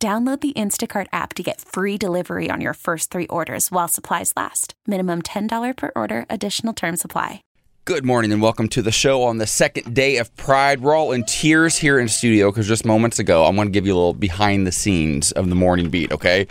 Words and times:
Download 0.00 0.40
the 0.40 0.52
Instacart 0.52 1.08
app 1.12 1.34
to 1.34 1.42
get 1.42 1.60
free 1.60 1.98
delivery 1.98 2.48
on 2.50 2.60
your 2.60 2.74
first 2.74 3.10
three 3.10 3.26
orders 3.26 3.72
while 3.72 3.88
supplies 3.88 4.32
last. 4.36 4.74
Minimum 4.86 5.22
$10 5.22 5.76
per 5.76 5.90
order, 5.96 6.24
additional 6.30 6.72
term 6.72 6.96
supply. 6.96 7.42
Good 7.84 8.04
morning 8.04 8.30
and 8.30 8.40
welcome 8.40 8.68
to 8.68 8.82
the 8.82 8.92
show 8.92 9.24
on 9.24 9.38
the 9.38 9.46
second 9.46 9.96
day 9.96 10.18
of 10.18 10.36
Pride. 10.36 10.82
We're 10.82 10.94
all 10.94 11.10
in 11.10 11.24
tears 11.24 11.76
here 11.76 11.98
in 11.98 12.06
studio 12.06 12.52
because 12.52 12.68
just 12.68 12.84
moments 12.84 13.18
ago, 13.18 13.44
I'm 13.44 13.56
going 13.56 13.66
to 13.66 13.72
give 13.72 13.86
you 13.88 13.92
a 13.94 13.96
little 13.96 14.14
behind 14.14 14.68
the 14.68 14.72
scenes 14.72 15.32
of 15.32 15.48
the 15.48 15.56
morning 15.56 15.90
beat, 15.90 16.12
okay? 16.12 16.46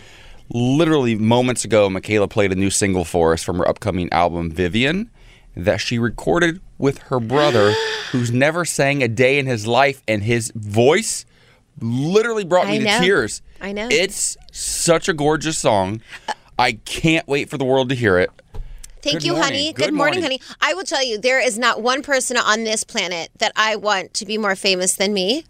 Literally 0.49 1.15
moments 1.15 1.63
ago, 1.63 1.87
Mikalah 1.87 2.29
played 2.29 2.51
a 2.51 2.55
new 2.55 2.69
single 2.69 3.05
for 3.05 3.31
us 3.31 3.43
from 3.43 3.59
her 3.59 3.67
upcoming 3.69 4.11
album, 4.11 4.51
Vivian, 4.51 5.09
that 5.55 5.77
she 5.77 5.97
recorded 5.97 6.59
with 6.77 6.97
her 7.03 7.21
brother, 7.21 7.73
who's 8.11 8.29
never 8.29 8.65
sang 8.65 9.01
a 9.01 9.07
day 9.07 9.39
in 9.39 9.45
his 9.45 9.65
life, 9.65 10.03
and 10.05 10.23
his 10.23 10.51
voice 10.53 11.25
literally 11.79 12.43
brought 12.43 12.67
me 12.67 12.79
to 12.79 12.85
tears. 12.99 13.41
I 13.61 13.71
know. 13.71 13.87
It's 13.89 14.37
such 14.51 15.07
a 15.07 15.13
gorgeous 15.13 15.57
song. 15.57 16.01
I 16.59 16.73
can't 16.73 17.27
wait 17.27 17.49
for 17.49 17.57
the 17.57 17.65
world 17.65 17.89
to 17.89 17.95
hear 17.95 18.17
it. 18.17 18.31
Thank 19.01 19.17
Good 19.19 19.25
you, 19.25 19.33
morning. 19.33 19.43
honey. 19.45 19.73
Good 19.73 19.85
Good, 19.85 19.93
morning, 19.93 20.21
morning. 20.21 20.39
honey. 20.39 20.55
I 20.59 20.73
will 20.73 20.83
tell 20.83 21.03
you, 21.03 21.17
there 21.19 21.39
is 21.39 21.57
not 21.57 21.81
one 21.81 22.01
person 22.01 22.35
on 22.35 22.63
this 22.63 22.83
planet 22.83 23.29
that 23.37 23.51
I 23.55 23.75
want 23.75 24.13
to 24.15 24.25
be 24.25 24.37
more 24.37 24.55
famous 24.55 24.95
than 24.95 25.13
me, 25.13 25.45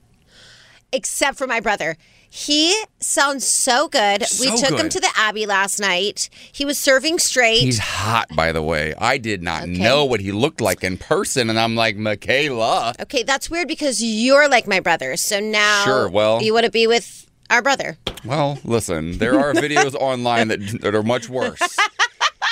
except 0.92 1.38
for 1.38 1.48
my 1.48 1.60
brother. 1.60 1.98
He 2.40 2.80
sounds 3.00 3.48
so 3.48 3.88
good. 3.88 4.22
we 4.40 4.56
So 4.56 4.58
took 4.58 4.80
him 4.80 4.90
to 4.90 5.00
the 5.00 5.10
Abbey 5.16 5.48
last 5.48 5.80
night. 5.80 6.30
He 6.52 6.66
was 6.66 6.78
serving 6.78 7.18
straight. 7.18 7.62
He's 7.62 7.80
hot, 7.80 8.28
by 8.36 8.52
the 8.52 8.62
way. 8.62 8.94
I 9.00 9.18
did 9.18 9.42
not 9.42 9.64
Okay. 9.64 9.72
know 9.72 10.06
what 10.06 10.20
he 10.20 10.32
looked 10.32 10.62
like 10.62 10.84
in 10.84 10.98
person, 10.98 11.50
and 11.50 11.60
I'm 11.60 11.76
like, 11.76 11.98
Mikalah. 11.98 13.02
okay, 13.02 13.24
that's 13.24 13.50
weird 13.50 13.68
because 13.68 14.04
you're 14.04 14.48
like 14.48 14.68
my 14.68 14.80
brother. 14.80 15.18
So 15.18 15.40
now 15.40 15.84
Sure, 15.84 16.08
well- 16.10 16.44
you 16.44 16.54
want 16.54 16.66
to 16.66 16.72
be 16.72 16.86
with 16.86 17.26
our 17.50 17.64
brother. 17.64 17.98
Well, 18.24 18.60
listen, 18.64 19.18
there 19.18 19.40
are 19.40 19.54
videos 19.66 19.96
online 19.96 20.50
that, 20.50 20.60
that 20.82 20.94
are 20.94 21.02
much 21.04 21.30
worse. 21.30 21.60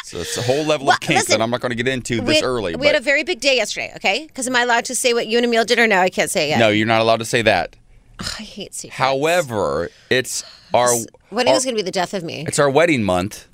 So 0.06 0.17
it's 0.19 0.36
a 0.36 0.41
whole 0.41 0.63
level 0.66 0.88
Well, 0.88 0.95
of 0.95 1.00
kink 1.02 1.19
listen, 1.19 1.38
that 1.38 1.44
I'm 1.44 1.52
not 1.52 1.61
going 1.61 1.69
to 1.72 1.75
get 1.75 1.88
into 1.88 2.22
this 2.22 2.38
had, 2.38 2.44
early. 2.44 2.75
we 2.75 2.88
had 2.88 2.95
a 2.95 3.00
very 3.02 3.23
big 3.23 3.39
day 3.39 3.56
yesterday, 3.56 3.91
okay? 3.97 4.25
Because 4.25 4.47
am 4.47 4.56
I 4.56 4.62
allowed 4.62 4.85
to 4.85 4.95
say 4.95 5.13
what 5.13 5.28
you 5.28 5.38
and 5.38 5.45
Emil 5.45 5.63
did 5.63 5.78
or 5.78 5.85
no? 5.85 6.00
I 6.00 6.09
can't 6.09 6.31
say 6.31 6.45
it 6.47 6.50
yet. 6.50 6.59
no, 6.59 6.69
you're 6.69 6.88
not 6.88 7.01
allowed 7.01 7.18
to 7.18 7.25
say 7.25 7.44
that. 7.44 7.75
I 8.19 8.43
hate 8.43 8.73
secrets. 8.73 8.97
However, 8.97 9.89
it's 10.09 10.43
our 10.73 10.89
Wedding 11.31 11.49
our- 11.51 11.55
was 11.55 11.63
going 11.65 11.75
to 11.75 11.81
be 11.81 11.85
the 11.85 11.91
death 11.91 12.13
of 12.13 12.23
me. 12.23 12.45
it's 12.47 12.59
our 12.59 12.69
wedding 12.69 13.03
month. 13.03 13.47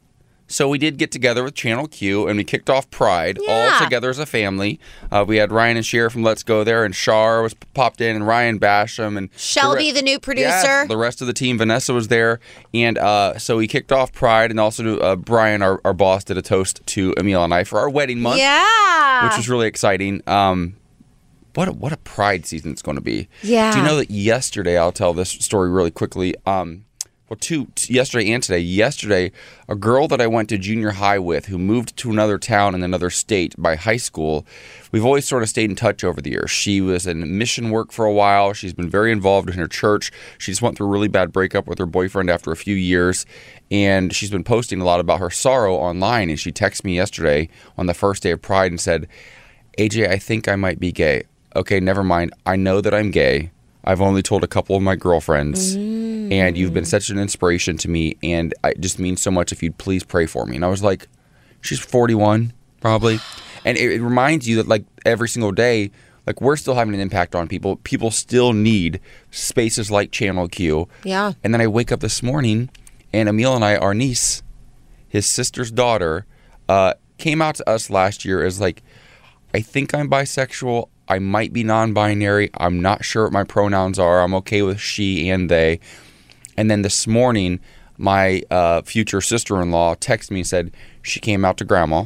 So 0.48 0.68
we 0.68 0.78
did 0.78 0.98
get 0.98 1.12
together 1.14 1.46
with 1.46 1.56
Channel 1.56 1.88
Q 1.88 2.28
and 2.28 2.36
we 2.36 2.44
kicked 2.44 2.70
off 2.70 2.92
Pride 2.92 3.40
all 3.48 3.80
together 3.80 4.10
as 4.10 4.20
a 4.20 4.26
family. 4.26 4.82
Uh, 5.10 5.24
we 5.26 5.38
had 5.38 5.50
Ryan 5.50 5.78
and 5.78 5.86
Cher 5.86 6.10
from 6.10 6.24
Let's 6.24 6.44
Go 6.44 6.66
There, 6.66 6.84
and 6.84 6.94
Shar 6.94 7.42
was 7.42 7.54
popped 7.54 8.02
in, 8.02 8.18
and 8.18 8.28
Ryan 8.28 8.60
Basham, 8.60 9.18
and 9.18 9.30
Shelby, 9.38 9.92
the 9.94 10.02
new 10.02 10.12
Yeah, 10.12 10.18
producer. 10.20 10.88
the 10.90 10.98
rest 10.98 11.22
of 11.22 11.28
the 11.28 11.34
team, 11.34 11.58
Vanessa 11.58 11.94
was 11.94 12.10
there, 12.10 12.42
and 12.74 12.98
uh, 12.98 13.38
so 13.40 13.56
we 13.56 13.68
kicked 13.70 13.94
off 13.94 14.12
Pride, 14.12 14.52
and 14.52 14.60
also 14.60 15.00
uh, 15.00 15.16
Brian, 15.16 15.62
our, 15.62 15.80
our 15.86 15.94
boss, 15.94 16.26
did 16.26 16.38
a 16.38 16.42
toast 16.42 16.82
to 16.88 17.14
Emil 17.18 17.42
and 17.46 17.54
I 17.54 17.64
for 17.64 17.80
our 17.80 17.90
wedding 17.90 18.20
month, 18.20 18.40
yeah. 18.40 19.26
which 19.30 19.38
was 19.38 19.48
really 19.48 19.68
exciting. 19.68 20.22
Um, 20.28 20.76
what 21.54 21.68
a, 21.68 21.72
what 21.72 21.92
a 21.92 21.98
Pride 21.98 22.46
season 22.46 22.72
it's 22.72 22.82
going 22.82 22.98
to 22.98 23.02
be. 23.02 23.28
Yeah. 23.42 23.72
Do 23.72 23.80
you 23.80 23.86
know 23.86 23.98
that 23.98 24.12
yesterday? 24.12 24.78
I'll 24.78 24.92
tell 24.92 25.14
this 25.14 25.30
story 25.30 25.70
really 25.70 25.92
quickly. 25.92 26.36
Um, 26.46 26.86
well, 27.32 27.38
two 27.40 27.68
t- 27.76 27.94
yesterday 27.94 28.30
and 28.34 28.44
today. 28.44 28.60
Yesterday, 28.60 29.32
a 29.70 29.76
girl 29.76 30.10
that 30.10 30.20
I 30.20 30.28
went 30.28 30.50
to 30.50 30.58
junior 30.58 30.92
high 30.92 31.18
with, 31.18 31.46
who 31.46 31.58
moved 31.58 31.96
to 31.96 32.12
another 32.12 32.38
town 32.38 32.76
in 32.76 32.84
another 32.84 33.10
state 33.10 33.56
by 33.58 33.78
high 33.78 33.96
school. 33.96 34.46
We've 34.92 35.06
always 35.06 35.26
sort 35.26 35.42
of 35.42 35.48
stayed 35.48 35.70
in 35.70 35.78
touch 35.78 36.04
over 36.04 36.20
the 36.20 36.32
years. 36.32 36.52
She 36.52 36.82
was 36.82 37.08
in 37.08 37.38
mission 37.38 37.70
work 37.70 37.94
for 37.94 38.04
a 38.04 38.12
while. 38.12 38.52
She's 38.52 38.74
been 38.74 38.90
very 38.90 39.14
involved 39.14 39.50
in 39.50 39.58
her 39.60 39.70
church. 39.70 40.12
She 40.40 40.52
just 40.52 40.62
went 40.62 40.76
through 40.76 40.88
a 40.88 40.90
really 40.90 41.08
bad 41.08 41.32
breakup 41.32 41.68
with 41.68 41.80
her 41.80 41.86
boyfriend 41.86 42.30
after 42.30 42.52
a 42.52 42.58
few 42.58 42.76
years, 42.76 43.26
and 43.72 44.14
she's 44.14 44.30
been 44.30 44.44
posting 44.44 44.82
a 44.82 44.86
lot 44.86 45.00
about 45.00 45.22
her 45.22 45.30
sorrow 45.30 45.76
online. 45.76 46.30
And 46.30 46.38
she 46.38 46.52
texted 46.52 46.84
me 46.84 46.98
yesterday 46.98 47.48
on 47.78 47.86
the 47.86 47.94
first 47.94 48.24
day 48.24 48.32
of 48.32 48.42
Pride 48.42 48.72
and 48.72 48.82
said, 48.82 49.08
AJ, 49.78 50.10
I 50.10 50.18
think 50.18 50.50
I 50.50 50.58
might 50.58 50.82
be 50.82 50.92
gay. 50.92 51.24
Okay, 51.56 51.80
never 51.80 52.04
mind. 52.04 52.34
I 52.46 52.56
know 52.56 52.82
that 52.82 52.94
I'm 52.94 53.12
gay. 53.12 53.52
I've 53.84 54.02
only 54.02 54.22
told 54.22 54.44
a 54.44 54.48
couple 54.48 54.76
of 54.76 54.82
my 54.82 54.96
girlfriends, 54.96 55.74
and 55.76 56.56
you've 56.56 56.74
been 56.74 56.86
such 56.86 57.10
an 57.10 57.18
inspiration 57.18 57.78
to 57.78 57.90
me, 57.90 58.16
and 58.22 58.54
it 58.64 58.80
just 58.80 59.00
means 59.00 59.22
so 59.22 59.32
much 59.32 59.52
if 59.52 59.64
you'd 59.64 59.78
please 59.80 60.04
pray 60.04 60.28
for 60.28 60.46
me. 60.46 60.56
And 60.56 60.64
I 60.64 60.68
was 60.68 60.84
like, 60.84 61.08
she's 61.62 61.80
41, 61.80 62.54
probably. 62.80 63.20
And 63.64 63.78
it, 63.78 63.92
it 63.92 64.02
reminds 64.02 64.48
you 64.48 64.56
that, 64.56 64.68
like, 64.68 64.86
every 65.06 65.30
single 65.30 65.52
day, 65.52 65.92
like, 66.26 66.42
we're 66.42 66.56
still 66.56 66.74
having 66.74 66.96
an 66.96 67.00
impact 67.00 67.36
on 67.36 67.48
people. 67.48 67.76
People 67.76 68.10
still 68.10 68.54
need 68.54 69.00
spaces 69.30 69.92
like 69.92 70.10
Channel 70.10 70.48
Q. 70.48 70.88
Yeah. 71.04 71.34
And 71.44 71.54
then 71.54 71.62
I 71.62 71.68
wake 71.68 71.92
up 71.92 72.00
this 72.00 72.24
morning, 72.24 72.72
and 73.14 73.30
Emil 73.30 73.54
and 73.56 73.64
I, 73.64 73.76
our 73.76 73.94
niece, 73.94 74.42
his 75.08 75.28
sister's 75.28 75.70
daughter, 75.70 76.26
uh, 76.68 76.96
came 77.20 77.40
out 77.40 77.54
to 77.56 77.70
us 77.70 77.92
last 77.92 78.26
year 78.26 78.44
as 78.44 78.60
like, 78.60 78.82
I 79.54 79.62
think 79.62 79.94
I'm 79.94 80.10
bisexual. 80.10 80.90
I 81.12 81.20
might 81.20 81.52
be 81.52 81.66
non-binary. 81.66 82.52
I'm 82.56 82.82
not 82.82 83.04
sure 83.04 83.26
what 83.26 83.34
my 83.34 83.44
pronouns 83.44 84.00
are. 84.00 84.22
I'm 84.22 84.34
okay 84.36 84.62
with 84.62 84.80
she 84.80 85.30
and 85.30 85.52
they. 85.52 85.82
And 86.56 86.72
then 86.72 86.84
this 86.84 87.06
morning, 87.06 87.60
my 87.98 88.44
uh, 88.50 88.82
future 88.84 89.20
sister-in-law 89.20 89.96
texted 89.96 90.32
me 90.32 90.40
and 90.40 90.48
said 90.48 90.72
she 91.02 91.20
came 91.20 91.44
out 91.44 91.58
to 91.58 91.66
grandma. 91.66 92.06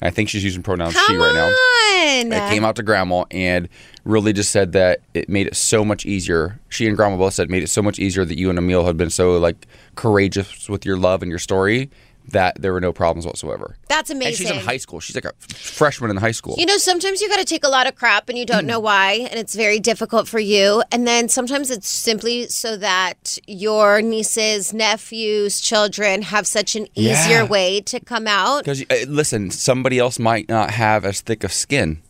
I 0.00 0.08
think 0.08 0.30
she's 0.30 0.42
using 0.42 0.62
pronouns 0.62 0.94
she 0.94 1.06
Come 1.06 1.18
right 1.18 1.34
now. 1.34 1.48
on. 1.48 2.32
I 2.32 2.48
came 2.50 2.64
out 2.64 2.76
to 2.76 2.82
grandma 2.82 3.24
and 3.30 3.68
really 4.04 4.32
just 4.32 4.50
said 4.50 4.72
that 4.72 5.00
it 5.12 5.28
made 5.28 5.46
it 5.46 5.56
so 5.56 5.84
much 5.84 6.06
easier. 6.06 6.58
She 6.70 6.86
and 6.86 6.96
grandma 6.96 7.18
both 7.18 7.34
said 7.34 7.44
it 7.44 7.50
made 7.50 7.62
it 7.62 7.68
so 7.68 7.82
much 7.82 7.98
easier 7.98 8.24
that 8.24 8.38
you 8.38 8.48
and 8.48 8.58
Emil 8.58 8.86
had 8.86 8.96
been 8.96 9.10
so 9.10 9.36
like 9.36 9.66
courageous 9.96 10.66
with 10.70 10.86
your 10.86 10.96
love 10.96 11.20
and 11.20 11.28
your 11.28 11.38
story 11.38 11.90
that 12.28 12.60
there 12.60 12.72
were 12.72 12.80
no 12.80 12.92
problems 12.92 13.24
whatsoever. 13.26 13.76
That's 13.88 14.10
And 14.10 14.20
amazing. 14.20 14.46
she's 14.48 14.56
in 14.56 14.60
high 14.62 14.76
school. 14.78 14.98
She's 15.00 15.14
like 15.14 15.24
a 15.24 15.32
freshman 15.54 16.10
in 16.10 16.16
high 16.16 16.32
school. 16.32 16.56
You 16.58 16.66
know, 16.66 16.76
sometimes 16.76 17.20
you 17.20 17.28
got 17.28 17.38
to 17.38 17.44
take 17.44 17.64
a 17.64 17.68
lot 17.68 17.86
of 17.86 17.94
crap 17.94 18.28
and 18.28 18.36
you 18.36 18.44
don't 18.44 18.66
know 18.66 18.80
why, 18.80 19.26
and 19.30 19.38
it's 19.38 19.54
very 19.54 19.78
difficult 19.78 20.26
for 20.28 20.38
you. 20.40 20.82
And 20.90 21.06
then 21.06 21.28
sometimes 21.28 21.70
it's 21.70 21.88
simply 21.88 22.48
so 22.48 22.76
that 22.78 23.38
your 23.46 24.02
nieces, 24.02 24.74
nephews, 24.74 25.60
children 25.60 26.22
have 26.22 26.46
such 26.46 26.74
an 26.74 26.86
easier 26.94 27.42
Yeah. 27.42 27.44
way 27.44 27.80
to 27.82 28.00
come 28.00 28.26
out. 28.26 28.64
Because 28.64 28.82
uh, 28.90 29.04
listen, 29.08 29.50
somebody 29.50 29.98
else 29.98 30.18
might 30.18 30.48
not 30.48 30.70
have 30.72 31.04
as 31.04 31.20
thick 31.20 31.44
of 31.44 31.52
skin. 31.52 32.00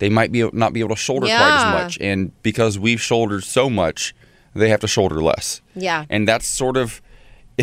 They 0.00 0.08
might 0.10 0.32
be 0.32 0.48
not 0.52 0.72
be 0.72 0.80
able 0.80 0.96
to 0.96 1.00
shoulder 1.00 1.26
quite 1.28 1.56
as 1.56 1.72
much, 1.84 1.98
and 2.00 2.32
because 2.42 2.78
we've 2.78 3.00
shouldered 3.00 3.44
so 3.44 3.70
much, 3.70 4.14
they 4.54 4.68
have 4.68 4.80
to 4.80 4.88
shoulder 4.88 5.22
less. 5.22 5.60
Yeah. 5.76 6.04
and 6.10 6.26
that's 6.26 6.46
sort 6.46 6.76
of, 6.76 7.00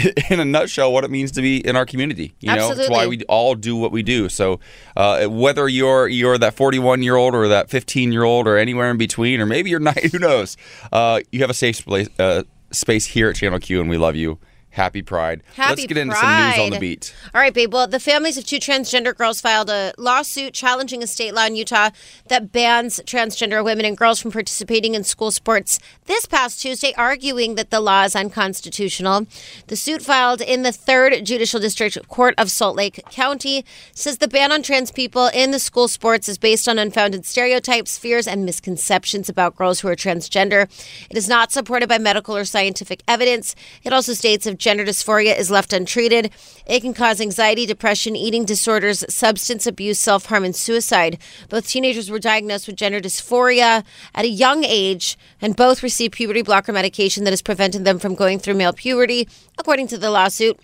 in 0.30 0.40
a 0.40 0.46
nutshell, 0.46 0.92
what 0.92 1.04
it 1.04 1.12
means 1.12 1.32
to 1.34 1.42
be 1.42 1.66
in 1.66 1.76
our 1.76 1.86
community. 1.86 2.34
You 2.40 2.56
know, 2.56 2.72
it's 2.72 2.90
why 2.90 3.08
we 3.08 3.22
all 3.24 3.56
do 3.56 3.76
what 3.76 3.92
we 3.92 4.04
do. 4.04 4.30
So, 4.30 4.60
uh, 4.96 5.26
whether 5.28 5.68
you're 5.68 6.08
you're 6.08 6.38
that 6.38 6.56
41 6.56 7.04
year 7.04 7.16
old 7.16 7.36
or 7.36 7.48
that 7.48 7.70
15 7.70 8.12
year 8.12 8.24
old 8.24 8.48
or 8.48 8.58
anywhere 8.58 8.90
in 8.90 8.98
between, 8.98 9.40
or 9.40 9.46
maybe 9.46 9.70
you're 9.70 9.80
not, 9.90 9.98
who 10.00 10.20
knows? 10.20 10.58
Uh, 10.92 11.22
you 11.32 11.42
have 11.42 11.50
a 11.50 11.54
safe 11.56 11.86
place, 11.86 12.10
uh, 12.20 12.44
space 12.72 13.06
here 13.06 13.30
at 13.30 13.36
Channel 13.36 13.60
Q, 13.60 13.82
and 13.82 13.90
we 13.90 13.98
love 13.98 14.16
you. 14.16 14.40
Happy 14.72 15.02
Pride. 15.02 15.42
Happy 15.56 15.82
Let's 15.82 15.86
get 15.88 15.98
into 15.98 16.16
some 16.16 16.48
news 16.48 16.60
on 16.60 16.70
the 16.70 16.80
beat. 16.80 17.16
All 17.34 17.42
right, 17.42 17.54
babe. 17.54 17.74
Well, 17.74 17.88
the 17.88 18.00
families 18.00 18.38
of 18.38 18.46
two 18.46 18.58
transgender 18.58 19.18
girls 19.18 19.42
filed 19.42 19.70
a 19.70 19.94
lawsuit 19.98 20.54
challenging 20.54 21.02
a 21.02 21.08
state 21.08 21.34
law 21.34 21.48
in 21.48 21.56
Utah 21.56 21.90
that 22.28 22.52
bans 22.52 23.00
transgender 23.06 23.64
women 23.64 23.84
and 23.84 23.98
girls 23.98 24.20
from 24.20 24.32
participating 24.32 24.94
in 24.94 25.04
school 25.04 25.32
sports 25.32 25.80
this 26.06 26.26
past 26.26 26.62
Tuesday, 26.62 26.94
arguing 26.98 27.56
that 27.56 27.72
the 27.72 27.80
law 27.80 28.04
is 28.04 28.16
unconstitutional. 28.16 29.26
The 29.68 29.76
suit 29.76 30.04
filed 30.04 30.40
in 30.40 30.62
the 30.62 30.72
third 30.72 31.26
judicial 31.26 31.60
district 31.60 32.08
court 32.08 32.36
of 32.38 32.52
Salt 32.52 32.76
Lake 32.76 33.04
County 33.10 33.66
says 33.94 34.20
the 34.20 34.28
ban 34.28 34.52
on 34.52 34.62
trans 34.62 34.92
people 34.92 35.32
in 35.34 35.50
the 35.50 35.60
school 35.60 35.88
sports 35.88 36.30
is 36.30 36.38
based 36.38 36.70
on 36.70 36.78
unfounded 36.78 37.26
stereotypes, 37.26 37.98
fears, 37.98 38.28
and 38.28 38.46
misconceptions 38.46 39.30
about 39.30 39.56
girls 39.56 39.80
who 39.80 39.88
are 39.88 39.96
transgender. 39.96 40.70
It 41.10 41.18
is 41.18 41.28
not 41.28 41.52
supported 41.52 41.90
by 41.90 41.98
medical 41.98 42.38
or 42.38 42.46
scientific 42.46 43.02
evidence. 43.08 43.56
It 43.84 43.94
also 43.94 44.14
states 44.14 44.46
if 44.46 44.59
gender 44.60 44.86
dysphoria 44.86 45.38
is 45.38 45.50
left 45.50 45.74
untreated, 45.74 46.32
it 46.66 46.82
can 46.82 46.94
cause 46.94 47.20
anxiety, 47.20 47.66
depression, 47.66 48.16
eating 48.16 48.46
disorders, 48.46 49.04
substance 49.12 49.66
abuse, 49.66 50.00
self 50.00 50.26
harm, 50.26 50.44
and 50.44 50.56
suicide. 50.56 51.18
Both 51.50 51.68
teenagers 51.68 52.12
were 52.12 52.20
diagnosed 52.20 52.68
with 52.68 52.76
gender 52.76 53.00
dysphoria 53.00 53.84
at 54.14 54.26
a 54.26 54.30
young 54.30 54.64
age, 54.64 55.18
and 55.42 55.56
both 55.56 55.82
received 55.82 56.14
puberty 56.14 56.44
blocker 56.44 56.72
medication 56.72 57.24
that 57.24 57.32
has 57.32 57.42
prevented 57.42 57.86
them 57.86 57.98
from 57.98 58.14
going 58.14 58.38
through 58.38 58.54
male 58.56 58.74
puberty, 58.74 59.28
according 59.58 59.88
to 59.88 59.98
the 59.98 60.12
lawsuit. 60.12 60.60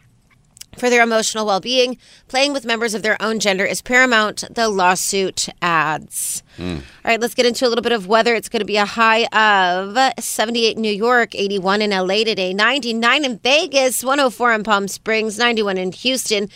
For 0.78 0.90
their 0.90 1.04
emotional 1.04 1.46
well 1.46 1.60
being, 1.60 1.98
playing 2.28 2.54
with 2.54 2.66
members 2.66 2.94
of 2.94 3.02
their 3.02 3.22
own 3.22 3.40
gender 3.40 3.66
is 3.66 3.82
paramount, 3.82 4.44
the 4.52 4.68
lawsuit 4.68 5.48
adds. 5.62 6.44
Hmm. 6.58 6.76
All 6.76 6.82
right, 7.06 7.20
let's 7.20 7.34
get 7.34 7.46
into 7.46 7.66
a 7.66 7.70
little 7.70 7.82
bit 7.82 7.92
of 7.92 8.08
weather. 8.08 8.36
It's 8.36 8.50
going 8.50 8.60
to 8.60 8.66
be 8.66 8.78
a 8.78 8.86
high 8.86 9.26
of 9.28 9.98
78 10.20 10.76
in 10.76 10.82
New 10.82 10.92
York, 10.92 11.34
81 11.34 11.82
in 11.82 11.92
LA 11.92 12.24
today, 12.24 12.54
99 12.54 13.26
in 13.26 13.38
Vegas, 13.40 14.04
104 14.04 14.54
in 14.54 14.64
Palm 14.64 14.88
Springs, 14.88 15.38
91 15.38 15.78
in 15.78 15.92
Houston. 15.92 16.50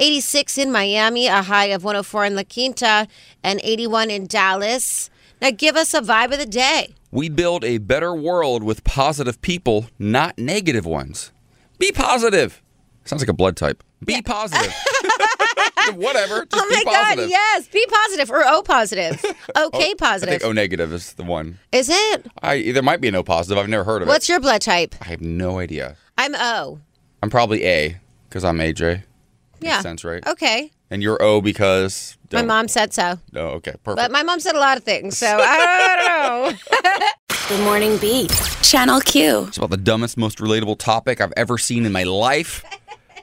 86 0.00 0.58
in 0.58 0.70
Miami, 0.70 1.26
a 1.26 1.42
high 1.42 1.66
of 1.66 1.82
104 1.82 2.26
in 2.26 2.36
La 2.36 2.44
Quinta, 2.44 3.08
and 3.42 3.60
81 3.64 4.10
in 4.10 4.26
Dallas. 4.28 5.10
Now, 5.42 5.50
give 5.50 5.76
us 5.76 5.94
a 5.94 6.00
vibe 6.00 6.32
of 6.32 6.38
the 6.38 6.46
day. 6.46 6.94
We 7.10 7.28
build 7.28 7.64
a 7.64 7.78
better 7.78 8.14
world 8.14 8.62
with 8.62 8.84
positive 8.84 9.40
people, 9.40 9.86
not 9.98 10.38
negative 10.38 10.86
ones. 10.86 11.32
Be 11.78 11.90
positive. 11.90 12.62
Sounds 13.08 13.22
like 13.22 13.28
a 13.28 13.32
blood 13.32 13.56
type. 13.56 13.82
Be 14.04 14.20
positive. 14.22 14.72
Whatever. 15.94 16.44
Just 16.44 16.54
oh 16.62 16.68
my 16.70 16.78
be 16.80 16.84
God, 16.84 17.28
yes. 17.30 17.66
Be 17.68 17.84
positive 17.86 18.30
or 18.30 18.44
O 18.46 18.62
positive. 18.62 19.24
Okay, 19.56 19.88
oh, 19.88 19.90
I 19.90 19.94
positive. 19.98 20.40
think 20.40 20.44
O 20.44 20.52
negative 20.52 20.92
is 20.92 21.14
the 21.14 21.24
one. 21.24 21.58
Is 21.72 21.88
it? 21.88 22.26
I 22.42 22.70
there 22.72 22.82
might 22.82 23.00
be 23.00 23.08
an 23.08 23.14
O 23.14 23.22
positive. 23.22 23.58
I've 23.58 23.68
never 23.68 23.82
heard 23.82 24.02
of 24.02 24.08
What's 24.08 24.14
it. 24.14 24.14
What's 24.16 24.28
your 24.28 24.40
blood 24.40 24.60
type? 24.60 24.94
I 25.00 25.06
have 25.06 25.20
no 25.22 25.58
idea. 25.58 25.96
I'm 26.18 26.34
O. 26.36 26.80
I'm 27.22 27.30
probably 27.30 27.64
A 27.66 27.96
because 28.28 28.44
I'm 28.44 28.58
AJ. 28.58 29.02
Yeah. 29.60 29.70
Makes 29.70 29.82
sense, 29.82 30.04
right? 30.04 30.24
Okay. 30.26 30.70
And 30.90 31.02
you're 31.02 31.20
O 31.22 31.40
because 31.40 32.16
My 32.30 32.38
don't- 32.40 32.46
mom 32.48 32.68
said 32.68 32.92
so. 32.94 33.18
Oh, 33.34 33.40
okay, 33.56 33.72
perfect. 33.82 33.96
But 33.96 34.12
my 34.12 34.22
mom 34.22 34.38
said 34.40 34.54
a 34.54 34.60
lot 34.60 34.76
of 34.76 34.84
things, 34.84 35.16
so 35.18 35.26
I 35.26 35.96
don't 36.46 36.52
know. 36.52 37.06
Good 37.48 37.64
morning, 37.64 37.96
beat. 37.98 38.30
Channel 38.62 39.00
Q. 39.00 39.46
It's 39.48 39.56
about 39.56 39.70
the 39.70 39.76
dumbest, 39.78 40.16
most 40.18 40.38
relatable 40.38 40.78
topic 40.78 41.20
I've 41.22 41.32
ever 41.36 41.56
seen 41.58 41.86
in 41.86 41.92
my 41.92 42.02
life. 42.04 42.62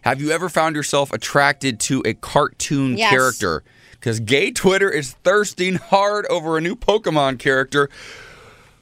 Have 0.06 0.22
you 0.22 0.30
ever 0.30 0.50
found 0.50 0.75
yourself 0.75 1.12
attracted 1.12 1.80
to 1.81 2.04
a 2.06 2.13
cartoon 2.13 2.96
Yes. 2.96 3.10
character? 3.10 3.63
Because 3.94 4.19
gay 4.19 4.52
Twitter 4.52 4.88
is 4.88 5.13
thirsting 5.24 5.75
hard 5.75 6.28
over 6.28 6.60
a 6.60 6.62
new 6.62 6.75
Pokemon 6.75 7.40
character 7.40 7.90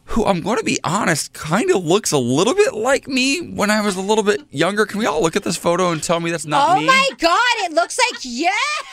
who 0.08 0.26
I'm 0.26 0.42
going 0.42 0.58
to 0.58 0.66
be 0.66 0.78
honest, 0.84 1.32
kind 1.32 1.72
of 1.72 1.86
looks 1.86 2.12
a 2.12 2.18
little 2.18 2.54
bit 2.54 2.74
like 2.74 3.08
me 3.08 3.40
when 3.40 3.72
I 3.72 3.80
was 3.80 3.96
a 3.96 4.02
little 4.02 4.26
bit 4.26 4.42
younger. 4.52 4.86
Can 4.86 5.00
we 5.00 5.06
all 5.06 5.22
look 5.22 5.38
at 5.38 5.44
this 5.44 5.56
photo 5.56 5.92
and 5.92 6.04
tell 6.04 6.20
me 6.20 6.30
that's 6.30 6.46
not 6.46 6.76
oh 6.76 6.80
me? 6.82 6.88
my 6.88 7.10
God, 7.20 7.40
it 7.60 7.72
looks 7.72 7.98
like, 7.98 8.20
yeah. 8.26 8.50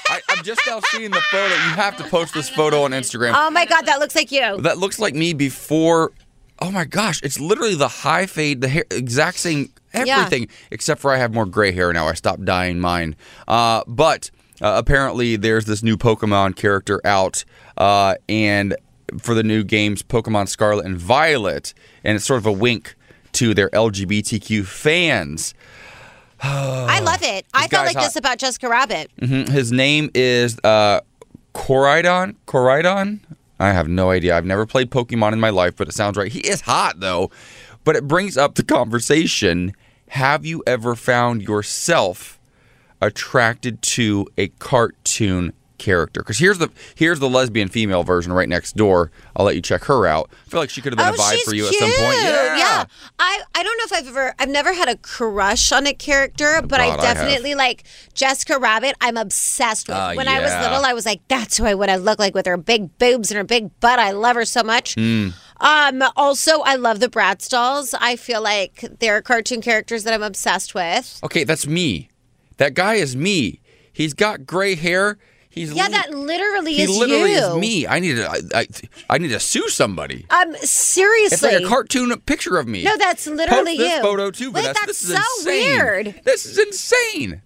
I, 0.09 0.21
I'm 0.31 0.44
just 0.44 0.61
now 0.69 0.79
seeing 0.93 1.11
the 1.11 1.21
photo. 1.33 1.53
You 1.53 1.59
have 1.75 1.97
to 1.97 2.05
post 2.05 2.33
this 2.33 2.49
photo 2.49 2.85
on 2.85 2.93
Instagram. 2.93 3.33
Oh 3.35 3.50
my 3.50 3.67
God, 3.67 3.87
that 3.87 3.99
looks 3.99 4.15
like 4.15 4.31
you. 4.31 4.61
That 4.62 4.79
looks 4.79 5.00
like 5.00 5.17
me 5.17 5.33
before. 5.33 6.12
Oh 6.61 6.71
my 6.71 6.85
gosh, 6.85 7.21
it's 7.25 7.41
literally 7.41 7.75
the 7.75 7.88
high 7.88 8.26
fade, 8.26 8.61
the 8.61 8.69
hair, 8.69 8.85
exact 8.93 9.38
same 9.38 9.73
everything, 9.92 10.48
except 10.70 11.00
for 11.00 11.12
I 11.12 11.16
have 11.19 11.32
more 11.32 11.46
gray 11.46 11.72
hair 11.72 11.92
now. 11.92 12.06
I 12.08 12.14
stopped 12.14 12.44
dyeing 12.44 12.81
mine. 12.81 13.16
Uh, 13.48 13.82
but 13.87 14.31
uh, 14.60 14.75
apparently, 14.76 15.37
there's 15.37 15.64
this 15.64 15.82
new 15.82 15.96
Pokemon 15.96 16.56
character 16.56 17.00
out, 17.04 17.44
uh, 17.76 18.14
and 18.28 18.76
for 19.19 19.34
the 19.34 19.42
new 19.42 19.64
games, 19.64 20.02
Pokemon 20.02 20.48
Scarlet 20.48 20.87
and 20.87 20.96
Violet, 20.96 21.75
and 22.04 22.16
it's 22.16 22.25
sort 22.25 22.38
of 22.38 22.46
a 22.46 22.52
wink 22.52 22.94
to 23.32 23.54
their 23.54 23.70
LGBTQ 23.70 24.64
fans. 24.66 25.54
I 26.42 27.00
love 27.00 27.22
it. 27.22 27.46
I 27.54 27.69
felt 27.69 27.87
like 27.87 27.96
hot. 27.96 28.04
this 28.04 28.16
about 28.16 28.38
Jessica 28.38 28.69
Rabbit. 28.69 29.10
Mhm. 29.20 29.48
His 29.48 29.72
name 29.72 30.10
is 30.14 30.58
uh, 30.64 31.00
Coridon. 31.54 32.37
Koraidon? 32.46 33.20
I 33.58 33.72
have 33.72 33.88
no 33.88 34.10
idea. 34.10 34.37
I've 34.37 34.46
never 34.46 34.64
played 34.64 34.90
Pokemon 34.90 35.32
in 35.34 35.40
my 35.40 35.50
life, 35.50 35.76
but 35.76 35.87
it 35.88 35.92
sounds 35.92 36.16
right. 36.16 36.32
He 36.32 36.40
is 36.40 36.62
hot, 36.62 37.00
though. 37.00 37.31
But 37.84 37.96
it 37.96 38.08
brings 38.08 38.37
up 38.38 38.54
the 38.54 38.62
conversation 38.62 39.75
Have 40.11 40.45
you 40.45 40.62
ever 40.67 40.97
found 40.97 41.43
yourself 41.43 42.41
attracted 43.01 43.81
to 43.83 44.27
a 44.37 44.49
cartoon 44.49 45.53
character? 45.79 46.21
Because 46.21 46.39
here's 46.39 46.59
the 46.59 46.69
here's 46.97 47.21
the 47.21 47.29
lesbian 47.29 47.69
female 47.69 48.03
version 48.03 48.33
right 48.33 48.49
next 48.49 48.75
door. 48.75 49.12
I'll 49.37 49.45
let 49.45 49.55
you 49.55 49.62
check 49.62 49.85
her 49.85 50.09
out. 50.09 50.29
I 50.47 50.51
feel 50.51 50.59
like 50.59 50.69
she 50.69 50.81
could 50.81 50.93
have 50.93 50.99
been 50.99 51.21
oh, 51.21 51.23
a 51.23 51.33
vibe 51.33 51.43
for 51.43 51.55
you 51.55 51.69
cute. 51.69 51.81
at 51.81 51.89
some 51.89 52.05
point. 52.05 52.23
yeah. 52.23 52.57
yeah. 52.57 52.85
I, 53.21 53.41
I 53.55 53.62
don't 53.62 53.79
know 53.79 53.85
if 53.85 53.93
I've 53.93 54.09
ever 54.09 54.35
I've 54.41 54.49
never 54.49 54.73
had 54.73 54.89
a 54.89 54.97
crush 54.97 55.71
on 55.71 55.87
a 55.87 55.95
character, 55.95 56.61
but 56.61 56.81
I 56.81 56.89
God, 56.89 56.99
I 56.99 57.03
definitely 57.03 57.55
like 57.55 57.85
Jessica 58.12 58.59
Rabbit. 58.59 58.97
I'm 59.01 59.17
obsessed 59.17 59.87
with. 59.87 59.97
Ah, 59.97 60.15
when 60.17 60.27
I 60.27 60.41
was 60.41 60.51
little, 60.51 60.85
I 60.85 60.93
was 60.93 61.07
like, 61.07 61.21
that's 61.29 61.57
who 61.57 61.67
I 61.67 61.75
want 61.75 61.93
to 61.93 61.99
look 61.99 62.19
like 62.19 62.35
with 62.35 62.47
her 62.47 62.57
big 62.57 62.99
boobs 62.99 63.31
and 63.31 63.39
her 63.39 63.45
big 63.45 63.79
butt. 63.79 64.01
I 64.01 64.11
love 64.11 64.35
her 64.35 64.45
so 64.45 64.65
much. 64.65 64.95
Hmm. 64.95 65.29
Um. 65.61 66.03
Also, 66.17 66.61
I 66.61 66.77
love 66.77 67.01
the 67.01 67.09
Bratz 67.09 67.49
dolls. 67.49 67.95
I 68.01 68.17
feel 68.17 68.43
like 68.43 68.85
they're 69.01 69.21
cartoon 69.23 69.61
characters 69.61 70.05
that 70.05 70.15
I'm 70.15 70.23
obsessed 70.23 70.75
with. 70.75 71.21
Okay, 71.25 71.45
that's 71.45 71.67
me. 71.67 72.09
That 72.57 72.75
guy 72.75 72.95
is 72.95 73.15
me. 73.17 73.61
He's 73.93 74.15
got 74.15 74.47
gray 74.47 74.75
hair. 74.75 75.19
He's 75.53 75.73
Yeah, 75.73 75.87
li- 75.87 75.93
that 75.93 76.11
literally 76.15 76.75
He 76.75 76.83
is 76.85 76.97
literally 76.97 77.33
you. 77.33 77.39
is 77.39 77.57
me. 77.57 77.87
I 77.87 77.99
need 77.99 78.15
to. 78.17 78.31
I, 78.31 78.39
I, 78.55 78.67
I 79.11 79.19
need 79.19 79.29
to 79.31 79.41
sue 79.41 79.69
somebody. 79.69 80.25
Um. 80.31 80.55
Seriously. 80.57 81.35
It's 81.35 81.43
like 81.43 81.62
a 81.62 81.67
cartoon 81.67 82.19
picture 82.21 82.57
of 82.57 82.69
me. 82.69 82.85
No, 82.85 82.97
that's 82.97 83.27
literally 83.27 83.77
Post 83.77 83.79
this 83.79 83.97
you. 83.97 84.01
photo 84.03 84.31
too. 84.31 84.51
Wait, 84.53 84.62
Vanessa. 84.62 84.73
that's 84.75 84.87
this 84.87 85.03
is 85.03 85.17
so 85.17 85.51
insane. 85.51 85.77
weird. 85.77 86.21
This 86.25 86.47
is 86.47 86.59
insane. 86.59 87.43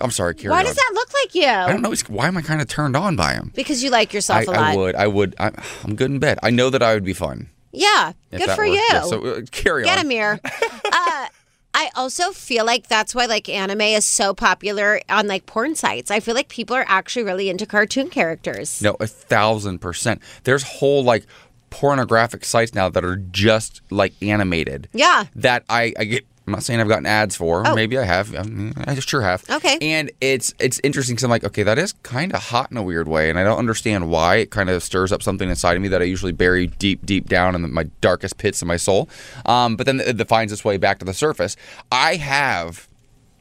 I'm 0.00 0.10
sorry, 0.10 0.34
carry 0.34 0.50
Why 0.50 0.60
on. 0.60 0.64
does 0.64 0.76
that 0.76 0.90
look 0.94 1.12
like 1.12 1.34
you? 1.34 1.46
I 1.46 1.72
don't 1.72 1.82
know. 1.82 1.94
Why 2.08 2.28
am 2.28 2.36
I 2.36 2.42
kind 2.42 2.60
of 2.60 2.68
turned 2.68 2.96
on 2.96 3.16
by 3.16 3.34
him? 3.34 3.52
Because 3.54 3.82
you 3.82 3.90
like 3.90 4.12
yourself 4.12 4.40
I, 4.40 4.42
a 4.42 4.46
lot. 4.46 4.56
I 4.58 4.76
would. 4.76 4.94
I 4.96 5.06
would. 5.06 5.34
I, 5.38 5.50
I'm 5.84 5.94
good 5.94 6.10
in 6.10 6.18
bed. 6.18 6.38
I 6.42 6.50
know 6.50 6.70
that 6.70 6.82
I 6.82 6.94
would 6.94 7.04
be 7.04 7.12
fun. 7.12 7.48
Yeah, 7.72 8.12
if 8.30 8.40
good 8.40 8.48
that 8.48 8.56
for 8.56 8.64
worked. 8.64 8.76
you. 8.76 8.86
Yeah, 8.90 9.02
so 9.02 9.24
uh, 9.24 9.40
carry 9.50 9.84
Get 9.84 9.98
on. 9.98 10.04
a 10.04 10.08
mirror. 10.08 10.40
uh, 10.44 11.26
I 11.74 11.90
also 11.94 12.32
feel 12.32 12.66
like 12.66 12.86
that's 12.88 13.14
why 13.14 13.26
like 13.26 13.48
anime 13.48 13.80
is 13.80 14.04
so 14.04 14.34
popular 14.34 15.00
on 15.08 15.26
like 15.26 15.46
porn 15.46 15.74
sites. 15.74 16.10
I 16.10 16.20
feel 16.20 16.34
like 16.34 16.48
people 16.48 16.76
are 16.76 16.84
actually 16.86 17.24
really 17.24 17.48
into 17.48 17.64
cartoon 17.64 18.10
characters. 18.10 18.82
No, 18.82 18.96
a 19.00 19.06
thousand 19.06 19.78
percent. 19.78 20.20
There's 20.44 20.62
whole 20.62 21.02
like 21.02 21.26
pornographic 21.70 22.44
sites 22.44 22.74
now 22.74 22.90
that 22.90 23.04
are 23.04 23.16
just 23.16 23.80
like 23.90 24.12
animated. 24.20 24.88
Yeah. 24.92 25.24
That 25.34 25.64
I, 25.68 25.94
I 25.98 26.04
get. 26.04 26.26
I'm 26.46 26.52
not 26.52 26.64
saying 26.64 26.80
I've 26.80 26.88
gotten 26.88 27.06
ads 27.06 27.36
for. 27.36 27.66
Oh. 27.66 27.74
Maybe 27.74 27.96
I 27.96 28.04
have. 28.04 28.34
I, 28.34 28.42
mean, 28.42 28.74
I 28.76 28.94
sure 28.96 29.22
have. 29.22 29.48
Okay. 29.48 29.78
And 29.80 30.10
it's 30.20 30.52
it's 30.58 30.80
interesting 30.82 31.14
because 31.14 31.24
I'm 31.24 31.30
like, 31.30 31.44
okay, 31.44 31.62
that 31.62 31.78
is 31.78 31.92
kind 32.02 32.34
of 32.34 32.42
hot 32.42 32.70
in 32.72 32.76
a 32.76 32.82
weird 32.82 33.06
way, 33.06 33.30
and 33.30 33.38
I 33.38 33.44
don't 33.44 33.58
understand 33.58 34.10
why. 34.10 34.36
It 34.36 34.50
kind 34.50 34.68
of 34.68 34.82
stirs 34.82 35.12
up 35.12 35.22
something 35.22 35.48
inside 35.48 35.76
of 35.76 35.82
me 35.82 35.88
that 35.88 36.02
I 36.02 36.04
usually 36.04 36.32
bury 36.32 36.66
deep, 36.66 37.06
deep 37.06 37.28
down 37.28 37.54
in 37.54 37.72
my 37.72 37.84
darkest 38.00 38.38
pits 38.38 38.60
of 38.60 38.66
my 38.66 38.76
soul. 38.76 39.08
Um, 39.46 39.76
but 39.76 39.86
then 39.86 40.00
it, 40.00 40.20
it 40.20 40.28
finds 40.28 40.52
its 40.52 40.64
way 40.64 40.78
back 40.78 40.98
to 40.98 41.04
the 41.04 41.14
surface. 41.14 41.56
I 41.92 42.16
have 42.16 42.88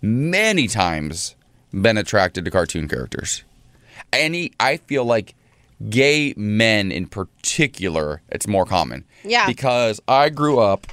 many 0.02 0.68
times 0.68 1.36
been 1.74 1.98
attracted 1.98 2.46
to 2.46 2.52
cartoon 2.52 2.88
characters. 2.88 3.44
Any, 4.14 4.52
I 4.60 4.78
feel 4.78 5.06
like 5.06 5.36
gay 5.90 6.34
men 6.38 6.92
in 6.92 7.08
particular, 7.08 8.22
it's 8.30 8.48
more 8.48 8.66
common. 8.66 9.06
Yeah. 9.24 9.48
Because 9.48 10.00
I 10.08 10.30
grew 10.30 10.60
up 10.60 10.88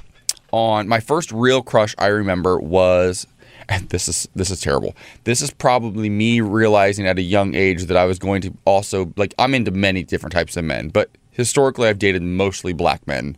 on 0.51 0.87
my 0.87 0.99
first 0.99 1.31
real 1.31 1.61
crush. 1.61 1.95
I 1.97 2.07
remember 2.07 2.59
was. 2.59 3.27
And 3.67 3.87
this 3.89 4.07
is 4.07 4.27
this 4.33 4.49
is 4.49 4.61
terrible. 4.61 4.95
This 5.25 5.43
is 5.43 5.51
probably 5.51 6.09
me 6.09 6.41
realizing 6.41 7.05
at 7.05 7.19
a 7.19 7.21
young 7.21 7.53
age 7.53 7.83
that 7.83 7.97
I 7.97 8.05
was 8.05 8.17
going 8.17 8.41
to 8.41 8.53
also 8.65 9.13
like 9.15 9.35
I'm 9.37 9.53
into 9.53 9.69
many 9.69 10.03
different 10.03 10.33
types 10.33 10.57
of 10.57 10.63
men, 10.63 10.89
but 10.89 11.11
historically 11.29 11.87
I've 11.87 11.99
dated 11.99 12.23
mostly 12.23 12.73
black 12.73 13.05
men. 13.05 13.37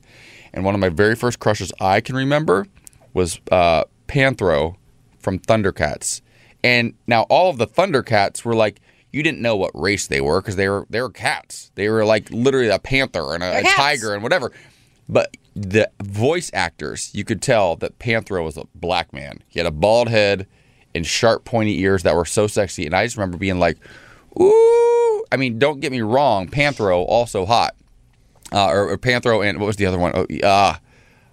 And 0.53 0.63
one 0.63 0.74
of 0.74 0.80
my 0.80 0.88
very 0.88 1.15
first 1.15 1.39
crushes 1.39 1.74
I 1.82 2.00
can 2.00 2.15
remember 2.15 2.65
was 3.13 3.41
uh, 3.51 3.84
Panthro 4.08 4.75
from 5.20 5.38
Thundercats. 5.38 6.22
And 6.63 6.94
now 7.08 7.24
all 7.24 7.50
of 7.50 7.58
the 7.58 7.68
Thundercats 7.68 8.46
were 8.46 8.56
like 8.56 8.80
you 9.12 9.24
didn't 9.24 9.41
know 9.41 9.56
what 9.56 9.72
race 9.74 10.08
they 10.08 10.22
were 10.22 10.41
because 10.41 10.56
they 10.56 10.70
were 10.70 10.86
they 10.89 11.01
were 11.01 11.10
cats. 11.10 11.72
They 11.75 11.89
were 11.89 12.06
like 12.06 12.30
literally 12.32 12.70
a 12.70 12.80
panther 12.80 13.34
and 13.34 13.44
a, 13.44 13.60
a 13.60 13.63
tiger 13.63 14.13
and 14.13 14.24
whatever. 14.24 14.51
But 15.10 15.36
the 15.55 15.89
voice 16.01 16.50
actors, 16.53 17.12
you 17.13 17.24
could 17.24 17.41
tell 17.41 17.75
that 17.77 18.00
Panthro 18.00 18.43
was 18.43 18.58
a 18.58 18.65
black 18.75 19.13
man. 19.13 19.43
He 19.48 19.60
had 19.60 19.65
a 19.65 19.72
bald 19.72 20.10
head 20.10 20.48
and 20.96 21.05
sharp, 21.05 21.46
pointy 21.46 21.81
ears 21.81 22.03
that 22.03 22.15
were 22.15 22.25
so 22.25 22.48
sexy. 22.48 22.86
And 22.86 22.96
I 22.96 23.05
just 23.05 23.17
remember 23.17 23.38
being 23.38 23.60
like, 23.60 23.77
ooh. 24.39 25.24
I 25.31 25.38
mean, 25.38 25.60
don't 25.60 25.79
get 25.79 25.91
me 25.91 26.01
wrong, 26.01 26.50
Panthro 26.50 27.05
also 27.05 27.46
hot. 27.46 27.75
Uh, 28.51 28.67
or, 28.67 28.89
or 28.89 28.98
Panthro 28.98 29.48
and 29.48 29.60
what 29.60 29.67
was 29.67 29.77
the 29.77 29.86
other 29.86 29.98
one? 29.98 30.12
Oh, 30.13 30.25
uh, 30.43 30.75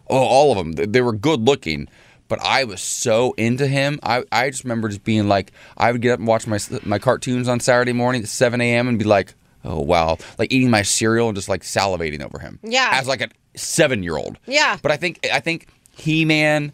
oh, 0.09 0.17
all 0.17 0.53
of 0.53 0.59
them. 0.59 0.93
They, 0.93 1.01
were 1.01 1.13
good 1.13 1.41
looking. 1.41 1.89
But 2.29 2.41
I 2.43 2.65
was 2.65 2.81
so 2.81 3.33
into 3.33 3.67
him. 3.67 3.99
I, 4.03 4.23
I 4.31 4.51
just 4.51 4.63
remember 4.63 4.89
just 4.89 5.03
being 5.03 5.29
like, 5.29 5.51
I 5.77 5.91
would 5.91 6.03
get 6.03 6.13
up 6.13 6.19
and 6.19 6.29
watch 6.29 6.47
my 6.47 6.59
my 6.85 6.99
cartoons 6.99 7.49
on 7.49 7.59
Saturday 7.59 7.95
morning 7.95 8.23
at 8.23 8.29
7 8.29 8.61
a.m. 8.61 8.87
and 8.87 8.99
be 8.99 9.05
like, 9.07 9.35
oh 9.65 9.81
wow, 9.81 10.19
like 10.39 10.53
eating 10.53 10.71
my 10.71 10.83
cereal 10.83 11.29
and 11.29 11.37
just 11.37 11.49
like 11.49 11.63
salivating 11.63 12.23
over 12.23 12.39
him. 12.39 12.59
Yeah. 12.63 12.91
as 12.93 13.07
like 13.09 13.21
a 13.21 13.29
seven 13.57 14.03
year 14.03 14.17
old. 14.17 14.39
Yeah. 14.47 14.79
but 14.83 14.91
I 14.93 14.97
think 14.97 15.27
I 15.33 15.41
think 15.41 15.69
He 15.93 16.25
Man, 16.25 16.73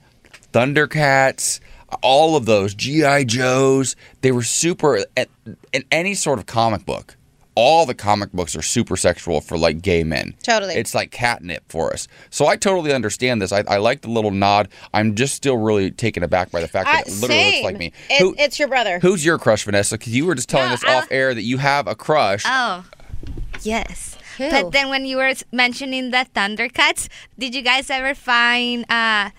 Thundercats, 0.53 1.61
all 2.03 2.37
of 2.37 2.47
those 2.47 2.75
GI 2.75 3.25
Joes, 3.27 3.97
they 4.21 4.33
were 4.33 4.43
super. 4.43 5.05
In 5.73 5.85
any 5.91 6.15
sort 6.15 6.39
of 6.39 6.47
comic 6.47 6.87
book, 6.87 7.17
all 7.57 7.87
the 7.87 7.95
comic 7.95 8.33
books 8.33 8.57
are 8.57 8.63
super 8.63 8.97
sexual 8.97 9.41
for 9.41 9.57
like 9.57 9.81
gay 9.81 10.03
men. 10.03 10.35
Totally. 10.43 10.75
it's 10.75 10.95
like 10.95 11.11
catnip 11.13 11.63
for 11.69 11.93
us. 11.93 12.09
So 12.31 12.47
I 12.47 12.57
totally 12.57 12.93
understand 12.93 13.41
this. 13.41 13.53
I, 13.53 13.63
I 13.69 13.77
like 13.77 14.01
the 14.03 14.11
little 14.11 14.31
nod. 14.33 14.69
I'm 14.93 15.15
just 15.15 15.35
still 15.37 15.57
really 15.57 15.91
taken 15.93 16.23
aback 16.25 16.51
by 16.51 16.61
the 16.61 16.67
fact 16.69 16.87
that 16.87 17.07
Uh, 17.07 17.11
it 17.11 17.21
literally 17.21 17.29
same. 17.43 17.53
looks 17.63 17.65
like 17.65 17.79
me. 17.79 17.93
It- 18.11 18.35
it's 18.39 18.59
your 18.59 18.67
brother. 18.69 18.99
Who's 19.01 19.25
your 19.25 19.39
crush, 19.39 19.65
Vanessa? 19.65 19.97
Because 19.97 20.15
you 20.15 20.27
were 20.27 20.35
just 20.35 20.49
telling 20.49 20.69
No, 20.69 20.75
us 20.75 20.85
I- 20.85 20.95
off 20.97 21.07
air 21.11 21.33
that 21.35 21.43
you 21.43 21.59
have 21.59 21.87
a 21.87 21.95
crush. 21.95 22.43
Oh, 22.47 22.85
yes. 23.63 24.17
Who? 24.39 24.51
But 24.51 24.73
then 24.73 24.89
when 24.89 25.05
you 25.07 25.19
were 25.19 25.33
mentioning 25.53 26.11
the 26.11 26.27
Thundercats, 26.35 27.09
did 27.39 27.55
you 27.55 27.63
guys 27.63 27.89
ever 27.89 28.15
find 28.15 28.85
uh, 28.91 29.31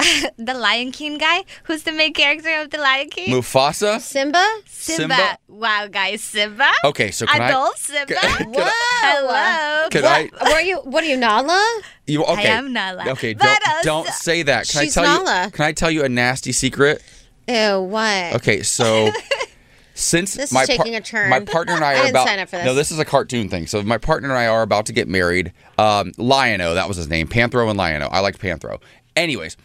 the 0.38 0.54
Lion 0.54 0.92
King 0.92 1.18
guy? 1.18 1.44
Who's 1.64 1.82
the 1.84 1.92
main 1.92 2.12
character 2.12 2.60
of 2.60 2.70
the 2.70 2.78
Lion 2.78 3.08
King? 3.10 3.32
Mufasa. 3.34 4.00
Simba? 4.00 4.44
Simba. 4.66 5.14
Simba? 5.14 5.38
Wow, 5.48 5.86
guys, 5.90 6.22
Simba. 6.22 6.70
Okay, 6.84 7.10
so 7.10 7.26
can 7.26 7.42
I- 7.42 7.48
Adult 7.48 7.78
Simba. 7.78 8.14
Can- 8.20 8.52
can 8.52 8.72
Hello. 9.02 9.88
Can 9.90 10.04
I? 10.04 10.30
Were 10.52 10.60
you? 10.60 10.78
What 10.84 11.04
are 11.04 11.06
you, 11.06 11.16
Nala? 11.16 11.80
You 12.06 12.24
okay? 12.24 12.48
am 12.48 12.72
Nala. 12.72 13.10
Okay, 13.10 13.34
don't 13.34 13.68
also- 13.68 13.82
don't 13.84 14.08
say 14.08 14.42
that. 14.42 14.68
Can 14.68 14.82
She's 14.84 14.96
I 14.96 15.04
tell 15.04 15.24
Nala. 15.24 15.44
you? 15.46 15.50
Can 15.50 15.64
I 15.64 15.72
tell 15.72 15.90
you 15.90 16.04
a 16.04 16.08
nasty 16.08 16.52
secret? 16.52 17.02
Ew, 17.48 17.80
what? 17.82 18.34
Okay, 18.36 18.62
so 18.62 19.10
since 19.94 20.34
This 20.34 20.46
is 20.46 20.52
my 20.52 20.64
taking 20.64 20.94
a 20.94 21.00
turn. 21.00 21.28
my 21.30 21.40
partner 21.40 21.74
and 21.74 21.84
I 21.84 21.88
I 21.88 21.92
are 21.92 21.96
didn't 21.96 22.10
about 22.10 22.26
sign 22.28 22.38
up 22.38 22.48
for 22.48 22.56
this. 22.56 22.64
no, 22.64 22.74
this 22.74 22.90
is 22.92 22.98
a 22.98 23.04
cartoon 23.04 23.48
thing. 23.48 23.66
So 23.66 23.82
my 23.82 23.98
partner 23.98 24.28
and 24.30 24.38
I 24.38 24.46
are 24.46 24.62
about 24.62 24.86
to 24.86 24.92
get 24.92 25.08
married. 25.08 25.52
Um, 25.78 26.12
Lion-O, 26.16 26.74
that 26.74 26.86
was 26.88 26.96
his 26.96 27.08
name, 27.08 27.26
Panthro 27.26 27.68
and 27.68 27.76
Lion-O. 27.78 28.06
I 28.06 28.20
liked 28.20 28.40
Panthro. 28.40 28.80
Anyways, 29.16 29.56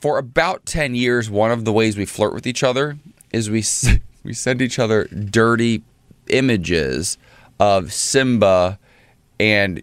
for 0.00 0.18
about 0.18 0.66
ten 0.66 0.94
years, 0.94 1.30
one 1.30 1.50
of 1.50 1.64
the 1.64 1.72
ways 1.72 1.96
we 1.96 2.04
flirt 2.04 2.34
with 2.34 2.46
each 2.46 2.62
other 2.62 2.98
is 3.32 3.50
we 3.50 3.64
we 4.24 4.32
send 4.32 4.62
each 4.62 4.78
other 4.78 5.04
dirty 5.04 5.82
images 6.28 7.18
of 7.58 7.92
Simba 7.92 8.78
and 9.38 9.82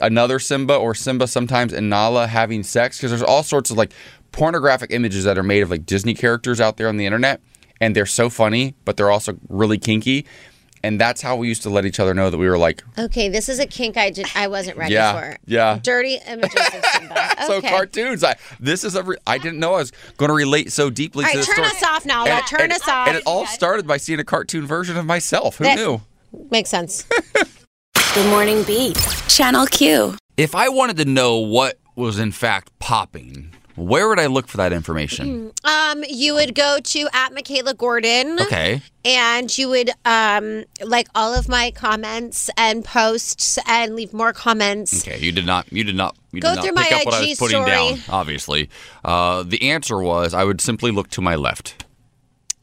another 0.00 0.38
Simba 0.38 0.74
or 0.74 0.94
Simba 0.94 1.26
sometimes 1.26 1.72
and 1.72 1.90
Nala 1.90 2.26
having 2.26 2.62
sex 2.62 2.98
because 2.98 3.10
there's 3.10 3.22
all 3.22 3.42
sorts 3.42 3.70
of 3.70 3.76
like 3.76 3.92
pornographic 4.32 4.90
images 4.90 5.24
that 5.24 5.36
are 5.36 5.42
made 5.42 5.62
of 5.62 5.70
like 5.70 5.84
Disney 5.84 6.14
characters 6.14 6.60
out 6.60 6.76
there 6.76 6.88
on 6.88 6.96
the 6.96 7.06
internet 7.06 7.40
and 7.80 7.94
they're 7.94 8.06
so 8.06 8.30
funny 8.30 8.74
but 8.84 8.96
they're 8.96 9.10
also 9.10 9.36
really 9.48 9.78
kinky 9.78 10.24
and 10.84 11.00
that's 11.00 11.20
how 11.22 11.36
we 11.36 11.48
used 11.48 11.62
to 11.62 11.70
let 11.70 11.84
each 11.86 12.00
other 12.00 12.12
know 12.14 12.30
that 12.30 12.38
we 12.38 12.48
were 12.48 12.58
like 12.58 12.82
Okay, 12.98 13.28
this 13.28 13.48
is 13.48 13.58
a 13.58 13.66
kink 13.66 13.96
I 13.96 14.10
did. 14.10 14.26
I 14.34 14.48
wasn't 14.48 14.76
ready 14.76 14.94
Yeah, 14.94 15.12
for. 15.12 15.36
yeah. 15.46 15.78
Dirty 15.82 16.18
images 16.26 16.54
of 16.54 16.84
Simba. 16.84 17.28
Okay. 17.42 17.46
so 17.46 17.60
cartoons 17.62 18.22
I 18.24 18.36
this 18.60 18.84
is 18.84 18.94
a 18.94 19.02
re- 19.02 19.16
I 19.26 19.38
didn't 19.38 19.58
know 19.58 19.74
I 19.74 19.78
was 19.78 19.92
going 20.16 20.28
to 20.28 20.34
relate 20.34 20.70
so 20.72 20.90
deeply 20.90 21.24
All 21.24 21.30
to 21.32 21.38
right, 21.38 21.46
the 21.46 21.52
turn 21.52 21.64
story 21.64 21.68
us 21.68 21.82
off, 21.82 22.06
now 22.06 22.24
And- 22.26 22.46
turn 22.46 22.60
and- 22.62 22.72
us 22.72 22.86
off. 22.88 23.08
and 23.08 23.16
it 23.16 23.22
all 23.26 23.46
started 23.46 23.86
by 23.86 23.96
seeing 23.96 24.20
a 24.20 24.24
cartoon 24.24 24.66
version 24.66 24.96
of 24.96 25.04
myself 25.06 25.56
who 25.56 25.64
That- 25.64 25.76
knew 25.76 26.00
Makes 26.50 26.70
sense. 26.70 27.04
Good 28.14 28.26
morning, 28.30 28.62
Beat. 28.64 28.96
Channel 29.28 29.66
Q. 29.66 30.16
if 30.36 30.54
I 30.54 30.68
wanted 30.68 30.96
to 30.98 31.04
know 31.04 31.38
what 31.38 31.78
was 31.96 32.18
in 32.18 32.32
fact 32.32 32.70
popping 32.78 33.54
where 33.76 34.08
would 34.08 34.18
I 34.20 34.26
look 34.26 34.46
for 34.48 34.56
that 34.58 34.72
information 34.72 35.52
Um, 35.64 36.04
you 36.08 36.34
would 36.34 36.54
go 36.54 36.78
to 36.82 37.08
at 37.12 37.32
Mikalah 37.32 37.76
Gordon. 37.76 38.38
okay 38.40 38.82
And 39.04 39.56
you 39.58 39.68
would 39.68 39.90
um 40.04 40.64
like 40.84 41.08
all 41.14 41.34
of 41.34 41.48
my 41.48 41.70
comments 41.72 42.50
and 42.56 42.84
posts 42.84 43.58
and 43.66 43.96
leave 43.96 44.12
more 44.12 44.32
comments. 44.32 45.06
Okay, 45.06 45.18
you 45.18 45.32
did 45.32 45.46
not. 45.46 45.70
You 45.72 45.84
did 45.84 45.96
not. 45.96 46.16
You 46.32 46.40
Go 46.40 46.50
did 46.50 46.56
not 46.56 46.64
through 46.64 46.74
pick 46.76 46.90
my 46.92 46.96
up 46.98 47.06
what 47.06 47.14
I 47.14 47.22
IG 47.22 47.28
was 47.30 47.38
putting 47.38 47.62
story. 47.64 47.70
down. 47.70 47.98
Obviously, 48.08 48.68
uh, 49.04 49.42
the 49.42 49.70
answer 49.70 50.00
was 50.00 50.32
I 50.34 50.44
would 50.44 50.60
simply 50.60 50.90
look 50.92 51.08
to 51.10 51.20
my 51.20 51.34
left. 51.34 51.84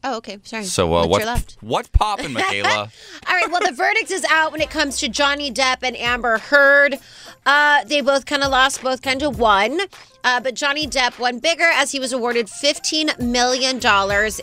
Oh, 0.02 0.16
okay. 0.18 0.38
Sorry. 0.44 0.64
So 0.64 0.94
uh, 0.94 1.06
what's 1.06 1.24
left. 1.26 1.56
what's 1.60 1.88
popping, 1.88 2.28
Mikalah? 2.34 2.90
All 3.28 3.36
right. 3.36 3.50
Well, 3.50 3.60
the 3.64 3.72
verdict 3.72 4.10
is 4.10 4.24
out 4.30 4.52
when 4.52 4.60
it 4.60 4.70
comes 4.70 4.98
to 5.00 5.08
Johnny 5.08 5.52
Depp 5.52 5.78
and 5.82 5.96
Amber 5.96 6.38
Heard. 6.38 6.98
Uh, 7.44 7.84
they 7.84 8.00
both 8.00 8.26
kind 8.26 8.42
of 8.42 8.50
lost, 8.50 8.82
both 8.82 9.02
kind 9.02 9.22
of 9.22 9.38
won. 9.38 9.78
Uh, 10.24 10.40
but 10.40 10.54
Johnny 10.54 10.86
Depp 10.86 11.18
won 11.18 11.38
bigger 11.38 11.68
as 11.74 11.92
he 11.92 12.00
was 12.00 12.12
awarded 12.12 12.46
$15 12.46 13.18
million. 13.18 13.80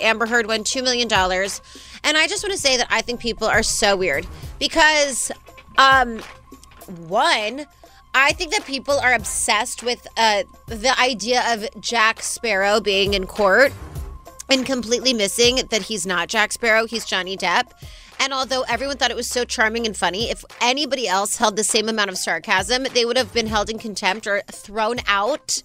Amber 0.01 0.25
Heard 0.25 0.47
won 0.47 0.63
$2 0.63 0.83
million. 0.83 1.11
And 2.03 2.17
I 2.17 2.27
just 2.27 2.43
want 2.43 2.53
to 2.53 2.59
say 2.59 2.77
that 2.77 2.87
I 2.89 3.01
think 3.01 3.19
people 3.19 3.47
are 3.47 3.63
so 3.63 3.95
weird 3.95 4.27
because, 4.59 5.31
um, 5.77 6.19
one, 7.07 7.65
I 8.13 8.33
think 8.33 8.51
that 8.51 8.65
people 8.65 8.97
are 8.99 9.13
obsessed 9.13 9.83
with 9.83 10.07
uh, 10.17 10.43
the 10.67 10.99
idea 10.99 11.43
of 11.53 11.67
Jack 11.79 12.21
Sparrow 12.23 12.79
being 12.79 13.13
in 13.13 13.27
court 13.27 13.71
and 14.49 14.65
completely 14.65 15.13
missing 15.13 15.61
that 15.69 15.83
he's 15.83 16.05
not 16.05 16.29
Jack 16.29 16.51
Sparrow, 16.51 16.85
he's 16.85 17.05
Johnny 17.05 17.37
Depp. 17.37 17.71
And 18.19 18.33
although 18.33 18.63
everyone 18.63 18.97
thought 18.97 19.11
it 19.11 19.17
was 19.17 19.27
so 19.27 19.45
charming 19.45 19.85
and 19.85 19.95
funny, 19.95 20.29
if 20.29 20.43
anybody 20.59 21.07
else 21.07 21.37
held 21.37 21.55
the 21.55 21.63
same 21.63 21.87
amount 21.87 22.09
of 22.09 22.17
sarcasm, 22.17 22.87
they 22.93 23.05
would 23.05 23.17
have 23.17 23.33
been 23.33 23.47
held 23.47 23.69
in 23.69 23.77
contempt 23.77 24.25
or 24.25 24.41
thrown 24.51 24.97
out. 25.07 25.61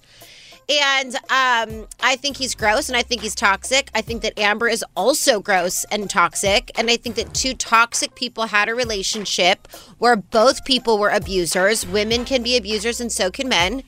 And 0.68 1.16
um, 1.16 1.88
I 2.00 2.16
think 2.16 2.36
he's 2.36 2.54
gross 2.54 2.88
and 2.88 2.96
I 2.96 3.02
think 3.02 3.22
he's 3.22 3.34
toxic. 3.34 3.90
I 3.94 4.00
think 4.00 4.22
that 4.22 4.38
Amber 4.38 4.68
is 4.68 4.84
also 4.96 5.40
gross 5.40 5.84
and 5.90 6.08
toxic. 6.08 6.70
And 6.78 6.88
I 6.88 6.96
think 6.96 7.16
that 7.16 7.34
two 7.34 7.54
toxic 7.54 8.14
people 8.14 8.46
had 8.46 8.68
a 8.68 8.74
relationship 8.74 9.66
where 9.98 10.16
both 10.16 10.64
people 10.64 10.98
were 10.98 11.10
abusers. 11.10 11.86
Women 11.86 12.24
can 12.24 12.42
be 12.42 12.56
abusers 12.56 13.00
and 13.00 13.10
so 13.10 13.30
can 13.30 13.48
men. 13.48 13.82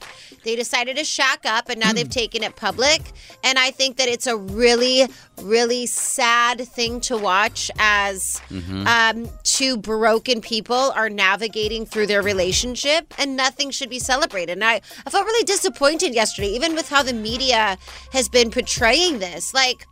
They 0.44 0.56
decided 0.56 0.96
to 0.96 1.04
shack 1.04 1.44
up 1.44 1.68
and 1.68 1.80
now 1.80 1.92
they've 1.92 2.08
taken 2.08 2.42
it 2.42 2.54
public. 2.56 3.02
And 3.42 3.58
I 3.58 3.70
think 3.70 3.96
that 3.96 4.08
it's 4.08 4.26
a 4.26 4.36
really, 4.36 5.06
really 5.42 5.86
sad 5.86 6.60
thing 6.60 7.00
to 7.02 7.16
watch 7.16 7.70
as 7.78 8.40
um, 8.86 9.28
two 9.42 9.76
broken 9.76 10.40
people 10.40 10.92
are 10.94 11.08
navigating 11.08 11.86
through 11.86 12.06
their 12.06 12.22
relationship 12.22 13.12
and 13.18 13.36
nothing 13.36 13.70
should 13.70 13.90
be 13.90 13.98
celebrated. 13.98 14.52
And 14.52 14.64
I, 14.64 14.80
I 15.06 15.10
felt 15.10 15.24
really 15.24 15.44
disappointed 15.44 16.14
yesterday, 16.14 16.48
even 16.48 16.74
with 16.74 16.88
how 16.88 17.02
the 17.02 17.14
media 17.14 17.78
has 18.12 18.28
been 18.28 18.50
portraying 18.50 19.18
this. 19.18 19.54
Like, 19.54 19.86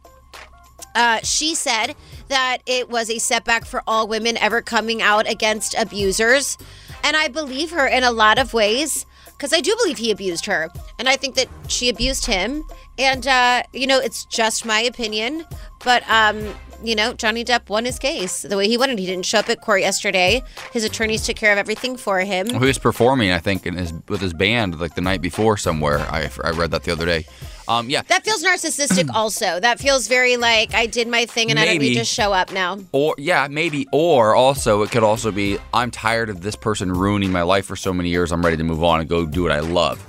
uh, 0.95 1.21
she 1.23 1.55
said 1.55 1.95
that 2.29 2.59
it 2.67 2.91
was 2.91 3.09
a 3.09 3.19
setback 3.19 3.65
for 3.65 3.83
all 3.87 4.07
women 4.07 4.37
ever 4.37 4.61
coming 4.61 5.01
out 5.01 5.29
against 5.29 5.75
abusers. 5.75 6.59
And 7.03 7.17
I 7.17 7.29
believe 7.29 7.71
her 7.71 7.87
in 7.87 8.05
a 8.05 8.13
lot 8.13 8.39
of 8.39 8.53
ways 8.53 9.07
because 9.43 9.53
I 9.53 9.61
do 9.61 9.75
believe 9.83 9.99
he 9.99 10.13
abused 10.13 10.47
her. 10.47 10.71
And 11.01 11.09
I 11.09 11.17
think 11.17 11.35
that 11.35 11.49
she 11.67 11.89
abused 11.89 12.27
him. 12.27 12.63
And, 12.97 13.27
uh, 13.27 13.65
you 13.73 13.89
know, 13.89 13.99
it's 13.99 14.25
just 14.27 14.65
my 14.65 14.81
opinion. 14.81 15.45
But, 15.83 16.09
um, 16.09 16.55
you 16.85 16.95
know, 16.95 17.13
Johnny 17.15 17.45
Depp 17.45 17.69
won 17.69 17.85
his 17.85 17.99
case 17.99 18.43
the 18.43 18.57
way 18.57 18.69
he 18.69 18.79
wanted. 18.79 19.01
He 19.01 19.07
didn't 19.07 19.27
show 19.27 19.41
up 19.41 19.49
at 19.49 19.61
court 19.61 19.81
yesterday. 19.81 20.45
His 20.73 20.85
attorneys 20.85 21.27
took 21.27 21.35
care 21.35 21.51
of 21.51 21.59
everything 21.59 21.97
for 21.97 22.21
him. 22.21 22.51
He 22.51 22.57
was 22.57 22.79
performing, 22.79 23.33
I 23.33 23.39
think, 23.39 23.67
in 23.67 23.75
his 23.75 23.93
with 24.09 24.21
his 24.21 24.33
band 24.33 24.79
like 24.79 24.95
the 24.95 25.01
night 25.01 25.21
before 25.21 25.57
somewhere. 25.57 25.99
I, 25.99 26.31
I 26.45 26.51
read 26.51 26.71
that 26.71 26.85
the 26.85 26.93
other 26.93 27.05
day. 27.05 27.27
Um, 27.69 27.89
yeah, 27.89 28.03
That 28.03 28.25
feels 28.25 28.43
narcissistic, 28.43 29.09
also. 29.15 29.61
That 29.61 29.79
feels 29.79 30.09
very 30.09 30.37
like 30.37 30.75
I 30.75 30.87
did 30.87 31.09
my 31.09 31.27
thing 31.27 31.51
and 31.51 31.59
I 31.59 31.65
don't 31.65 31.79
need 31.79 31.97
to 31.99 32.05
show 32.05 32.33
up 32.33 32.53
now. 32.53 32.79
or 32.93 33.15
yeah, 33.19 33.47
maybe. 33.51 33.87
Or 33.93 34.35
also, 34.35 34.83
it 34.83 34.91
could 34.91 35.03
also 35.05 35.31
be 35.31 35.59
I'm 35.73 35.91
tired 35.91 36.29
of 36.31 36.41
this 36.41 36.57
person 36.57 36.93
ruining 36.93 37.33
my 37.33 37.43
life 37.43 37.67
for 37.67 37.77
so 37.77 37.93
many 37.93 38.09
years. 38.09 38.33
I'm 38.33 38.43
ready 38.45 38.57
to 38.57 38.65
move 38.65 38.83
on 38.83 39.01
and 39.01 39.09
go 39.09 39.25
do 39.27 39.43
what 39.45 39.53
I 39.53 39.61
love. 39.61 40.05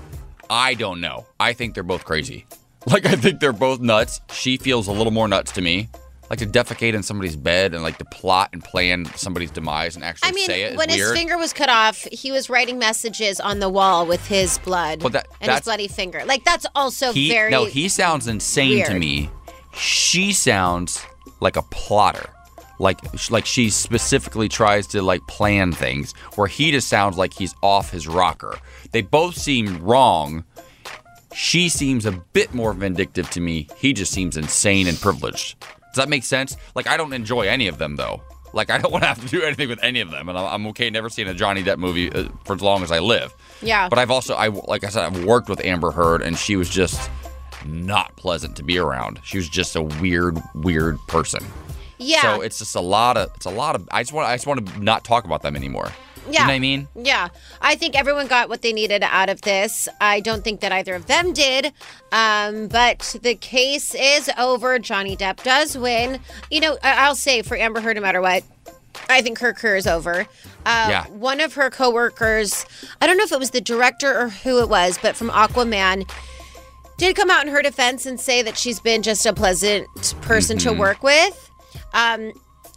I 0.49 0.73
don't 0.73 0.99
know. 1.01 1.25
I 1.39 1.53
think 1.53 1.73
they're 1.73 1.83
both 1.83 2.05
crazy. 2.05 2.45
Like 2.85 3.05
I 3.05 3.15
think 3.15 3.39
they're 3.39 3.53
both 3.53 3.79
nuts. 3.79 4.19
She 4.33 4.57
feels 4.57 4.89
a 4.89 4.91
little 4.91 5.13
more 5.13 5.29
nuts 5.29 5.53
to 5.53 5.61
me. 5.61 5.87
Like 6.33 6.39
to 6.39 6.47
defecate 6.47 6.95
in 6.95 7.03
somebody's 7.03 7.35
bed 7.35 7.75
and 7.75 7.83
like 7.83 7.99
to 7.99 8.05
plot 8.05 8.49
and 8.53 8.63
plan 8.63 9.05
somebody's 9.15 9.51
demise 9.51 9.95
and 9.95 10.03
actually 10.03 10.29
I 10.29 10.31
mean, 10.31 10.47
say 10.47 10.63
it 10.63 10.75
when 10.75 10.89
his 10.89 10.97
weird. 10.97 11.15
finger 11.15 11.37
was 11.37 11.53
cut 11.53 11.69
off, 11.69 12.07
he 12.11 12.31
was 12.31 12.49
writing 12.49 12.79
messages 12.79 13.39
on 13.39 13.59
the 13.59 13.69
wall 13.69 14.07
with 14.07 14.25
his 14.25 14.57
blood 14.57 15.03
Well, 15.03 15.11
that- 15.11 15.27
and 15.41 15.51
his 15.51 15.61
bloody 15.61 15.87
finger. 15.87 16.23
Like 16.25 16.43
that's 16.43 16.65
also 16.73 17.13
he 17.13 17.29
very 17.29 17.51
no, 17.51 17.65
he 17.65 17.87
sounds 17.87 18.27
insane 18.27 18.83
to 18.85 18.95
me. 18.97 19.29
She 19.77 20.33
sounds 20.33 21.05
like 21.39 21.55
a 21.55 21.61
plotter. 21.69 22.27
like 22.79 22.97
like 23.29 23.45
she 23.45 23.69
specifically 23.69 24.49
tries 24.49 24.87
to 24.87 25.03
like 25.03 25.21
plan 25.27 25.71
things 25.71 26.13
where 26.33 26.47
he 26.47 26.71
just 26.71 26.87
sounds 26.87 27.15
like 27.15 27.31
he's 27.33 27.53
off 27.61 27.91
his 27.91 28.07
rocker. 28.07 28.57
They 28.91 29.03
both 29.03 29.37
seem 29.37 29.83
wrong. 29.83 30.45
She 31.35 31.69
seems 31.69 32.07
a 32.07 32.11
bit 32.11 32.55
more 32.55 32.73
vindictive 32.73 33.29
to 33.31 33.39
me. 33.39 33.67
He 33.77 33.93
just 33.93 34.11
seems 34.11 34.35
insane 34.35 34.87
and 34.87 34.99
privileged. 34.99 35.63
Does 35.93 36.03
that 36.03 36.09
make 36.09 36.23
sense? 36.23 36.57
Like 36.75 36.87
I 36.87 36.97
don't 36.97 37.13
enjoy 37.13 37.41
any 37.41 37.67
of 37.67 37.77
them 37.77 37.95
though. 37.95 38.21
Like 38.51 38.69
I 38.69 38.77
don't 38.77 38.91
want 38.91 39.03
to 39.03 39.07
have 39.07 39.21
to 39.21 39.27
do 39.27 39.41
anything 39.43 39.69
with 39.69 39.79
any 39.83 40.01
of 40.01 40.11
them, 40.11 40.29
and 40.29 40.37
I'm 40.37 40.67
okay 40.67 40.89
never 40.89 41.09
seeing 41.09 41.27
a 41.27 41.33
Johnny 41.33 41.63
Depp 41.63 41.77
movie 41.77 42.11
uh, 42.11 42.29
for 42.45 42.55
as 42.55 42.61
long 42.61 42.83
as 42.83 42.91
I 42.91 42.99
live. 42.99 43.33
Yeah. 43.61 43.89
But 43.89 43.99
I've 43.99 44.11
also 44.11 44.35
I 44.35 44.47
like 44.47 44.83
I 44.83 44.89
said 44.89 45.03
I've 45.03 45.23
worked 45.25 45.49
with 45.49 45.63
Amber 45.63 45.91
Heard, 45.91 46.21
and 46.21 46.37
she 46.37 46.55
was 46.55 46.69
just 46.69 47.09
not 47.65 48.15
pleasant 48.15 48.55
to 48.57 48.63
be 48.63 48.77
around. 48.77 49.19
She 49.23 49.37
was 49.37 49.47
just 49.47 49.75
a 49.75 49.81
weird, 49.81 50.37
weird 50.53 50.97
person. 51.07 51.43
Yeah. 51.97 52.21
So 52.21 52.41
it's 52.41 52.59
just 52.59 52.75
a 52.75 52.81
lot 52.81 53.17
of 53.17 53.31
it's 53.35 53.45
a 53.45 53.51
lot 53.51 53.75
of 53.75 53.87
I 53.91 54.01
just 54.01 54.13
want 54.13 54.27
I 54.27 54.35
just 54.35 54.47
want 54.47 54.67
to 54.67 54.83
not 54.83 55.03
talk 55.03 55.25
about 55.25 55.41
them 55.41 55.55
anymore. 55.55 55.91
You 56.27 56.33
Yeah. 56.33 56.41
know 56.41 56.47
what 56.47 56.53
I 56.53 56.59
mean? 56.59 56.87
Yeah, 56.95 57.27
I 57.61 57.75
think 57.75 57.95
everyone 57.97 58.27
got 58.27 58.47
what 58.49 58.61
they 58.61 58.71
needed 58.73 59.03
out 59.03 59.29
of 59.29 59.41
this. 59.41 59.89
I 59.99 60.19
don't 60.21 60.43
think 60.43 60.61
that 60.61 60.71
either 60.71 60.95
of 60.95 61.05
them 61.07 61.33
did. 61.33 61.73
Um, 62.11 62.67
but 62.67 63.15
the 63.21 63.35
case 63.35 63.93
is 63.93 64.29
over. 64.37 64.79
Johnny 64.79 65.17
Depp 65.17 65.43
does 65.43 65.77
win. 65.77 66.19
You 66.49 66.61
know, 66.61 66.77
I- 66.83 67.05
I'll 67.05 67.15
say 67.15 67.41
for 67.41 67.57
Amber 67.57 67.81
Heard, 67.81 67.95
no 67.97 68.01
matter 68.01 68.21
what, 68.21 68.43
I 69.09 69.21
think 69.21 69.39
her 69.39 69.53
career 69.53 69.75
is 69.75 69.87
over. 69.87 70.27
Uh, 70.65 70.87
Yeah. 70.89 71.05
One 71.07 71.41
of 71.41 71.55
her 71.55 71.69
coworkers, 71.69 72.65
I 73.01 73.07
don't 73.07 73.17
know 73.17 73.23
if 73.25 73.31
it 73.31 73.39
was 73.39 73.49
the 73.49 73.59
director 73.61 74.17
or 74.17 74.29
who 74.29 74.59
it 74.59 74.69
was, 74.69 74.97
but 75.01 75.15
from 75.17 75.29
Aquaman, 75.29 76.09
did 76.97 77.15
come 77.15 77.29
out 77.31 77.45
in 77.45 77.51
her 77.51 77.61
defense 77.61 78.05
and 78.05 78.19
say 78.19 78.41
that 78.43 78.57
she's 78.57 78.79
been 78.79 79.01
just 79.01 79.25
a 79.25 79.33
pleasant 79.33 79.87
person 80.21 80.57
to 80.59 80.71
work 80.71 81.01
with. 81.03 81.49
Um, 81.93 82.31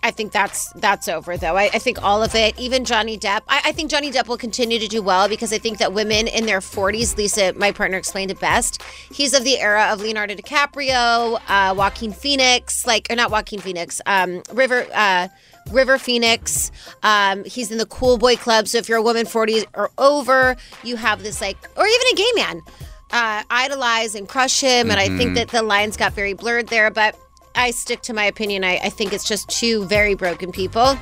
I 0.07 0.13
think 0.13 0.31
that's 0.31 0.73
that's 0.75 1.09
over 1.09 1.37
though. 1.37 1.57
I, 1.57 1.65
I 1.65 1.81
think 1.81 2.01
all 2.01 2.23
of 2.23 2.33
it, 2.37 2.57
even 2.61 2.85
Johnny 2.85 3.19
Depp. 3.19 3.43
I, 3.49 3.61
I 3.65 3.73
think 3.73 3.91
Johnny 3.91 4.13
Depp 4.13 4.29
will 4.29 4.37
continue 4.37 4.79
to 4.79 4.87
do 4.87 5.03
well 5.03 5.29
because 5.29 5.53
I 5.53 5.59
think 5.59 5.79
that 5.79 5.93
women 5.93 6.29
in 6.29 6.47
their 6.47 6.61
40s, 6.61 7.17
Lisa, 7.17 7.53
my 7.55 7.73
partner, 7.73 7.99
explained 7.99 8.31
it 8.31 8.39
best. 8.39 8.81
He's 9.13 9.35
of 9.35 9.43
the 9.43 9.59
era 9.59 9.89
of 9.91 10.01
Leonardo 10.01 10.37
DiCaprio, 10.37 11.41
uh, 11.49 11.75
Joaquin 11.77 12.13
Phoenix, 12.13 12.87
like 12.87 13.09
or 13.11 13.17
not 13.17 13.33
Joaquin 13.33 13.59
Phoenix, 13.59 14.01
um, 14.07 14.43
River. 14.53 14.87
Uh, 14.95 15.27
River 15.73 15.99
Phoenix. 15.99 16.71
Um, 17.03 17.43
he's 17.43 17.73
in 17.73 17.79
the 17.79 17.87
cool 17.87 18.19
boy 18.19 18.37
club. 18.37 18.69
So 18.69 18.79
if 18.79 18.89
you're 18.89 18.99
a 18.99 19.03
woman 19.03 19.27
40 19.27 19.65
or 19.75 19.91
over, 19.99 20.55
you 20.85 20.95
have 20.95 21.25
this 21.25 21.41
like, 21.41 21.57
or 21.77 21.85
even 21.85 22.07
a 22.13 22.15
gay 22.15 22.31
man, 22.37 22.63
uh, 23.11 23.43
idolize 23.51 24.15
and 24.15 24.29
crush 24.29 24.61
him. 24.61 24.93
And 24.93 25.01
I 25.01 25.09
think 25.17 25.35
that 25.35 25.49
the 25.49 25.63
lines 25.63 25.97
got 25.97 26.13
very 26.13 26.35
blurred 26.35 26.69
there. 26.69 26.93
But 26.93 27.19
I 27.57 27.71
stick 27.71 28.03
to 28.03 28.13
my 28.13 28.25
opinion. 28.25 28.63
I, 28.65 28.79
I 28.85 28.91
think 28.91 29.13
it's 29.13 29.27
just 29.27 29.49
two 29.49 29.85
very 29.87 30.15
broken 30.15 30.53
people 30.53 30.97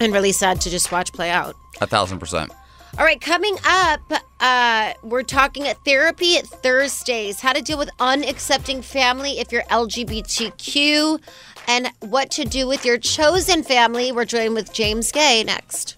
and 0.00 0.12
really 0.12 0.32
sad 0.32 0.60
to 0.62 0.70
just 0.70 0.92
watch 0.92 1.12
play 1.12 1.30
out. 1.30 1.56
A 1.80 1.86
thousand 1.86 2.18
percent. 2.18 2.52
All 2.98 3.04
right, 3.04 3.20
coming 3.20 3.56
up, 3.64 4.00
uh, 4.40 4.92
we're 5.02 5.22
talking 5.22 5.68
at 5.68 5.76
Therapy 5.84 6.36
at 6.36 6.46
Thursdays 6.46 7.38
how 7.40 7.52
to 7.52 7.62
deal 7.62 7.78
with 7.78 7.90
unaccepting 7.98 8.82
family 8.82 9.38
if 9.38 9.52
you're 9.52 9.62
LGBTQ 9.64 11.20
and 11.68 11.90
what 12.00 12.30
to 12.32 12.44
do 12.44 12.66
with 12.66 12.84
your 12.84 12.98
chosen 12.98 13.62
family. 13.62 14.10
We're 14.10 14.24
joined 14.24 14.54
with 14.54 14.72
James 14.72 15.12
Guay 15.12 15.44
next. 15.44 15.97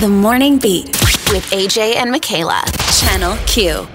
The 0.00 0.08
Morning 0.08 0.58
Beat 0.58 0.86
with 1.32 1.44
AJ 1.50 1.96
and 1.96 2.14
Mikalah. 2.14 2.62
Channel 3.00 3.36
Q. 3.48 3.88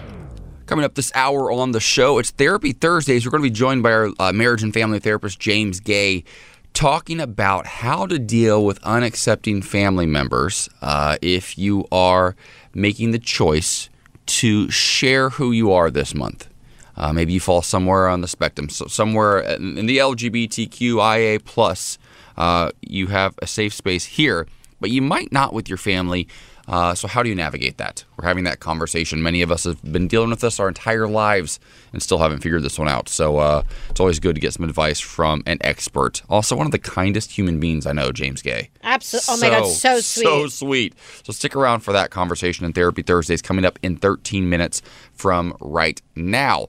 Coming 0.66 0.84
up 0.84 0.96
this 0.96 1.14
hour 1.16 1.50
on 1.50 1.72
the 1.72 1.80
show, 1.80 2.18
it's 2.18 2.30
Therapy 2.30 2.74
Thursdays. 2.74 3.26
We're 3.26 3.32
going 3.32 3.42
to 3.42 3.50
be 3.50 3.56
joined 3.56 3.84
by 3.84 3.92
our 3.94 4.10
uh, 4.20 4.34
marriage 4.34 4.64
and 4.64 4.74
family 4.74 5.00
therapist, 5.00 5.40
James 5.40 5.80
Guay, 5.80 6.26
talking 6.74 7.22
about 7.22 7.66
how 7.66 8.06
to 8.06 8.20
deal 8.20 8.66
with 8.66 8.82
unaccepting 8.82 9.64
family 9.64 10.06
members 10.06 10.68
uh, 10.82 11.16
if 11.22 11.58
you 11.58 11.88
are 11.90 12.36
making 12.74 13.12
the 13.12 13.20
choice 13.20 13.90
to 14.26 14.70
share 14.70 15.30
who 15.30 15.54
you 15.54 15.72
are 15.72 15.90
this 15.90 16.14
month. 16.14 16.50
Uh, 16.98 17.14
maybe 17.14 17.32
you 17.32 17.40
fall 17.40 17.62
somewhere 17.62 18.10
on 18.10 18.20
the 18.20 18.28
spectrum, 18.28 18.68
so 18.68 18.88
somewhere 18.88 19.40
in 19.40 19.86
the 19.86 20.00
LGBTQIA 20.00 21.46
plus, 21.46 21.98
uh, 22.36 22.72
you 22.82 23.08
have 23.08 23.36
a 23.42 23.48
safe 23.48 23.74
space 23.74 24.04
here, 24.04 24.48
but 24.84 24.92
you 24.92 25.02
might 25.02 25.32
not 25.32 25.54
with 25.54 25.70
your 25.70 25.78
family. 25.78 26.28
Uh, 26.68 26.94
so 26.94 27.08
how 27.08 27.24
do 27.24 27.30
you 27.30 27.36
navigate 27.36 27.78
that? 27.78 28.04
We're 28.18 28.28
having 28.28 28.44
that 28.44 28.60
conversation. 28.60 29.24
Many 29.24 29.42
of 29.42 29.50
us 29.50 29.64
have 29.64 29.82
been 29.82 30.10
dealing 30.10 30.30
with 30.30 30.42
this 30.42 30.60
our 30.60 30.68
entire 30.68 31.08
lives 31.08 31.58
and 31.94 32.04
still 32.04 32.18
haven't 32.18 32.40
figured 32.40 32.64
this 32.64 32.78
one 32.78 32.90
out. 32.90 33.08
So 33.08 33.38
uh, 33.38 33.64
it's 33.90 34.02
always 34.02 34.20
good 34.20 34.36
to 34.36 34.42
get 34.42 34.52
some 34.52 34.66
advice 34.66 35.00
from 35.00 35.42
an 35.46 35.60
expert. 35.62 36.22
Also, 36.28 36.58
one 36.58 36.66
of 36.66 36.74
the 36.74 36.80
kindest 36.80 37.32
human 37.32 37.62
beings 37.62 37.86
I 37.86 37.94
know, 37.94 38.12
James 38.12 38.44
Guay. 38.44 38.68
Absolutely. 38.84 39.48
Oh 39.48 39.50
my 39.50 39.58
God, 39.62 39.70
so 39.70 40.02
sweet. 40.02 40.26
So 40.26 40.48
sweet. 40.48 40.96
So 41.24 41.32
stick 41.32 41.56
around 41.56 41.80
for 41.80 41.94
that 41.94 42.10
conversation 42.12 42.66
in 42.66 42.74
Therapy 42.74 43.04
Thursdays 43.04 43.42
coming 43.42 43.64
up 43.64 43.80
in 43.84 43.96
13 43.96 44.50
minutes 44.50 44.82
from 45.14 45.56
right 45.62 46.02
now. 46.18 46.68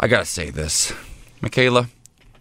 I 0.00 0.08
gotta 0.08 0.24
say 0.24 0.48
this, 0.48 0.90
Mikalah. 1.42 1.90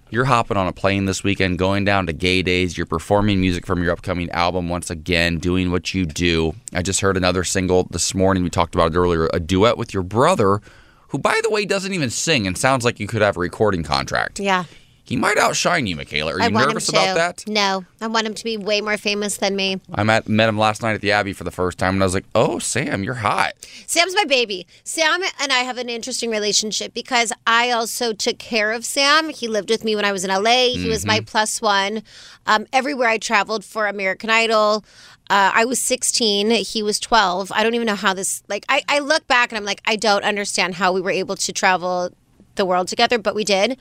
You're 0.10 0.26
hopping 0.26 0.56
on 0.56 0.68
a 0.68 0.74
plane 0.74 1.04
this 1.04 1.22
weekend, 1.22 1.60
going 1.60 1.84
down 1.84 2.08
to 2.08 2.14
gay 2.14 2.42
days. 2.42 2.78
You're 2.78 2.86
performing 2.86 3.42
music 3.42 3.66
from 3.66 3.84
your 3.84 3.92
upcoming 3.92 4.30
album 4.32 4.70
once 4.70 4.90
again, 4.90 5.38
doing 5.38 5.70
what 5.70 5.94
you 5.94 6.06
do. 6.06 6.56
I 6.74 6.82
just 6.82 7.02
heard 7.02 7.18
another 7.18 7.44
single 7.44 7.84
this 7.92 8.16
morning. 8.16 8.44
We 8.44 8.50
talked 8.50 8.74
about 8.74 8.94
it 8.94 8.98
earlier 8.98 9.30
a 9.34 9.42
duet 9.42 9.78
with 9.78 9.94
your 9.94 10.04
brother, 10.04 10.62
who, 11.10 11.18
by 11.18 11.40
the 11.44 11.50
way, 11.50 11.66
doesn't 11.66 11.94
even 11.94 12.10
sing 12.10 12.48
and 12.48 12.58
sounds 12.58 12.86
like 12.86 13.02
you 13.02 13.08
could 13.08 13.22
have 13.22 13.36
a 13.36 13.42
recording 13.42 13.84
contract. 13.84 14.40
Yeah. 14.40 14.64
He 15.08 15.16
might 15.16 15.38
outshine 15.38 15.88
you, 15.88 15.96
Mikalah. 15.96 16.34
Are 16.34 16.42
you 16.42 16.50
nervous 16.50 16.90
about 16.90 17.16
that? 17.16 17.48
No, 17.48 17.86
I 18.02 18.08
want 18.08 18.28
him 18.28 18.34
to 18.34 18.44
be 18.44 18.58
way 18.58 18.82
more 18.82 18.98
famous 18.98 19.38
than 19.38 19.56
me. 19.56 19.80
I 19.94 20.04
met, 20.04 20.28
met 20.28 20.50
him 20.50 20.58
last 20.58 20.82
night 20.82 20.96
at 20.96 21.02
the 21.02 21.14
Abbey 21.14 21.32
for 21.32 21.46
the 21.46 21.52
first 21.52 21.78
time, 21.78 21.94
and 21.94 22.04
I 22.04 22.06
was 22.06 22.14
like, 22.14 22.26
oh, 22.36 22.60
Sam, 22.60 23.04
you're 23.04 23.14
hot. 23.14 23.54
Sam's 23.86 24.14
my 24.16 24.26
baby. 24.26 24.68
Sam 24.84 25.22
and 25.40 25.54
I 25.54 25.60
have 25.60 25.78
an 25.78 25.88
interesting 25.88 26.30
relationship 26.30 26.94
because 26.94 27.32
I 27.48 27.72
also 27.72 28.12
took 28.12 28.38
care 28.38 28.74
of 28.74 28.84
Sam. 28.84 29.30
He 29.30 29.48
lived 29.48 29.70
with 29.70 29.86
me 29.86 29.96
when 29.96 30.04
I 30.04 30.12
was 30.12 30.26
in 30.26 30.30
LA. 30.30 30.74
He 30.74 30.90
was 30.90 31.06
my 31.06 31.22
plus 31.22 31.62
one. 31.62 32.04
Um, 32.46 32.66
everywhere 32.74 33.08
I 33.08 33.18
traveled 33.18 33.64
for 33.64 33.88
American 33.88 34.30
Idol, 34.30 34.84
uh, 35.30 35.52
I 35.54 35.64
was 35.64 35.80
16. 35.80 36.52
He 36.52 36.84
was 36.84 37.00
12. 37.00 37.50
I 37.54 37.64
don't 37.64 37.76
even 37.76 37.88
know 37.88 37.96
how 37.96 38.14
this, 38.14 38.44
like, 38.50 38.66
I, 38.68 38.84
I 38.90 39.00
look 39.00 39.26
back 39.28 39.54
and 39.54 39.58
I'm 39.58 39.66
like, 39.66 39.82
I 39.86 39.96
don't 39.96 40.26
understand 40.26 40.76
how 40.76 40.92
we 40.92 41.00
were 41.00 41.12
able 41.12 41.38
to 41.38 41.54
travel 41.54 42.12
the 42.56 42.66
world 42.66 42.90
together, 42.90 43.18
but 43.18 43.36
we 43.36 43.46
did. 43.46 43.78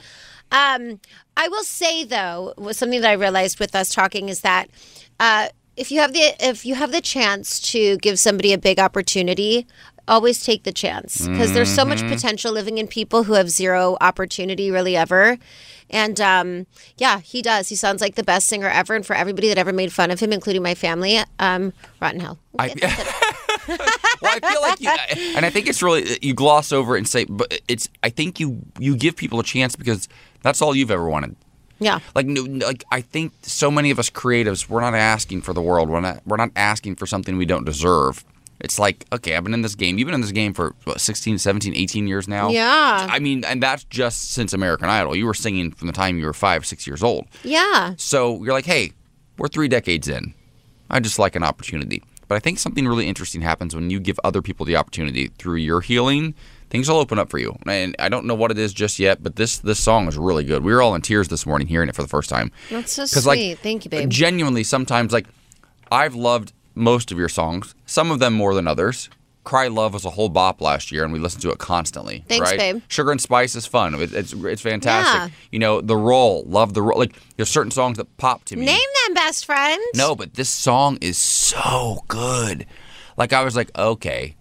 Um, 0.53 1.01
I 1.37 1.49
will 1.49 1.65
say 1.65 2.05
though, 2.05 2.55
something 2.73 3.01
that 3.01 3.11
I 3.11 3.15
realized 3.15 3.61
with 3.61 3.75
us 3.75 3.95
talking 3.95 4.29
is 4.29 4.41
that 4.41 4.69
uh, 5.19 5.49
if 5.77 5.91
you 5.91 6.01
have 6.01 6.13
the 6.13 6.35
if 6.41 6.65
you 6.65 6.75
have 6.75 6.93
the 6.93 7.01
chance 7.01 7.61
to 7.73 7.97
give 7.99 8.19
somebody 8.19 8.53
a 8.53 8.59
big 8.59 8.79
opportunity, 8.79 9.67
always 10.09 10.45
take 10.45 10.63
the 10.63 10.73
chance 10.73 11.27
because 11.27 11.53
there's 11.53 11.73
so 11.73 11.85
much 11.85 12.01
potential 12.03 12.53
living 12.53 12.79
in 12.79 12.87
people 12.87 13.25
who 13.25 13.35
have 13.35 13.51
zero 13.51 13.97
opportunity 14.01 14.71
really 14.71 14.97
ever. 14.97 15.39
And 15.91 16.21
um, 16.21 16.67
yeah, 16.97 17.21
he 17.21 17.43
does. 17.43 17.69
He 17.69 17.77
sounds 17.77 18.01
like 18.01 18.17
the 18.17 18.25
best 18.25 18.49
singer 18.49 18.69
ever, 18.69 18.95
and 18.95 19.07
for 19.07 19.15
everybody 19.15 19.49
that 19.49 19.59
ever 19.59 19.73
made 19.73 19.93
fun 19.93 20.11
of 20.11 20.19
him, 20.19 20.33
including 20.33 20.63
my 20.63 20.75
family, 20.75 21.21
um, 21.39 21.73
rotten 22.01 22.21
hell. 22.21 22.39
I, 22.59 22.69
well, 23.69 24.39
I 24.43 24.53
feel 24.53 24.63
like 24.63 24.81
you, 24.81 25.37
and 25.37 25.47
I 25.47 25.51
think 25.51 25.69
it's 25.69 25.83
really 25.83 26.19
you 26.23 26.35
gloss 26.35 26.73
over 26.73 26.97
it 26.97 26.99
and 26.99 27.09
say, 27.09 27.25
but 27.25 27.61
it's. 27.69 27.89
I 28.03 28.11
think 28.11 28.41
you 28.41 28.63
you 28.79 28.97
give 28.97 29.17
people 29.17 29.39
a 29.41 29.45
chance 29.45 29.77
because 29.77 30.09
that's 30.43 30.63
all 30.63 30.75
you've 30.75 30.91
ever 30.91 31.09
wanted. 31.09 31.37
yeah. 31.79 32.01
Like, 32.15 32.27
like 32.29 32.85
I 32.91 33.01
think 33.01 33.33
so 33.43 33.71
many 33.71 33.91
of 33.91 33.99
us 33.99 34.11
creatives, 34.11 34.69
we're 34.69 34.81
not 34.81 34.95
asking 34.95 35.43
for 35.43 35.53
the 35.53 35.63
world. 35.63 35.89
We're 35.89 36.01
not. 36.01 36.23
We're 36.27 36.37
not 36.37 36.51
asking 36.57 36.97
for 36.97 37.07
something 37.07 37.37
we 37.37 37.47
don't 37.47 37.65
deserve. 37.65 38.25
It's 38.59 38.79
like, 38.79 39.05
okay, 39.13 39.37
I've 39.37 39.45
been 39.45 39.53
in 39.53 39.61
this 39.61 39.75
game. 39.75 39.99
You've 39.99 40.07
been 40.07 40.15
in 40.15 40.23
this 40.23 40.33
game 40.33 40.55
for 40.55 40.75
what, 40.85 40.99
16, 40.99 41.37
17, 41.37 41.75
18 41.75 42.07
years 42.07 42.27
now. 42.27 42.49
Yeah. 42.49 43.07
I 43.11 43.19
mean, 43.19 43.45
and 43.45 43.63
that's 43.63 43.85
just 43.85 44.33
since 44.33 44.55
American 44.55 44.89
Idol. 44.89 45.15
You 45.15 45.27
were 45.27 45.35
singing 45.35 45.73
from 45.73 45.89
the 45.89 45.93
time 45.93 46.19
you 46.19 46.25
were 46.25 46.33
five, 46.33 46.65
six 46.65 46.87
years 46.87 47.03
old. 47.03 47.27
Yeah. 47.45 47.93
So 47.99 48.43
you're 48.43 48.55
like, 48.55 48.65
hey, 48.65 48.93
we're 49.37 49.49
three 49.49 49.69
decades 49.69 50.09
in. 50.09 50.33
I 50.89 51.01
just 51.01 51.19
like 51.19 51.37
an 51.37 51.43
opportunity. 51.43 52.03
But 52.29 52.37
I 52.37 52.39
think 52.39 52.59
something 52.59 52.89
really 52.89 53.07
interesting 53.07 53.43
happens 53.43 53.75
when 53.75 53.91
you 53.91 54.01
give 54.01 54.19
other 54.25 54.41
people 54.41 54.65
the 54.65 54.77
opportunity 54.77 55.29
through 55.39 55.57
your 55.57 55.83
healing. 55.83 56.35
Things 56.71 56.89
will 56.89 56.97
open 56.99 57.19
up 57.19 57.31
for 57.31 57.39
you. 57.39 57.57
And 57.67 57.95
I 57.99 58.09
don't 58.09 58.27
know 58.27 58.35
what 58.35 58.51
it 58.51 58.59
is 58.59 58.73
just 58.73 58.99
yet, 58.99 59.23
but 59.23 59.37
this 59.37 59.59
this 59.59 59.79
song 59.79 60.09
is 60.09 60.17
really 60.19 60.45
good. 60.45 60.63
We 60.65 60.73
were 60.73 60.83
all 60.83 60.95
in 60.95 61.03
tears 61.03 61.29
this 61.29 61.47
morning 61.47 61.69
hearing 61.69 61.89
it 61.89 61.95
for 61.95 62.03
the 62.03 62.09
first 62.09 62.29
time. 62.29 62.51
That's 62.71 62.93
so 62.93 63.05
sweet. 63.07 63.27
like, 63.27 63.59
Thank 63.61 63.85
you, 63.85 63.91
babe. 63.91 64.11
Genuinely, 64.11 64.65
sometimes 64.65 65.13
like 65.13 65.27
I've 65.91 66.15
loved 66.15 66.53
most 66.75 67.13
of 67.13 67.19
your 67.19 67.29
songs, 67.29 67.75
some 67.87 68.11
of 68.11 68.19
them 68.19 68.35
more 68.35 68.55
than 68.55 68.67
others. 68.67 69.09
Cry 69.45 69.69
Love 69.69 69.95
was 69.95 70.05
a 70.05 70.11
whole 70.11 70.29
bop 70.29 70.61
last 70.61 70.91
year, 70.91 71.05
and 71.05 71.13
we 71.13 71.21
listened 71.21 71.41
to 71.43 71.51
it 71.53 71.59
constantly. 71.59 72.25
Thanks, 72.29 72.51
right? 72.51 72.59
babe. 72.59 72.83
Sugar 72.89 73.13
and 73.13 73.21
Spice 73.21 73.55
is 73.55 73.65
fun. 73.65 73.95
It- 73.95 74.13
it's 74.13 74.33
it's 74.33 74.61
fantastic. 74.61 75.31
Yeah. 75.33 75.39
You 75.53 75.61
know, 75.61 75.81
The 75.81 75.97
Roll, 75.97 76.43
love 76.49 76.75
The 76.75 76.83
Roll. 76.83 76.99
Like 76.99 77.15
there's 77.37 77.49
certain 77.49 77.71
songs 77.71 77.97
that 77.99 78.17
pop 78.17 78.45
to 78.47 78.57
me. 78.57 78.67
Name 78.67 78.81
them, 79.07 79.15
best 79.15 79.47
friend. 79.47 79.81
No, 79.95 80.17
but 80.17 80.35
this 80.35 80.49
song 80.49 80.99
is 81.01 81.17
so 81.17 82.03
good. 82.09 82.67
Like 83.17 83.33
I 83.33 83.45
was 83.45 83.55
like, 83.55 83.71
okay, 83.79 84.35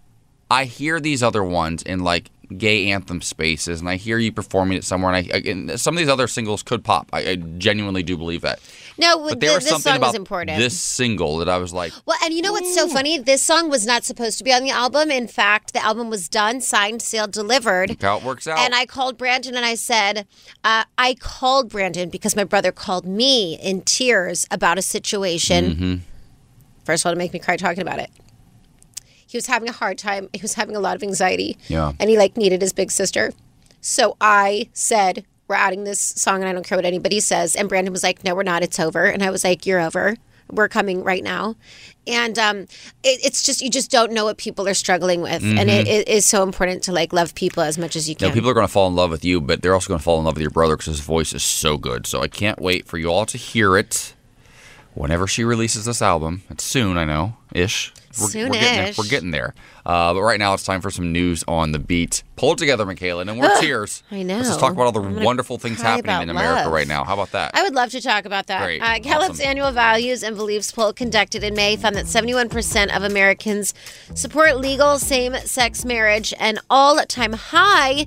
I 0.50 0.64
hear 0.64 1.00
these 1.00 1.22
other 1.22 1.42
ones 1.42 1.82
in 1.82 2.00
like 2.00 2.30
gay 2.56 2.90
anthem 2.92 3.20
spaces, 3.20 3.80
and 3.80 3.88
I 3.88 3.96
hear 3.96 4.18
you 4.18 4.30
performing 4.30 4.78
it 4.78 4.84
somewhere, 4.84 5.12
and 5.12 5.32
I, 5.32 5.38
and 5.50 5.80
some 5.80 5.94
of 5.94 5.98
these 5.98 6.08
other 6.08 6.28
singles 6.28 6.62
could 6.62 6.84
pop. 6.84 7.08
I, 7.12 7.30
I 7.30 7.34
genuinely 7.36 8.04
do 8.04 8.16
believe 8.16 8.42
that. 8.42 8.60
No, 8.98 9.18
But 9.18 9.28
th- 9.28 9.38
there 9.40 9.54
was 9.54 9.64
this 9.68 9.82
song 9.82 10.02
is 10.04 10.14
important. 10.14 10.56
this 10.58 10.78
single 10.80 11.38
that 11.38 11.48
I 11.48 11.58
was 11.58 11.72
like, 11.72 11.92
Well, 12.06 12.16
and 12.22 12.32
you 12.32 12.42
know 12.42 12.52
what's 12.52 12.72
so 12.74 12.88
funny? 12.88 13.18
This 13.18 13.42
song 13.42 13.68
was 13.68 13.84
not 13.84 14.04
supposed 14.04 14.38
to 14.38 14.44
be 14.44 14.52
on 14.52 14.62
the 14.62 14.70
album. 14.70 15.10
In 15.10 15.26
fact, 15.26 15.72
the 15.72 15.84
album 15.84 16.08
was 16.08 16.28
done, 16.28 16.60
signed, 16.60 17.02
sealed, 17.02 17.32
delivered. 17.32 17.90
look 17.90 18.02
how 18.02 18.18
it 18.18 18.22
works 18.22 18.46
out. 18.46 18.58
And 18.60 18.74
I 18.74 18.86
called 18.86 19.18
Brandon 19.18 19.56
and 19.56 19.66
I 19.66 19.74
said, 19.74 20.26
uh, 20.62 20.84
I 20.96 21.14
called 21.18 21.68
Brandon 21.70 22.08
because 22.08 22.36
my 22.36 22.44
brother 22.44 22.70
called 22.70 23.04
me 23.04 23.58
in 23.60 23.82
tears 23.82 24.46
about 24.50 24.78
a 24.78 24.82
situation. 24.82 25.64
Mm-hmm. 25.64 25.94
First 26.84 27.02
of 27.04 27.08
all, 27.08 27.12
to 27.14 27.18
make 27.18 27.32
me 27.32 27.40
cry 27.40 27.56
talking 27.56 27.82
about 27.82 27.98
it. 27.98 28.10
He 29.26 29.36
was 29.36 29.46
having 29.46 29.68
a 29.68 29.72
hard 29.72 29.98
time. 29.98 30.28
He 30.32 30.40
was 30.42 30.54
having 30.54 30.76
a 30.76 30.80
lot 30.80 30.96
of 30.96 31.02
anxiety. 31.02 31.56
Yeah. 31.68 31.92
And 31.98 32.08
he 32.10 32.16
like 32.16 32.36
needed 32.36 32.62
his 32.62 32.72
big 32.72 32.90
sister. 32.90 33.32
So 33.80 34.16
I 34.20 34.68
said, 34.72 35.24
We're 35.48 35.56
adding 35.56 35.84
this 35.84 36.00
song 36.00 36.40
and 36.40 36.48
I 36.48 36.52
don't 36.52 36.64
care 36.66 36.78
what 36.78 36.84
anybody 36.86 37.20
says. 37.20 37.56
And 37.56 37.68
Brandon 37.68 37.92
was 37.92 38.02
like, 38.02 38.24
No, 38.24 38.34
we're 38.34 38.42
not. 38.44 38.62
It's 38.62 38.78
over. 38.80 39.04
And 39.04 39.22
I 39.22 39.30
was 39.30 39.44
like, 39.44 39.66
You're 39.66 39.80
over. 39.80 40.16
We're 40.48 40.68
coming 40.68 41.02
right 41.02 41.24
now. 41.24 41.56
And 42.06 42.38
um, 42.38 42.58
it, 43.02 43.18
it's 43.24 43.42
just, 43.42 43.60
you 43.60 43.68
just 43.68 43.90
don't 43.90 44.12
know 44.12 44.24
what 44.24 44.38
people 44.38 44.68
are 44.68 44.74
struggling 44.74 45.20
with. 45.20 45.42
And 45.42 45.68
it, 45.68 45.88
it 45.88 46.06
is 46.06 46.24
so 46.24 46.44
important 46.44 46.84
to 46.84 46.92
like 46.92 47.12
love 47.12 47.34
people 47.34 47.64
as 47.64 47.78
much 47.78 47.96
as 47.96 48.08
you 48.08 48.14
Mm-hmm. 48.14 48.26
can. 48.26 48.32
people 48.32 48.48
are 48.50 48.54
going 48.54 48.66
to 48.66 48.72
fall 48.72 48.86
in 48.86 48.94
love 48.94 49.10
with 49.10 49.24
you, 49.24 49.40
but 49.40 49.60
they're 49.60 49.74
also 49.74 49.88
going 49.88 49.98
to 49.98 50.04
fall 50.04 50.20
in 50.20 50.24
love 50.24 50.34
with 50.34 50.42
your 50.42 50.52
brother 50.52 50.76
because 50.76 50.86
his 50.98 51.00
voice 51.00 51.32
is 51.32 51.42
so 51.42 51.76
good. 51.76 52.06
So 52.06 52.20
I 52.22 52.28
can't 52.28 52.60
wait 52.60 52.86
for 52.86 52.96
you 52.96 53.08
all 53.08 53.26
to 53.26 53.36
hear 53.36 53.76
it 53.76 54.14
whenever 54.94 55.26
she 55.26 55.42
releases 55.42 55.84
this 55.84 56.00
album. 56.00 56.42
It's 56.48 56.62
soon, 56.62 56.96
I 56.96 57.04
know, 57.04 57.36
ish. 57.52 57.92
We're, 58.18 58.26
we're 58.26 58.32
getting 58.32 58.52
there. 58.52 58.92
We're 58.96 59.04
getting 59.08 59.30
there. 59.30 59.54
Uh, 59.84 60.12
but 60.14 60.22
right 60.22 60.38
now, 60.38 60.52
it's 60.54 60.64
time 60.64 60.80
for 60.80 60.90
some 60.90 61.12
news 61.12 61.44
on 61.46 61.72
the 61.72 61.78
beat. 61.78 62.22
Pull 62.36 62.52
it 62.52 62.58
together, 62.58 62.84
Mikalah, 62.84 63.22
and 63.22 63.38
we're 63.38 63.60
tears. 63.60 64.02
I 64.10 64.22
know. 64.24 64.36
Let's 64.36 64.48
just 64.48 64.60
talk 64.60 64.72
about 64.72 64.86
all 64.86 64.92
the 64.92 65.00
wonderful 65.24 65.58
things 65.58 65.80
happening 65.80 66.22
in 66.22 66.30
America 66.30 66.64
love. 66.64 66.72
right 66.72 66.88
now. 66.88 67.04
How 67.04 67.14
about 67.14 67.32
that? 67.32 67.52
I 67.54 67.62
would 67.62 67.74
love 67.74 67.90
to 67.90 68.00
talk 68.00 68.24
about 68.24 68.48
that. 68.48 68.62
Great. 68.64 68.82
Uh, 68.82 68.98
Gallup's 68.98 69.34
Awesome. 69.38 69.46
annual 69.46 69.70
values 69.70 70.22
and 70.22 70.36
beliefs 70.36 70.72
poll 70.72 70.92
conducted 70.92 71.44
in 71.44 71.54
May 71.54 71.76
found 71.76 71.94
that 71.96 72.06
71% 72.06 72.96
of 72.96 73.02
Americans 73.04 73.74
support 74.14 74.56
legal 74.58 74.98
same 74.98 75.34
sex 75.36 75.84
marriage, 75.84 76.34
an 76.40 76.58
all 76.68 76.96
time 77.06 77.32
high. 77.34 78.06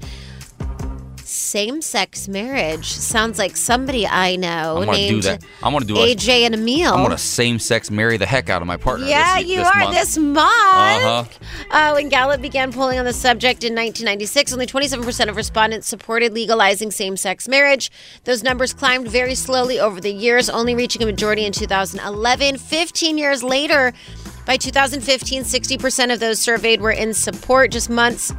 Same 1.29 1.79
sex 1.83 2.27
marriage 2.27 2.87
sounds 2.87 3.37
like 3.37 3.55
somebody 3.55 4.07
I 4.07 4.35
know 4.35 4.77
I'm 4.77 4.85
gonna 4.85 4.97
do 4.97 5.21
that. 5.21 5.43
I'm 5.61 5.73
gonna 5.73 5.85
do 5.85 5.95
a- 5.95 6.15
AJ 6.15 6.41
and 6.41 6.55
Emil. 6.55 6.91
I'm 6.91 7.07
to 7.11 7.19
same 7.19 7.59
sex 7.59 7.91
marry 7.91 8.17
the 8.17 8.25
heck 8.25 8.49
out 8.49 8.63
of 8.63 8.67
my 8.67 8.77
partner. 8.77 9.05
Yeah, 9.05 9.37
this, 9.37 9.47
you 9.47 9.57
this 9.57 9.67
are 9.67 9.79
month. 9.79 9.93
this 9.93 10.17
month. 10.17 10.39
Uh-huh. 10.41 11.25
Uh, 11.69 11.91
when 11.91 12.09
Gallup 12.09 12.41
began 12.41 12.73
polling 12.73 12.97
on 12.97 13.05
the 13.05 13.13
subject 13.13 13.63
in 13.63 13.75
1996, 13.75 14.53
only 14.53 14.65
27% 14.65 15.29
of 15.29 15.35
respondents 15.35 15.87
supported 15.87 16.33
legalizing 16.33 16.89
same 16.89 17.15
sex 17.15 17.47
marriage. 17.47 17.91
Those 18.23 18.41
numbers 18.41 18.73
climbed 18.73 19.07
very 19.07 19.35
slowly 19.35 19.79
over 19.79 20.01
the 20.01 20.11
years, 20.11 20.49
only 20.49 20.73
reaching 20.73 21.03
a 21.03 21.05
majority 21.05 21.45
in 21.45 21.53
2011. 21.53 22.57
15 22.57 23.19
years 23.19 23.43
later, 23.43 23.93
by 24.47 24.57
2015, 24.57 25.43
60% 25.43 26.11
of 26.11 26.19
those 26.19 26.39
surveyed 26.39 26.81
were 26.81 26.89
in 26.89 27.13
support, 27.13 27.69
just 27.69 27.87
months 27.87 28.33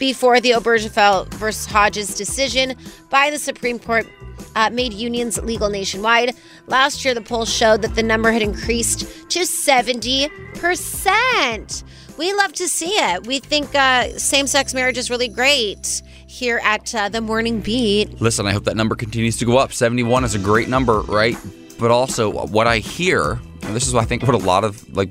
before 0.00 0.40
the 0.40 0.50
Obergefell 0.50 1.28
versus 1.34 1.66
Hodges 1.66 2.16
decision 2.16 2.74
by 3.10 3.30
the 3.30 3.38
Supreme 3.38 3.78
Court 3.78 4.08
uh, 4.56 4.70
made 4.70 4.92
unions 4.92 5.40
legal 5.42 5.68
nationwide. 5.68 6.34
Last 6.66 7.04
year, 7.04 7.14
the 7.14 7.20
poll 7.20 7.44
showed 7.44 7.82
that 7.82 7.94
the 7.94 8.02
number 8.02 8.32
had 8.32 8.42
increased 8.42 9.30
to 9.30 9.40
70%. 9.40 11.84
We 12.16 12.32
love 12.34 12.52
to 12.54 12.66
see 12.66 12.90
it. 12.90 13.24
We 13.26 13.38
think 13.38 13.72
uh, 13.74 14.18
same 14.18 14.48
sex 14.48 14.74
marriage 14.74 14.98
is 14.98 15.10
really 15.10 15.28
great 15.28 16.02
here 16.26 16.60
at 16.64 16.92
uh, 16.94 17.08
the 17.08 17.20
Morning 17.20 17.60
Beat. 17.60 18.20
Listen, 18.20 18.46
I 18.46 18.52
hope 18.52 18.64
that 18.64 18.76
number 18.76 18.96
continues 18.96 19.36
to 19.38 19.44
go 19.44 19.58
up. 19.58 19.72
71 19.72 20.24
is 20.24 20.34
a 20.34 20.38
great 20.38 20.68
number, 20.68 21.00
right? 21.02 21.36
But 21.78 21.90
also 21.90 22.46
what 22.46 22.66
I 22.66 22.78
hear, 22.78 23.38
and 23.62 23.76
this 23.76 23.86
is 23.86 23.94
what 23.94 24.02
I 24.02 24.06
think 24.06 24.22
what 24.22 24.34
a 24.34 24.38
lot 24.38 24.64
of 24.64 24.96
like 24.96 25.10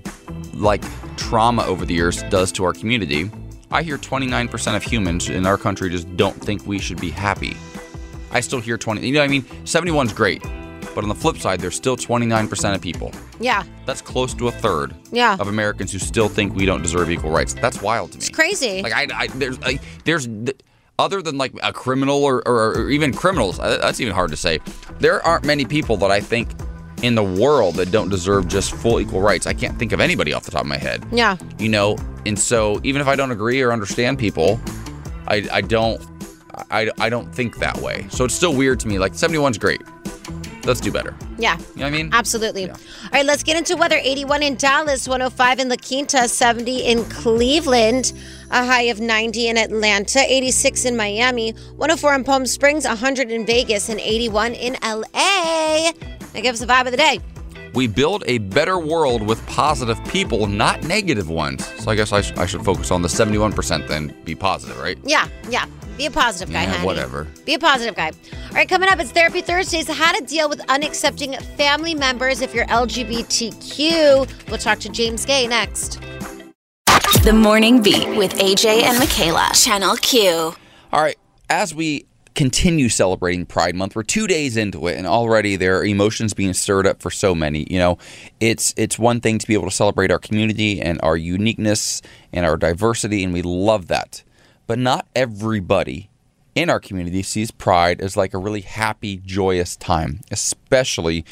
like 0.53 0.83
trauma 1.15 1.63
over 1.65 1.85
the 1.85 1.93
years 1.93 2.23
does 2.23 2.51
to 2.53 2.63
our 2.63 2.73
community. 2.73 3.29
I 3.71 3.83
hear 3.83 3.97
29% 3.97 4.75
of 4.75 4.83
humans 4.83 5.29
in 5.29 5.45
our 5.45 5.57
country 5.57 5.89
just 5.89 6.15
don't 6.17 6.35
think 6.35 6.65
we 6.65 6.79
should 6.79 6.99
be 6.99 7.09
happy. 7.11 7.55
I 8.31 8.39
still 8.41 8.59
hear 8.59 8.77
20. 8.77 9.05
You 9.05 9.13
know 9.13 9.19
what 9.19 9.25
I 9.25 9.27
mean? 9.27 9.43
71's 9.63 10.13
great. 10.13 10.41
But 10.95 11.03
on 11.03 11.07
the 11.09 11.15
flip 11.15 11.37
side, 11.37 11.59
there's 11.59 11.75
still 11.75 11.95
29% 11.95 12.75
of 12.75 12.81
people. 12.81 13.11
Yeah, 13.39 13.63
That's 13.85 14.01
close 14.01 14.33
to 14.33 14.47
a 14.47 14.51
third 14.51 14.95
Yeah. 15.11 15.37
of 15.39 15.47
Americans 15.47 15.91
who 15.91 15.99
still 15.99 16.27
think 16.27 16.55
we 16.55 16.65
don't 16.65 16.81
deserve 16.81 17.09
equal 17.11 17.29
rights. 17.31 17.53
That's 17.53 17.81
wild 17.81 18.11
to 18.13 18.17
me. 18.17 18.21
it's 18.25 18.29
crazy. 18.29 18.81
Like 18.81 18.93
I, 18.93 19.07
I 19.13 19.27
there's 19.27 19.59
like 19.61 19.81
there's 20.03 20.27
other 20.97 21.21
than 21.21 21.37
like 21.37 21.53
a 21.63 21.71
criminal 21.71 22.23
or, 22.25 22.45
or, 22.47 22.73
or 22.77 22.89
even 22.89 23.13
criminals. 23.13 23.59
uh, 23.59 23.77
That's 23.81 24.01
even 24.01 24.13
hard 24.13 24.31
to 24.31 24.35
say. 24.37 24.59
There 24.99 25.25
aren't 25.25 25.45
many 25.45 25.63
people 25.63 25.95
that 25.97 26.11
I 26.11 26.19
think 26.19 26.49
in 27.01 27.15
the 27.15 27.23
world 27.23 27.75
that 27.75 27.91
don't 27.91 28.09
deserve 28.09 28.47
just 28.47 28.73
full 28.73 28.99
equal 28.99 29.21
rights. 29.21 29.47
I 29.47 29.53
can't 29.53 29.77
think 29.79 29.91
of 29.91 29.99
anybody 29.99 30.33
off 30.33 30.43
the 30.43 30.51
top 30.51 30.61
of 30.61 30.67
my 30.67 30.77
head. 30.77 31.05
yeah. 31.11 31.37
You 31.57 31.69
know, 31.69 31.97
and 32.25 32.37
so 32.37 32.79
even 32.83 33.01
if 33.01 33.07
I 33.07 33.15
don't 33.15 33.31
agree 33.31 33.61
or 33.61 33.71
understand 33.71 34.19
people, 34.19 34.59
I 35.27 35.47
I 35.51 35.61
don't 35.61 36.01
I, 36.71 36.91
I 36.99 37.09
don't 37.09 37.33
think 37.33 37.57
that 37.59 37.77
way. 37.77 38.05
So 38.09 38.25
it's 38.25 38.33
still 38.35 38.53
weird 38.53 38.79
to 38.81 38.87
me. 38.87 38.99
Like 38.99 39.13
71's 39.13 39.57
great. 39.57 39.81
Let's 40.65 40.81
do 40.81 40.91
better. 40.91 41.15
Yeah. 41.37 41.57
You 41.57 41.63
know 41.63 41.83
what 41.83 41.85
I 41.85 41.89
mean? 41.89 42.09
Absolutely. 42.11 42.69
All 42.69 42.77
right, 43.13 43.25
let's 43.25 43.43
get 43.43 43.57
into 43.57 43.77
weather. 43.77 43.97
81 43.97 44.43
in 44.43 44.55
Dallas, 44.55 45.07
105 45.07 45.59
in 45.59 45.69
La 45.69 45.75
Quinta, 45.77 46.27
70 46.27 46.81
in 46.85 47.05
Cleveland, 47.05 48.11
a 48.51 48.65
high 48.65 48.83
of 48.83 48.99
90 48.99 49.47
in 49.47 49.57
Atlanta, 49.57 50.19
86 50.19 50.85
in 50.85 50.97
Miami, 50.97 51.51
104 51.77 52.13
in 52.13 52.23
Palm 52.25 52.45
Springs, 52.45 52.85
100 52.85 53.31
in 53.31 53.45
Vegas, 53.45 53.87
and 53.89 53.99
81 54.01 54.53
in 54.53 54.75
LA. 54.83 55.91
That 56.33 56.41
gives 56.41 56.59
the 56.59 56.65
vibe 56.65 56.85
of 56.85 56.91
the 56.91 56.97
day. 56.97 57.19
We 57.73 57.85
build 57.87 58.23
a 58.25 58.39
better 58.39 58.79
world 58.79 59.21
with 59.21 59.45
positive 59.45 60.03
people, 60.05 60.47
not 60.47 60.83
negative 60.83 61.29
ones. 61.29 61.65
So 61.83 61.91
I 61.91 61.95
guess 61.95 62.11
I, 62.11 62.21
sh- 62.21 62.33
I 62.35 62.45
should 62.47 62.65
focus 62.65 62.89
on 62.89 63.01
the 63.03 63.07
71% 63.07 63.87
then 63.87 64.15
be 64.25 64.33
positive, 64.33 64.79
right? 64.79 64.97
Yeah, 65.03 65.27
yeah. 65.49 65.65
Be 65.95 66.05
a 66.07 66.11
positive 66.11 66.51
guy, 66.51 66.63
Yeah, 66.63 66.71
honey. 66.71 66.85
whatever. 66.85 67.27
Be 67.45 67.53
a 67.55 67.59
positive 67.59 67.93
guy. 67.95 68.07
All 68.49 68.55
right, 68.55 68.67
coming 68.67 68.89
up, 68.89 68.99
it's 68.99 69.11
Therapy 69.11 69.41
Thursdays. 69.41 69.87
How 69.87 70.13
to 70.17 70.23
deal 70.25 70.49
with 70.49 70.59
unaccepting 70.67 71.39
family 71.57 71.93
members 71.93 72.41
if 72.41 72.55
you're 72.55 72.65
LGBTQ. 72.67 74.47
We'll 74.49 74.57
talk 74.57 74.79
to 74.79 74.89
James 74.89 75.25
Guay 75.25 75.47
next. 75.49 75.99
The 77.23 77.33
Morning 77.33 77.81
Beat 77.83 78.07
with 78.17 78.33
AJ 78.35 78.83
and 78.83 78.97
Mikalah, 78.97 79.61
Channel 79.63 79.95
Q. 79.97 80.53
All 80.93 81.01
right, 81.01 81.17
as 81.49 81.75
we 81.75 82.05
continue 82.35 82.89
celebrating 82.89 83.45
Pride 83.45 83.75
Month, 83.75 83.95
we're 83.95 84.03
two 84.03 84.27
days 84.27 84.57
into 84.57 84.87
it, 84.87 84.97
and 84.97 85.05
already 85.05 85.55
there 85.55 85.77
are 85.77 85.85
emotions 85.85 86.33
being 86.33 86.53
stirred 86.53 86.87
up 86.87 87.01
for 87.01 87.11
so 87.11 87.35
many. 87.35 87.67
You 87.69 87.79
know, 87.79 87.97
it's 88.39 88.73
it's 88.77 88.97
one 88.97 89.19
thing 89.21 89.39
to 89.39 89.47
be 89.47 89.53
able 89.53 89.69
to 89.69 89.75
celebrate 89.75 90.11
our 90.11 90.19
community 90.19 90.81
and 90.81 90.99
our 91.03 91.17
uniqueness 91.17 92.01
and 92.31 92.45
our 92.45 92.57
diversity, 92.57 93.23
and 93.23 93.33
we 93.33 93.41
love 93.41 93.87
that. 93.87 94.23
But 94.67 94.79
not 94.79 95.07
everybody 95.15 96.09
in 96.55 96.69
our 96.69 96.79
community 96.79 97.23
sees 97.23 97.51
Pride 97.51 98.01
as 98.01 98.17
like 98.17 98.33
a 98.33 98.37
really 98.37 98.61
happy, 98.61 99.17
joyous 99.25 99.75
time, 99.75 100.21
especially 100.31 101.25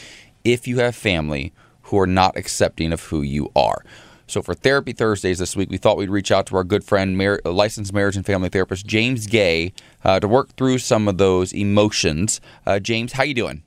if 0.44 0.68
you 0.68 0.80
have 0.80 0.96
family 0.96 1.54
who 1.84 2.00
are 2.00 2.08
not 2.08 2.38
accepting 2.38 2.92
of 2.92 3.04
who 3.06 3.22
you 3.22 3.52
are. 3.56 3.84
So 4.28 4.42
for 4.42 4.54
Therapy 4.54 4.92
Thursdays 4.92 5.40
this 5.40 5.56
week, 5.56 5.70
we 5.70 5.78
thought 5.78 5.98
we'd 5.98 6.10
reach 6.10 6.32
out 6.32 6.46
to 6.48 6.58
our 6.58 6.64
good 6.64 6.84
friend, 6.84 7.18
mar- 7.18 7.42
uh, 7.46 7.52
licensed 7.52 7.94
marriage 7.94 8.16
and 8.18 8.26
family 8.26 8.50
therapist 8.50 8.86
James 8.86 9.26
Guay, 9.26 9.72
uh, 10.04 10.20
to 10.20 10.28
work 10.28 10.56
through 10.58 10.80
some 10.80 11.08
of 11.08 11.18
those 11.18 11.54
emotions. 11.54 12.42
Uh, 12.66 12.80
James, 12.80 13.14
how 13.14 13.24
you 13.24 13.34
doing? 13.34 13.64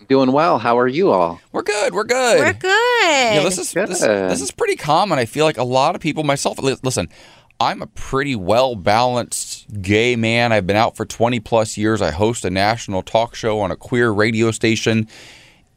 I'm 0.00 0.06
doing 0.06 0.32
well. 0.32 0.58
How 0.58 0.78
are 0.78 0.88
you 0.88 1.12
all? 1.12 1.40
We're 1.52 1.62
good. 1.62 1.92
We're 1.94 2.04
good. 2.04 2.40
We're 2.40 2.52
good. 2.54 3.34
Yeah, 3.34 3.42
this 3.44 3.58
is 3.58 3.72
this, 3.72 4.00
Good. 4.00 4.30
this 4.30 4.40
is 4.40 4.50
pretty 4.50 4.74
common. 4.74 5.18
I 5.18 5.26
feel 5.26 5.44
like 5.44 5.58
a 5.58 5.64
lot 5.64 5.94
of 5.94 6.00
people, 6.00 6.24
myself, 6.24 6.58
listen. 6.58 7.08
I'm 7.60 7.80
a 7.82 7.86
pretty 7.86 8.34
well 8.34 8.74
balanced 8.74 9.82
gay 9.82 10.16
man. 10.16 10.52
I've 10.52 10.66
been 10.66 10.74
out 10.76 10.96
for 10.96 11.04
20 11.06 11.38
plus 11.38 11.76
years. 11.76 12.02
I 12.02 12.10
host 12.10 12.44
a 12.44 12.50
national 12.50 13.02
talk 13.02 13.36
show 13.36 13.60
on 13.60 13.70
a 13.70 13.76
queer 13.76 14.10
radio 14.10 14.50
station, 14.50 15.06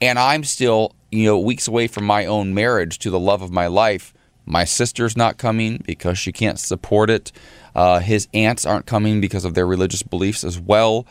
and 0.01 0.19
I'm 0.19 0.43
still, 0.43 0.95
you 1.11 1.25
know, 1.25 1.39
weeks 1.39 1.67
away 1.67 1.87
from 1.87 2.05
my 2.05 2.25
own 2.25 2.53
marriage 2.53 2.99
to 2.99 3.09
the 3.09 3.19
love 3.19 3.41
of 3.41 3.51
my 3.51 3.67
life. 3.67 4.13
My 4.45 4.63
sister's 4.63 5.17
not 5.17 5.37
coming 5.37 5.81
because 5.85 6.17
she 6.17 6.31
can't 6.31 6.59
support 6.59 7.09
it. 7.09 7.31
Uh, 7.73 7.99
his 7.99 8.27
aunts 8.33 8.65
aren't 8.65 8.85
coming 8.85 9.19
because 9.19 9.43
of 9.43 9.53
their 9.53 9.65
religious 9.65 10.03
beliefs 10.03 10.43
as 10.43 10.59
well. 10.59 11.05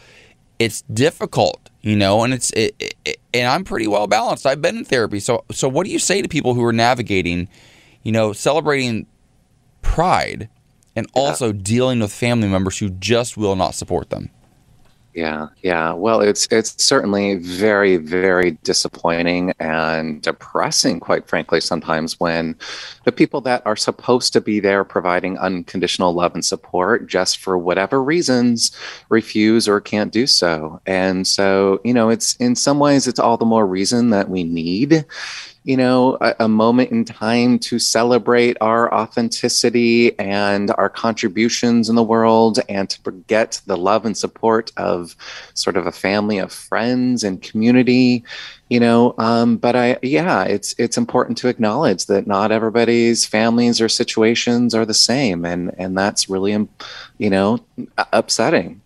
It's 0.58 0.82
difficult, 0.82 1.70
you 1.80 1.96
know, 1.96 2.22
and 2.22 2.32
it's 2.32 2.50
it, 2.52 2.94
it, 3.04 3.18
and 3.34 3.48
I'm 3.48 3.64
pretty 3.64 3.88
well 3.88 4.06
balanced. 4.06 4.46
I've 4.46 4.62
been 4.62 4.78
in 4.78 4.84
therapy, 4.84 5.18
so 5.18 5.44
so 5.50 5.68
what 5.68 5.84
do 5.84 5.90
you 5.90 5.98
say 5.98 6.22
to 6.22 6.28
people 6.28 6.54
who 6.54 6.64
are 6.64 6.72
navigating, 6.72 7.48
you 8.04 8.12
know, 8.12 8.32
celebrating 8.32 9.06
pride 9.82 10.48
and 10.94 11.08
also 11.12 11.52
dealing 11.52 11.98
with 11.98 12.12
family 12.12 12.48
members 12.48 12.78
who 12.78 12.88
just 12.88 13.36
will 13.36 13.56
not 13.56 13.74
support 13.74 14.10
them? 14.10 14.30
Yeah, 15.14 15.46
yeah. 15.62 15.92
Well, 15.92 16.20
it's 16.20 16.48
it's 16.50 16.82
certainly 16.84 17.36
very, 17.36 17.98
very 17.98 18.52
disappointing 18.64 19.52
and 19.60 20.20
depressing, 20.20 20.98
quite 20.98 21.28
frankly, 21.28 21.60
sometimes 21.60 22.18
when 22.18 22.56
the 23.04 23.12
people 23.12 23.40
that 23.42 23.62
are 23.64 23.76
supposed 23.76 24.32
to 24.32 24.40
be 24.40 24.58
there 24.58 24.82
providing 24.82 25.38
unconditional 25.38 26.14
love 26.14 26.34
and 26.34 26.44
support 26.44 27.06
just 27.06 27.38
for 27.38 27.56
whatever 27.56 28.02
reasons 28.02 28.76
refuse 29.08 29.68
or 29.68 29.80
can't 29.80 30.12
do 30.12 30.26
so. 30.26 30.80
And 30.84 31.28
so, 31.28 31.80
you 31.84 31.94
know, 31.94 32.08
it's 32.08 32.34
in 32.36 32.56
some 32.56 32.80
ways 32.80 33.06
it's 33.06 33.20
all 33.20 33.36
the 33.36 33.44
more 33.44 33.68
reason 33.68 34.10
that 34.10 34.28
we 34.28 34.42
need 34.42 35.04
you 35.64 35.78
know, 35.78 36.18
a, 36.20 36.34
a, 36.40 36.48
moment 36.48 36.90
in 36.90 37.06
time 37.06 37.58
to 37.58 37.78
celebrate 37.78 38.56
our 38.60 38.92
authenticity 38.92 40.16
and 40.18 40.70
our 40.76 40.90
contributions 40.90 41.88
in 41.88 41.96
the 41.96 42.02
world 42.02 42.60
and 42.68 42.90
to 42.90 43.10
get 43.26 43.62
the 43.64 43.76
love 43.76 44.04
and 44.04 44.14
support 44.14 44.70
of 44.76 45.16
sort 45.54 45.78
of 45.78 45.86
a 45.86 45.92
family 45.92 46.36
of 46.36 46.52
friends 46.52 47.24
and 47.24 47.40
community, 47.40 48.22
you 48.68 48.78
know. 48.78 49.14
Um, 49.16 49.56
but 49.56 49.74
I, 49.74 49.98
yeah, 50.02 50.44
it's, 50.44 50.74
it's 50.76 50.98
important 50.98 51.38
to 51.38 51.48
acknowledge 51.48 52.06
that 52.06 52.26
not 52.26 52.52
everybody's 52.52 53.24
families 53.24 53.80
or 53.80 53.88
situations 53.88 54.74
are 54.74 54.84
the 54.84 54.92
same. 54.92 55.46
And, 55.46 55.74
and 55.78 55.96
that's 55.96 56.28
really, 56.28 56.52
you 57.16 57.30
know, 57.30 57.58
upsetting. 58.12 58.82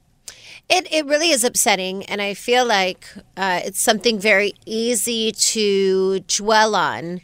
It, 0.68 0.86
it 0.92 1.06
really 1.06 1.30
is 1.30 1.44
upsetting, 1.44 2.04
and 2.06 2.20
I 2.20 2.34
feel 2.34 2.66
like 2.66 3.08
uh, 3.38 3.60
it's 3.64 3.80
something 3.80 4.18
very 4.18 4.52
easy 4.66 5.32
to 5.32 6.20
dwell 6.20 6.74
on. 6.74 7.22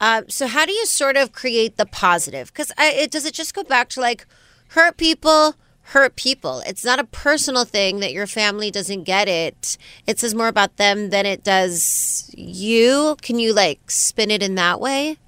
Uh, 0.00 0.22
so, 0.28 0.46
how 0.46 0.64
do 0.64 0.72
you 0.72 0.86
sort 0.86 1.16
of 1.16 1.32
create 1.32 1.76
the 1.76 1.86
positive? 1.86 2.52
Because 2.52 2.72
it 2.78 3.10
does 3.10 3.24
it 3.24 3.34
just 3.34 3.52
go 3.52 3.64
back 3.64 3.88
to 3.90 4.00
like 4.00 4.26
hurt 4.68 4.96
people, 4.96 5.56
hurt 5.82 6.14
people. 6.14 6.62
It's 6.66 6.84
not 6.84 7.00
a 7.00 7.04
personal 7.04 7.64
thing 7.64 7.98
that 7.98 8.12
your 8.12 8.28
family 8.28 8.70
doesn't 8.70 9.04
get 9.04 9.28
it. 9.28 9.76
It 10.06 10.20
says 10.20 10.34
more 10.34 10.48
about 10.48 10.76
them 10.76 11.10
than 11.10 11.26
it 11.26 11.42
does 11.42 12.30
you. 12.36 13.16
Can 13.22 13.40
you 13.40 13.52
like 13.52 13.90
spin 13.90 14.30
it 14.30 14.42
in 14.42 14.54
that 14.54 14.80
way? 14.80 15.18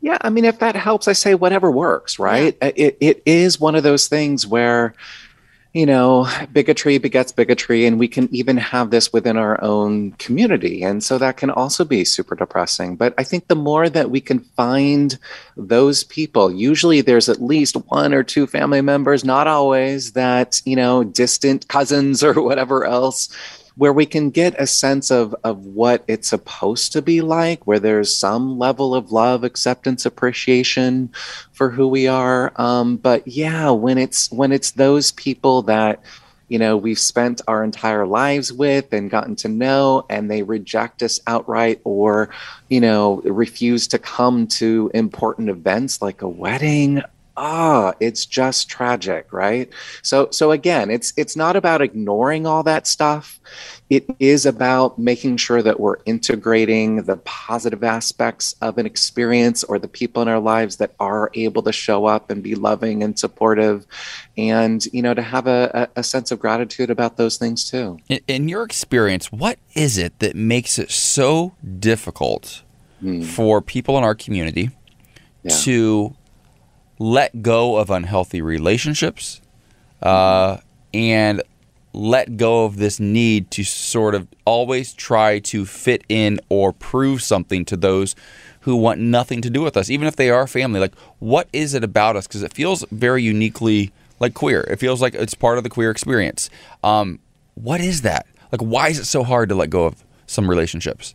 Yeah, 0.00 0.18
I 0.20 0.30
mean, 0.30 0.44
if 0.44 0.60
that 0.60 0.76
helps, 0.76 1.08
I 1.08 1.12
say 1.12 1.34
whatever 1.34 1.70
works, 1.70 2.18
right? 2.18 2.56
Yeah. 2.62 2.72
It 2.76 2.96
it 3.00 3.22
is 3.26 3.58
one 3.58 3.74
of 3.74 3.82
those 3.82 4.06
things 4.06 4.46
where 4.46 4.94
you 5.76 5.84
know, 5.84 6.26
bigotry 6.54 6.96
begets 6.96 7.32
bigotry, 7.32 7.84
and 7.84 7.98
we 7.98 8.08
can 8.08 8.34
even 8.34 8.56
have 8.56 8.88
this 8.88 9.12
within 9.12 9.36
our 9.36 9.62
own 9.62 10.12
community. 10.12 10.82
And 10.82 11.04
so 11.04 11.18
that 11.18 11.36
can 11.36 11.50
also 11.50 11.84
be 11.84 12.02
super 12.02 12.34
depressing. 12.34 12.96
But 12.96 13.12
I 13.18 13.24
think 13.24 13.48
the 13.48 13.56
more 13.56 13.90
that 13.90 14.10
we 14.10 14.22
can 14.22 14.38
find 14.38 15.18
those 15.54 16.02
people, 16.02 16.50
usually 16.50 17.02
there's 17.02 17.28
at 17.28 17.42
least 17.42 17.76
one 17.88 18.14
or 18.14 18.22
two 18.22 18.46
family 18.46 18.80
members, 18.80 19.22
not 19.22 19.46
always, 19.46 20.12
that, 20.12 20.62
you 20.64 20.76
know, 20.76 21.04
distant 21.04 21.68
cousins 21.68 22.24
or 22.24 22.32
whatever 22.40 22.86
else 22.86 23.28
where 23.76 23.92
we 23.92 24.06
can 24.06 24.30
get 24.30 24.58
a 24.60 24.66
sense 24.66 25.10
of 25.10 25.34
of 25.44 25.64
what 25.64 26.04
it's 26.08 26.28
supposed 26.28 26.92
to 26.92 27.02
be 27.02 27.20
like 27.20 27.66
where 27.66 27.78
there's 27.78 28.16
some 28.16 28.58
level 28.58 28.94
of 28.94 29.12
love 29.12 29.44
acceptance 29.44 30.06
appreciation 30.06 31.10
for 31.52 31.70
who 31.70 31.86
we 31.86 32.06
are. 32.06 32.52
Um, 32.56 32.96
but 32.96 33.26
yeah 33.26 33.70
when 33.70 33.98
it's 33.98 34.30
when 34.30 34.52
it's 34.52 34.72
those 34.72 35.12
people 35.12 35.62
that 35.62 36.02
you 36.48 36.58
know 36.58 36.76
we've 36.76 36.98
spent 36.98 37.40
our 37.48 37.64
entire 37.64 38.06
lives 38.06 38.52
with 38.52 38.92
and 38.92 39.10
gotten 39.10 39.36
to 39.36 39.48
know 39.48 40.06
and 40.08 40.30
they 40.30 40.42
reject 40.42 41.02
us 41.02 41.20
outright 41.26 41.80
or 41.84 42.30
you 42.68 42.80
know 42.80 43.20
refuse 43.24 43.88
to 43.88 43.98
come 43.98 44.46
to 44.46 44.90
important 44.94 45.48
events 45.48 46.00
like 46.00 46.22
a 46.22 46.28
wedding 46.28 47.02
ah 47.36 47.92
it's 48.00 48.24
just 48.24 48.68
tragic 48.68 49.32
right 49.32 49.70
so 50.02 50.28
so 50.30 50.50
again 50.50 50.90
it's 50.90 51.12
it's 51.16 51.36
not 51.36 51.56
about 51.56 51.82
ignoring 51.82 52.46
all 52.46 52.62
that 52.62 52.86
stuff 52.86 53.40
it 53.88 54.04
is 54.18 54.46
about 54.46 54.98
making 54.98 55.36
sure 55.36 55.62
that 55.62 55.78
we're 55.78 55.98
integrating 56.06 57.02
the 57.04 57.16
positive 57.18 57.84
aspects 57.84 58.54
of 58.60 58.78
an 58.78 58.86
experience 58.86 59.62
or 59.64 59.78
the 59.78 59.88
people 59.88 60.22
in 60.22 60.28
our 60.28 60.40
lives 60.40 60.76
that 60.76 60.92
are 60.98 61.30
able 61.34 61.62
to 61.62 61.72
show 61.72 62.06
up 62.06 62.30
and 62.30 62.42
be 62.42 62.54
loving 62.54 63.02
and 63.02 63.18
supportive 63.18 63.86
and 64.36 64.86
you 64.86 65.02
know 65.02 65.14
to 65.14 65.22
have 65.22 65.46
a, 65.46 65.88
a 65.94 66.02
sense 66.02 66.30
of 66.30 66.38
gratitude 66.38 66.90
about 66.90 67.16
those 67.16 67.36
things 67.36 67.68
too 67.70 67.98
in, 68.08 68.20
in 68.26 68.48
your 68.48 68.62
experience 68.62 69.30
what 69.30 69.58
is 69.74 69.98
it 69.98 70.18
that 70.18 70.34
makes 70.34 70.78
it 70.78 70.90
so 70.90 71.54
difficult 71.78 72.62
hmm. 73.00 73.22
for 73.22 73.60
people 73.60 73.98
in 73.98 74.04
our 74.04 74.14
community 74.14 74.70
yeah. 75.42 75.56
to 75.56 76.14
let 76.98 77.42
go 77.42 77.76
of 77.76 77.90
unhealthy 77.90 78.40
relationships 78.40 79.40
uh, 80.02 80.58
and 80.94 81.42
let 81.92 82.36
go 82.36 82.64
of 82.64 82.76
this 82.76 83.00
need 83.00 83.50
to 83.50 83.64
sort 83.64 84.14
of 84.14 84.28
always 84.44 84.92
try 84.92 85.38
to 85.38 85.64
fit 85.64 86.04
in 86.08 86.38
or 86.48 86.72
prove 86.72 87.22
something 87.22 87.64
to 87.64 87.76
those 87.76 88.14
who 88.60 88.76
want 88.76 89.00
nothing 89.00 89.40
to 89.40 89.48
do 89.48 89.62
with 89.62 89.76
us, 89.76 89.88
even 89.88 90.06
if 90.06 90.16
they 90.16 90.28
are 90.28 90.46
family. 90.46 90.78
Like, 90.78 90.94
what 91.18 91.48
is 91.52 91.72
it 91.72 91.82
about 91.82 92.16
us? 92.16 92.26
Because 92.26 92.42
it 92.42 92.52
feels 92.52 92.84
very 92.90 93.22
uniquely 93.22 93.92
like 94.20 94.34
queer. 94.34 94.60
It 94.62 94.78
feels 94.78 95.00
like 95.00 95.14
it's 95.14 95.34
part 95.34 95.56
of 95.58 95.64
the 95.64 95.70
queer 95.70 95.90
experience. 95.90 96.50
Um, 96.84 97.18
what 97.54 97.80
is 97.80 98.02
that? 98.02 98.26
Like, 98.52 98.60
why 98.60 98.88
is 98.88 98.98
it 98.98 99.06
so 99.06 99.24
hard 99.24 99.48
to 99.48 99.54
let 99.54 99.70
go 99.70 99.86
of 99.86 100.04
some 100.26 100.48
relationships? 100.48 101.14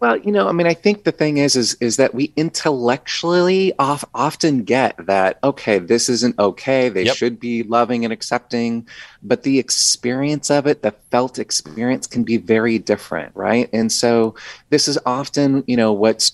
Well, 0.00 0.16
you 0.16 0.30
know, 0.30 0.48
I 0.48 0.52
mean, 0.52 0.68
I 0.68 0.74
think 0.74 1.02
the 1.02 1.10
thing 1.10 1.38
is, 1.38 1.56
is, 1.56 1.74
is 1.80 1.96
that 1.96 2.14
we 2.14 2.32
intellectually 2.36 3.72
off, 3.80 4.04
often 4.14 4.62
get 4.62 4.94
that, 5.06 5.40
okay, 5.42 5.80
this 5.80 6.08
isn't 6.08 6.38
okay. 6.38 6.88
They 6.88 7.06
yep. 7.06 7.16
should 7.16 7.40
be 7.40 7.64
loving 7.64 8.04
and 8.04 8.12
accepting, 8.12 8.86
but 9.24 9.42
the 9.42 9.58
experience 9.58 10.52
of 10.52 10.68
it, 10.68 10.82
the 10.82 10.92
felt 11.10 11.40
experience 11.40 12.06
can 12.06 12.22
be 12.22 12.36
very 12.36 12.78
different. 12.78 13.34
Right. 13.34 13.68
And 13.72 13.90
so 13.90 14.36
this 14.70 14.86
is 14.86 15.00
often, 15.04 15.64
you 15.66 15.76
know, 15.76 15.92
what's, 15.92 16.32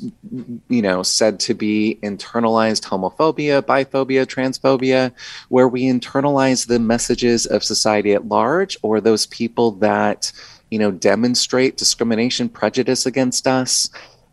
you 0.68 0.82
know, 0.82 1.02
said 1.02 1.40
to 1.40 1.54
be 1.54 1.98
internalized 2.02 2.84
homophobia, 2.84 3.62
biphobia, 3.62 4.26
transphobia, 4.26 5.10
where 5.48 5.68
we 5.68 5.84
internalize 5.84 6.66
the 6.66 6.78
messages 6.78 7.46
of 7.46 7.64
society 7.64 8.12
at 8.12 8.28
large 8.28 8.76
or 8.82 9.00
those 9.00 9.24
people 9.24 9.70
that, 9.70 10.32
you 10.74 10.80
know, 10.80 10.90
demonstrate 10.90 11.76
discrimination, 11.76 12.48
prejudice 12.48 13.06
against 13.06 13.46
us. 13.46 13.88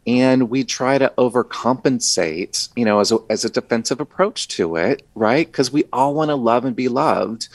And 0.07 0.49
we 0.49 0.63
try 0.63 0.97
to 0.97 1.13
overcompensate, 1.15 2.69
you 2.75 2.83
know, 2.83 2.99
as 2.99 3.11
a, 3.11 3.19
as 3.29 3.45
a 3.45 3.49
defensive 3.51 4.01
approach 4.01 4.47
to 4.57 4.75
it, 4.75 5.05
right? 5.13 5.45
Because 5.45 5.71
we 5.71 5.83
all 5.93 6.15
want 6.15 6.29
to 6.29 6.35
love 6.35 6.65
and 6.65 6.75
be 6.75 6.87
loved. 6.87 7.47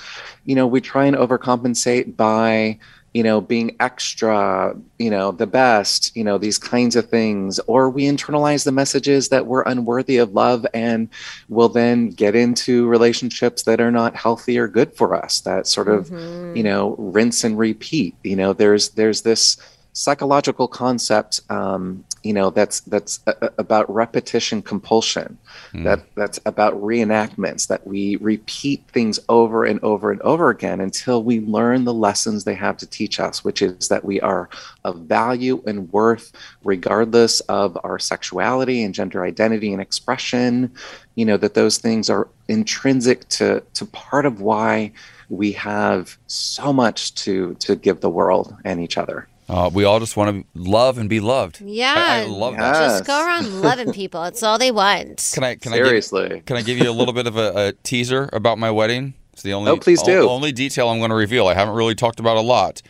You 0.44 0.54
know, 0.54 0.68
we 0.68 0.80
try 0.80 1.06
and 1.06 1.16
overcompensate 1.16 2.16
by, 2.16 2.78
you 3.16 3.22
know, 3.22 3.40
being 3.40 3.74
extra, 3.80 4.76
you 4.98 5.08
know, 5.08 5.32
the 5.32 5.46
best, 5.46 6.14
you 6.14 6.22
know, 6.22 6.36
these 6.36 6.58
kinds 6.58 6.96
of 6.96 7.08
things. 7.08 7.58
Or 7.60 7.88
we 7.88 8.04
internalize 8.04 8.66
the 8.66 8.72
messages 8.72 9.30
that 9.30 9.46
we're 9.46 9.62
unworthy 9.62 10.18
of 10.18 10.34
love 10.34 10.66
and 10.74 11.08
will 11.48 11.70
then 11.70 12.10
get 12.10 12.34
into 12.34 12.86
relationships 12.86 13.62
that 13.62 13.80
are 13.80 13.90
not 13.90 14.14
healthy 14.14 14.58
or 14.58 14.68
good 14.68 14.94
for 14.94 15.14
us, 15.14 15.40
that 15.40 15.66
sort 15.66 15.88
of, 15.88 16.08
mm-hmm. 16.10 16.58
you 16.58 16.62
know, 16.62 16.94
rinse 16.98 17.42
and 17.42 17.56
repeat. 17.56 18.14
You 18.22 18.36
know, 18.36 18.52
there's 18.52 18.90
there's 18.90 19.22
this 19.22 19.56
psychological 19.94 20.68
concept 20.68 21.40
um, 21.48 22.04
you 22.26 22.32
know 22.32 22.50
that's 22.50 22.80
that's 22.80 23.20
a, 23.26 23.34
a, 23.42 23.50
about 23.58 23.92
repetition 23.92 24.60
compulsion. 24.62 25.38
Mm. 25.72 25.84
that 25.84 26.00
that's 26.16 26.40
about 26.44 26.74
reenactments 26.74 27.68
that 27.68 27.86
we 27.86 28.16
repeat 28.16 28.82
things 28.88 29.20
over 29.28 29.64
and 29.64 29.78
over 29.82 30.10
and 30.10 30.20
over 30.22 30.50
again 30.50 30.80
until 30.80 31.22
we 31.22 31.40
learn 31.40 31.84
the 31.84 31.94
lessons 31.94 32.44
they 32.44 32.54
have 32.54 32.76
to 32.78 32.86
teach 32.86 33.20
us 33.20 33.44
which 33.44 33.62
is 33.62 33.88
that 33.88 34.04
we 34.04 34.20
are 34.20 34.48
of 34.84 34.96
value 35.00 35.62
and 35.66 35.92
worth 35.92 36.32
regardless 36.64 37.40
of 37.40 37.78
our 37.84 37.98
sexuality 37.98 38.82
and 38.82 38.94
gender 38.94 39.24
identity 39.24 39.72
and 39.72 39.80
expression. 39.80 40.72
You 41.14 41.24
know 41.24 41.36
that 41.36 41.54
those 41.54 41.78
things 41.78 42.10
are 42.10 42.28
intrinsic 42.48 43.28
to 43.28 43.62
to 43.74 43.86
part 43.86 44.26
of 44.26 44.40
why 44.40 44.92
we 45.28 45.52
have 45.52 46.18
so 46.26 46.72
much 46.72 47.14
to 47.14 47.54
to 47.60 47.76
give 47.76 48.00
the 48.00 48.10
world 48.10 48.56
and 48.64 48.80
each 48.80 48.98
other 48.98 49.28
uh, 49.48 49.70
we 49.72 49.84
all 49.84 50.00
just 50.00 50.16
want 50.16 50.44
to 50.54 50.60
love 50.60 50.98
and 50.98 51.08
be 51.08 51.20
loved. 51.20 51.60
Yeah, 51.60 51.94
I, 51.96 52.22
I 52.22 52.24
love 52.24 52.54
yes. 52.54 52.60
that. 52.60 52.88
Just 52.88 53.06
go 53.06 53.24
around 53.24 53.60
loving 53.62 53.92
people. 53.92 54.24
It's 54.24 54.42
all 54.42 54.58
they 54.58 54.72
want. 54.72 55.30
Can 55.34 55.44
I? 55.44 55.54
Can 55.54 55.72
Seriously. 55.72 56.24
I? 56.24 56.28
Give, 56.28 56.44
can 56.46 56.56
I 56.56 56.62
give 56.62 56.78
you 56.78 56.90
a 56.90 56.92
little 56.92 57.14
bit 57.14 57.26
of 57.26 57.36
a, 57.36 57.68
a, 57.68 57.72
teaser 57.84 58.28
about 58.32 58.58
my 58.58 58.70
wedding? 58.70 59.14
It's 59.32 59.42
the 59.42 59.52
only. 59.52 59.70
Oh, 59.70 59.76
please 59.76 60.02
do. 60.02 60.28
only 60.28 60.50
detail 60.50 60.88
I'm 60.88 60.98
going 60.98 61.10
to 61.10 61.16
reveal. 61.16 61.46
I 61.46 61.54
haven't 61.54 61.74
really 61.74 61.94
talked 61.94 62.18
about 62.18 62.36
a 62.36 62.40
lot, 62.40 62.82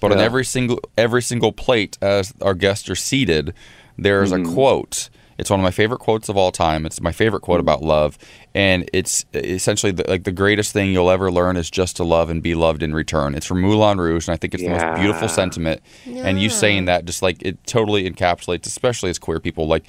but 0.00 0.10
yeah. 0.10 0.18
on 0.18 0.22
every 0.22 0.44
single 0.44 0.80
every 0.98 1.22
single 1.22 1.52
plate, 1.52 1.96
as 2.02 2.34
our 2.42 2.54
guests 2.54 2.90
are 2.90 2.96
seated, 2.96 3.54
there's 3.96 4.32
mm. 4.32 4.50
a 4.50 4.54
quote. 4.54 5.08
It's 5.42 5.50
one 5.50 5.58
of 5.58 5.64
my 5.64 5.72
favorite 5.72 5.98
quotes 5.98 6.28
of 6.28 6.36
all 6.36 6.52
time. 6.52 6.86
It's 6.86 7.00
my 7.00 7.10
favorite 7.10 7.40
quote 7.40 7.58
mm. 7.58 7.62
about 7.62 7.82
love, 7.82 8.16
and 8.54 8.88
it's 8.92 9.26
essentially 9.34 9.90
the, 9.90 10.04
like 10.08 10.22
the 10.22 10.30
greatest 10.30 10.72
thing 10.72 10.92
you'll 10.92 11.10
ever 11.10 11.32
learn 11.32 11.56
is 11.56 11.68
just 11.68 11.96
to 11.96 12.04
love 12.04 12.30
and 12.30 12.40
be 12.40 12.54
loved 12.54 12.80
in 12.80 12.94
return. 12.94 13.34
It's 13.34 13.44
from 13.44 13.60
Moulin 13.60 13.98
Rouge, 13.98 14.28
and 14.28 14.34
I 14.34 14.36
think 14.36 14.54
it's 14.54 14.62
yeah. 14.62 14.78
the 14.78 14.86
most 14.86 15.00
beautiful 15.00 15.28
sentiment. 15.28 15.82
Yeah. 16.06 16.28
And 16.28 16.40
you 16.40 16.48
saying 16.48 16.84
that 16.84 17.06
just 17.06 17.22
like 17.22 17.42
it 17.42 17.58
totally 17.66 18.08
encapsulates, 18.08 18.66
especially 18.66 19.10
as 19.10 19.18
queer 19.18 19.40
people, 19.40 19.66
like 19.66 19.84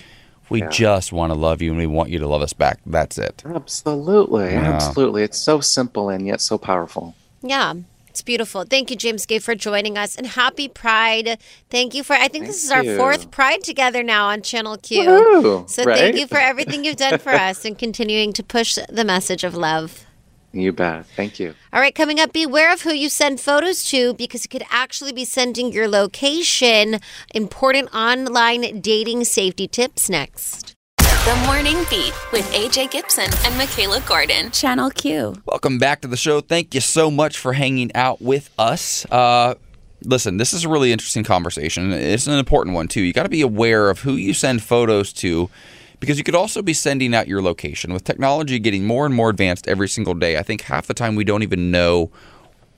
we 0.50 0.62
yeah. 0.62 0.70
just 0.70 1.14
want 1.14 1.32
to 1.32 1.36
love 1.36 1.62
you 1.62 1.70
and 1.70 1.78
we 1.78 1.86
want 1.86 2.10
you 2.10 2.18
to 2.18 2.28
love 2.28 2.42
us 2.42 2.54
back. 2.54 2.80
That's 2.88 3.20
it. 3.20 3.44
Absolutely. 3.46 4.54
Yeah. 4.54 4.74
Absolutely. 4.74 5.22
It's 5.22 5.38
so 5.38 5.62
simple 5.62 6.10
and 6.10 6.26
yet 6.26 6.42
so 6.42 6.58
powerful. 6.58 7.16
Yeah. 7.44 7.76
It's 8.14 8.22
beautiful. 8.22 8.64
Thank 8.64 8.92
you, 8.92 8.96
James 8.96 9.26
Guay, 9.26 9.42
for 9.42 9.56
joining 9.56 9.98
us. 9.98 10.16
And 10.16 10.28
happy 10.28 10.68
Pride. 10.68 11.40
Thank 11.72 11.96
you 11.96 12.04
for, 12.04 12.14
I 12.14 12.28
think 12.28 12.44
thank 12.44 12.46
this 12.46 12.64
is 12.64 12.70
our 12.70 12.84
you. 12.84 12.96
fourth 12.96 13.32
Pride 13.32 13.64
together 13.64 14.04
now 14.04 14.28
on 14.28 14.44
Channel 14.44 14.78
Q. 14.78 15.04
Woo-hoo, 15.04 15.66
so 15.68 15.84
right? 15.84 15.98
thank 15.98 16.18
you 16.18 16.28
for 16.28 16.38
everything 16.38 16.86
you've 16.86 16.98
done 16.98 17.18
for 17.18 17.32
us 17.32 17.66
and 17.66 17.76
continuing 17.76 18.32
to 18.34 18.44
push 18.44 18.78
the 18.88 19.04
message 19.04 19.44
of 19.44 19.56
love. 19.56 20.06
You 20.52 20.72
bet. 20.74 21.08
Thank 21.16 21.40
you. 21.40 21.56
All 21.74 21.82
right, 21.82 21.96
coming 21.96 22.20
up, 22.20 22.34
beware 22.34 22.72
of 22.72 22.84
who 22.84 22.94
you 22.94 23.10
send 23.10 23.40
photos 23.40 23.84
to 23.90 24.14
because 24.14 24.46
it 24.46 24.50
could 24.50 24.64
actually 24.70 25.12
be 25.12 25.26
sending 25.26 25.72
your 25.72 25.88
location. 25.88 27.00
Important 27.34 27.92
online 27.96 28.80
dating 28.80 29.24
safety 29.24 29.68
tips 29.68 30.08
next. 30.08 30.73
The 31.26 31.36
Morning 31.46 31.78
Beat 31.90 32.14
with 32.34 32.52
AJ 32.52 32.92
Gibson 32.92 33.24
and 33.24 33.56
Mikalah 33.56 34.06
Gordon. 34.06 34.52
Channel 34.52 34.90
Q. 34.90 35.36
Welcome 35.46 35.78
back 35.78 36.02
to 36.02 36.10
the 36.10 36.18
show. 36.18 36.42
Thank 36.42 36.76
you 36.76 36.82
so 36.82 37.10
much 37.10 37.38
for 37.38 37.54
hanging 37.54 37.96
out 37.96 38.22
with 38.22 38.50
us. 38.58 39.06
Uh, 39.06 39.56
listen, 40.04 40.36
this 40.36 40.52
is 40.52 40.66
a 40.66 40.70
really 40.70 40.92
interesting 40.92 41.24
conversation. 41.24 41.94
It's 41.94 42.28
an 42.28 42.38
important 42.38 42.76
one, 42.76 42.90
too. 42.90 43.02
You 43.02 43.14
got 43.14 43.24
to 43.24 43.30
be 43.30 43.40
aware 43.40 43.90
of 43.90 44.00
who 44.00 44.16
you 44.16 44.34
send 44.34 44.64
photos 44.64 45.14
to 45.14 45.50
because 46.02 46.18
you 46.18 46.26
could 46.26 46.36
also 46.36 46.62
be 46.62 46.74
sending 46.74 47.16
out 47.16 47.30
your 47.30 47.42
location. 47.42 47.94
With 47.94 48.04
technology 48.04 48.60
getting 48.60 48.86
more 48.86 49.06
and 49.06 49.16
more 49.16 49.30
advanced 49.30 49.66
every 49.66 49.88
single 49.88 50.16
day, 50.16 50.38
I 50.38 50.44
think 50.44 50.64
half 50.64 50.88
the 50.88 50.94
time 50.94 51.16
we 51.16 51.24
don't 51.24 51.42
even 51.42 51.72
know 51.72 52.12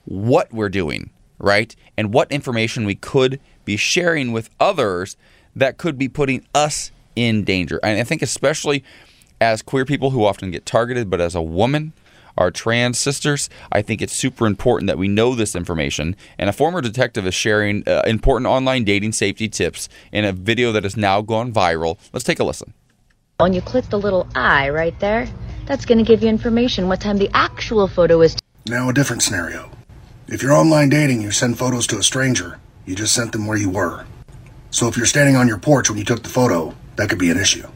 what 0.04 0.52
we're 0.52 0.68
doing, 0.68 1.10
right? 1.40 1.74
And 1.96 2.14
what 2.14 2.30
information 2.30 2.84
we 2.84 2.94
could 2.94 3.40
be 3.64 3.76
sharing 3.76 4.30
with 4.30 4.50
others 4.60 5.16
that 5.56 5.78
could 5.78 5.98
be 5.98 6.08
putting 6.08 6.46
us 6.54 6.92
in 7.16 7.42
danger. 7.42 7.80
And 7.82 7.98
I 7.98 8.04
think, 8.04 8.22
especially 8.22 8.84
as 9.40 9.62
queer 9.62 9.84
people 9.84 10.10
who 10.10 10.24
often 10.24 10.50
get 10.50 10.64
targeted, 10.64 11.10
but 11.10 11.20
as 11.20 11.34
a 11.34 11.42
woman, 11.42 11.92
our 12.38 12.50
trans 12.50 12.98
sisters, 12.98 13.48
I 13.72 13.82
think 13.82 14.02
it's 14.02 14.14
super 14.14 14.46
important 14.46 14.88
that 14.88 14.98
we 14.98 15.08
know 15.08 15.34
this 15.34 15.56
information. 15.56 16.14
And 16.38 16.50
a 16.50 16.52
former 16.52 16.80
detective 16.80 17.26
is 17.26 17.34
sharing 17.34 17.82
uh, 17.88 18.02
important 18.06 18.46
online 18.46 18.84
dating 18.84 19.12
safety 19.12 19.48
tips 19.48 19.88
in 20.12 20.24
a 20.24 20.32
video 20.32 20.72
that 20.72 20.84
has 20.84 20.96
now 20.96 21.22
gone 21.22 21.52
viral. 21.52 21.98
Let's 22.12 22.24
take 22.24 22.38
a 22.38 22.44
listen. 22.44 22.74
When 23.38 23.52
you 23.52 23.60
click 23.60 23.86
the 23.86 23.98
little 23.98 24.26
eye 24.34 24.68
right 24.70 24.98
there, 25.00 25.28
that's 25.66 25.84
going 25.84 25.98
to 25.98 26.04
give 26.04 26.22
you 26.22 26.28
information 26.28 26.88
what 26.88 27.00
time 27.00 27.18
the 27.18 27.30
actual 27.34 27.88
photo 27.88 28.22
is. 28.22 28.36
Now, 28.66 28.88
a 28.88 28.92
different 28.92 29.22
scenario. 29.22 29.70
If 30.28 30.42
you're 30.42 30.52
online 30.52 30.88
dating, 30.88 31.22
you 31.22 31.30
send 31.30 31.58
photos 31.58 31.86
to 31.88 31.98
a 31.98 32.02
stranger, 32.02 32.58
you 32.84 32.94
just 32.94 33.14
sent 33.14 33.32
them 33.32 33.46
where 33.46 33.58
you 33.58 33.70
were. 33.70 34.06
So 34.70 34.88
if 34.88 34.96
you're 34.96 35.06
standing 35.06 35.36
on 35.36 35.48
your 35.48 35.58
porch 35.58 35.88
when 35.88 35.98
you 35.98 36.04
took 36.04 36.22
the 36.22 36.28
photo, 36.28 36.74
that 36.96 37.08
could 37.08 37.18
be 37.18 37.30
an 37.30 37.38
issue. 37.38 37.66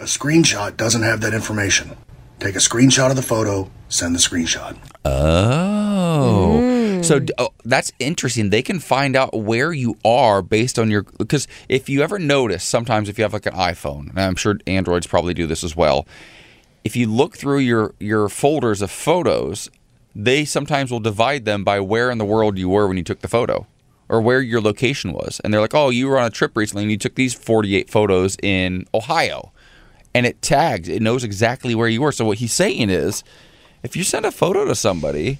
A 0.00 0.04
screenshot 0.04 0.76
doesn't 0.76 1.02
have 1.02 1.20
that 1.20 1.34
information. 1.34 1.96
Take 2.40 2.56
a 2.56 2.58
screenshot 2.58 3.10
of 3.10 3.16
the 3.16 3.22
photo, 3.22 3.70
send 3.88 4.14
the 4.14 4.18
screenshot. 4.18 4.76
Oh. 5.04 6.58
Mm. 6.60 7.04
So 7.04 7.20
oh, 7.38 7.50
that's 7.64 7.92
interesting. 7.98 8.50
They 8.50 8.62
can 8.62 8.80
find 8.80 9.14
out 9.14 9.34
where 9.34 9.72
you 9.72 9.96
are 10.04 10.42
based 10.42 10.78
on 10.78 10.90
your 10.90 11.04
because 11.18 11.46
if 11.68 11.88
you 11.88 12.02
ever 12.02 12.18
notice, 12.18 12.64
sometimes 12.64 13.08
if 13.08 13.18
you 13.18 13.24
have 13.24 13.32
like 13.32 13.46
an 13.46 13.54
iPhone, 13.54 14.10
and 14.10 14.20
I'm 14.20 14.36
sure 14.36 14.58
Androids 14.66 15.06
probably 15.06 15.34
do 15.34 15.46
this 15.46 15.62
as 15.62 15.76
well. 15.76 16.06
If 16.82 16.96
you 16.96 17.06
look 17.06 17.36
through 17.36 17.60
your 17.60 17.94
your 18.00 18.28
folders 18.28 18.82
of 18.82 18.90
photos, 18.90 19.70
they 20.14 20.44
sometimes 20.44 20.90
will 20.90 21.00
divide 21.00 21.44
them 21.44 21.62
by 21.64 21.80
where 21.80 22.10
in 22.10 22.18
the 22.18 22.24
world 22.24 22.58
you 22.58 22.68
were 22.68 22.88
when 22.88 22.96
you 22.96 23.04
took 23.04 23.20
the 23.20 23.28
photo 23.28 23.66
or 24.08 24.20
where 24.20 24.40
your 24.40 24.60
location 24.60 25.12
was. 25.12 25.40
And 25.42 25.52
they're 25.52 25.60
like, 25.60 25.74
"Oh, 25.74 25.90
you 25.90 26.08
were 26.08 26.18
on 26.18 26.26
a 26.26 26.30
trip 26.30 26.56
recently 26.56 26.84
and 26.84 26.90
you 26.90 26.98
took 26.98 27.14
these 27.14 27.34
48 27.34 27.90
photos 27.90 28.36
in 28.42 28.86
Ohio." 28.94 29.52
And 30.14 30.26
it 30.26 30.40
tags, 30.42 30.88
it 30.88 31.02
knows 31.02 31.24
exactly 31.24 31.74
where 31.74 31.88
you 31.88 32.00
were. 32.00 32.12
So 32.12 32.24
what 32.24 32.38
he's 32.38 32.52
saying 32.52 32.88
is, 32.88 33.24
if 33.82 33.96
you 33.96 34.04
send 34.04 34.24
a 34.24 34.30
photo 34.30 34.64
to 34.64 34.74
somebody 34.74 35.38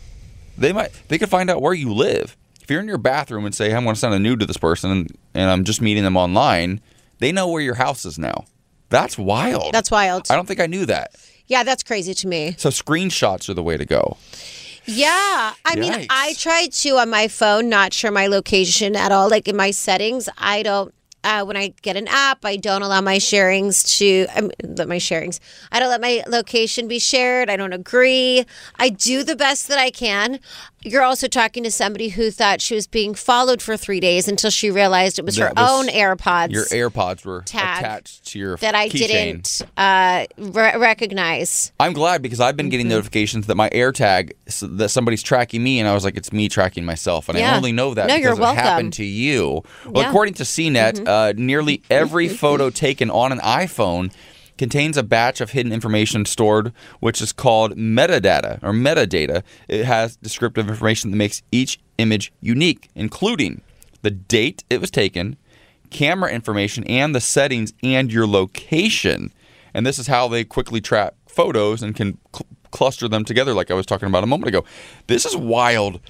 they 0.56 0.72
might 0.72 0.90
they 1.08 1.18
could 1.18 1.28
find 1.28 1.50
out 1.50 1.62
where 1.62 1.74
you 1.74 1.92
live. 1.92 2.36
If 2.62 2.70
you're 2.70 2.80
in 2.80 2.88
your 2.88 2.98
bathroom 2.98 3.44
and 3.44 3.54
say, 3.54 3.68
hey, 3.68 3.76
I'm 3.76 3.84
going 3.84 3.94
to 3.94 4.00
send 4.00 4.14
a 4.14 4.18
nude 4.18 4.40
to 4.40 4.46
this 4.46 4.56
person 4.56 4.90
and, 4.90 5.18
and 5.34 5.50
I'm 5.50 5.64
just 5.64 5.82
meeting 5.82 6.02
them 6.02 6.16
online, 6.16 6.80
they 7.18 7.30
know 7.30 7.48
where 7.48 7.60
your 7.60 7.74
house 7.74 8.06
is 8.06 8.18
now. 8.18 8.46
That's 8.88 9.18
wild. 9.18 9.74
That's 9.74 9.90
wild. 9.90 10.28
I 10.30 10.36
don't 10.36 10.46
think 10.46 10.60
I 10.60 10.66
knew 10.66 10.86
that. 10.86 11.14
Yeah, 11.46 11.62
that's 11.62 11.82
crazy 11.82 12.14
to 12.14 12.26
me. 12.26 12.54
So 12.56 12.70
screenshots 12.70 13.50
are 13.50 13.54
the 13.54 13.62
way 13.62 13.76
to 13.76 13.84
go. 13.84 14.16
Yeah. 14.86 15.54
I 15.64 15.74
Yikes. 15.74 15.78
mean, 15.78 16.06
I 16.10 16.34
tried 16.34 16.72
to 16.72 16.90
on 16.98 17.10
my 17.10 17.28
phone 17.28 17.68
not 17.68 17.92
share 17.92 18.10
my 18.10 18.26
location 18.26 18.96
at 18.96 19.12
all. 19.12 19.28
Like 19.28 19.48
in 19.48 19.56
my 19.56 19.70
settings, 19.70 20.28
I 20.38 20.62
don't 20.62 20.94
uh, 21.24 21.42
when 21.42 21.56
I 21.56 21.68
get 21.80 21.96
an 21.96 22.06
app, 22.06 22.44
I 22.44 22.56
don't 22.56 22.82
allow 22.82 23.00
my 23.00 23.16
sharings 23.16 23.96
to 23.98 24.26
um, 24.36 24.50
let 24.62 24.86
my 24.86 24.98
sharings. 24.98 25.40
I 25.72 25.80
don't 25.80 25.88
let 25.88 26.02
my 26.02 26.22
location 26.28 26.86
be 26.86 26.98
shared. 26.98 27.48
I 27.48 27.56
don't 27.56 27.72
agree. 27.72 28.44
I 28.78 28.90
do 28.90 29.24
the 29.24 29.34
best 29.34 29.66
that 29.68 29.78
I 29.78 29.90
can. 29.90 30.38
You're 30.84 31.02
also 31.02 31.28
talking 31.28 31.64
to 31.64 31.70
somebody 31.70 32.10
who 32.10 32.30
thought 32.30 32.60
she 32.60 32.74
was 32.74 32.86
being 32.86 33.14
followed 33.14 33.62
for 33.62 33.76
three 33.76 34.00
days 34.00 34.28
until 34.28 34.50
she 34.50 34.70
realized 34.70 35.18
it 35.18 35.24
was 35.24 35.36
that 35.36 35.48
her 35.48 35.52
was, 35.56 35.70
own 35.70 35.86
AirPods. 35.86 36.50
Your 36.52 36.66
AirPods 36.66 37.24
were 37.24 37.38
attached 37.38 38.26
to 38.26 38.38
your 38.38 38.56
that 38.58 38.74
I 38.74 38.88
didn't 38.88 39.62
uh, 39.78 40.26
re- 40.36 40.76
recognize. 40.76 41.72
I'm 41.80 41.94
glad 41.94 42.20
because 42.20 42.38
I've 42.38 42.56
been 42.56 42.68
getting 42.68 42.86
mm-hmm. 42.86 42.96
notifications 42.96 43.46
that 43.46 43.54
my 43.54 43.70
AirTag 43.70 44.32
that 44.76 44.90
somebody's 44.90 45.22
tracking 45.22 45.62
me, 45.62 45.80
and 45.80 45.88
I 45.88 45.94
was 45.94 46.04
like, 46.04 46.18
it's 46.18 46.32
me 46.32 46.50
tracking 46.50 46.84
myself, 46.84 47.30
and 47.30 47.38
yeah. 47.38 47.54
I 47.54 47.56
only 47.56 47.72
know 47.72 47.94
that 47.94 48.06
no, 48.06 48.16
because 48.16 48.38
it 48.38 48.42
happened 48.42 48.92
to 48.94 49.04
you. 49.04 49.62
Well, 49.86 50.02
yeah. 50.02 50.08
according 50.10 50.34
to 50.34 50.42
CNET, 50.42 50.92
mm-hmm. 50.92 51.08
uh, 51.08 51.32
nearly 51.36 51.82
every 51.88 52.28
photo 52.44 52.68
taken 52.68 53.10
on 53.10 53.32
an 53.32 53.38
iPhone 53.38 54.12
contains 54.58 54.96
a 54.96 55.02
batch 55.02 55.40
of 55.40 55.50
hidden 55.50 55.72
information 55.72 56.24
stored, 56.24 56.72
which 57.00 57.20
is 57.20 57.32
called 57.32 57.76
metadata 57.76 58.62
or 58.62 58.72
metadata. 58.72 59.42
It 59.68 59.84
has 59.84 60.16
descriptive 60.16 60.68
information 60.68 61.10
that 61.10 61.16
makes 61.16 61.42
each 61.50 61.80
image 61.98 62.32
unique, 62.40 62.88
including 62.94 63.62
the 64.02 64.10
date 64.10 64.64
it 64.70 64.80
was 64.80 64.90
taken, 64.90 65.36
camera 65.90 66.30
information, 66.30 66.84
and 66.84 67.14
the 67.14 67.20
settings 67.20 67.72
and 67.82 68.12
your 68.12 68.26
location. 68.26 69.32
And 69.72 69.86
this 69.86 69.98
is 69.98 70.06
how 70.06 70.28
they 70.28 70.44
quickly 70.44 70.80
track 70.80 71.14
photos 71.26 71.82
and 71.82 71.96
can 71.96 72.18
cl- 72.34 72.46
cluster 72.70 73.08
them 73.08 73.24
together, 73.24 73.54
like 73.54 73.70
I 73.70 73.74
was 73.74 73.86
talking 73.86 74.08
about 74.08 74.24
a 74.24 74.28
moment 74.28 74.48
ago. 74.48 74.64
This 75.06 75.24
is 75.24 75.36
wild. 75.36 76.00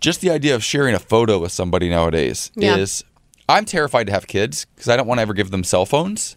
Just 0.00 0.20
the 0.20 0.30
idea 0.30 0.54
of 0.54 0.64
sharing 0.64 0.94
a 0.94 1.00
photo 1.00 1.38
with 1.38 1.52
somebody 1.52 1.88
nowadays 1.88 2.50
yeah. 2.54 2.76
is. 2.76 3.04
I'm 3.50 3.64
terrified 3.64 4.08
to 4.08 4.12
have 4.12 4.26
kids 4.26 4.66
because 4.74 4.90
I 4.90 4.96
don't 4.98 5.06
want 5.06 5.18
to 5.18 5.22
ever 5.22 5.32
give 5.32 5.50
them 5.50 5.64
cell 5.64 5.86
phones 5.86 6.36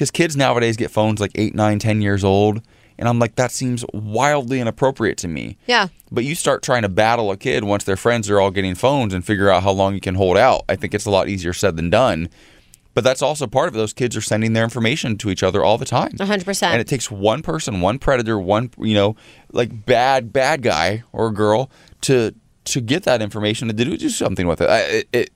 because 0.00 0.10
kids 0.10 0.34
nowadays 0.34 0.78
get 0.78 0.90
phones 0.90 1.20
like 1.20 1.30
eight, 1.34 1.54
nine, 1.54 1.78
ten 1.78 2.00
years 2.00 2.24
old. 2.24 2.62
And 2.98 3.06
I'm 3.06 3.18
like, 3.18 3.34
that 3.34 3.50
seems 3.50 3.84
wildly 3.92 4.58
inappropriate 4.58 5.18
to 5.18 5.28
me. 5.28 5.58
Yeah. 5.66 5.88
But 6.10 6.24
you 6.24 6.34
start 6.34 6.62
trying 6.62 6.82
to 6.82 6.88
battle 6.88 7.30
a 7.30 7.36
kid 7.36 7.64
once 7.64 7.84
their 7.84 7.98
friends 7.98 8.30
are 8.30 8.40
all 8.40 8.50
getting 8.50 8.74
phones 8.74 9.12
and 9.12 9.22
figure 9.22 9.50
out 9.50 9.62
how 9.62 9.72
long 9.72 9.92
you 9.92 10.00
can 10.00 10.14
hold 10.14 10.38
out. 10.38 10.62
I 10.70 10.76
think 10.76 10.94
it's 10.94 11.04
a 11.04 11.10
lot 11.10 11.28
easier 11.28 11.52
said 11.52 11.76
than 11.76 11.90
done. 11.90 12.30
But 12.94 13.04
that's 13.04 13.20
also 13.20 13.46
part 13.46 13.68
of 13.68 13.74
it. 13.74 13.76
Those 13.76 13.92
kids 13.92 14.16
are 14.16 14.22
sending 14.22 14.54
their 14.54 14.64
information 14.64 15.18
to 15.18 15.28
each 15.28 15.42
other 15.42 15.62
all 15.62 15.76
the 15.76 15.84
time. 15.84 16.12
100%. 16.12 16.62
And 16.62 16.80
it 16.80 16.88
takes 16.88 17.10
one 17.10 17.42
person, 17.42 17.82
one 17.82 17.98
predator, 17.98 18.38
one, 18.38 18.70
you 18.78 18.94
know, 18.94 19.16
like 19.52 19.84
bad, 19.84 20.32
bad 20.32 20.62
guy 20.62 21.02
or 21.12 21.30
girl 21.30 21.70
to 22.02 22.34
to 22.66 22.80
get 22.80 23.02
that 23.02 23.20
information 23.20 23.68
and 23.68 23.78
to 23.78 23.84
do, 23.84 23.96
do 23.96 24.08
something 24.08 24.46
with 24.46 24.60
it. 24.60 24.68
It, 24.70 25.08
it, 25.12 25.30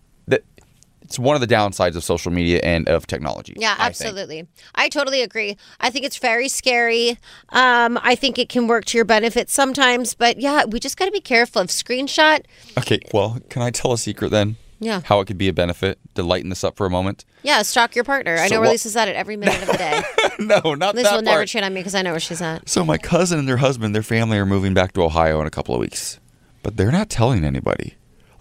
it's 1.05 1.19
one 1.19 1.35
of 1.35 1.41
the 1.41 1.47
downsides 1.47 1.97
of 1.97 2.03
social 2.03 2.33
media 2.33 2.61
and 2.63 2.89
of 2.89 3.07
technology. 3.07 3.55
Yeah, 3.57 3.77
absolutely. 3.79 4.47
I, 4.75 4.85
I 4.85 4.89
totally 4.89 5.23
agree. 5.23 5.57
I 5.81 5.91
think 5.91 6.05
it's 6.05 6.17
very 6.17 6.49
scary. 6.49 7.19
Um, 7.51 7.99
I 8.03 8.15
think 8.15 8.39
it 8.39 8.49
can 8.49 8.67
work 8.67 8.87
to 8.87 8.99
your 8.99 9.05
benefit 9.05 9.51
sometimes, 9.51 10.15
but 10.15 10.41
yeah, 10.41 10.65
we 10.65 10.81
just 10.81 10.97
got 10.97 11.05
to 11.05 11.13
be 11.13 11.21
careful 11.21 11.63
of 11.63 11.69
screenshot. 11.69 12.45
Okay, 12.79 13.01
well, 13.13 13.39
can 13.51 13.63
I 13.63 13.71
tell 13.71 13.93
a 13.93 13.99
secret 13.99 14.31
then? 14.31 14.57
Yeah. 14.81 15.03
How 15.05 15.21
it 15.21 15.27
could 15.27 15.39
be 15.39 15.49
a 15.49 15.53
benefit 15.53 15.99
to 16.15 16.23
lighten 16.23 16.51
this 16.51 16.65
up 16.65 16.77
for 16.77 16.87
a 16.87 16.91
moment. 16.91 17.25
Yeah, 17.43 17.63
stalk 17.63 17.95
your 17.95 18.05
partner. 18.05 18.37
I 18.37 18.49
know 18.49 18.61
where 18.61 18.71
Lisa's 18.71 18.97
at 18.97 19.09
it 19.09 19.17
every 19.17 19.37
minute 19.37 19.63
of 19.63 19.69
the 19.69 19.77
day. 19.77 20.03
no, 20.39 20.75
not 20.75 20.95
Lisa 20.95 21.11
that 21.11 21.17
will 21.17 21.23
never 21.23 21.47
cheat 21.47 21.63
on 21.63 21.73
me 21.73 21.81
because 21.81 21.95
I 21.95 22.03
know 22.03 22.11
where 22.11 22.21
she's 22.21 22.43
at. 22.43 22.69
So 22.69 22.85
my 22.85 22.99
cousin 22.99 23.39
and 23.39 23.49
their 23.49 23.59
husband, 23.59 23.95
their 23.95 24.03
family 24.03 24.37
are 24.39 24.47
moving 24.47 24.75
back 24.75 24.93
to 24.95 25.03
Ohio 25.03 25.41
in 25.41 25.47
a 25.47 25.51
couple 25.51 25.75
of 25.75 25.81
weeks, 25.81 26.19
but 26.63 26.77
they're 26.77 26.93
not 26.93 27.09
telling 27.09 27.45
anybody. 27.45 27.95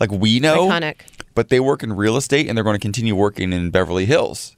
Like 0.04 0.20
we 0.20 0.42
know, 0.42 0.68
Iconic. 0.68 0.96
but 1.34 1.48
they 1.48 1.62
work 1.62 1.82
in 1.82 1.94
real 1.94 2.18
estate 2.18 2.50
and 2.50 2.58
they're 2.58 2.63
going 2.66 2.76
to 2.76 2.80
continue 2.80 3.16
working 3.16 3.54
in 3.54 3.70
Beverly 3.70 4.06
Hills. 4.06 4.54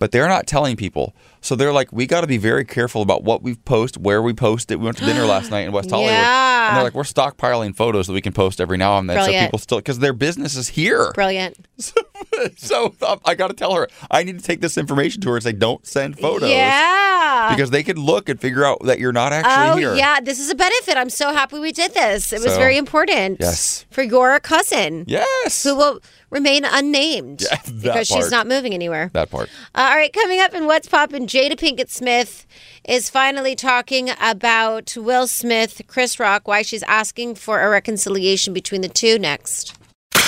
But 0.00 0.10
they're 0.10 0.26
not 0.28 0.48
telling 0.48 0.74
people. 0.76 1.14
So 1.42 1.54
they're 1.54 1.72
like, 1.72 1.92
we 1.92 2.06
got 2.06 2.22
to 2.22 2.26
be 2.26 2.36
very 2.38 2.64
careful 2.64 3.00
about 3.02 3.22
what 3.22 3.42
we 3.42 3.54
post, 3.54 3.96
where 3.98 4.20
we 4.20 4.32
post 4.34 4.70
it. 4.72 4.76
We 4.80 4.86
went 4.86 4.96
to 4.98 5.04
dinner 5.04 5.24
last 5.24 5.50
night 5.50 5.60
in 5.60 5.72
West 5.72 5.90
Hollywood. 5.94 6.10
Yeah. 6.12 6.68
And 6.68 6.76
they're 6.76 6.84
like, 6.84 6.94
we're 6.94 7.02
stockpiling 7.04 7.76
photos 7.76 8.08
that 8.08 8.12
we 8.14 8.20
can 8.20 8.32
post 8.32 8.60
every 8.60 8.76
now 8.78 8.98
and 8.98 9.08
then. 9.08 9.16
Brilliant. 9.16 9.40
So 9.42 9.46
people 9.46 9.58
still, 9.60 9.78
because 9.78 9.98
their 10.00 10.12
business 10.12 10.56
is 10.56 10.68
here. 10.68 11.12
Brilliant. 11.12 11.56
so 12.56 12.94
um, 13.06 13.20
I 13.24 13.34
got 13.34 13.48
to 13.48 13.54
tell 13.54 13.74
her 13.74 13.88
I 14.10 14.22
need 14.22 14.38
to 14.38 14.44
take 14.44 14.60
this 14.60 14.76
information 14.78 15.20
to 15.22 15.28
her 15.30 15.36
and 15.36 15.42
say, 15.42 15.52
don't 15.52 15.86
send 15.86 16.18
photos. 16.18 16.50
Yeah. 16.50 17.54
Because 17.54 17.70
they 17.70 17.82
could 17.82 17.98
look 17.98 18.28
and 18.28 18.40
figure 18.40 18.64
out 18.64 18.82
that 18.84 18.98
you're 18.98 19.12
not 19.12 19.32
Oh 19.32 19.36
actually 19.36 19.82
here. 19.82 19.94
yeah, 19.94 20.20
this 20.20 20.40
is 20.40 20.50
a 20.50 20.54
benefit. 20.54 20.96
I'm 20.96 21.10
so 21.10 21.32
happy 21.32 21.58
we 21.58 21.72
did 21.72 21.94
this. 21.94 22.32
It 22.32 22.40
was 22.42 22.52
So, 22.52 22.58
very 22.58 22.76
important. 22.76 23.38
yes. 23.40 23.84
For 23.90 24.02
your 24.02 24.38
cousin. 24.40 25.04
Yes. 25.06 25.62
Who 25.64 25.76
will 25.76 26.00
remain 26.30 26.64
unnamed 26.64 27.42
Yeah, 27.50 27.58
that 27.64 27.82
because 27.82 28.08
she's 28.08 28.30
not 28.30 28.46
moving 28.46 28.74
anywhere. 28.74 29.10
That 29.12 29.30
part. 29.30 29.48
Uh, 29.74 29.88
all 29.90 29.96
right, 29.96 30.12
coming 30.12 30.40
up 30.40 30.54
in 30.54 30.66
What's 30.66 30.88
Poppin', 30.88 31.26
Jada 31.26 31.52
Pinkett 31.52 31.90
Smith 31.90 32.46
is 32.84 33.10
finally 33.10 33.54
talking 33.54 34.10
about 34.20 34.96
Will 34.96 35.26
Smith, 35.26 35.82
Chris 35.86 36.18
Rock, 36.18 36.48
why 36.48 36.62
she's 36.62 36.82
asking 36.84 37.34
for 37.34 37.60
a 37.60 37.68
reconciliation 37.68 38.54
between 38.54 38.80
the 38.80 38.88
two 38.88 39.18
next. 39.18 39.76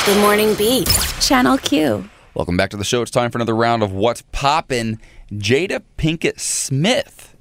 Good 0.04 0.20
morning, 0.20 0.54
Beat. 0.54 0.88
Channel 1.20 1.58
Q. 1.58 2.08
Welcome 2.34 2.56
back 2.56 2.70
to 2.70 2.76
the 2.76 2.84
show. 2.84 3.02
It's 3.02 3.10
time 3.10 3.30
for 3.30 3.38
another 3.38 3.54
round 3.54 3.82
of 3.82 3.92
What's 3.92 4.22
Poppin'. 4.32 4.98
Jada 5.32 5.82
Pinkett 5.96 6.40
Smith 6.40 7.32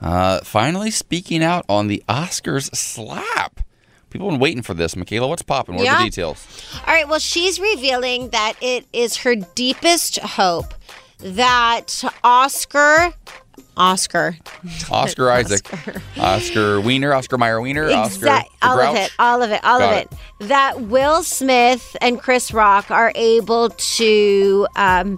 uh, 0.00 0.40
finally 0.40 0.90
speaking 0.90 1.42
out 1.42 1.64
on 1.68 1.86
the 1.86 2.02
Oscars 2.08 2.74
slap. 2.74 3.60
People 4.10 4.28
have 4.28 4.34
been 4.38 4.40
waiting 4.42 4.62
for 4.62 4.74
this. 4.74 4.94
Mikalah, 4.94 5.28
what's 5.28 5.42
popping? 5.42 5.76
What 5.76 5.86
are 5.88 5.98
the 5.98 6.04
details? 6.04 6.46
All 6.86 6.92
right, 6.92 7.08
well, 7.08 7.18
she's 7.20 7.60
revealing 7.60 8.30
that 8.30 8.54
it 8.60 8.86
is 8.92 9.18
her 9.18 9.36
deepest 9.36 10.18
hope 10.18 10.74
that 11.18 12.02
Oscar, 12.24 13.12
Oscar, 13.76 14.36
Oscar 14.90 15.30
Isaac, 15.30 15.66
Oscar 16.18 16.80
Wiener, 16.80 17.12
Oscar 17.14 17.38
Mayer 17.38 17.60
Wiener, 17.60 17.90
Oscar 17.90 18.42
all 18.62 18.76
Grouch. 18.76 18.88
of 18.90 18.96
it, 18.96 19.12
all 19.18 19.42
of 19.42 19.50
it, 19.50 19.64
all 19.64 19.78
Got 19.78 19.92
of 19.92 20.12
it. 20.40 20.48
That 20.48 20.80
Will 20.82 21.22
Smith 21.22 21.96
and 22.00 22.20
Chris 22.20 22.52
Rock 22.52 22.90
are 22.90 23.12
able 23.14 23.70
to 23.70 24.66
um, 24.76 25.16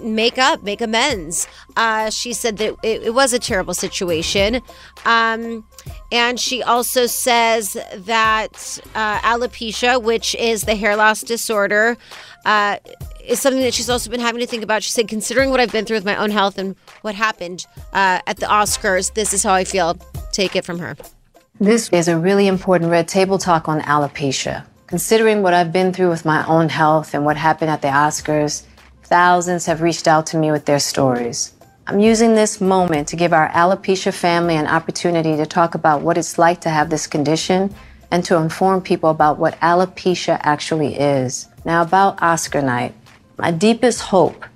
make 0.00 0.38
up, 0.38 0.62
make 0.62 0.80
amends. 0.80 1.46
Uh, 1.76 2.10
she 2.10 2.32
said 2.32 2.58
that 2.58 2.76
it, 2.82 3.02
it 3.02 3.14
was 3.14 3.32
a 3.32 3.38
terrible 3.38 3.74
situation. 3.74 4.60
Um, 5.04 5.66
and 6.12 6.38
she 6.38 6.62
also 6.62 7.06
says 7.06 7.76
that 7.94 8.78
uh, 8.94 9.18
alopecia, 9.18 10.02
which 10.02 10.34
is 10.36 10.62
the 10.62 10.74
hair 10.74 10.96
loss 10.96 11.22
disorder, 11.22 11.96
uh, 12.44 12.76
is 13.24 13.40
something 13.40 13.62
that 13.62 13.74
she's 13.74 13.88
also 13.88 14.10
been 14.10 14.20
having 14.20 14.40
to 14.40 14.46
think 14.46 14.62
about. 14.62 14.82
She 14.82 14.90
said, 14.90 15.08
considering 15.08 15.50
what 15.50 15.60
I've 15.60 15.72
been 15.72 15.84
through 15.84 15.96
with 15.96 16.04
my 16.04 16.16
own 16.16 16.30
health 16.30 16.58
and 16.58 16.76
what 17.02 17.14
happened 17.14 17.66
uh, 17.92 18.20
at 18.26 18.36
the 18.36 18.46
Oscars, 18.46 19.14
this 19.14 19.32
is 19.32 19.42
how 19.42 19.54
I 19.54 19.64
feel. 19.64 19.94
Take 20.32 20.56
it 20.56 20.64
from 20.64 20.78
her. 20.78 20.96
This 21.60 21.88
is 21.90 22.08
a 22.08 22.18
really 22.18 22.48
important 22.48 22.90
red 22.90 23.08
table 23.08 23.38
talk 23.38 23.68
on 23.68 23.80
alopecia. 23.82 24.66
Considering 24.86 25.42
what 25.42 25.54
I've 25.54 25.72
been 25.72 25.92
through 25.92 26.10
with 26.10 26.24
my 26.24 26.44
own 26.46 26.68
health 26.68 27.14
and 27.14 27.24
what 27.24 27.36
happened 27.36 27.70
at 27.70 27.80
the 27.80 27.88
Oscars, 27.88 28.64
thousands 29.04 29.66
have 29.66 29.82
reached 29.82 30.08
out 30.08 30.26
to 30.26 30.36
me 30.36 30.50
with 30.50 30.64
their 30.64 30.78
stories. 30.78 31.52
I'm 31.86 32.00
using 32.00 32.34
this 32.34 32.60
moment 32.60 33.08
to 33.08 33.16
give 33.16 33.32
our 33.32 33.48
alopecia 33.50 34.12
family 34.12 34.56
an 34.56 34.66
opportunity 34.66 35.36
to 35.36 35.44
talk 35.46 35.74
about 35.74 36.00
what 36.00 36.16
it's 36.16 36.38
like 36.38 36.62
to 36.62 36.70
have 36.70 36.88
this 36.88 37.06
condition 37.06 37.74
and 38.10 38.24
to 38.24 38.36
inform 38.36 38.80
people 38.80 39.10
about 39.10 39.38
what 39.38 39.60
alopecia 39.60 40.38
actually 40.42 40.94
is. 40.94 41.48
Now, 41.64 41.82
about 41.82 42.22
Oscar 42.22 42.62
night, 42.62 42.94
my 43.36 43.50
deepest 43.50 44.00
hope 44.00 44.46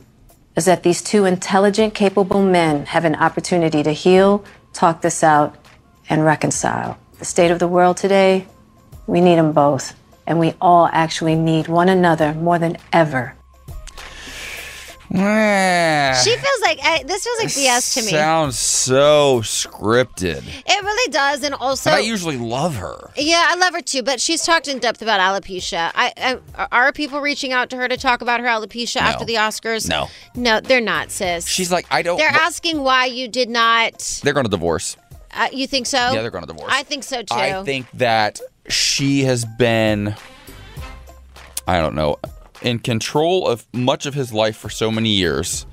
is 0.57 0.64
that 0.64 0.82
these 0.82 1.03
two 1.03 1.24
intelligent, 1.24 1.94
capable 1.94 2.42
men 2.42 2.86
have 2.86 3.05
an 3.05 3.14
opportunity 3.14 3.82
to 3.82 3.92
heal, 3.92 4.44
talk 4.72 5.03
this 5.03 5.22
out, 5.22 5.55
and 6.09 6.24
reconcile. 6.24 6.99
The 7.18 7.24
state 7.24 7.51
of 7.51 7.59
the 7.59 7.68
world 7.68 7.96
today, 7.96 8.46
we 9.07 9.20
need 9.20 9.36
them 9.36 9.53
both. 9.53 9.94
And 10.26 10.38
we 10.38 10.55
all 10.61 10.88
actually 10.92 11.34
need 11.34 11.68
one 11.68 11.88
another 11.88 12.34
more 12.34 12.59
than 12.59 12.76
ever. 12.92 13.34
She 15.11 16.30
feels 16.36 16.61
like 16.62 16.78
I, 16.82 17.02
this 17.06 17.24
feels 17.24 17.38
like 17.38 17.48
BS 17.48 17.94
to 17.94 18.02
me. 18.02 18.11
Sounds 18.11 18.59
so 18.59 19.40
scripted. 19.40 20.42
It 20.46 20.82
really 20.84 21.12
does, 21.12 21.42
and 21.42 21.54
also, 21.54 21.90
and 21.90 21.98
I 21.98 22.02
usually 22.02 22.36
love 22.36 22.76
her. 22.76 23.11
yeah, 23.16 23.46
I 23.48 23.54
love 23.56 23.74
her 23.74 23.80
too. 23.80 24.02
But 24.02 24.20
she's 24.20 24.44
talked 24.44 24.68
in 24.68 24.78
depth 24.78 25.00
about 25.00 25.20
alopecia. 25.20 25.90
I, 25.94 26.38
I 26.56 26.66
are 26.70 26.92
people 26.92 27.20
reaching 27.20 27.52
out 27.52 27.70
to 27.70 27.76
her 27.76 27.88
to 27.88 27.96
talk 27.96 28.20
about 28.20 28.40
her 28.40 28.46
alopecia 28.46 29.00
after 29.00 29.24
the 29.24 29.34
Oscars? 29.36 29.88
No. 29.88 30.09
no, 30.34 30.61
they're 30.61 30.80
not, 30.80 31.11
sis. 31.11 31.46
She's 31.46 31.72
like, 31.72 31.86
I 31.90 32.02
don't. 32.02 32.18
They're 32.18 32.30
but- 32.30 32.42
asking 32.42 32.82
why 32.82 33.06
you 33.06 33.28
did 33.28 33.48
not. 33.48 34.20
they're 34.22 34.34
going 34.34 34.44
to 34.46 34.50
divorce. 34.50 34.96
Uh, 35.32 35.48
you 35.52 35.66
think 35.66 35.86
so? 35.86 35.98
Yeah, 35.98 36.22
they're 36.22 36.30
going 36.30 36.44
to 36.44 36.52
divorce. 36.52 36.72
I 36.72 36.82
think 36.82 37.04
so 37.04 37.22
too. 37.22 37.34
I 37.34 37.62
think 37.62 37.86
that 37.94 38.40
she 38.68 39.20
has 39.22 39.44
been, 39.44 40.14
I 41.66 41.80
don't 41.80 41.94
know, 41.94 42.16
in 42.62 42.78
control 42.78 43.46
of 43.46 43.66
much 43.72 44.06
of 44.06 44.14
his 44.14 44.32
life 44.32 44.56
for 44.56 44.68
so 44.70 44.90
many 44.90 45.11
years 45.11 45.66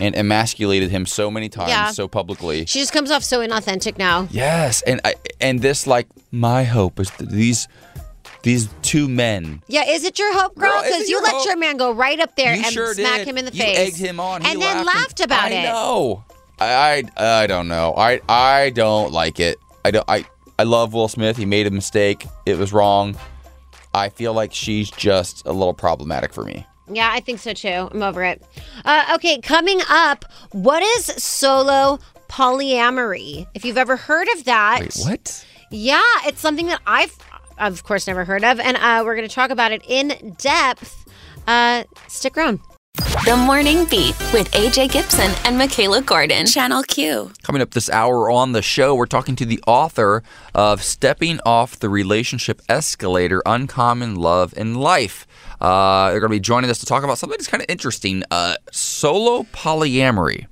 and 0.00 0.14
emasculated 0.14 0.90
him 0.90 1.04
so 1.06 1.30
many 1.30 1.48
times 1.48 1.70
Yeah. 1.70 1.90
so 1.90 2.06
publicly. 2.06 2.66
she 2.66 2.78
just 2.78 2.92
comes 2.92 3.10
off 3.10 3.24
so 3.24 3.40
inauthentic 3.40 3.98
now. 3.98 4.28
Yes, 4.30 4.82
and 4.82 5.00
I, 5.04 5.14
and 5.40 5.60
this 5.60 5.86
like 5.86 6.06
my 6.30 6.62
hope 6.64 7.00
is 7.00 7.10
that 7.12 7.30
these 7.30 7.66
these 8.44 8.68
two 8.82 9.08
men. 9.08 9.62
Yeah, 9.66 9.84
is 9.88 10.04
it 10.04 10.16
your 10.18 10.32
hope, 10.32 10.54
girl? 10.54 10.70
Girl, 10.70 10.80
is 10.82 10.86
it 10.86 10.92
Because 10.92 11.08
you 11.08 11.20
let 11.22 11.32
hope? 11.34 11.44
your 11.46 11.56
man 11.56 11.76
go 11.76 11.90
right 11.90 12.20
up 12.20 12.36
there 12.36 12.54
You 12.54 12.62
and 12.64 12.72
sure 12.72 12.94
smack 12.94 13.18
did. 13.18 13.28
him 13.28 13.38
in 13.38 13.44
the 13.46 13.52
You 13.52 13.62
face. 13.62 13.78
egged 13.78 13.96
him 13.96 14.20
on. 14.20 14.42
He 14.42 14.52
and 14.52 14.62
then 14.62 14.76
laughed 14.76 14.78
and- 14.78 14.86
laughed 14.86 15.20
about 15.20 15.44
I 15.44 15.50
it. 15.50 15.62
know. 15.64 16.24
I, 16.60 17.04
I 17.16 17.42
I 17.42 17.46
don't 17.48 17.66
know. 17.68 17.94
I 17.96 18.20
I 18.28 18.70
don't 18.70 19.12
like 19.12 19.40
it. 19.40 19.58
I 19.84 19.90
don't. 19.90 20.04
I 20.08 20.24
I 20.58 20.62
love 20.64 20.92
Will 20.92 21.08
Smith. 21.08 21.36
He 21.36 21.44
made 21.46 21.66
a 21.66 21.70
mistake. 21.72 22.26
It 22.46 22.56
was 22.58 22.72
wrong. 22.72 23.16
I 23.94 24.08
feel 24.08 24.32
like 24.32 24.52
she's 24.52 24.90
just 24.90 25.44
a 25.46 25.52
little 25.52 25.74
problematic 25.74 26.32
for 26.32 26.44
me. 26.44 26.66
Yeah, 26.90 27.10
I 27.12 27.20
think 27.20 27.38
so 27.40 27.52
too. 27.52 27.88
I'm 27.90 28.02
over 28.02 28.24
it. 28.24 28.42
Uh, 28.84 29.12
okay, 29.16 29.40
coming 29.40 29.80
up, 29.88 30.24
what 30.52 30.82
is 30.82 31.06
solo 31.22 31.98
polyamory? 32.28 33.46
If 33.54 33.64
you've 33.64 33.78
ever 33.78 33.96
heard 33.96 34.28
of 34.36 34.44
that, 34.44 34.80
Wait, 34.80 34.96
what? 34.96 35.46
Yeah, 35.70 36.02
it's 36.24 36.40
something 36.40 36.66
that 36.66 36.80
I've, 36.86 37.14
of 37.58 37.84
course, 37.84 38.06
never 38.06 38.24
heard 38.24 38.44
of, 38.44 38.58
and 38.58 38.76
uh, 38.76 39.02
we're 39.04 39.16
going 39.16 39.28
to 39.28 39.34
talk 39.34 39.50
about 39.50 39.72
it 39.72 39.82
in 39.86 40.34
depth. 40.38 41.04
Uh, 41.46 41.84
stick 42.06 42.36
around. 42.36 42.60
The 42.98 43.36
Morning 43.36 43.84
Beat 43.84 44.16
with 44.32 44.50
AJ 44.52 44.92
Gibson 44.92 45.30
and 45.44 45.60
Mikalah 45.60 46.04
Gordon. 46.04 46.46
Channel 46.46 46.82
Q. 46.84 47.30
Coming 47.42 47.60
up 47.60 47.72
this 47.72 47.90
hour 47.90 48.30
on 48.30 48.52
the 48.52 48.62
show, 48.62 48.94
we're 48.94 49.06
talking 49.06 49.36
to 49.36 49.44
the 49.44 49.62
author 49.66 50.22
of 50.54 50.82
Stepping 50.82 51.38
Off 51.44 51.78
the 51.78 51.90
Relationship 51.90 52.62
Escalator 52.68 53.42
Uncommon 53.44 54.14
Love 54.14 54.54
in 54.56 54.74
Life. 54.74 55.26
Uh, 55.60 56.10
they're 56.10 56.20
going 56.20 56.30
to 56.30 56.36
be 56.36 56.40
joining 56.40 56.70
us 56.70 56.78
to 56.78 56.86
talk 56.86 57.04
about 57.04 57.18
something 57.18 57.36
that's 57.36 57.48
kind 57.48 57.62
of 57.62 57.68
interesting 57.68 58.22
uh, 58.30 58.54
solo 58.72 59.42
polyamory. 59.52 60.46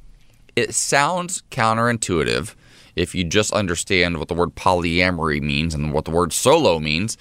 It 0.55 0.75
sounds 0.75 1.43
counterintuitive 1.51 2.55
if 2.95 3.15
you 3.15 3.25
just 3.25 3.53
understand 3.53 4.19
what 4.19 4.29
the 4.29 4.35
word 4.35 4.55
polyamory 4.55 5.41
means 5.41 5.75
and 5.75 5.93
what 5.93 6.05
the 6.05 6.11
word 6.11 6.33
solo 6.33 6.79
means, 6.79 7.17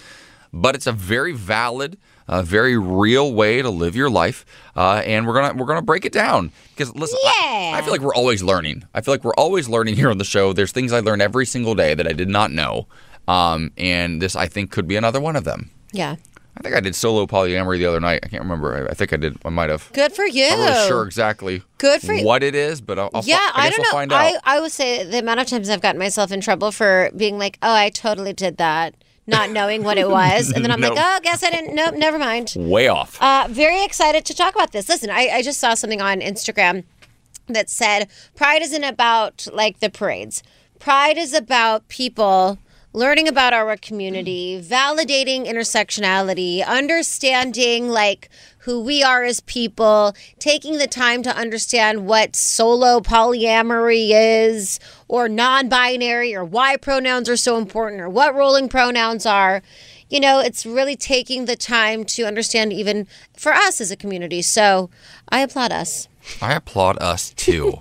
but 0.52 0.76
it's 0.76 0.88
a 0.88 0.92
very 0.92 1.32
valid, 1.32 1.98
a 2.28 2.42
very 2.44 2.78
real 2.78 3.34
way 3.34 3.62
to 3.62 3.70
live 3.70 3.96
your 3.96 4.10
life, 4.10 4.46
uh, 4.76 5.02
and 5.06 5.28
we're 5.28 5.34
gonna 5.34 5.54
we're 5.54 5.68
gonna 5.68 5.82
break 5.82 6.06
it 6.06 6.12
down 6.14 6.52
because 6.76 6.94
listen, 6.96 7.20
I- 7.26 7.74
I, 7.76 7.82
feel 7.82 7.92
like 7.92 8.02
we're 8.02 8.16
always 8.16 8.42
learning. 8.42 8.84
I 8.94 9.02
feel 9.02 9.14
like 9.14 9.24
we're 9.24 9.36
always 9.36 9.68
learning 9.70 9.96
here 9.96 10.10
on 10.10 10.18
the 10.18 10.26
show. 10.26 10.54
There's 10.54 10.72
things 10.72 10.92
I 10.94 11.00
learn 11.02 11.22
every 11.22 11.46
single 11.46 11.76
day 11.76 11.94
that 11.94 12.08
I 12.08 12.14
did 12.14 12.30
not 12.30 12.52
know, 12.52 12.88
um, 13.28 13.72
and 13.78 14.22
this 14.22 14.36
I 14.36 14.48
think 14.48 14.72
could 14.72 14.88
be 14.88 14.96
another 14.96 15.20
one 15.22 15.36
of 15.36 15.44
them. 15.44 15.72
Yeah. 15.92 16.16
I 16.58 16.62
think 16.62 16.74
I 16.74 16.80
did 16.80 16.96
solo 16.96 17.26
polyamory 17.26 17.80
the 17.80 17.86
other 17.86 18.00
night. 18.00 18.22
I 18.24 18.30
can't 18.30 18.42
remember. 18.42 18.88
I, 18.88 18.92
I 18.92 18.94
think 18.94 19.12
I 19.12 19.18
did. 19.18 19.38
I 19.44 19.50
might 19.50 19.70
have. 19.70 19.92
Good 19.92 20.14
for 20.14 20.26
you. 20.26 20.46
I'm 20.46 20.60
not 20.60 20.70
really 20.70 20.88
sure 20.88 21.06
exactly 21.06 21.62
Good 21.80 22.02
for 22.02 22.14
you. 22.14 22.26
what 22.26 22.44
it 22.44 22.56
is, 22.56 22.80
but 22.80 22.98
I'll, 22.98 23.10
I'll 23.14 23.24
fi- 23.24 23.32
yeah, 23.32 23.52
I, 23.54 23.68
I, 23.68 23.70
guess 23.70 23.76
don't 23.76 23.84
know. 23.84 23.92
find 23.92 24.14
out. 24.14 24.22
I, 24.22 24.40
I 24.46 24.60
would 24.62 24.72
say 24.72 25.04
the 25.04 25.20
amount 25.20 25.42
of 25.42 25.48
times 25.48 25.70
I've 25.70 25.82
gotten 25.82 26.00
myself 26.00 26.32
in 26.32 26.40
trouble 26.40 26.72
for 26.72 27.12
being 27.16 27.38
like, 27.38 27.58
oh, 27.62 27.74
I 27.74 27.90
totally 27.90 28.32
did 28.32 28.56
that, 28.56 28.96
not 29.28 29.50
knowing 29.50 29.84
what 29.84 29.98
it 29.98 30.10
was. 30.10 30.52
And 30.52 30.64
then 30.64 30.72
I'm 30.72 30.82
like, 30.82 30.94
oh, 30.96 31.20
guess 31.24 31.44
I 31.44 31.50
didn't. 31.50 31.74
Nope, 31.74 31.96
never 31.96 32.20
mind. 32.20 32.54
Way 32.56 32.88
off. 32.88 33.22
Uh, 33.22 33.48
very 33.50 33.84
excited 33.84 34.26
to 34.26 34.36
talk 34.36 34.54
about 34.54 34.72
this. 34.72 34.88
Listen, 34.88 35.10
I, 35.10 35.30
I 35.34 35.42
just 35.42 35.60
saw 35.60 35.74
something 35.74 36.02
on 36.02 36.20
Instagram 36.20 36.84
that 37.48 37.70
said 37.70 38.10
Pride 38.36 38.62
isn't 38.62 38.84
about 38.84 39.48
like 39.52 39.80
the 39.80 39.90
parades. 39.90 40.44
Pride 40.80 41.18
is 41.18 41.34
about 41.34 41.88
people 41.88 42.60
learning 42.96 43.28
about 43.28 43.54
our 43.54 43.76
community, 43.76 44.58
mm. 44.58 44.66
validating 44.66 45.46
intersectionality, 45.46 46.66
understanding 46.66 47.90
like 47.90 48.30
who 48.60 48.82
we 48.82 49.04
are 49.04 49.24
as 49.24 49.42
people, 49.42 50.16
taking 50.40 50.78
the 50.78 50.88
time 50.88 51.22
to 51.22 51.36
understand 51.36 52.08
what 52.08 52.36
solo 52.36 53.02
polyamory 53.02 54.10
is 54.12 54.80
or 55.10 55.28
non-binary 55.28 56.34
or 56.34 56.46
why 56.46 56.78
pronouns 56.78 57.28
are 57.28 57.38
so 57.38 57.58
important 57.58 58.02
or 58.02 58.10
what 58.10 58.34
rolling 58.34 58.70
pronouns 58.70 59.26
are 59.26 59.62
you 60.08 60.20
know, 60.20 60.40
it's 60.40 60.68
really 60.68 60.96
taking 60.96 61.46
the 61.46 61.56
time 61.56 62.06
to 62.06 62.24
understand 62.24 62.72
even 62.72 63.08
for 63.36 63.52
us 63.52 63.82
as 63.82 63.90
a 63.90 63.96
community. 63.96 64.44
So 64.44 64.92
I 65.30 65.40
applaud 65.40 65.72
us. 65.72 66.08
I 66.44 66.54
applaud 66.54 67.00
us 67.02 67.32
too. 67.32 67.74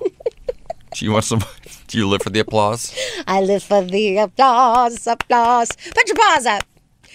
do 0.95 1.05
you 1.05 1.13
want 1.13 1.25
some? 1.25 1.45
Do 1.95 2.01
you 2.01 2.09
live 2.09 2.23
for 2.23 2.31
the 2.31 2.41
applause? 2.41 2.93
I 3.29 3.41
live 3.41 3.63
for 3.63 3.81
the 3.85 4.17
applause, 4.19 5.07
applause. 5.07 5.69
Put 5.95 6.09
your 6.09 6.17
paws 6.17 6.45
up. 6.45 6.65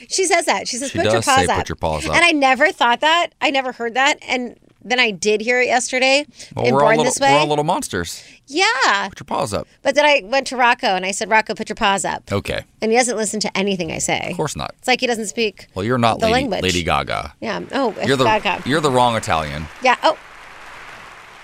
She 0.08 0.24
says 0.24 0.46
that. 0.46 0.70
She 0.70 0.78
says, 0.78 0.92
She 0.92 0.98
put 1.00 1.04
your 1.04 1.16
does 1.16 1.26
paws 1.26 1.46
say, 1.46 1.52
up. 1.52 1.58
"Put 1.58 1.68
your 1.68 1.76
paws 1.76 2.06
up." 2.08 2.16
And 2.16 2.24
I 2.24 2.32
never 2.32 2.72
thought 2.72 3.02
that. 3.02 3.32
I 3.42 3.52
never 3.52 3.74
heard 3.74 3.96
that. 3.96 4.20
And 4.26 4.58
then 4.82 4.98
I 4.98 5.12
did 5.12 5.42
hear 5.42 5.60
it 5.60 5.66
yesterday 5.68 6.26
Well, 6.56 6.66
in 6.66 6.74
we're 6.74 6.80
all 6.80 6.86
Born 6.88 6.98
little, 7.00 7.12
This 7.12 7.20
we're 7.20 7.28
Way. 7.28 7.34
all 7.40 7.48
little 7.48 7.66
monsters. 7.66 8.24
yeah. 8.48 9.10
Put 9.10 9.20
your 9.20 9.26
paws 9.26 9.54
up. 9.54 9.68
But 9.82 9.96
then 9.96 10.06
I 10.06 10.22
went 10.24 10.48
to 10.48 10.56
Rocco 10.56 10.88
and 10.88 11.06
I 11.06 11.12
said, 11.12 11.30
Rocco, 11.30 11.54
put 11.56 11.68
your 11.68 11.76
paws 11.76 12.06
up. 12.06 12.32
Okay. 12.32 12.64
And 12.82 12.90
he 12.90 12.98
doesn't 12.98 13.18
listen 13.18 13.42
to 13.42 13.58
anything 13.58 13.92
I 13.92 13.98
say. 13.98 14.30
Of 14.32 14.38
course 14.38 14.56
not. 14.56 14.74
It's 14.78 14.88
like 14.88 15.02
he 15.02 15.08
doesn't 15.08 15.28
speak. 15.28 15.68
Well, 15.76 15.84
you're 15.84 15.98
not 15.98 16.20
The 16.22 16.28
Lady, 16.28 16.34
language. 16.36 16.62
Lady 16.64 16.84
Gaga. 16.84 17.34
Yeah. 17.42 17.60
Oh, 17.74 17.94
You're 18.06 18.16
the 18.16 18.24
Gaga. 18.24 18.64
you're 18.66 18.80
the 18.80 18.92
wrong 18.92 19.18
Italian. 19.18 19.66
Yeah. 19.84 19.98
Oh. 20.04 20.18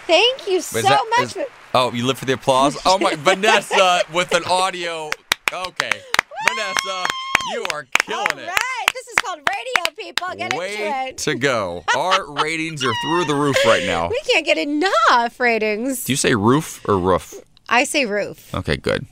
Thank 0.08 0.48
you 0.48 0.62
so 0.62 0.82
that- 0.82 1.02
much. 1.18 1.36
is- 1.36 1.46
oh, 1.76 1.91
you 1.93 2.05
live 2.05 2.17
for 2.17 2.26
the 2.26 2.34
applause? 2.34 2.78
Oh 2.86 2.97
my, 2.97 3.15
Vanessa 3.17 4.01
with 4.13 4.34
an 4.34 4.43
audio. 4.45 5.09
Okay, 5.53 5.91
Vanessa, 6.49 7.05
you 7.53 7.65
are 7.71 7.86
killing 7.99 8.39
it. 8.39 8.47
Right. 8.47 8.86
This 8.93 9.07
is 9.07 9.15
called 9.23 9.39
radio, 9.49 9.95
people. 9.95 10.28
Get 10.36 10.45
into 10.53 10.57
Way 10.57 11.09
it. 11.09 11.17
to 11.19 11.36
go. 11.36 11.84
Our 11.95 12.34
ratings 12.43 12.84
are 12.84 12.93
through 13.03 13.26
the 13.26 13.36
roof 13.36 13.57
right 13.65 13.86
now. 13.86 14.09
We 14.09 14.19
can't 14.21 14.45
get 14.45 14.57
enough 14.57 15.39
ratings. 15.39 16.05
Do 16.05 16.13
you 16.13 16.17
say 16.17 16.34
roof 16.36 16.84
or 16.88 16.97
roof? 16.97 17.36
I 17.69 17.84
say 17.84 18.05
roof. 18.05 18.53
Okay, 18.53 18.78
good. 18.78 19.05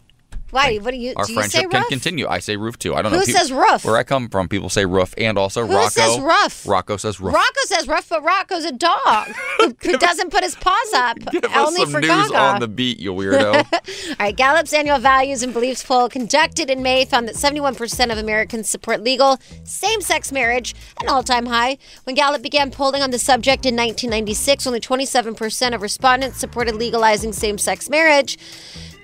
Why? 0.54 0.78
What 0.78 0.92
do 0.92 0.98
you? 0.98 1.14
Our 1.16 1.26
do 1.26 1.34
you 1.34 1.42
say 1.42 1.50
friendship 1.50 1.72
can 1.72 1.80
roof? 1.82 1.90
continue. 1.90 2.28
I 2.28 2.40
say 2.40 2.56
roof 2.56 2.78
too. 2.78 2.94
I 2.96 3.02
don't 3.02 3.12
know. 3.12 3.20
Who 3.20 3.26
says 3.26 3.52
roof? 3.52 3.84
Where 3.84 3.98
I 3.98 4.04
come 4.04 4.30
from, 4.30 4.48
people 4.48 4.70
say 4.70 4.86
roof, 4.86 5.14
and 5.18 5.38
also 5.38 5.66
Who 5.66 5.74
Rocco. 5.76 5.90
says 5.90 6.20
roof? 6.20 6.68
Rocco 6.68 6.98
says 6.98 7.20
roof. 7.20 7.34
Rocco 7.34 7.60
says 7.66 7.88
rough, 7.88 8.08
but 8.08 8.24
Rocco's 8.24 8.66
a 8.66 8.72
dog 8.72 9.28
who, 9.58 9.76
who 9.82 9.98
doesn't 9.98 10.30
put 10.32 10.44
his 10.44 10.56
paws 10.56 10.94
up. 10.94 11.18
Give 11.32 11.44
us 11.44 11.52
only 11.68 11.82
some 11.82 11.92
for 11.92 12.02
news 12.02 12.10
Gaga. 12.10 12.38
on 12.38 12.60
the 12.60 12.68
beat, 12.68 13.00
you 13.00 13.14
weirdo. 13.14 13.56
All 13.74 14.16
right, 14.20 14.36
Gallup's 14.36 14.74
annual 14.74 15.00
values 15.00 15.42
and 15.44 15.54
beliefs 15.54 15.84
poll 15.84 16.08
conducted 16.10 16.70
in 16.70 16.84
May 16.84 17.06
found 17.06 17.28
that 17.28 17.36
71% 17.36 18.12
of 18.12 18.18
Americans 18.18 18.70
support 18.70 19.02
legal 19.02 19.40
same 19.64 20.02
sex 20.02 20.32
marriage, 20.32 20.76
an 21.02 21.10
all 21.10 21.24
time 21.24 21.48
high. 21.48 21.78
When 22.04 22.16
Gallup 22.16 22.42
began 22.44 22.70
polling 22.72 23.02
on 23.02 23.12
the 23.12 23.20
subject 23.20 23.66
in 23.66 23.76
1996, 23.76 24.68
only 24.68 24.80
27% 24.80 25.74
of 25.74 25.82
respondents 25.82 26.38
supported 26.38 26.76
legalizing 26.76 27.34
same 27.34 27.58
sex 27.58 27.90
marriage. 27.90 28.38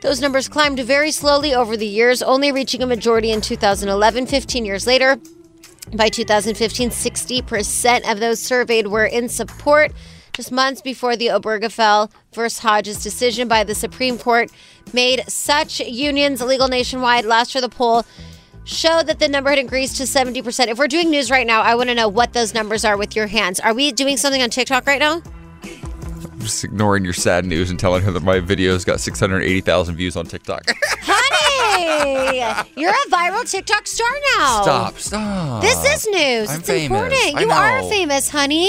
Those 0.02 0.22
numbers 0.22 0.48
climbed 0.48 0.80
very 0.80 1.12
slowly 1.12 1.54
over 1.54 1.76
the 1.76 1.86
years, 1.86 2.22
only 2.22 2.52
reaching 2.52 2.82
a 2.82 2.88
majority 2.88 3.32
in 3.32 3.42
2011, 3.42 4.28
15 4.28 4.66
years 4.66 4.88
later. 4.88 5.18
By 5.94 6.10
2015, 6.10 6.90
60% 6.90 8.12
of 8.12 8.20
those 8.20 8.40
surveyed 8.40 8.88
were 8.88 9.06
in 9.06 9.28
support. 9.28 9.92
Just 10.34 10.52
months 10.52 10.82
before 10.82 11.18
the 11.18 11.28
Obergefell 11.28 12.12
versus 12.34 12.60
Hodges 12.60 13.04
decision 13.04 13.50
by 13.50 13.66
the 13.66 13.76
Supreme 13.76 14.18
Court 14.18 14.50
made 14.94 15.24
such 15.28 15.82
unions 15.82 16.42
illegal 16.42 16.70
nationwide. 16.70 17.26
Last 17.26 17.54
year, 17.54 17.62
the 17.62 17.68
poll 17.68 18.06
showed 18.64 19.08
that 19.08 19.20
the 19.20 19.28
number 19.28 19.50
had 19.50 19.60
increased 19.60 19.98
to 19.98 20.04
70%. 20.04 20.68
If 20.68 20.78
we're 20.78 20.88
doing 20.88 21.10
news 21.10 21.30
right 21.30 21.48
now, 21.48 21.62
I 21.62 21.76
want 21.76 21.90
to 21.90 21.96
know 21.96 22.08
what 22.08 22.32
those 22.32 22.54
numbers 22.54 22.86
are 22.86 22.96
with 22.96 23.16
your 23.16 23.28
hands. 23.28 23.60
Are 23.60 23.74
we 23.74 23.92
doing 23.92 24.16
something 24.16 24.42
on 24.42 24.50
TikTok 24.50 24.88
right 24.88 25.00
now? 25.00 25.22
Just 26.40 26.64
ignoring 26.64 27.04
your 27.04 27.14
sad 27.14 27.46
news 27.46 27.70
and 27.70 27.80
telling 27.80 28.02
her 28.04 28.12
that 28.12 28.24
my 28.24 28.40
video's 28.40 28.84
got 28.86 29.00
680,000 29.00 29.96
views 29.96 30.16
on 30.16 30.26
TikTok. 30.26 30.64
Honey, 31.02 32.40
you're 32.76 32.92
a 32.92 33.10
viral 33.10 33.50
TikTok 33.50 33.88
star 33.88 34.08
now. 34.38 34.62
Stop, 34.62 34.98
stop. 35.00 35.62
This 35.62 35.84
is 35.86 36.08
news. 36.08 36.50
I'm 36.50 36.60
it's 36.60 36.68
famous. 36.68 36.86
important. 36.86 37.36
I 37.36 37.42
You 37.42 37.50
are 37.52 37.82
famous, 37.90 38.30
honey. 38.30 38.68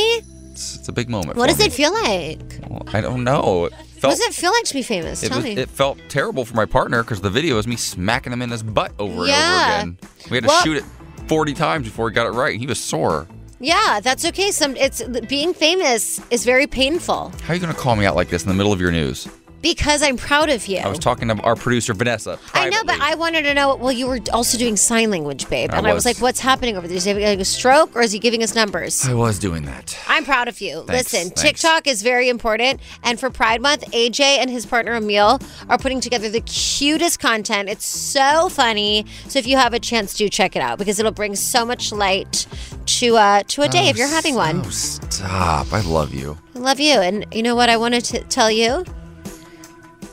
It's, 0.50 0.76
it's 0.76 0.88
a 0.88 0.92
big 0.92 1.08
moment. 1.08 1.36
What 1.36 1.48
does 1.48 1.60
it 1.60 1.72
feel 1.72 1.92
like? 1.92 2.40
Well, 2.68 2.82
I 2.92 3.00
don't 3.00 3.24
know. 3.24 3.66
It 3.66 3.72
felt, 3.72 4.02
what 4.02 4.10
does 4.10 4.20
it 4.20 4.34
feel 4.34 4.52
like 4.52 4.64
to 4.64 4.74
be 4.74 4.82
famous? 4.82 5.22
it, 5.22 5.28
Tell 5.28 5.38
was- 5.38 5.44
me. 5.44 5.56
it 5.56 5.68
felt 5.68 5.98
terrible 6.08 6.44
for 6.44 6.54
my 6.54 6.66
partner 6.66 7.02
because 7.02 7.20
the 7.20 7.30
video 7.30 7.58
is 7.58 7.66
me 7.66 7.76
smacking 7.76 8.32
him 8.32 8.42
in 8.42 8.50
his 8.50 8.62
butt 8.62 8.92
over 8.98 9.26
Yeah. 9.26 9.80
and 9.80 9.96
over 10.02 10.08
again. 10.12 10.30
We 10.30 10.36
had 10.36 10.44
to 10.44 10.48
Well- 10.48 10.62
shoot 10.62 10.76
it 10.78 10.84
40 11.28 11.54
times 11.54 11.86
before 11.86 12.08
he 12.10 12.14
got 12.14 12.26
it 12.26 12.30
right. 12.30 12.58
He 12.58 12.66
was 12.66 12.80
sore. 12.80 13.26
Yeah, 13.60 14.00
that's 14.02 14.24
okay. 14.24 14.50
Some 14.50 14.76
it's 14.76 15.02
being 15.28 15.54
famous 15.54 16.20
is 16.30 16.44
very 16.44 16.66
painful 16.66 17.32
How 17.42 17.52
are 17.52 17.54
you 17.54 17.60
going 17.60 17.72
to 17.72 17.78
call 17.78 17.94
me 17.94 18.06
out 18.06 18.16
like 18.16 18.28
this 18.28 18.42
in 18.42 18.48
the 18.48 18.54
middle 18.54 18.72
of 18.72 18.80
your 18.80 18.90
news? 18.90 19.28
Because 19.62 20.02
I'm 20.02 20.16
proud 20.16 20.48
of 20.48 20.66
you. 20.66 20.78
I 20.78 20.88
was 20.88 20.98
talking 20.98 21.28
to 21.28 21.34
our 21.42 21.56
producer, 21.56 21.92
Vanessa. 21.94 22.38
I 22.54 22.68
know, 22.70 22.82
but 22.84 23.00
I 23.00 23.14
wanted 23.14 23.42
to 23.42 23.54
know. 23.54 23.74
Well, 23.76 23.92
you 23.92 24.06
were 24.06 24.20
also 24.32 24.56
doing 24.58 24.76
sign 24.76 25.10
language, 25.10 25.48
babe, 25.48 25.70
I 25.72 25.78
and 25.78 25.86
I 25.86 25.92
was 25.92 26.04
was. 26.04 26.06
like, 26.06 26.22
"What's 26.22 26.40
happening 26.40 26.76
over 26.76 26.86
there? 26.88 26.96
Is 26.96 27.04
he 27.04 27.10
having 27.10 27.40
a 27.40 27.44
stroke, 27.44 27.94
or 27.94 28.02
is 28.02 28.12
he 28.12 28.18
giving 28.18 28.42
us 28.42 28.54
numbers?" 28.54 29.06
I 29.06 29.14
was 29.14 29.38
doing 29.38 29.64
that. 29.64 29.98
I'm 30.08 30.24
proud 30.24 30.48
of 30.48 30.60
you. 30.60 30.84
Thanks, 30.86 31.12
Listen, 31.12 31.28
thanks. 31.28 31.42
TikTok 31.42 31.86
is 31.86 32.02
very 32.02 32.28
important. 32.28 32.80
And 33.02 33.18
for 33.20 33.30
Pride 33.30 33.60
Month, 33.60 33.84
AJ 33.92 34.20
and 34.20 34.50
his 34.50 34.66
partner 34.66 34.94
Emil 34.96 35.40
are 35.68 35.78
putting 35.78 36.00
together 36.00 36.28
the 36.28 36.40
cutest 36.40 37.20
content. 37.20 37.68
It's 37.68 37.86
so 37.86 38.48
funny. 38.48 39.06
So 39.28 39.38
if 39.38 39.46
you 39.46 39.56
have 39.56 39.74
a 39.74 39.80
chance, 39.80 40.14
do 40.14 40.28
check 40.28 40.56
it 40.56 40.60
out 40.62 40.78
because 40.78 40.98
it'll 40.98 41.12
bring 41.12 41.36
so 41.36 41.64
much 41.64 41.92
light 41.92 42.46
to 42.86 43.16
uh, 43.16 43.42
to 43.48 43.62
a 43.62 43.68
day 43.68 43.88
if 43.88 43.96
you're 43.98 44.08
having 44.08 44.34
one. 44.34 44.62
Oh, 44.64 44.70
stop. 44.70 45.72
I 45.72 45.80
love 45.82 46.14
you. 46.14 46.38
I 46.54 46.58
love 46.58 46.80
you. 46.80 46.94
And 47.00 47.26
you 47.32 47.42
know 47.42 47.54
what 47.54 47.68
I 47.68 47.76
wanted 47.76 48.04
to 48.06 48.20
tell 48.24 48.50
you? 48.50 48.84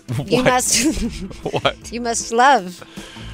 You 0.26 0.44
must 0.44 0.86
What? 1.52 1.92
you 1.92 2.02
must 2.02 2.32
love 2.32 2.84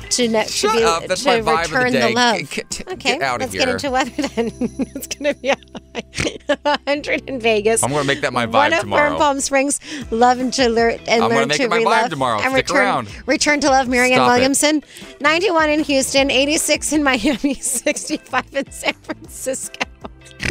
to 0.09 0.27
to 0.27 0.47
Shut 0.47 0.77
be 0.77 0.83
up. 0.83 1.05
That's 1.07 1.23
to 1.23 1.29
my 1.29 1.39
vibe 1.41 1.65
of 1.65 1.71
the 1.71 1.77
return 1.77 1.91
day. 1.93 2.13
love. 2.13 2.37
Get- 2.37 2.49
get- 2.49 2.69
get 2.69 2.87
okay, 2.89 3.19
outta 3.21 3.43
let's 3.45 3.51
get 3.53 3.61
here. 3.63 3.73
into 3.73 3.89
weather 3.91 4.11
then. 4.35 4.51
it's 4.95 5.07
gonna 5.07 5.33
be 5.33 5.49
a 5.49 6.79
hundred 6.87 7.27
in 7.27 7.39
Vegas. 7.39 7.81
I'm 7.83 7.89
going 7.89 8.01
to 8.03 8.07
make 8.07 8.21
that 8.21 8.31
my 8.33 8.45
vibe 8.45 8.73
of 8.73 8.81
tomorrow. 8.81 9.09
Fern 9.11 9.17
Palm 9.17 9.39
Springs, 9.39 9.79
love 10.11 10.39
and 10.39 10.53
to 10.53 10.69
learn 10.69 10.99
and 11.07 11.23
I'm 11.23 11.29
gonna 11.29 11.35
learn 11.35 11.47
make 11.47 11.57
to 11.57 11.63
it 11.63 11.69
my 11.69 11.79
vibe 11.79 12.09
tomorrow. 12.09 12.39
and 12.41 12.51
Stick 12.53 12.67
return 12.69 12.77
around. 12.85 13.27
return 13.27 13.59
to 13.61 13.69
love 13.69 13.87
Marianne 13.87 14.17
Stop 14.17 14.27
it. 14.29 14.33
Williamson. 14.33 14.83
91 15.21 15.69
in 15.71 15.79
Houston, 15.83 16.29
86 16.29 16.93
in 16.93 17.03
Miami, 17.03 17.53
65 17.55 18.43
in 18.53 18.71
San 18.71 18.93
Francisco, 18.93 19.79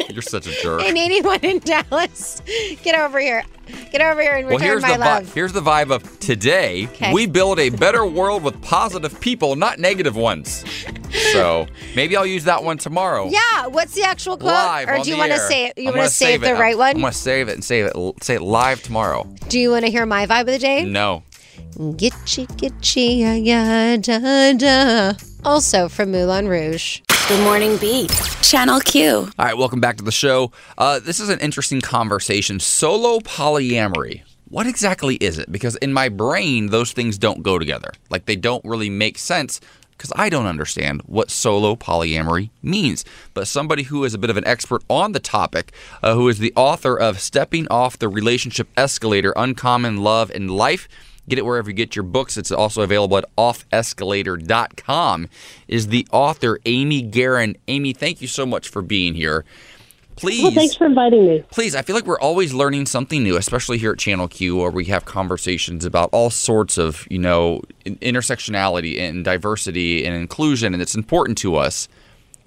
You're 0.10 0.22
such 0.22 0.46
a 0.46 0.52
jerk. 0.62 0.82
and 0.82 0.96
81 0.96 1.40
in 1.42 1.58
Dallas. 1.60 2.42
Get 2.82 2.98
over 2.98 3.18
here. 3.20 3.42
Get 3.90 4.00
over 4.02 4.20
here 4.20 4.32
and 4.36 4.46
Well, 4.48 4.56
return 4.58 4.68
here's 4.68 4.82
my 4.82 4.92
the 4.94 4.98
love. 4.98 5.22
vibe. 5.24 5.32
Here's 5.34 5.52
the 5.52 5.60
vibe 5.60 5.90
of 5.90 6.18
today. 6.20 6.86
Okay. 6.92 7.12
We 7.12 7.26
build 7.26 7.58
a 7.58 7.70
better 7.70 8.04
world 8.04 8.42
with 8.42 8.60
positive 8.62 9.18
people, 9.20 9.56
not 9.56 9.78
negative 9.78 10.16
ones. 10.16 10.64
So 11.32 11.66
maybe 11.94 12.16
I'll 12.16 12.24
use 12.26 12.44
that 12.44 12.64
one 12.64 12.78
tomorrow. 12.78 13.28
Yeah, 13.28 13.66
what's 13.66 13.94
the 13.94 14.02
actual 14.02 14.38
quote? 14.38 14.52
Live 14.54 14.88
or 14.88 14.98
do 14.98 15.10
you 15.10 15.18
want 15.18 15.30
to 15.32 15.38
say 15.38 15.66
it? 15.66 15.76
You 15.76 15.90
want 15.90 16.00
to 16.04 16.08
save 16.08 16.40
the 16.40 16.54
right 16.54 16.76
one? 16.76 16.96
I'm 16.96 17.02
gonna 17.02 17.12
save 17.12 17.48
it 17.48 17.52
and 17.52 17.62
save 17.62 17.84
it. 17.84 18.24
Say 18.24 18.36
it 18.36 18.40
live 18.42 18.82
tomorrow. 18.82 19.24
Do 19.48 19.58
you 19.58 19.70
want 19.70 19.84
to 19.84 19.90
hear 19.90 20.06
my 20.06 20.26
vibe 20.26 20.40
of 20.40 20.46
the 20.46 20.58
day? 20.58 20.84
No. 20.86 21.22
Gitchy, 21.76 22.46
gitchy, 22.56 23.18
ya, 23.20 23.32
ya, 23.32 23.96
da, 23.98 24.52
da. 24.54 25.12
Also 25.44 25.88
from 25.90 26.12
Moulin 26.12 26.48
Rouge. 26.48 27.00
The 27.32 27.38
Morning 27.44 27.78
Beat. 27.78 28.10
Channel 28.42 28.80
Q. 28.80 29.08
All 29.08 29.30
right, 29.38 29.56
welcome 29.56 29.80
back 29.80 29.96
to 29.96 30.04
the 30.04 30.12
show. 30.12 30.52
Uh, 30.76 31.00
this 31.00 31.18
is 31.18 31.30
an 31.30 31.40
interesting 31.40 31.80
conversation. 31.80 32.60
Solo 32.60 33.20
polyamory. 33.20 34.20
What 34.50 34.66
exactly 34.66 35.14
is 35.14 35.38
it? 35.38 35.50
Because 35.50 35.76
in 35.76 35.94
my 35.94 36.10
brain, 36.10 36.66
those 36.66 36.92
things 36.92 37.16
don't 37.16 37.42
go 37.42 37.58
together. 37.58 37.90
Like 38.10 38.26
they 38.26 38.36
don't 38.36 38.62
really 38.66 38.90
make 38.90 39.16
sense 39.16 39.62
because 39.92 40.12
I 40.14 40.28
don't 40.28 40.44
understand 40.44 41.00
what 41.06 41.30
solo 41.30 41.74
polyamory 41.74 42.50
means. 42.62 43.02
But 43.32 43.48
somebody 43.48 43.84
who 43.84 44.04
is 44.04 44.12
a 44.12 44.18
bit 44.18 44.28
of 44.28 44.36
an 44.36 44.46
expert 44.46 44.82
on 44.90 45.12
the 45.12 45.18
topic, 45.18 45.72
uh, 46.02 46.14
who 46.14 46.28
is 46.28 46.38
the 46.38 46.52
author 46.54 46.98
of 46.98 47.18
Stepping 47.18 47.66
Off 47.68 47.98
the 47.98 48.10
Relationship 48.10 48.68
Escalator 48.76 49.32
Uncommon 49.36 50.02
Love 50.02 50.30
in 50.32 50.48
Life. 50.48 50.86
Get 51.28 51.38
it 51.38 51.44
wherever 51.46 51.70
you 51.70 51.74
get 51.74 51.94
your 51.94 52.02
books. 52.02 52.36
It's 52.36 52.50
also 52.50 52.82
available 52.82 53.16
at 53.16 53.24
offescalator.com. 53.36 55.28
Is 55.68 55.88
the 55.88 56.06
author 56.10 56.58
Amy 56.66 57.08
Gahran. 57.08 57.56
Amy, 57.68 57.92
thank 57.92 58.20
you 58.20 58.28
so 58.28 58.44
much 58.44 58.68
for 58.68 58.82
being 58.82 59.14
here. 59.14 59.44
Please. 60.16 60.42
Well, 60.42 60.52
thanks 60.52 60.74
for 60.74 60.86
inviting 60.86 61.26
me. 61.26 61.44
Please, 61.50 61.74
I 61.74 61.82
feel 61.82 61.96
like 61.96 62.06
we're 62.06 62.20
always 62.20 62.52
learning 62.52 62.86
something 62.86 63.22
new, 63.22 63.36
especially 63.36 63.78
here 63.78 63.92
at 63.92 63.98
Channel 63.98 64.28
Q, 64.28 64.56
where 64.56 64.70
we 64.70 64.84
have 64.86 65.04
conversations 65.04 65.84
about 65.84 66.10
all 66.12 66.28
sorts 66.30 66.76
of, 66.76 67.06
you 67.10 67.18
know, 67.18 67.62
intersectionality 67.86 69.00
and 69.00 69.24
diversity 69.24 70.04
and 70.04 70.14
inclusion, 70.14 70.74
and 70.74 70.82
it's 70.82 70.94
important 70.94 71.38
to 71.38 71.56
us. 71.56 71.88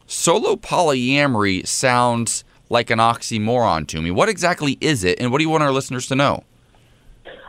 Solo 0.06 0.56
polyamory 0.56 1.66
sounds 1.66 2.44
like 2.70 2.90
an 2.90 3.00
oxymoron 3.00 3.88
to 3.88 4.02
me. 4.02 4.12
What 4.12 4.30
exactly 4.30 4.78
is 4.80 5.04
it, 5.04 5.20
and 5.20 5.32
what 5.32 5.40
do 5.40 5.44
you 5.44 5.50
want 5.50 5.64
our 5.64 5.72
listeners 5.72 6.08
to 6.08 6.16
know? 6.16 6.44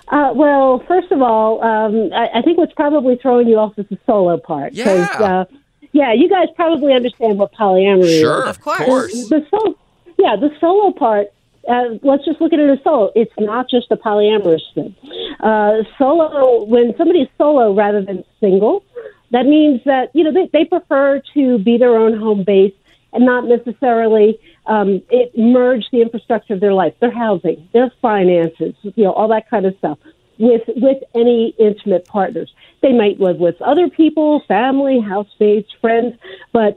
Uh, 0.08 0.32
well, 0.34 0.82
first 0.86 1.10
of 1.10 1.20
all, 1.20 1.62
um, 1.62 2.12
I, 2.12 2.38
I 2.38 2.42
think 2.42 2.58
what's 2.58 2.72
probably 2.74 3.16
throwing 3.16 3.48
you 3.48 3.56
off 3.58 3.78
is 3.78 3.86
the 3.88 3.98
solo 4.06 4.38
part. 4.38 4.72
Yeah. 4.72 5.08
Uh, 5.18 5.44
yeah, 5.92 6.12
you 6.12 6.28
guys 6.28 6.48
probably 6.54 6.92
understand 6.92 7.38
what 7.38 7.52
polyamory 7.52 8.02
Sure, 8.02 8.04
is. 8.04 8.20
Sure, 8.20 8.44
of 8.44 8.60
course. 8.60 9.28
The 9.28 9.46
solo, 9.50 9.74
yeah, 10.18 10.36
the 10.36 10.50
solo 10.60 10.92
part. 10.92 11.28
Uh, 11.68 11.98
let's 12.02 12.24
just 12.24 12.40
look 12.40 12.52
at 12.52 12.60
it 12.60 12.70
as 12.70 12.78
solo. 12.84 13.10
It's 13.16 13.32
not 13.38 13.68
just 13.68 13.90
a 13.90 13.96
polyamorous 13.96 14.62
thing. 14.74 14.94
Uh, 15.40 15.82
solo, 15.98 16.64
when 16.64 16.94
somebody's 16.96 17.28
solo 17.38 17.74
rather 17.74 18.02
than 18.02 18.24
single, 18.38 18.84
that 19.32 19.46
means 19.46 19.80
that 19.84 20.10
you 20.14 20.22
know 20.22 20.32
they, 20.32 20.48
they 20.52 20.64
prefer 20.64 21.20
to 21.34 21.58
be 21.58 21.78
their 21.78 21.96
own 21.96 22.16
home 22.16 22.44
base 22.44 22.74
and 23.12 23.24
not 23.24 23.46
necessarily 23.46 24.38
um, 24.66 25.02
it 25.10 25.36
merge 25.36 25.84
the 25.90 26.02
infrastructure 26.02 26.54
of 26.54 26.60
their 26.60 26.72
life, 26.72 26.94
their 27.00 27.10
housing, 27.10 27.68
their 27.72 27.90
finances, 28.02 28.74
you 28.82 29.04
know, 29.04 29.12
all 29.12 29.28
that 29.28 29.48
kind 29.48 29.66
of 29.66 29.76
stuff. 29.78 29.98
with 30.38 30.62
with 30.68 31.02
any 31.14 31.54
intimate 31.58 32.04
partners. 32.06 32.52
They 32.82 32.92
might 32.92 33.20
live 33.20 33.38
with 33.38 33.60
other 33.62 33.88
people, 33.88 34.42
family, 34.46 35.00
housemates, 35.00 35.70
friends, 35.80 36.14
but 36.52 36.76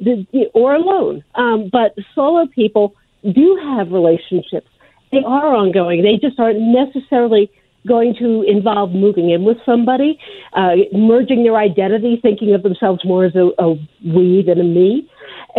or 0.54 0.76
alone. 0.76 1.24
Um, 1.36 1.70
but 1.72 1.96
solo 2.16 2.48
people 2.48 2.96
do 3.24 3.60
have 3.62 3.92
relationships. 3.92 4.68
They 5.12 5.24
are 5.26 5.56
ongoing. 5.56 6.04
They 6.04 6.18
just 6.18 6.40
aren't 6.40 6.62
necessarily 6.62 7.52
going 7.88 8.16
to 8.16 8.44
involve 8.44 8.92
moving 8.92 9.30
in 9.30 9.44
with 9.44 9.58
somebody, 9.66 10.20
uh, 10.54 10.76
merging 10.94 11.44
their 11.44 11.56
identity, 11.56 12.20
thinking 12.22 12.54
of 12.54 12.62
themselves 12.62 13.04
more 13.06 13.26
as 13.26 13.36
a, 13.36 13.50
a 13.58 13.76
we 14.06 14.44
than 14.46 14.60
a 14.60 14.64
me. 14.64 15.10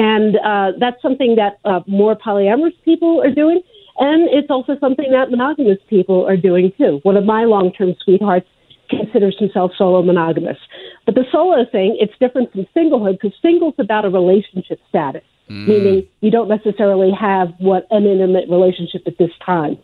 And 0.01 0.36
uh, 0.36 0.72
that's 0.80 1.01
something 1.03 1.36
that 1.36 1.59
uh, 1.66 1.80
more 1.86 2.16
polyamorous 2.16 2.72
people 2.86 3.20
are 3.20 3.30
doing. 3.30 3.61
And 3.98 4.30
it's 4.30 4.48
also 4.48 4.78
something 4.80 5.11
that 5.12 5.30
monogamous 5.30 5.76
people 5.90 6.26
are 6.26 6.38
doing 6.38 6.72
too. 6.78 7.01
One 7.03 7.18
of 7.18 7.26
my 7.26 7.44
long 7.44 7.70
term 7.70 7.94
sweethearts 8.03 8.48
considers 8.88 9.36
himself 9.38 9.72
solo 9.76 10.03
monogamous. 10.03 10.57
But 11.05 11.16
the 11.16 11.24
solo 11.30 11.66
thing, 11.70 11.98
it's 12.01 12.14
different 12.18 12.51
from 12.51 12.66
singlehood 12.74 13.20
because 13.20 13.36
single's 13.42 13.74
about 13.78 14.07
a 14.07 14.09
relationship 14.09 14.80
status, 14.88 15.22
mm. 15.51 15.68
meaning 15.68 16.09
you 16.22 16.30
don't 16.30 16.48
necessarily 16.48 17.12
have 17.12 17.48
what 17.59 17.86
an 17.90 18.07
intimate 18.07 18.48
relationship 18.48 19.03
at 19.07 19.18
this 19.18 19.30
time. 19.44 19.76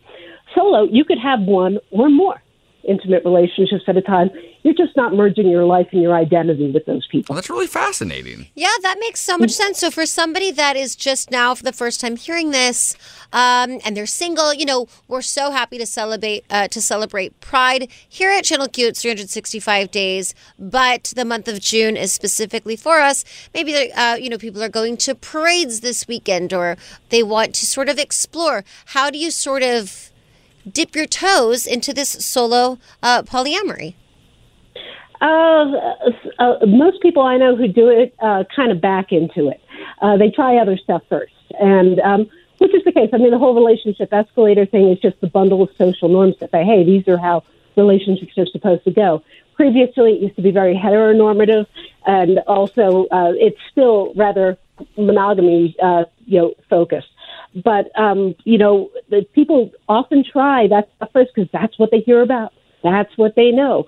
Solo, 0.55 0.85
you 0.91 1.05
could 1.05 1.19
have 1.19 1.41
one 1.43 1.77
or 1.91 2.09
more 2.09 2.41
intimate 2.87 3.25
relationships 3.25 3.85
at 3.87 3.97
a 3.97 4.03
time. 4.03 4.31
You're 4.63 4.75
just 4.75 4.97
not 4.97 5.15
merging 5.15 5.49
your 5.49 5.65
life 5.65 5.89
and 5.93 6.03
your 6.03 6.15
identity 6.15 6.71
with 6.71 6.87
those 6.87 7.07
people. 7.07 7.33
Well, 7.33 7.37
that's 7.37 7.51
really 7.51 7.67
fascinating. 7.67 8.49
Yeah, 8.55 8.73
that 8.83 8.99
makes 8.99 9.21
so 9.21 9.39
much 9.39 9.53
sense. 9.53 9.79
So 9.79 9.91
for 9.91 10.07
somebody 10.07 10.51
that 10.53 10.77
is 10.77 10.97
just 10.97 11.31
now 11.31 11.55
for 11.55 11.63
the 11.63 11.73
first 11.73 12.01
time 12.01 12.17
hearing 12.17 12.51
this, 12.51 12.97
um, 13.33 13.81
and 13.85 13.97
they're 13.97 14.07
single, 14.07 14.55
you 14.55 14.65
know, 14.65 14.87
we're 15.09 15.23
so 15.23 15.51
happy 15.51 15.79
to 15.79 15.87
celebrate 15.87 16.45
uh, 16.51 16.69
to 16.69 16.81
celebrate 16.81 17.39
Pride 17.41 17.89
here 18.09 18.31
at 18.31 18.45
Channel 18.45 18.69
Q. 18.69 18.89
It's 18.89 19.03
365 19.03 19.91
days, 19.91 20.35
but 20.59 21.13
the 21.17 21.25
month 21.25 21.49
of 21.49 21.61
June 21.61 21.97
is 21.97 22.13
specifically 22.13 22.77
for 22.77 23.01
us. 23.01 23.25
Maybe 23.55 23.93
uh, 23.93 24.17
you 24.17 24.31
know 24.31 24.39
people 24.39 24.63
are 24.63 24.69
going 24.69 24.97
to 24.99 25.15
parades 25.15 25.81
this 25.81 26.09
weekend, 26.09 26.53
or 26.53 26.77
they 27.11 27.23
want 27.23 27.55
to 27.57 27.67
sort 27.67 27.89
of 27.89 27.99
explore. 27.99 28.65
How 28.87 29.11
do 29.11 29.19
you 29.19 29.31
sort 29.31 29.63
of 29.63 30.11
dip 30.71 30.95
your 30.95 31.07
toes 31.07 31.67
into 31.67 31.93
this 31.93 32.11
solo 32.11 32.79
uh, 33.03 33.23
polyamory? 33.23 33.95
Uh, 35.21 35.73
uh, 36.39 36.67
most 36.67 37.01
people 37.01 37.23
I 37.23 37.37
know 37.39 37.57
who 37.57 37.69
do 37.69 37.89
it 37.89 38.15
uh, 38.21 38.45
kind 38.55 38.71
of 38.71 38.81
back 38.81 39.13
into 39.13 39.49
it. 39.49 39.61
Uh, 40.03 40.17
they 40.17 40.31
try 40.31 40.57
other 40.57 40.77
stuff 40.77 41.03
first, 41.09 41.33
and 41.59 41.99
um, 42.01 42.27
which 42.59 42.75
is 42.75 42.85
the 42.85 42.93
case. 42.93 43.11
I 43.13 43.19
mean, 43.19 43.31
the 43.31 43.39
whole 43.39 43.55
relationship 43.55 44.13
escalator 44.13 44.67
thing 44.67 44.91
is 44.91 44.99
just 44.99 45.19
the 45.21 45.27
bundle 45.27 45.63
of 45.63 45.71
social 45.79 46.09
norms 46.09 46.35
that 46.41 46.51
say, 46.51 46.65
"Hey, 46.65 46.85
these 46.85 47.09
are 47.09 47.17
how 47.17 47.45
relationships 47.77 48.37
are 48.37 48.47
supposed 48.47 48.85
to 48.85 48.91
go." 48.91 49.23
Previously, 49.55 50.13
it 50.13 50.21
used 50.21 50.37
to 50.37 50.43
be 50.43 50.51
very 50.51 50.75
heteronormative, 50.75 51.67
and 52.05 52.41
also 52.41 53.07
uh, 53.07 53.33
it's 53.37 53.59
still 53.73 54.13
rather 54.17 54.59
monogamy, 54.99 55.75
uh, 55.83 56.05
you 56.27 56.39
know, 56.39 56.55
focused. 56.69 57.09
But 57.65 57.99
um, 57.99 58.35
you 58.45 58.59
know, 58.59 58.91
the 59.09 59.27
people 59.35 59.71
often 59.89 60.25
try 60.25 60.67
that 60.69 60.89
stuff 60.97 61.11
first 61.13 61.31
because 61.35 61.51
that's 61.53 61.79
what 61.79 61.91
they 61.91 62.01
hear 62.01 62.23
about. 62.23 62.53
That's 62.83 63.17
what 63.17 63.35
they 63.35 63.51
know. 63.51 63.87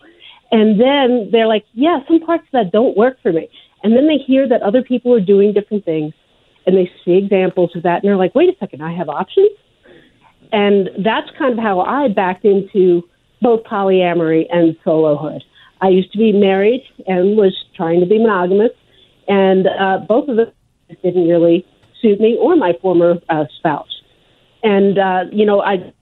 And 0.51 0.81
then 0.81 1.29
they're 1.31 1.47
like, 1.47 1.65
yeah, 1.75 1.99
some 2.09 2.21
parts 2.21 2.45
of 2.45 2.53
that 2.53 2.73
don't 2.73 2.97
work 2.97 3.19
for 3.23 3.33
me. 3.33 3.49
And 3.83 3.95
then 3.95 4.07
they 4.07 4.17
hear 4.17 4.49
that 4.49 4.63
other 4.63 4.83
people 4.83 5.15
are 5.15 5.21
doing 5.21 5.53
different 5.53 5.85
things 5.85 6.15
and 6.67 6.77
they 6.77 6.91
see 7.05 7.13
examples 7.13 7.77
of 7.77 7.83
that 7.83 8.03
and 8.03 8.05
they're 8.05 8.17
like, 8.17 8.35
wait 8.35 8.49
a 8.49 8.57
second, 8.59 8.83
I 8.83 8.93
have 8.93 9.09
options. 9.09 9.51
And 10.53 10.89
that's 11.05 11.29
kind 11.39 11.53
of 11.53 11.59
how 11.59 11.81
I 11.81 12.09
backed 12.09 12.45
into 12.45 13.03
both 13.41 13.65
polyamory 13.65 14.47
and 14.51 14.77
solohood. 14.85 15.43
I 15.81 15.89
used 15.89 16.11
to 16.13 16.19
be 16.19 16.33
married 16.33 16.83
and 17.07 17.37
was 17.37 17.55
trying 17.77 18.01
to 18.01 18.07
be 18.07 18.19
monogamous, 18.19 18.73
and 19.29 19.67
uh, 19.67 19.99
both 20.09 20.29
of 20.29 20.37
them 20.37 20.51
didn't 21.03 21.29
really 21.29 21.67
suit 22.01 22.21
me 22.21 22.37
or 22.41 22.57
my 22.57 22.73
former 22.81 23.17
uh, 23.29 23.45
spouse. 23.59 24.03
And, 24.63 24.99
uh, 24.99 25.25
you 25.33 25.47
know, 25.47 25.61
I 25.61 25.93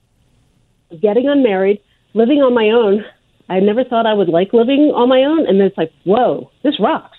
getting 1.01 1.27
unmarried, 1.27 1.81
living 2.13 2.39
on 2.41 2.53
my 2.53 2.69
own. 2.69 3.05
I 3.49 3.59
never 3.59 3.83
thought 3.83 4.05
I 4.05 4.13
would 4.13 4.29
like 4.29 4.53
living 4.53 4.91
on 4.93 5.09
my 5.09 5.23
own. 5.23 5.47
And 5.47 5.59
then 5.59 5.67
it's 5.67 5.77
like, 5.77 5.91
whoa, 6.03 6.51
this 6.63 6.79
rocks. 6.79 7.17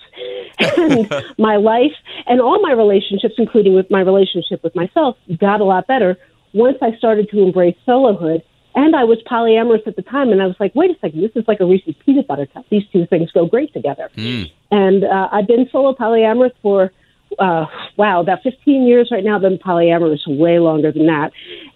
and 0.77 1.11
my 1.37 1.55
life 1.55 1.93
and 2.27 2.41
all 2.41 2.61
my 2.61 2.73
relationships, 2.73 3.35
including 3.37 3.73
with 3.73 3.89
my 3.89 4.01
relationship 4.01 4.61
with 4.63 4.75
myself, 4.75 5.15
got 5.39 5.61
a 5.61 5.63
lot 5.63 5.87
better 5.87 6.17
once 6.53 6.77
I 6.81 6.95
started 6.97 7.29
to 7.29 7.41
embrace 7.41 7.75
solohood. 7.87 8.41
And 8.75 8.95
I 8.95 9.03
was 9.03 9.17
polyamorous 9.29 9.87
at 9.87 9.95
the 9.95 10.03
time, 10.03 10.29
and 10.29 10.41
I 10.41 10.45
was 10.45 10.55
like, 10.59 10.75
wait 10.75 10.91
a 10.91 10.99
second, 10.99 11.21
this 11.21 11.31
is 11.35 11.43
like 11.47 11.59
a 11.59 11.65
Reese's 11.65 11.95
peanut 12.05 12.27
butter 12.27 12.45
cup. 12.45 12.65
These 12.69 12.83
two 12.93 13.07
things 13.07 13.31
go 13.31 13.47
great 13.47 13.73
together. 13.73 14.09
Mm. 14.15 14.51
And 14.69 15.03
uh, 15.03 15.27
I've 15.31 15.47
been 15.47 15.67
solo 15.71 15.93
polyamorous 15.93 16.53
for 16.61 16.91
uh, 17.39 17.65
wow, 17.97 18.21
about 18.21 18.43
15 18.43 18.85
years 18.87 19.09
right 19.11 19.23
now. 19.23 19.35
I've 19.35 19.41
Been 19.41 19.57
polyamorous 19.57 20.27
way 20.27 20.59
longer 20.59 20.91
than 20.91 21.05
that, 21.07 21.31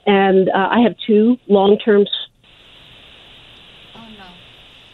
and 0.06 0.50
uh, 0.50 0.70
I 0.72 0.82
have 0.82 0.96
two 1.06 1.38
long-term 1.48 2.06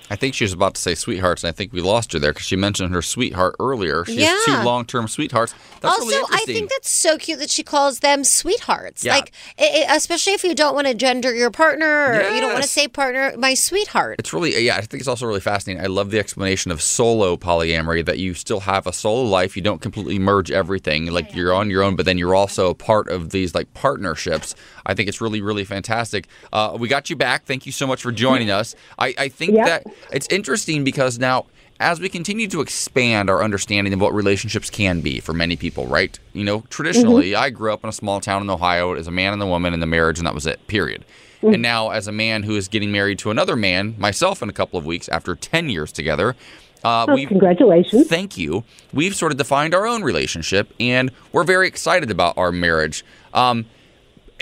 I 0.10 0.16
think 0.16 0.34
she 0.34 0.44
was 0.44 0.54
about 0.54 0.76
to 0.76 0.82
say 0.82 0.96
sweethearts, 0.96 1.44
and 1.44 1.50
I 1.50 1.52
think 1.52 1.72
we 1.72 1.82
lost 1.82 2.14
her 2.14 2.20
there 2.20 2.34
because 2.34 2.48
she 2.48 2.56
mentioned 2.56 2.94
her 2.94 3.02
sweetheart 3.02 3.56
earlier. 3.60 4.06
She 4.06 4.22
yeah. 4.22 4.28
has 4.30 4.46
two 4.46 4.66
long-term 4.66 5.08
sweethearts. 5.08 5.54
That's 5.82 6.00
also, 6.00 6.08
really 6.08 6.28
I 6.32 6.44
think 6.46 6.70
that's 6.70 6.90
so 6.90 7.18
cute 7.18 7.40
that 7.40 7.50
she 7.50 7.64
calls 7.64 8.00
them 8.00 8.24
sweethearts. 8.24 9.04
Yeah. 9.04 9.16
Like, 9.16 9.32
it, 9.58 9.86
especially 9.90 10.34
if 10.34 10.44
you 10.44 10.56
don't 10.56 10.74
want 10.74 10.88
to 10.88 10.94
gender 10.94 11.34
your 11.34 11.52
partner 11.52 11.86
or 11.86 12.14
yes. 12.14 12.36
you 12.36 12.42
don't 12.42 12.52
want 12.52 12.64
to 12.64 12.70
say 12.70 12.88
partner, 12.88 13.34
my 13.38 13.54
sweetheart. 13.54 14.16
It's 14.20 14.34
really, 14.34 14.60
yeah, 14.64 14.78
I 14.78 14.82
think 14.82 15.00
it's 15.00 15.08
also 15.08 15.28
really 15.28 15.40
fascinating. 15.40 15.84
I 15.84 15.88
love 15.88 16.12
the 16.12 16.20
explanation 16.20 16.72
of 16.72 16.82
solo 16.82 17.38
polyamory 17.38 18.06
that 18.06 18.18
you 18.18 18.34
still 18.34 18.62
have 18.62 18.88
a 18.88 18.94
solo 18.94 19.24
life. 19.24 19.56
You 19.56 19.62
don't 19.62 19.82
completely 19.82 20.20
merge 20.20 20.50
everything. 20.50 21.06
Like, 21.12 21.36
you're 21.36 21.54
on 21.54 21.70
your 21.70 21.84
own, 21.84 21.96
but 21.96 22.06
then 22.06 22.18
you're 22.18 22.36
also 22.36 22.70
a 22.70 22.76
part 22.76 23.10
of 23.10 23.30
these, 23.30 23.54
like, 23.54 23.74
partnerships. 23.74 24.56
I 24.86 24.96
think 24.96 25.08
it's 25.08 25.22
really, 25.22 25.42
really 25.42 25.66
fantastic. 25.66 26.28
Uh, 26.52 26.76
we 26.80 26.88
got 26.88 27.10
you 27.10 27.16
back. 27.16 27.46
Thank 27.46 27.66
you 27.66 27.72
so 27.72 27.86
much 27.86 28.02
for 28.02 28.12
joining 28.12 28.50
us. 28.50 28.76
I, 28.98 29.14
I 29.18 29.28
think 29.30 29.54
yep. 29.54 29.66
that 29.68 29.94
it's 30.12 30.28
interesting 30.30 30.84
because 30.84 31.20
now, 31.20 31.46
as 31.80 32.00
we 32.00 32.10
continue 32.10 32.48
to 32.48 32.62
expand 32.62 33.30
our 33.30 33.42
understanding 33.42 33.94
of 33.94 34.02
what 34.02 34.14
relationships 34.14 34.70
can 34.70 35.02
be 35.02 35.20
for 35.20 35.34
many 35.34 35.56
people, 35.56 35.88
right? 35.88 36.18
You 36.34 36.44
know, 36.44 36.64
traditionally, 36.70 37.32
mm-hmm. 37.32 37.44
I 37.44 37.50
grew 37.50 37.72
up 37.72 37.84
in 37.84 37.90
a 37.90 37.94
small 37.94 38.20
town 38.20 38.42
in 38.42 38.50
Ohio 38.50 38.94
as 38.94 39.08
a 39.08 39.12
man 39.12 39.34
and 39.34 39.42
a 39.42 39.48
woman 39.48 39.74
in 39.74 39.80
the 39.80 39.86
marriage, 39.86 40.18
and 40.18 40.28
that 40.28 40.36
was 40.36 40.46
it, 40.46 40.66
period. 40.68 41.06
Mm-hmm. 41.42 41.54
And 41.54 41.62
now, 41.62 41.92
as 41.92 42.08
a 42.08 42.12
man 42.12 42.44
who 42.44 42.56
is 42.58 42.68
getting 42.68 42.92
married 42.92 43.20
to 43.20 43.32
another 43.32 43.56
man, 43.56 43.96
myself 43.98 44.42
in 44.42 44.50
a 44.50 44.54
couple 44.54 44.78
of 44.78 44.86
weeks 44.86 45.08
after 45.08 45.36
10 45.36 45.70
years 45.70 45.94
together, 45.94 46.36
uh, 46.84 47.06
oh, 47.10 47.26
congratulations. 47.28 48.08
Thank 48.08 48.38
you. 48.38 48.64
We've 48.94 49.16
sort 49.16 49.32
of 49.32 49.38
defined 49.38 49.74
our 49.74 49.86
own 49.86 50.04
relationship, 50.04 50.74
and 50.80 51.12
we're 51.32 51.44
very 51.44 51.68
excited 51.68 52.10
about 52.12 52.38
our 52.38 52.52
marriage. 52.52 53.04
Um, 53.34 53.66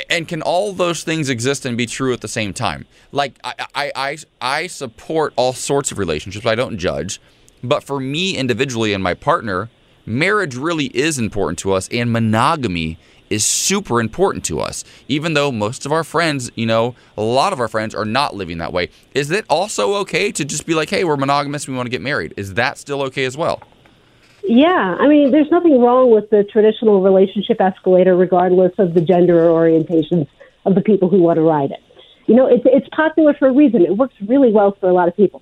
and 0.09 0.27
can 0.27 0.41
all 0.41 0.73
those 0.73 1.03
things 1.03 1.29
exist 1.29 1.65
and 1.65 1.77
be 1.77 1.85
true 1.85 2.13
at 2.13 2.21
the 2.21 2.27
same 2.27 2.53
time? 2.53 2.85
Like 3.11 3.35
I, 3.43 3.91
I, 3.95 4.17
I, 4.41 4.67
support 4.67 5.33
all 5.35 5.53
sorts 5.53 5.91
of 5.91 5.97
relationships. 5.97 6.45
I 6.45 6.55
don't 6.55 6.77
judge, 6.77 7.19
but 7.63 7.83
for 7.83 7.99
me 7.99 8.37
individually 8.37 8.93
and 8.93 9.03
my 9.03 9.13
partner, 9.13 9.69
marriage 10.05 10.55
really 10.55 10.85
is 10.87 11.17
important 11.17 11.59
to 11.59 11.73
us, 11.73 11.87
and 11.89 12.11
monogamy 12.11 12.97
is 13.29 13.45
super 13.45 13.99
important 13.99 14.45
to 14.45 14.59
us. 14.59 14.83
Even 15.07 15.33
though 15.33 15.51
most 15.51 15.85
of 15.85 15.91
our 15.91 16.03
friends, 16.03 16.49
you 16.55 16.65
know, 16.65 16.95
a 17.17 17.21
lot 17.21 17.53
of 17.53 17.59
our 17.59 17.67
friends 17.67 17.93
are 17.93 18.05
not 18.05 18.35
living 18.35 18.57
that 18.59 18.71
way. 18.71 18.89
Is 19.13 19.31
it 19.31 19.45
also 19.49 19.95
okay 19.95 20.31
to 20.31 20.45
just 20.45 20.65
be 20.65 20.73
like, 20.73 20.89
hey, 20.89 21.03
we're 21.03 21.17
monogamous, 21.17 21.67
we 21.67 21.75
want 21.75 21.87
to 21.87 21.91
get 21.91 22.01
married? 22.01 22.33
Is 22.37 22.53
that 22.53 22.77
still 22.77 23.01
okay 23.03 23.25
as 23.25 23.35
well? 23.35 23.61
Yeah, 24.43 24.95
I 24.99 25.07
mean, 25.07 25.31
there's 25.31 25.51
nothing 25.51 25.81
wrong 25.81 26.11
with 26.11 26.29
the 26.29 26.43
traditional 26.43 27.01
relationship 27.01 27.59
escalator, 27.59 28.15
regardless 28.15 28.73
of 28.77 28.93
the 28.93 29.01
gender 29.01 29.49
or 29.49 29.67
orientations 29.67 30.27
of 30.65 30.75
the 30.75 30.81
people 30.81 31.09
who 31.09 31.19
want 31.19 31.37
to 31.37 31.43
ride 31.43 31.71
it. 31.71 31.81
You 32.27 32.35
know, 32.35 32.47
it's 32.47 32.63
it's 32.65 32.87
popular 32.89 33.33
for 33.33 33.47
a 33.47 33.53
reason. 33.53 33.81
It 33.81 33.97
works 33.97 34.15
really 34.27 34.51
well 34.51 34.75
for 34.79 34.89
a 34.89 34.93
lot 34.93 35.07
of 35.07 35.15
people. 35.15 35.41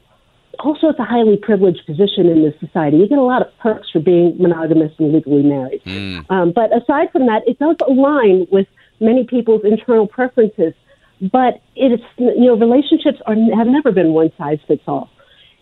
Also, 0.59 0.87
it's 0.87 0.99
a 0.99 1.03
highly 1.03 1.35
privileged 1.35 1.85
position 1.85 2.27
in 2.27 2.43
this 2.43 2.53
society. 2.59 2.97
You 2.97 3.09
get 3.09 3.17
a 3.17 3.23
lot 3.23 3.41
of 3.41 3.47
perks 3.59 3.89
for 3.91 3.99
being 3.99 4.37
monogamous 4.39 4.93
and 4.99 5.11
legally 5.11 5.43
married. 5.43 5.83
Mm. 5.83 6.25
Um, 6.29 6.51
but 6.53 6.75
aside 6.75 7.11
from 7.11 7.25
that, 7.25 7.41
it 7.45 7.59
does 7.59 7.75
align 7.85 8.47
with 8.51 8.67
many 8.99 9.25
people's 9.25 9.63
internal 9.65 10.07
preferences. 10.07 10.73
But 11.19 11.61
it 11.75 11.91
is, 11.91 11.99
you 12.17 12.45
know, 12.45 12.55
relationships 12.57 13.19
are 13.25 13.35
have 13.55 13.67
never 13.67 13.91
been 13.91 14.13
one 14.13 14.31
size 14.37 14.59
fits 14.67 14.83
all. 14.87 15.09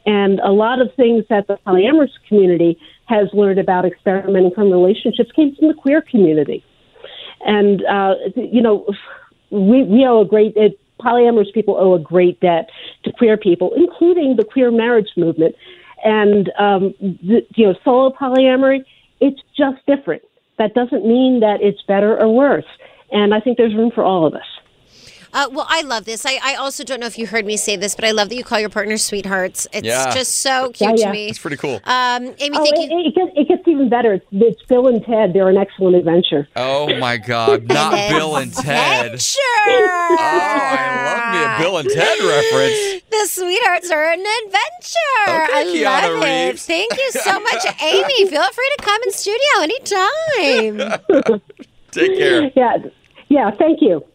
And 0.06 0.40
a 0.40 0.52
lot 0.52 0.82
of 0.82 0.94
things 0.96 1.24
that 1.30 1.48
the 1.48 1.58
polyamorous 1.66 2.12
community 2.28 2.78
has 3.06 3.28
learned 3.34 3.60
about 3.60 3.86
experimenting 3.86 4.52
from 4.52 4.72
relationships 4.72 5.32
came 5.36 5.56
from 5.56 5.68
the 5.68 5.74
queer 5.74 6.02
community. 6.02 6.64
And, 7.46 7.84
uh, 7.86 8.16
you 8.36 8.62
know, 8.62 8.88
we, 9.50 9.84
we 9.84 10.06
owe 10.06 10.22
a 10.22 10.26
great, 10.26 10.56
it, 10.56 10.80
polyamorous 11.00 11.54
people 11.54 11.76
owe 11.78 11.94
a 11.96 12.00
great 12.00 12.40
debt 12.40 12.70
to 13.04 13.12
queer 13.12 13.36
people, 13.36 13.74
including 13.76 14.38
the 14.38 14.46
queer 14.46 14.72
marriage 14.72 15.10
movement. 15.18 15.56
And, 16.06 16.52
um, 16.58 16.94
the, 17.00 17.46
you 17.56 17.68
know, 17.68 17.76
solo 17.84 18.12
polyamory, 18.12 18.86
it's 19.20 19.42
just 19.58 19.86
different. 19.86 20.22
That 20.58 20.74
doesn't 20.74 21.06
mean 21.06 21.42
that 21.42 21.62
it's 21.62 21.82
better 21.84 22.20
or 22.20 22.34
worse. 22.34 22.66
And 23.12 23.34
I 23.34 23.40
think 23.40 23.58
there's 23.58 23.76
room 23.76 23.92
for 23.92 24.04
all 24.04 24.26
of 24.26 24.34
us. 24.34 24.46
Uh, 25.34 25.48
well, 25.52 25.66
I 25.68 25.82
love 25.82 26.06
this. 26.06 26.26
I, 26.26 26.38
I 26.44 26.56
also 26.56 26.84
don't 26.84 27.00
know 27.00 27.08
if 27.08 27.18
you 27.18 27.26
heard 27.26 27.46
me 27.46 27.58
say 27.58 27.76
this, 27.76 27.96
but 27.96 28.06
I 28.06 28.12
love 28.12 28.30
that 28.30 28.36
you 28.36 28.44
call 28.44 28.60
your 28.60 28.70
partner 28.70 28.98
sweethearts. 28.98 29.68
It's 29.74 29.86
Yeah. 29.88 30.14
just 30.14 30.40
so 30.40 30.70
cute 30.72 30.92
Yeah, 30.92 30.96
yeah. 30.96 31.06
to 31.08 31.12
me. 31.12 31.28
It's 31.30 31.40
pretty 31.40 31.58
cool. 31.58 31.80
Um, 31.86 32.36
Amy, 32.40 32.56
Oh, 32.58 32.64
thank 32.64 32.78
it, 32.78 32.92
you. 32.92 33.00
it, 33.08 33.16
gets, 33.16 33.32
it 33.36 33.48
gets 33.48 33.68
even 33.68 33.90
better. 33.90 34.14
It's, 34.14 34.26
it's 34.32 34.62
Bill 34.64 34.88
and 34.88 35.04
Ted. 35.04 35.34
They're 35.34 35.50
an 35.50 35.58
excellent 35.58 35.96
adventure. 35.96 36.48
Oh 36.56 36.96
my 37.00 37.18
God! 37.18 37.64
Not 37.68 37.94
Bill 38.10 38.36
and 38.38 38.54
Ted. 38.54 39.20
Sure. 39.22 39.42
Oh, 39.68 40.18
I 40.20 41.04
love 41.06 41.34
me 41.34 41.44
a 41.44 41.58
Bill 41.68 41.78
and 41.80 41.90
Ted 41.90 42.20
reference. 42.20 43.04
The 43.10 43.28
sweethearts 43.28 43.90
are 43.92 44.12
an 44.12 44.20
adventure. 44.46 45.50
Okay, 45.50 45.86
I 45.86 46.02
Keanu 46.04 46.20
love 46.20 46.24
it. 46.24 46.48
Reeves. 46.50 46.66
Thank 46.66 46.92
you 46.98 47.12
so 47.12 47.40
much, 47.40 47.66
Amy. 47.82 48.28
Feel 48.30 48.52
free 48.52 48.72
to 48.78 48.84
come 48.84 49.02
in 49.04 49.12
studio 49.12 49.40
anytime. 49.62 51.42
Take 51.92 52.18
care. 52.18 52.52
Yeah, 52.56 52.78
yeah. 53.30 53.52
Thank 53.52 53.82
you. 53.82 54.06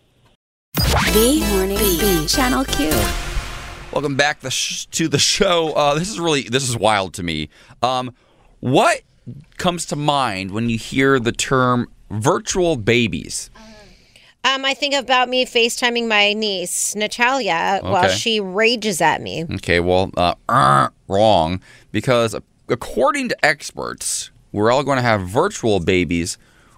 The 1.13 1.41
Morning 1.51 1.79
Beat. 1.79 2.29
Channel 2.29 2.67
Q. 2.67 2.91
Welcome 3.93 4.15
back 4.15 4.41
the 4.41 4.51
sh- 4.51 4.85
to 4.87 5.09
the 5.09 5.19
show. 5.19 5.73
Uh, 5.73 5.95
this 5.95 6.11
is 6.11 6.21
really 6.21 6.43
this 6.43 6.69
is 6.69 6.77
wild 6.77 7.15
to 7.15 7.23
me. 7.23 7.49
Um, 7.83 8.15
what 8.61 9.01
comes 9.57 9.87
to 9.87 9.97
mind 9.97 10.51
when 10.51 10.69
you 10.69 10.77
hear 10.77 11.19
the 11.19 11.33
term 11.33 11.91
virtual 12.11 12.77
babies? 12.77 13.51
Um, 14.45 14.67
I 14.67 14.75
think 14.75 14.93
about 14.93 15.31
me 15.31 15.47
FaceTiming 15.47 16.09
my 16.09 16.35
niece 16.35 16.95
Natalia 16.95 17.81
while 17.83 18.11
she 18.11 18.39
rages 18.39 19.01
at 19.01 19.23
me. 19.23 19.47
Okay, 19.55 19.81
well, 19.81 20.11
uh, 20.15 20.35
uh, 20.47 20.89
wrong 21.09 21.63
because 21.91 22.37
according 22.69 23.31
to 23.31 23.45
experts, 23.45 24.31
we're 24.53 24.71
all 24.71 24.85
going 24.85 24.97
to 24.97 25.03
have 25.03 25.23
virtual 25.23 25.81
babies 25.81 26.37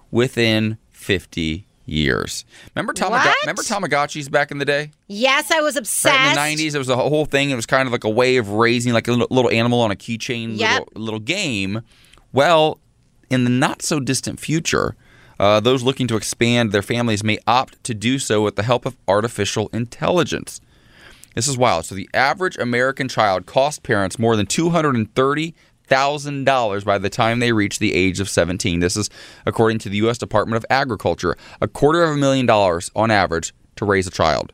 within 0.09 0.77
50 0.91 1.65
years. 1.91 2.45
Remember 2.75 2.93
Tamaga- 2.93 3.33
remember 3.43 3.61
Tamagotchis 3.63 4.31
back 4.31 4.49
in 4.51 4.57
the 4.57 4.65
day? 4.65 4.91
Yes, 5.07 5.51
I 5.51 5.61
was 5.61 5.75
obsessed. 5.75 6.15
Right 6.15 6.29
in 6.49 6.57
the 6.57 6.63
90s, 6.65 6.75
it 6.75 6.77
was 6.77 6.89
a 6.89 6.95
whole 6.95 7.25
thing. 7.25 7.49
It 7.51 7.55
was 7.55 7.65
kind 7.65 7.85
of 7.87 7.91
like 7.91 8.03
a 8.03 8.09
way 8.09 8.37
of 8.37 8.49
raising 8.49 8.93
like 8.93 9.07
a 9.07 9.11
little, 9.11 9.51
animal 9.51 9.81
on 9.81 9.91
a 9.91 9.95
keychain 9.95 10.57
Yep. 10.57 10.79
little, 10.79 11.01
little 11.03 11.19
game. 11.19 11.81
Well, 12.31 12.79
in 13.29 13.43
the 13.43 13.49
not 13.49 13.81
so 13.81 13.99
distant 13.99 14.39
future, 14.39 14.95
uh, 15.39 15.59
those 15.59 15.83
looking 15.83 16.07
to 16.07 16.15
expand 16.15 16.71
their 16.71 16.81
families 16.81 17.23
may 17.23 17.39
opt 17.47 17.83
to 17.83 17.93
do 17.93 18.19
so 18.19 18.41
with 18.41 18.55
the 18.55 18.63
help 18.63 18.85
of 18.85 18.95
artificial 19.07 19.69
intelligence. 19.73 20.61
This 21.35 21.47
is 21.47 21.57
wild. 21.57 21.85
So 21.85 21.95
the 21.95 22.09
average 22.13 22.57
American 22.57 23.07
child 23.07 23.45
costs 23.45 23.79
parents 23.79 24.19
more 24.19 24.35
than 24.35 24.45
two 24.45 24.69
hundred 25.91 26.29
and 26.29 26.45
thirty 26.45 26.45
thousand 26.45 26.45
dollars 26.45 26.83
by 26.83 26.97
the 26.97 27.09
time 27.09 27.39
they 27.39 27.51
reach 27.51 27.79
the 27.79 27.93
age 27.93 28.19
of 28.19 28.29
seventeen. 28.29 28.79
This 28.79 28.97
is 28.97 29.09
according 29.45 29.79
to 29.79 29.89
the 29.89 29.97
U.S. 29.97 30.17
Department 30.17 30.57
of 30.57 30.65
Agriculture. 30.69 31.35
A 31.61 31.67
quarter 31.67 32.03
of 32.03 32.11
a 32.11 32.17
million 32.17 32.45
dollars 32.45 32.91
on 32.95 33.11
average 33.11 33.53
to 33.75 33.85
raise 33.85 34.07
a 34.07 34.11
child. 34.11 34.53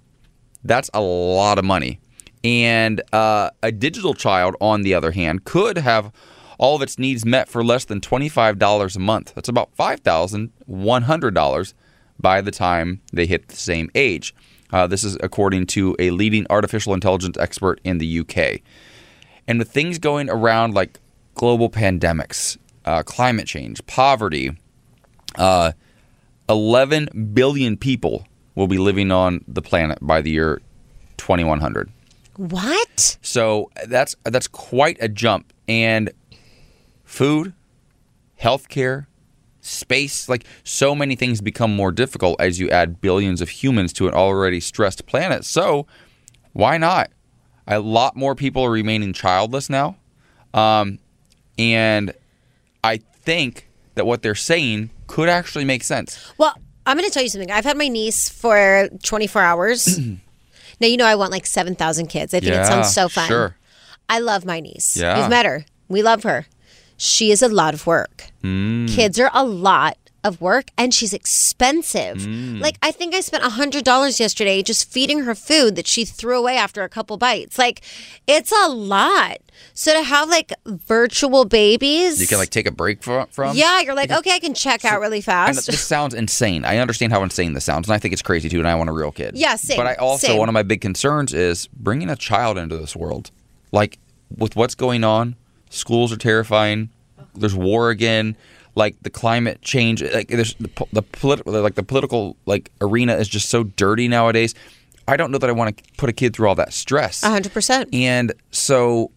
That's 0.63 0.89
a 0.93 1.01
lot 1.01 1.59
of 1.59 1.65
money. 1.65 1.99
And 2.43 3.01
uh, 3.13 3.49
a 3.63 3.71
digital 3.71 4.13
child, 4.13 4.55
on 4.61 4.83
the 4.83 4.93
other 4.93 5.11
hand, 5.11 5.43
could 5.43 5.77
have 5.77 6.11
all 6.57 6.75
of 6.75 6.81
its 6.81 6.97
needs 6.99 7.25
met 7.25 7.47
for 7.49 7.63
less 7.63 7.85
than 7.85 8.01
$25 8.01 8.95
a 8.95 8.99
month. 8.99 9.33
That's 9.35 9.49
about 9.49 9.75
$5,100 9.75 11.73
by 12.19 12.41
the 12.41 12.51
time 12.51 13.01
they 13.13 13.25
hit 13.25 13.47
the 13.47 13.55
same 13.55 13.89
age. 13.95 14.33
Uh, 14.71 14.87
this 14.87 15.03
is 15.03 15.17
according 15.21 15.67
to 15.67 15.95
a 15.99 16.11
leading 16.11 16.45
artificial 16.49 16.93
intelligence 16.93 17.37
expert 17.37 17.79
in 17.83 17.97
the 17.97 18.19
UK. 18.19 18.61
And 19.47 19.59
with 19.59 19.71
things 19.71 19.97
going 19.97 20.29
around 20.29 20.73
like 20.73 20.99
global 21.37 21.69
pandemics, 21.69 22.57
uh, 22.83 23.03
climate 23.03 23.47
change, 23.47 23.85
poverty, 23.85 24.51
uh, 25.35 25.71
11 26.49 27.31
billion 27.33 27.77
people 27.77 28.27
will 28.55 28.67
be 28.67 28.77
living 28.77 29.11
on 29.11 29.43
the 29.47 29.61
planet 29.61 29.99
by 30.01 30.19
the 30.19 30.31
year 30.31 30.61
2100. 31.17 31.91
What? 32.35 33.17
So 33.21 33.71
that's 33.87 34.15
that's 34.23 34.47
quite 34.47 34.97
a 34.99 35.07
jump. 35.07 35.53
And 35.67 36.11
food, 37.03 37.53
healthcare, 38.41 39.05
space, 39.61 40.29
like 40.29 40.45
so 40.63 40.95
many 40.95 41.15
things 41.15 41.41
become 41.41 41.75
more 41.75 41.91
difficult 41.91 42.39
as 42.39 42.59
you 42.59 42.69
add 42.69 43.01
billions 43.01 43.41
of 43.41 43.49
humans 43.49 43.93
to 43.93 44.07
an 44.07 44.13
already 44.13 44.59
stressed 44.59 45.05
planet. 45.05 45.45
So 45.45 45.87
why 46.53 46.77
not? 46.77 47.09
A 47.67 47.79
lot 47.79 48.15
more 48.15 48.33
people 48.33 48.63
are 48.63 48.71
remaining 48.71 49.13
childless 49.13 49.69
now. 49.69 49.97
Um, 50.53 50.99
and 51.57 52.13
I 52.83 52.97
think 52.97 53.67
that 53.95 54.05
what 54.05 54.21
they're 54.21 54.35
saying 54.35 54.89
could 55.07 55.29
actually 55.29 55.65
make 55.65 55.83
sense. 55.83 56.31
Well, 56.37 56.53
I'm 56.85 56.97
going 56.97 57.07
to 57.07 57.13
tell 57.13 57.23
you 57.23 57.29
something. 57.29 57.51
I've 57.51 57.65
had 57.65 57.77
my 57.77 57.87
niece 57.87 58.29
for 58.29 58.89
24 59.03 59.41
hours. 59.41 59.99
now, 60.79 60.87
you 60.87 60.97
know, 60.97 61.05
I 61.05 61.15
want 61.15 61.31
like 61.31 61.45
7,000 61.45 62.07
kids. 62.07 62.33
I 62.33 62.39
think 62.39 62.53
it 62.53 62.65
sounds 62.65 62.93
so 62.93 63.09
fun. 63.09 63.27
Sure. 63.27 63.57
I 64.09 64.19
love 64.19 64.45
my 64.45 64.59
niece. 64.59 64.95
Yeah. 64.95 65.19
You've 65.19 65.29
met 65.29 65.45
her. 65.45 65.65
We 65.89 66.01
love 66.01 66.23
her. 66.23 66.45
She 66.97 67.31
is 67.31 67.41
a 67.41 67.49
lot 67.49 67.73
of 67.73 67.85
work. 67.85 68.31
Mm. 68.43 68.89
Kids 68.89 69.19
are 69.19 69.29
a 69.33 69.43
lot 69.43 69.97
of 70.27 70.41
work 70.41 70.69
and 70.77 70.93
she's 70.93 71.13
expensive. 71.13 72.17
Mm. 72.17 72.59
Like 72.61 72.77
I 72.83 72.91
think 72.91 73.15
I 73.15 73.21
spent 73.21 73.43
$100 73.43 74.19
yesterday 74.19 74.61
just 74.61 74.91
feeding 74.91 75.19
her 75.21 75.33
food 75.33 75.75
that 75.75 75.87
she 75.87 76.05
threw 76.05 76.37
away 76.37 76.57
after 76.57 76.83
a 76.83 76.89
couple 76.89 77.17
bites. 77.17 77.57
Like 77.57 77.81
it's 78.27 78.51
a 78.51 78.67
lot. 78.69 79.37
So 79.73 79.93
to 79.93 80.03
have 80.03 80.29
like 80.29 80.53
virtual 80.65 81.45
babies 81.45 82.19
You 82.21 82.27
can 82.27 82.37
like 82.37 82.49
take 82.49 82.67
a 82.67 82.71
break 82.71 83.01
from. 83.03 83.27
from 83.27 83.55
Yeah, 83.55 83.81
you're 83.81 83.95
like, 83.95 84.11
okay, 84.11 84.31
I 84.31 84.39
can 84.39 84.53
check 84.53 84.85
out 84.85 84.99
really 84.99 85.17
And 85.17 85.25
fast. 85.25 85.65
this 85.67 85.79
sounds 85.83 86.13
insane. 86.13 86.63
I 86.65 86.77
understand 86.77 87.11
how 87.13 87.23
insane 87.23 87.53
this 87.53 87.65
sounds, 87.65 87.87
and 87.87 87.95
I 87.95 87.97
think 87.97 88.13
it's 88.13 88.21
crazy 88.21 88.49
too. 88.49 88.59
And 88.59 88.67
I 88.67 88.75
want 88.75 88.89
a 88.89 88.93
real 88.93 89.11
kid. 89.11 89.31
Yeah, 89.35 89.55
same, 89.55 89.77
But 89.77 89.87
I 89.87 89.95
also 89.95 90.27
same. 90.27 90.37
one 90.37 90.49
of 90.49 90.53
my 90.53 90.63
big 90.63 90.81
concerns 90.81 91.33
is 91.33 91.67
bringing 91.67 92.09
a 92.09 92.15
child 92.15 92.57
into 92.57 92.77
this 92.77 92.95
world. 92.95 93.31
Like 93.71 93.97
with 94.35 94.55
what's 94.55 94.75
going 94.75 95.03
on, 95.03 95.35
schools 95.69 96.11
are 96.11 96.17
terrifying. 96.17 96.89
There's 97.35 97.55
war 97.55 97.89
again. 97.89 98.35
Like 98.77 99.01
the 99.01 99.09
climate 99.09 99.61
change. 99.63 100.03
Like 100.03 100.27
there's 100.27 100.53
the, 100.55 100.69
the 100.93 101.01
political. 101.01 101.51
Like 101.51 101.73
the 101.73 101.83
political 101.83 102.37
like 102.45 102.71
arena 102.79 103.15
is 103.15 103.27
just 103.27 103.49
so 103.49 103.63
dirty 103.63 104.07
nowadays. 104.07 104.53
I 105.07 105.17
don't 105.17 105.31
know 105.31 105.39
that 105.39 105.49
I 105.49 105.53
want 105.53 105.75
to 105.75 105.83
put 105.97 106.09
a 106.09 106.13
kid 106.13 106.35
through 106.35 106.47
all 106.47 106.55
that 106.55 106.73
stress. 106.73 107.21
100%. 107.21 107.89
And 107.93 108.33
so, 108.51 109.09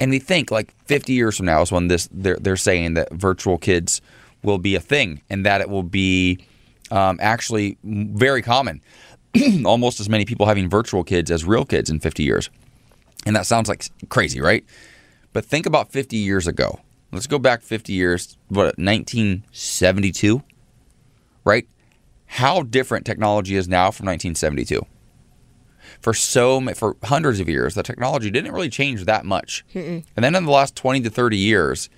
and 0.00 0.10
we 0.10 0.18
think 0.18 0.50
like 0.50 0.72
50 0.86 1.12
years 1.12 1.36
from 1.36 1.46
now 1.46 1.60
is 1.60 1.70
when 1.70 1.88
this 1.88 2.08
they're 2.10 2.36
they're 2.36 2.56
saying 2.56 2.94
that 2.94 3.12
virtual 3.12 3.58
kids 3.58 4.00
will 4.42 4.58
be 4.58 4.74
a 4.74 4.80
thing 4.80 5.20
and 5.28 5.44
that 5.44 5.60
it 5.60 5.68
will 5.68 5.82
be 5.82 6.38
um, 6.90 7.18
actually 7.20 7.76
very 7.84 8.40
common. 8.40 8.80
Almost 9.64 10.00
as 10.00 10.08
many 10.08 10.24
people 10.24 10.46
having 10.46 10.68
virtual 10.70 11.04
kids 11.04 11.30
as 11.30 11.44
real 11.44 11.64
kids 11.64 11.90
in 11.90 12.00
50 12.00 12.22
years. 12.22 12.48
And 13.26 13.36
that 13.36 13.46
sounds 13.46 13.68
like 13.68 13.84
crazy, 14.08 14.40
right? 14.40 14.64
But 15.32 15.44
think 15.44 15.66
about 15.66 15.92
50 15.92 16.16
years 16.16 16.46
ago. 16.46 16.80
Let's 17.12 17.26
go 17.26 17.38
back 17.38 17.62
50 17.62 17.92
years, 17.92 18.36
what, 18.48 18.78
1972? 18.78 20.42
Right? 21.44 21.68
How 22.26 22.62
different 22.62 23.04
technology 23.04 23.56
is 23.56 23.68
now 23.68 23.90
from 23.90 24.06
1972 24.06 24.86
for 26.02 26.12
so 26.12 26.60
for 26.74 26.96
hundreds 27.04 27.40
of 27.40 27.48
years, 27.48 27.74
the 27.74 27.82
technology 27.82 28.30
didn't 28.30 28.52
really 28.52 28.68
change 28.68 29.04
that 29.04 29.24
much. 29.24 29.64
Mm-mm. 29.74 30.04
And 30.16 30.24
then 30.24 30.34
in 30.34 30.44
the 30.44 30.50
last 30.50 30.74
20 30.76 31.00
to 31.02 31.10
30 31.10 31.36
years, 31.36 31.88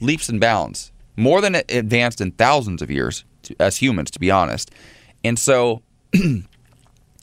leaps 0.00 0.28
and 0.28 0.40
bounds, 0.40 0.92
more 1.16 1.40
than 1.40 1.54
it 1.54 1.70
advanced 1.72 2.20
in 2.20 2.32
thousands 2.32 2.82
of 2.82 2.90
years 2.90 3.24
to, 3.42 3.56
as 3.58 3.78
humans, 3.78 4.10
to 4.12 4.20
be 4.20 4.30
honest. 4.30 4.70
And 5.24 5.38
so, 5.38 5.82
we 6.12 6.44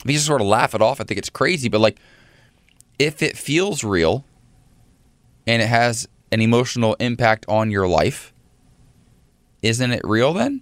just 0.08 0.26
sort 0.26 0.42
of 0.42 0.48
laugh 0.48 0.74
it 0.74 0.82
off. 0.82 1.00
I 1.00 1.04
think 1.04 1.20
it's 1.20 1.30
crazy, 1.30 1.70
but 1.70 1.82
like, 1.82 2.00
if 2.98 3.22
it 3.22 3.38
feels 3.38 3.84
real 3.84 4.26
and 5.46 5.62
it 5.62 5.68
has 5.68 6.08
an 6.32 6.42
emotional 6.42 6.96
impact 6.96 7.46
on 7.48 7.72
your 7.72 7.88
life, 7.88 8.34
isn't 9.62 9.92
it 9.92 10.02
real 10.04 10.34
then? 10.34 10.62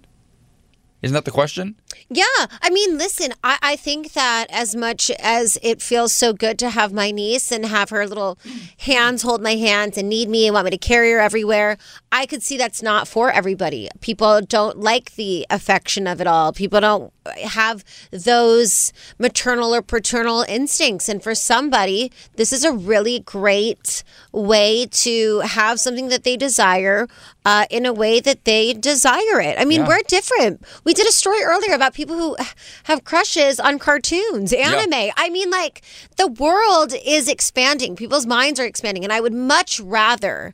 Isn't 1.02 1.14
that 1.14 1.26
the 1.26 1.32
question? 1.32 1.76
Yeah. 2.10 2.24
I 2.64 2.72
mean, 2.72 2.98
listen, 2.98 3.34
I, 3.44 3.60
I 3.62 3.76
think 3.76 4.14
that 4.14 4.48
as 4.50 4.76
much 4.76 5.12
as 5.20 5.60
it 5.62 5.80
feels 5.80 6.14
so 6.14 6.34
good 6.34 6.58
to 6.60 6.72
have 6.72 6.94
my 6.94 7.12
niece 7.12 7.52
and 7.52 7.64
have 7.68 7.90
her 7.92 8.08
little 8.08 8.40
hands 8.80 9.22
hold 9.22 9.44
my 9.44 9.56
hands 9.56 10.00
and 10.00 10.10
need 10.10 10.30
me 10.30 10.48
and 10.48 10.56
want 10.56 10.66
me 10.66 10.72
to 10.72 10.80
carry 10.80 11.12
her 11.12 11.20
everywhere, 11.20 11.78
I 12.12 12.26
could 12.26 12.42
see 12.42 12.58
that's 12.58 12.82
not 12.82 13.08
for 13.08 13.30
everybody. 13.30 13.88
People 14.02 14.42
don't 14.42 14.80
like 14.80 15.14
the 15.14 15.46
affection 15.52 16.08
of 16.08 16.20
it 16.20 16.26
all. 16.26 16.52
People 16.52 16.82
don't 16.82 17.14
have 17.44 17.84
those 18.12 18.94
maternal 19.18 19.74
or 19.74 19.82
paternal 19.82 20.46
instincts. 20.48 21.10
And 21.10 21.22
for 21.24 21.36
somebody, 21.36 22.12
this 22.36 22.54
is 22.54 22.64
a 22.64 22.72
really 22.72 23.20
great 23.20 24.04
way 24.32 24.86
to 24.92 25.40
have 25.40 25.80
something 25.80 26.10
that 26.10 26.24
they 26.24 26.38
desire 26.38 27.08
uh, 27.46 27.66
in 27.70 27.86
a 27.86 27.94
way 27.94 28.20
that 28.20 28.46
they 28.46 28.74
desire 28.74 29.40
it. 29.40 29.60
I 29.60 29.66
mean, 29.66 29.82
Yeah. 29.82 29.88
we're 29.88 30.02
different. 30.08 30.64
We 30.84 30.94
did 30.94 31.08
a 31.08 31.12
story 31.12 31.44
earlier 31.44 31.74
about 31.74 31.94
people 31.94 32.18
who 32.18 32.36
have 32.84 33.04
crushes 33.04 33.60
on 33.60 33.80
cartoons, 33.80 34.54
anime. 34.54 35.12
I 35.16 35.30
mean, 35.30 35.50
like, 35.50 35.82
the 36.18 36.28
world 36.28 36.94
is 37.06 37.28
expanding, 37.28 37.96
people's 37.96 38.26
minds 38.26 38.60
are 38.60 38.66
expanding. 38.66 39.04
And 39.04 39.14
I 39.14 39.22
would 39.22 39.34
much 39.34 39.80
rather 39.80 40.54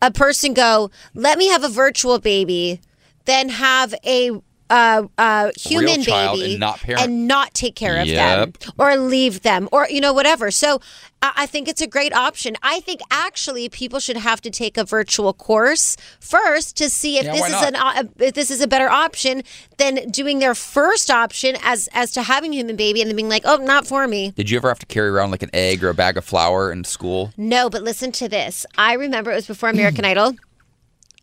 a 0.00 0.10
person 0.10 0.54
go, 0.54 0.90
let 1.14 1.38
me 1.38 1.48
have 1.48 1.64
a 1.64 1.68
virtual 1.68 2.18
baby 2.18 2.80
than 3.24 3.48
have 3.50 3.94
a 4.04 4.30
uh, 4.70 5.04
uh, 5.16 5.50
human 5.56 6.02
child 6.02 6.38
baby 6.38 6.52
and 6.52 6.60
not 6.60 6.80
parent. 6.80 7.02
and 7.02 7.26
not 7.28 7.54
take 7.54 7.74
care 7.74 7.96
of 8.00 8.06
them 8.08 8.52
or 8.78 8.96
leave 8.96 9.42
them 9.42 9.68
or 9.72 9.86
you 9.88 10.00
know 10.00 10.12
whatever. 10.12 10.50
So 10.50 10.80
I 11.20 11.46
think 11.46 11.66
it's 11.66 11.80
a 11.80 11.86
great 11.88 12.12
option. 12.14 12.54
I 12.62 12.78
think 12.78 13.00
actually 13.10 13.68
people 13.68 13.98
should 13.98 14.16
have 14.18 14.40
to 14.42 14.50
take 14.50 14.76
a 14.76 14.84
virtual 14.84 15.32
course 15.32 15.96
first 16.20 16.76
to 16.76 16.88
see 16.88 17.18
if 17.18 17.24
Yeah, 17.24 17.32
this 17.32 17.46
is 17.46 17.52
not? 17.52 17.68
an 17.68 17.76
uh, 17.76 18.02
if 18.18 18.34
this 18.34 18.50
is 18.52 18.60
a 18.60 18.68
better 18.68 18.88
option 18.88 19.42
than 19.78 20.08
doing 20.10 20.38
their 20.38 20.54
first 20.54 21.10
option 21.10 21.56
as 21.62 21.88
as 21.92 22.12
to 22.12 22.22
having 22.22 22.52
a 22.52 22.56
human 22.56 22.76
baby 22.76 23.00
and 23.00 23.08
then 23.10 23.16
being 23.16 23.28
like, 23.28 23.42
oh, 23.46 23.56
not 23.56 23.86
for 23.86 24.06
me. 24.06 24.30
Did 24.36 24.48
you 24.50 24.58
ever 24.58 24.68
have 24.68 24.78
to 24.78 24.86
carry 24.86 25.08
around 25.08 25.32
like 25.32 25.42
an 25.42 25.50
egg 25.52 25.82
or 25.82 25.88
a 25.88 25.94
bag 25.94 26.16
of 26.16 26.24
flour 26.24 26.70
in 26.70 26.84
school? 26.84 27.32
No, 27.36 27.68
but 27.68 27.82
listen 27.82 28.12
to 28.12 28.28
this. 28.28 28.64
I 28.76 28.92
remember 28.92 29.32
it 29.32 29.36
was 29.36 29.46
before 29.48 29.70
American 29.70 30.04
Idol. 30.12 30.34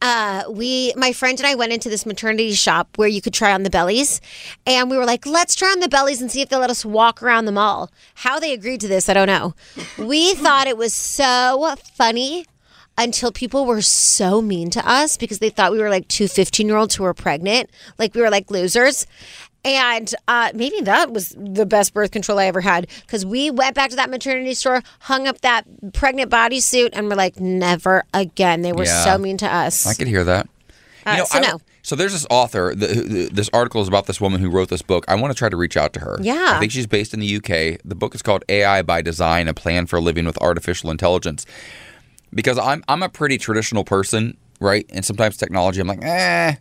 Uh, 0.07 0.43
we, 0.51 0.93
my 0.95 1.11
friend 1.11 1.39
and 1.39 1.47
I 1.47 1.55
went 1.55 1.73
into 1.73 1.89
this 1.89 2.05
maternity 2.05 2.53
shop 2.53 2.95
where 2.95 3.07
you 3.07 3.23
could 3.23 3.33
try 3.33 3.51
on 3.51 3.63
the 3.63 3.71
bellies, 3.71 4.21
and 4.67 4.91
we 4.91 4.97
were 4.97 5.05
like, 5.05 5.25
let's 5.25 5.55
try 5.55 5.69
on 5.69 5.79
the 5.79 5.89
bellies 5.89 6.21
and 6.21 6.31
see 6.31 6.41
if 6.41 6.49
they'll 6.49 6.59
let 6.59 6.69
us 6.69 6.85
walk 6.85 7.23
around 7.23 7.45
the 7.45 7.51
mall. 7.51 7.89
How 8.13 8.39
they 8.39 8.53
agreed 8.53 8.81
to 8.81 8.87
this, 8.87 9.09
I 9.09 9.15
don't 9.15 9.25
know. 9.25 9.55
We 9.97 10.35
thought 10.35 10.67
it 10.67 10.77
was 10.77 10.93
so 10.93 11.73
funny 11.95 12.45
until 12.99 13.31
people 13.31 13.65
were 13.65 13.81
so 13.81 14.43
mean 14.43 14.69
to 14.69 14.87
us 14.87 15.17
because 15.17 15.39
they 15.39 15.49
thought 15.49 15.71
we 15.71 15.79
were 15.79 15.89
like 15.89 16.07
two 16.07 16.27
15 16.27 16.67
year 16.67 16.77
olds 16.77 16.93
who 16.93 17.03
were 17.03 17.15
pregnant, 17.15 17.71
like 17.97 18.13
we 18.13 18.21
were 18.21 18.29
like 18.29 18.51
losers. 18.51 19.07
And 19.65 20.13
uh, 20.27 20.51
maybe 20.53 20.79
that 20.81 21.11
was 21.11 21.35
the 21.37 21.65
best 21.65 21.93
birth 21.93 22.11
control 22.11 22.37
I 22.39 22.45
ever 22.45 22.61
had 22.61 22.87
because 23.01 23.25
we 23.25 23.49
went 23.49 23.75
back 23.75 23.89
to 23.89 23.95
that 23.95 24.11
maternity 24.11 24.53
store, 24.53 24.83
hung 25.01 25.27
up 25.27 25.41
that 25.41 25.65
pregnant 25.93 26.29
bodysuit, 26.31 26.89
and 26.93 27.09
we're 27.09 27.15
like, 27.15 27.39
never 27.39 28.03
again. 28.13 28.61
They 28.61 28.71
were 28.71 28.85
Yeah. 28.85 29.03
so 29.03 29.17
mean 29.17 29.37
to 29.37 29.47
us. 29.51 29.87
I 29.87 29.95
could 29.95 30.07
hear 30.07 30.23
that. 30.23 30.47
Uh, 31.05 31.25
so 31.25 31.39
I- 31.39 31.41
no. 31.41 31.59
So 31.81 31.95
there's 31.95 32.13
this 32.13 32.25
author. 32.31 32.73
The, 32.73 32.87
the, 32.87 33.29
this 33.31 33.47
article 33.53 33.79
is 33.79 33.87
about 33.87 34.07
this 34.07 34.19
woman 34.19 34.41
who 34.41 34.49
wrote 34.49 34.69
this 34.69 34.81
book. 34.81 35.05
I 35.07 35.13
want 35.13 35.31
to 35.31 35.37
try 35.37 35.49
to 35.49 35.55
reach 35.57 35.77
out 35.77 35.93
to 35.93 35.99
her. 35.99 36.17
Yeah. 36.19 36.53
I 36.55 36.59
think 36.59 36.71
she's 36.71 36.87
based 36.87 37.13
in 37.13 37.19
the 37.19 37.35
UK. 37.37 37.79
The 37.85 37.93
book 37.95 38.15
is 38.15 38.23
called 38.23 38.43
AI 38.49 38.81
by 38.81 39.03
Design: 39.03 39.47
A 39.47 39.53
Plan 39.53 39.85
for 39.85 40.01
Living 40.01 40.25
with 40.25 40.35
Artificial 40.41 40.89
Intelligence. 40.89 41.45
Because 42.33 42.57
I'm 42.57 42.83
I'm 42.87 43.03
a 43.03 43.09
pretty 43.09 43.37
traditional 43.37 43.83
person, 43.83 44.35
right? 44.59 44.85
And 44.89 45.05
sometimes 45.05 45.37
technology, 45.37 45.79
I'm 45.79 45.87
like, 45.87 46.03
eh. 46.03 46.55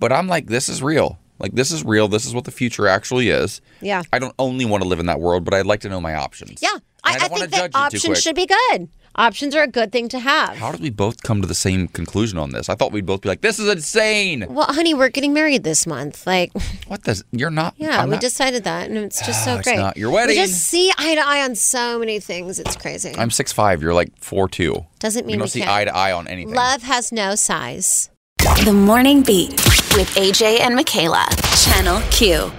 But 0.00 0.12
I'm 0.12 0.28
like, 0.28 0.46
this 0.46 0.70
is 0.70 0.82
real. 0.82 1.18
Like 1.38 1.52
this 1.52 1.70
is 1.70 1.84
real. 1.84 2.08
This 2.08 2.26
is 2.26 2.34
what 2.34 2.44
the 2.44 2.50
future 2.50 2.86
actually 2.86 3.28
is. 3.30 3.60
Yeah. 3.80 4.02
I 4.12 4.18
don't 4.18 4.34
only 4.38 4.64
want 4.64 4.82
to 4.82 4.88
live 4.88 5.00
in 5.00 5.06
that 5.06 5.20
world, 5.20 5.44
but 5.44 5.54
I'd 5.54 5.66
like 5.66 5.80
to 5.80 5.88
know 5.88 6.00
my 6.00 6.14
options. 6.14 6.62
Yeah. 6.62 6.78
I, 7.06 7.12
I 7.12 7.14
I 7.24 7.28
think 7.28 7.50
that 7.50 7.74
options 7.74 8.22
should 8.22 8.36
be 8.36 8.46
good. 8.46 8.88
Options 9.16 9.54
are 9.54 9.62
a 9.62 9.68
good 9.68 9.92
thing 9.92 10.08
to 10.08 10.18
have. 10.18 10.56
How 10.56 10.72
did 10.72 10.80
we 10.80 10.90
both 10.90 11.22
come 11.22 11.40
to 11.40 11.46
the 11.46 11.54
same 11.54 11.86
conclusion 11.86 12.36
on 12.36 12.50
this? 12.50 12.68
I 12.68 12.74
thought 12.74 12.90
we'd 12.90 13.06
both 13.06 13.20
be 13.20 13.28
like, 13.28 13.42
this 13.42 13.60
is 13.60 13.68
insane. 13.68 14.44
well, 14.48 14.66
honey, 14.66 14.92
we're 14.92 15.08
getting 15.10 15.32
married 15.32 15.62
this 15.62 15.86
month. 15.86 16.26
Like, 16.26 16.50
What 16.88 17.04
does 17.04 17.22
you're 17.30 17.50
not? 17.50 17.74
yeah, 17.76 18.00
I'm 18.00 18.08
we 18.08 18.14
not- 18.16 18.20
decided 18.22 18.64
that, 18.64 18.88
and 18.88 18.98
it's 18.98 19.24
just 19.24 19.44
so 19.44 19.52
ah, 19.52 19.58
it's 19.58 19.68
great. 19.68 19.76
not 19.76 19.96
your 19.96 20.10
wedding. 20.10 20.36
We 20.36 20.42
just 20.42 20.62
see 20.62 20.90
eye 20.98 21.14
to 21.14 21.20
eye 21.24 21.44
on 21.44 21.54
so 21.54 21.98
many 22.00 22.18
things. 22.18 22.58
It's 22.58 22.74
crazy. 22.74 23.14
I'm 23.16 23.30
six 23.30 23.52
five. 23.52 23.82
You're 23.82 23.94
like 23.94 24.10
four 24.18 24.48
two. 24.48 24.84
Doesn't 24.98 25.26
mean 25.26 25.34
we 25.34 25.38
don't 25.38 25.44
we 25.44 25.50
see 25.50 25.60
can't. 25.60 25.70
eye 25.70 25.84
to 25.84 25.94
eye 25.94 26.12
on 26.12 26.26
anything. 26.26 26.54
Love 26.54 26.82
has 26.82 27.12
no 27.12 27.36
size. 27.36 28.10
The 28.44 28.74
Morning 28.74 29.22
Beat 29.22 29.52
with 29.96 30.06
AJ 30.16 30.60
and 30.60 30.78
Mikalah. 30.78 31.26
Channel 31.64 32.02
Q. 32.10 32.52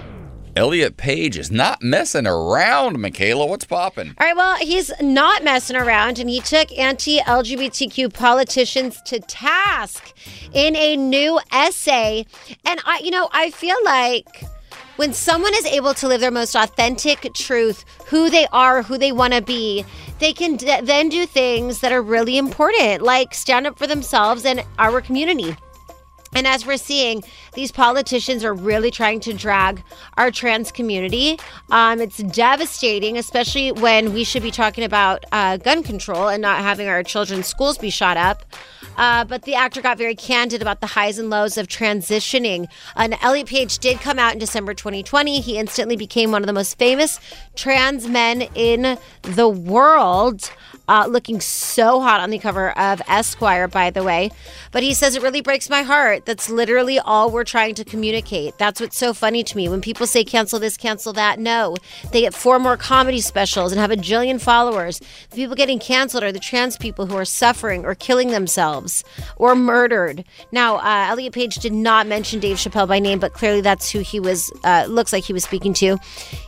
Elliot 0.56 0.96
Page 0.96 1.38
is 1.38 1.52
not 1.52 1.80
messing 1.80 2.26
around. 2.26 2.96
Mikalah, 2.96 3.48
what's 3.48 3.64
popping? 3.64 4.08
All 4.18 4.26
right, 4.26 4.36
well, 4.36 4.56
he's 4.56 4.90
not 5.00 5.44
messing 5.44 5.76
around, 5.76 6.18
and 6.18 6.28
he 6.28 6.40
took 6.40 6.76
anti 6.76 7.20
LGBTQ 7.20 8.12
politicians 8.12 9.00
to 9.02 9.20
task 9.20 10.12
in 10.52 10.74
a 10.74 10.96
new 10.96 11.38
essay. 11.52 12.26
And 12.64 12.80
I, 12.84 13.00
you 13.04 13.12
know, 13.12 13.28
I 13.30 13.52
feel 13.52 13.76
like 13.84 14.44
when 14.96 15.12
someone 15.12 15.54
is 15.54 15.66
able 15.66 15.94
to 15.94 16.08
live 16.08 16.20
their 16.20 16.32
most 16.32 16.56
authentic 16.56 17.32
truth, 17.32 17.84
who 18.08 18.28
they 18.28 18.48
are, 18.52 18.82
who 18.82 18.98
they 18.98 19.12
want 19.12 19.34
to 19.34 19.40
be, 19.40 19.84
they 20.18 20.32
can 20.32 20.56
d- 20.56 20.80
then 20.82 21.10
do 21.10 21.26
things 21.26 21.78
that 21.78 21.92
are 21.92 22.02
really 22.02 22.38
important, 22.38 23.02
like 23.02 23.34
stand 23.34 23.68
up 23.68 23.78
for 23.78 23.86
themselves 23.86 24.44
and 24.44 24.64
our 24.80 25.00
community. 25.00 25.54
And 26.34 26.46
as 26.46 26.66
we're 26.66 26.76
seeing, 26.76 27.22
these 27.54 27.72
politicians 27.72 28.44
are 28.44 28.52
really 28.52 28.90
trying 28.90 29.20
to 29.20 29.32
drag 29.32 29.82
our 30.16 30.30
trans 30.30 30.72
community. 30.72 31.38
Um, 31.70 32.00
it's 32.00 32.18
devastating, 32.18 33.16
especially 33.16 33.72
when 33.72 34.12
we 34.12 34.24
should 34.24 34.42
be 34.42 34.50
talking 34.50 34.84
about 34.84 35.24
uh, 35.32 35.56
gun 35.56 35.82
control 35.82 36.28
and 36.28 36.42
not 36.42 36.58
having 36.58 36.88
our 36.88 37.02
children's 37.02 37.46
schools 37.46 37.78
be 37.78 37.90
shot 37.90 38.16
up. 38.16 38.44
Uh, 38.96 39.24
but 39.24 39.42
the 39.42 39.54
actor 39.54 39.80
got 39.82 39.98
very 39.98 40.14
candid 40.14 40.62
about 40.62 40.80
the 40.80 40.86
highs 40.86 41.18
and 41.18 41.30
lows 41.30 41.56
of 41.56 41.68
transitioning. 41.68 42.66
And 42.96 43.16
Elliot 43.22 43.46
Page 43.46 43.78
did 43.78 44.00
come 44.00 44.18
out 44.18 44.32
in 44.32 44.38
December 44.38 44.74
2020. 44.74 45.40
He 45.40 45.58
instantly 45.58 45.96
became 45.96 46.30
one 46.30 46.42
of 46.42 46.46
the 46.46 46.52
most 46.52 46.78
famous 46.78 47.20
trans 47.54 48.08
men 48.08 48.42
in 48.54 48.98
the 49.22 49.48
world. 49.48 50.50
Uh, 50.88 51.06
looking 51.08 51.40
so 51.40 52.00
hot 52.00 52.20
on 52.20 52.30
the 52.30 52.38
cover 52.38 52.70
of 52.78 53.02
Esquire, 53.08 53.66
by 53.66 53.90
the 53.90 54.04
way. 54.04 54.30
But 54.70 54.84
he 54.84 54.94
says 54.94 55.16
it 55.16 55.22
really 55.22 55.40
breaks 55.40 55.68
my 55.68 55.82
heart. 55.82 56.26
That's 56.26 56.48
literally 56.48 56.98
all 56.98 57.30
we're 57.30 57.44
trying 57.44 57.74
to 57.74 57.84
communicate. 57.84 58.56
That's 58.58 58.80
what's 58.80 58.96
so 58.96 59.12
funny 59.12 59.42
to 59.42 59.56
me. 59.56 59.68
When 59.68 59.80
people 59.80 60.06
say 60.06 60.22
cancel 60.22 60.60
this, 60.60 60.76
cancel 60.76 61.12
that, 61.14 61.40
no. 61.40 61.76
They 62.12 62.20
get 62.20 62.34
four 62.34 62.58
more 62.58 62.76
comedy 62.76 63.20
specials 63.20 63.72
and 63.72 63.80
have 63.80 63.90
a 63.90 63.96
jillion 63.96 64.40
followers. 64.40 65.00
The 65.30 65.36
people 65.36 65.56
getting 65.56 65.78
canceled 65.78 66.22
are 66.22 66.30
the 66.30 66.38
trans 66.38 66.76
people 66.76 67.06
who 67.06 67.16
are 67.16 67.24
suffering 67.24 67.84
or 67.84 67.94
killing 67.94 68.30
themselves 68.30 69.02
or 69.36 69.56
murdered. 69.56 70.24
Now, 70.52 70.76
uh, 70.76 71.10
Elliot 71.10 71.32
Page 71.32 71.56
did 71.56 71.72
not 71.72 72.06
mention 72.06 72.38
Dave 72.38 72.58
Chappelle 72.58 72.86
by 72.86 73.00
name, 73.00 73.18
but 73.18 73.32
clearly 73.32 73.60
that's 73.60 73.90
who 73.90 74.00
he 74.00 74.20
was, 74.20 74.52
uh, 74.62 74.86
looks 74.88 75.12
like 75.12 75.24
he 75.24 75.32
was 75.32 75.42
speaking 75.42 75.74
to. 75.74 75.98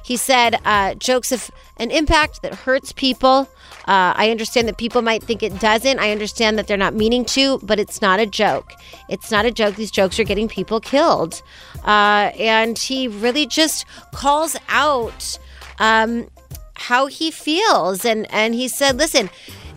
He 0.04 0.16
said, 0.16 0.60
uh, 0.64 0.94
jokes 0.94 1.32
of 1.32 1.50
an 1.78 1.90
impact 1.90 2.42
that 2.42 2.54
hurts 2.54 2.92
people. 2.92 3.48
Uh, 3.88 4.12
I 4.16 4.30
understand 4.30 4.68
that 4.68 4.76
people 4.76 5.00
might 5.00 5.22
think 5.22 5.42
it 5.42 5.58
doesn't. 5.58 5.98
I 5.98 6.12
understand 6.12 6.58
that 6.58 6.66
they're 6.66 6.76
not 6.76 6.94
meaning 6.94 7.24
to, 7.24 7.58
but 7.62 7.80
it's 7.80 8.02
not 8.02 8.20
a 8.20 8.26
joke. 8.26 8.74
It's 9.08 9.30
not 9.30 9.46
a 9.46 9.50
joke. 9.50 9.76
These 9.76 9.90
jokes 9.90 10.20
are 10.20 10.24
getting 10.24 10.46
people 10.46 10.78
killed. 10.78 11.42
Uh, 11.84 12.30
and 12.38 12.78
he 12.78 13.08
really 13.08 13.46
just 13.46 13.86
calls 14.12 14.56
out 14.68 15.38
um, 15.78 16.28
how 16.74 17.06
he 17.06 17.30
feels. 17.30 18.04
And, 18.04 18.30
and 18.30 18.54
he 18.54 18.68
said, 18.68 18.98
listen, 18.98 19.30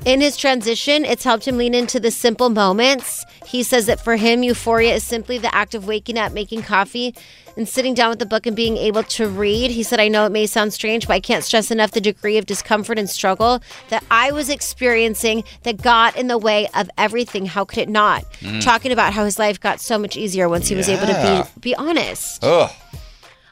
in 0.03 0.19
his 0.19 0.35
transition, 0.35 1.05
it's 1.05 1.23
helped 1.23 1.47
him 1.47 1.57
lean 1.57 1.73
into 1.73 1.99
the 1.99 2.11
simple 2.11 2.49
moments. 2.49 3.23
He 3.45 3.63
says 3.63 3.85
that 3.85 4.03
for 4.03 4.17
him, 4.17 4.43
euphoria 4.43 4.95
is 4.95 5.03
simply 5.03 5.37
the 5.37 5.53
act 5.55 5.73
of 5.73 5.87
waking 5.87 6.17
up, 6.17 6.33
making 6.33 6.63
coffee, 6.63 7.15
and 7.55 7.67
sitting 7.67 7.93
down 7.93 8.09
with 8.09 8.19
the 8.19 8.25
book 8.25 8.45
and 8.45 8.55
being 8.55 8.77
able 8.77 9.03
to 9.03 9.27
read. 9.27 9.71
He 9.71 9.83
said, 9.83 9.99
I 9.99 10.07
know 10.07 10.25
it 10.25 10.31
may 10.31 10.45
sound 10.45 10.73
strange, 10.73 11.07
but 11.07 11.13
I 11.13 11.19
can't 11.19 11.43
stress 11.43 11.71
enough 11.71 11.91
the 11.91 12.01
degree 12.01 12.37
of 12.37 12.45
discomfort 12.45 12.97
and 12.97 13.09
struggle 13.09 13.61
that 13.89 14.03
I 14.09 14.31
was 14.31 14.49
experiencing 14.49 15.43
that 15.63 15.81
got 15.81 16.15
in 16.15 16.27
the 16.27 16.37
way 16.37 16.67
of 16.75 16.89
everything. 16.97 17.45
How 17.45 17.65
could 17.65 17.79
it 17.79 17.89
not? 17.89 18.23
Mm. 18.39 18.61
Talking 18.61 18.91
about 18.91 19.13
how 19.13 19.25
his 19.25 19.37
life 19.39 19.59
got 19.59 19.79
so 19.79 19.97
much 19.97 20.17
easier 20.17 20.49
once 20.49 20.67
he 20.67 20.75
was 20.75 20.89
able 20.89 21.07
to 21.07 21.47
be, 21.53 21.59
be 21.61 21.75
honest. 21.75 22.43
Ugh. 22.43 22.71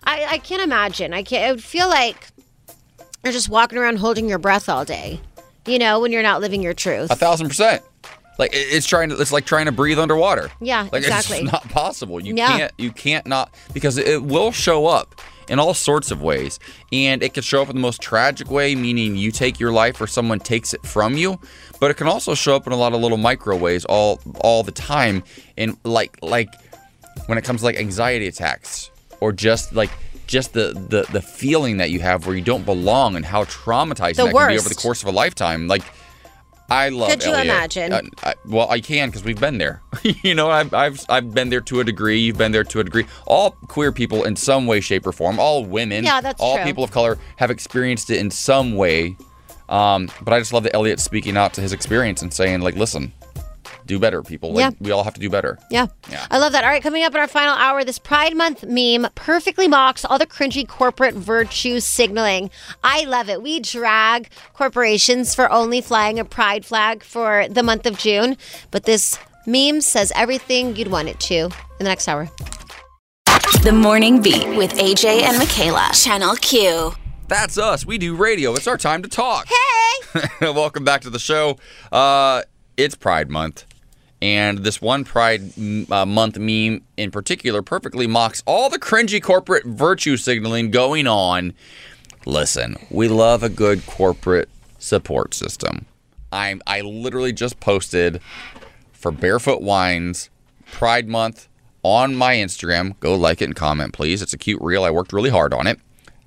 I, 0.04 0.26
I 0.26 0.38
can't 0.39 0.62
imagine. 0.62 1.14
I 1.14 1.24
can't. 1.24 1.45
I 1.45 1.52
would 1.52 1.64
feel 1.64 1.89
like 1.89 2.28
you're 3.24 3.34
just 3.34 3.50
walking 3.50 3.78
around 3.78 3.97
holding 3.97 4.30
your 4.30 4.39
breath 4.39 4.70
all 4.70 4.86
day. 4.86 5.20
You 5.66 5.78
know, 5.78 6.00
when 6.00 6.12
you're 6.12 6.24
not 6.24 6.41
living 6.41 6.64
your 6.64 6.74
truth. 6.74 7.12
A 7.12 7.16
thousand 7.16 7.50
percent. 7.50 7.84
Like 8.40 8.52
it's 8.54 8.88
trying 8.88 9.10
to. 9.10 9.20
It's 9.22 9.32
like 9.34 9.46
trying 9.46 9.66
to 9.66 9.72
breathe 9.72 10.00
underwater. 10.00 10.50
Yeah, 10.62 10.88
Like 10.92 11.04
exactly. 11.04 11.40
it's 11.40 11.52
not 11.52 11.70
possible. 11.70 12.20
You 12.20 12.34
Yeah. 12.36 12.58
can't. 12.58 12.72
You 12.78 12.92
can't 12.92 13.28
not 13.28 13.54
because 13.74 13.98
it 13.98 14.24
will 14.24 14.52
show 14.52 14.88
up 14.88 15.22
in 15.50 15.60
all 15.60 15.74
sorts 15.74 16.10
of 16.10 16.22
ways, 16.22 16.58
and 16.94 17.22
it 17.22 17.34
can 17.34 17.44
show 17.44 17.62
up 17.62 17.70
in 17.70 17.76
the 17.76 17.82
most 17.82 18.02
tragic 18.02 18.50
way, 18.50 18.76
meaning 18.76 19.16
you 19.18 19.32
take 19.32 19.60
your 19.60 19.72
life 19.72 20.00
or 20.00 20.08
someone 20.08 20.40
takes 20.40 20.74
it 20.74 20.82
from 20.86 21.18
you. 21.18 21.38
But 21.82 21.92
it 21.92 21.96
can 21.98 22.08
also 22.08 22.34
show 22.34 22.56
up 22.56 22.66
in 22.66 22.72
a 22.74 22.78
lot 22.78 22.94
of 22.94 23.02
little 23.02 23.18
micro 23.18 23.58
ways 23.58 23.84
all 23.86 24.22
all 24.42 24.64
the 24.64 24.72
time, 24.72 25.24
and 25.58 25.76
like 25.84 26.18
like 26.22 26.50
when 27.26 27.38
it 27.38 27.44
comes 27.44 27.60
to 27.62 27.66
like 27.66 27.76
anxiety 27.78 28.28
attacks 28.28 28.90
or 29.20 29.34
just 29.34 29.74
like 29.74 29.90
just 30.28 30.54
the, 30.54 30.74
the 30.90 31.06
the 31.12 31.22
feeling 31.22 31.78
that 31.78 31.90
you 31.90 32.00
have 32.00 32.26
where 32.26 32.36
you 32.36 32.42
don't 32.42 32.66
belong 32.66 33.16
and 33.18 33.26
how 33.26 33.44
traumatizing 33.46 34.16
The 34.16 34.26
that 34.26 34.34
can 34.34 34.48
be 34.50 34.58
over 34.60 34.70
the 34.70 34.76
course 34.76 35.02
of 35.02 35.10
a 35.10 35.12
lifetime. 35.12 35.68
Like 35.68 35.82
I 36.72 36.89
love. 36.89 37.09
Could 37.09 37.24
you 37.24 37.32
Elliot. 37.32 37.45
imagine? 37.45 37.93
Uh, 37.93 38.01
I, 38.24 38.34
well, 38.45 38.70
I 38.70 38.80
can 38.80 39.09
because 39.09 39.24
we've 39.24 39.39
been 39.39 39.57
there. 39.57 39.82
you 40.03 40.36
know, 40.36 40.49
I've, 40.49 40.74
I've 40.74 41.03
I've 41.09 41.34
been 41.34 41.49
there 41.49 41.61
to 41.61 41.80
a 41.80 41.84
degree. 41.84 42.20
You've 42.20 42.38
been 42.38 42.51
there 42.51 42.63
to 42.63 42.80
a 42.80 42.84
degree. 42.84 43.05
All 43.26 43.51
queer 43.67 43.91
people, 43.91 44.24
in 44.24 44.36
some 44.36 44.67
way, 44.67 44.80
shape, 44.80 45.05
or 45.07 45.11
form. 45.11 45.39
All 45.39 45.65
women. 45.65 46.03
Yeah, 46.03 46.22
that's 46.22 46.41
all 46.41 46.55
true. 46.55 46.65
people 46.65 46.84
of 46.84 46.91
color 46.91 47.17
have 47.38 47.51
experienced 47.51 48.09
it 48.09 48.17
in 48.17 48.32
some 48.32 48.76
way. 48.76 49.15
Um, 49.70 50.09
but 50.22 50.34
I 50.34 50.39
just 50.39 50.51
love 50.51 50.63
that 50.63 50.76
Elliot 50.76 50.99
speaking 50.99 51.38
out 51.38 51.53
to 51.53 51.61
his 51.61 51.74
experience 51.74 52.22
and 52.24 52.34
saying, 52.34 52.61
like, 52.61 52.76
listen, 52.76 53.13
do 53.90 54.00
better, 54.00 54.22
people. 54.22 54.54
Like, 54.54 54.62
Yeah. 54.62 54.72
we 54.80 54.92
all 54.92 55.04
have 55.04 55.16
to 55.16 55.20
do 55.20 55.30
better. 55.32 55.58
Yeah. 55.72 55.88
Yeah. 56.10 56.26
I 56.30 56.38
love 56.38 56.52
that. 56.54 56.64
All 56.64 56.70
right, 56.70 56.82
coming 56.82 57.04
up 57.04 57.14
in 57.14 57.20
our 57.20 57.28
final 57.28 57.56
hour, 57.56 57.84
this 57.84 57.98
Pride 58.00 58.38
Month 58.38 58.64
meme 58.64 59.08
perfectly 59.16 59.68
mocks 59.68 60.06
all 60.06 60.20
the 60.20 60.28
cringy 60.28 60.66
corporate 60.68 61.16
virtue 61.16 61.80
signaling. 61.80 62.52
I 62.84 63.04
love 63.06 63.30
it. 63.30 63.42
We 63.42 63.60
drag 63.60 64.30
corporations 64.54 65.34
for 65.34 65.52
only 65.52 65.82
flying 65.82 66.20
a 66.20 66.24
pride 66.24 66.64
flag 66.66 67.04
for 67.04 67.48
the 67.50 67.64
month 67.64 67.88
of 67.88 67.98
June, 67.98 68.38
but 68.70 68.84
this 68.84 69.18
meme 69.48 69.82
says 69.82 70.12
everything 70.16 70.76
you'd 70.76 70.90
want 70.92 71.10
it 71.10 71.20
to 71.22 71.36
in 71.46 71.52
the 71.80 71.86
next 71.86 72.08
hour. 72.08 72.30
The 73.64 73.72
Morning 73.74 74.22
Beat 74.22 74.56
with 74.56 74.74
AJ 74.76 75.24
and 75.24 75.36
Mikalah. 75.42 75.92
Channel 76.04 76.36
Q. 76.36 76.94
That's 77.28 77.58
us. 77.58 77.86
We 77.86 77.98
do 77.98 78.16
radio. 78.16 78.54
It's 78.54 78.68
our 78.68 78.78
time 78.78 79.02
to 79.02 79.10
talk. 79.10 79.48
Hey! 79.48 80.30
Welcome 80.42 80.84
back 80.84 81.02
to 81.02 81.10
the 81.10 81.20
show. 81.20 81.58
Uh, 81.92 82.44
it's 82.78 82.96
Pride 82.96 83.30
Month. 83.30 83.66
And 84.22 84.59
this 84.59 84.82
one 84.82 85.05
Pride 85.05 85.53
uh, 85.89 86.05
Month 86.05 86.38
meme 86.38 86.82
in 86.97 87.11
particular 87.11 87.61
perfectly 87.61 88.05
mocks 88.05 88.43
all 88.45 88.70
the 88.70 88.80
cringy 88.80 89.22
corporate 89.22 89.65
virtue 89.65 90.17
signaling 90.17 90.72
going 90.72 91.07
on. 91.07 91.53
Listen, 92.26 92.76
we 92.89 93.07
love 93.07 93.43
a 93.43 93.49
good 93.49 93.86
corporate 93.86 94.49
support 94.78 95.34
system. 95.34 95.86
I'm 96.32 96.61
I 96.67 96.82
literally 96.82 97.34
just 97.34 97.59
posted 97.59 98.22
for 98.91 99.11
Barefoot 99.11 99.61
Wines 99.61 100.30
Pride 100.72 101.07
Month 101.07 101.47
on 101.82 102.15
my 102.15 102.36
Instagram. 102.36 102.99
Go 102.99 103.15
like 103.15 103.41
it 103.41 103.45
and 103.45 103.55
comment, 103.55 103.93
please. 103.93 104.22
It's 104.22 104.34
a 104.34 104.38
cute 104.38 104.61
reel. 104.61 104.84
I 104.84 104.91
worked 104.91 105.13
really 105.13 105.30
hard 105.30 105.53
on 105.53 105.65
it. 105.65 105.80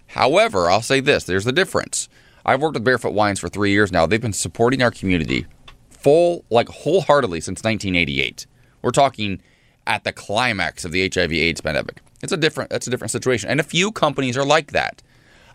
However, 0.08 0.70
I'll 0.70 0.82
say 0.82 1.00
this 1.00 1.24
there's 1.24 1.44
the 1.44 1.52
difference. 1.52 2.08
I've 2.44 2.60
worked 2.60 2.74
with 2.74 2.84
Barefoot 2.84 3.12
Wines 3.12 3.38
for 3.38 3.48
three 3.48 3.70
years 3.70 3.92
now. 3.92 4.06
They've 4.06 4.20
been 4.20 4.32
supporting 4.32 4.82
our 4.82 4.90
community 4.90 5.46
full, 6.02 6.44
like 6.50 6.68
wholeheartedly 6.68 7.40
since 7.40 7.62
1988. 7.62 8.46
We're 8.82 8.90
talking 8.90 9.40
at 9.86 10.04
the 10.04 10.12
climax 10.12 10.84
of 10.84 10.92
the 10.92 11.08
HIV/AIDS 11.08 11.60
pandemic. 11.60 12.00
It's 12.22 12.32
a 12.32 12.36
different. 12.36 12.70
That's 12.70 12.86
a 12.86 12.90
different 12.90 13.10
situation, 13.10 13.50
and 13.50 13.60
a 13.60 13.64
few 13.64 13.92
companies 13.92 14.36
are 14.36 14.44
like 14.44 14.72
that. 14.72 15.02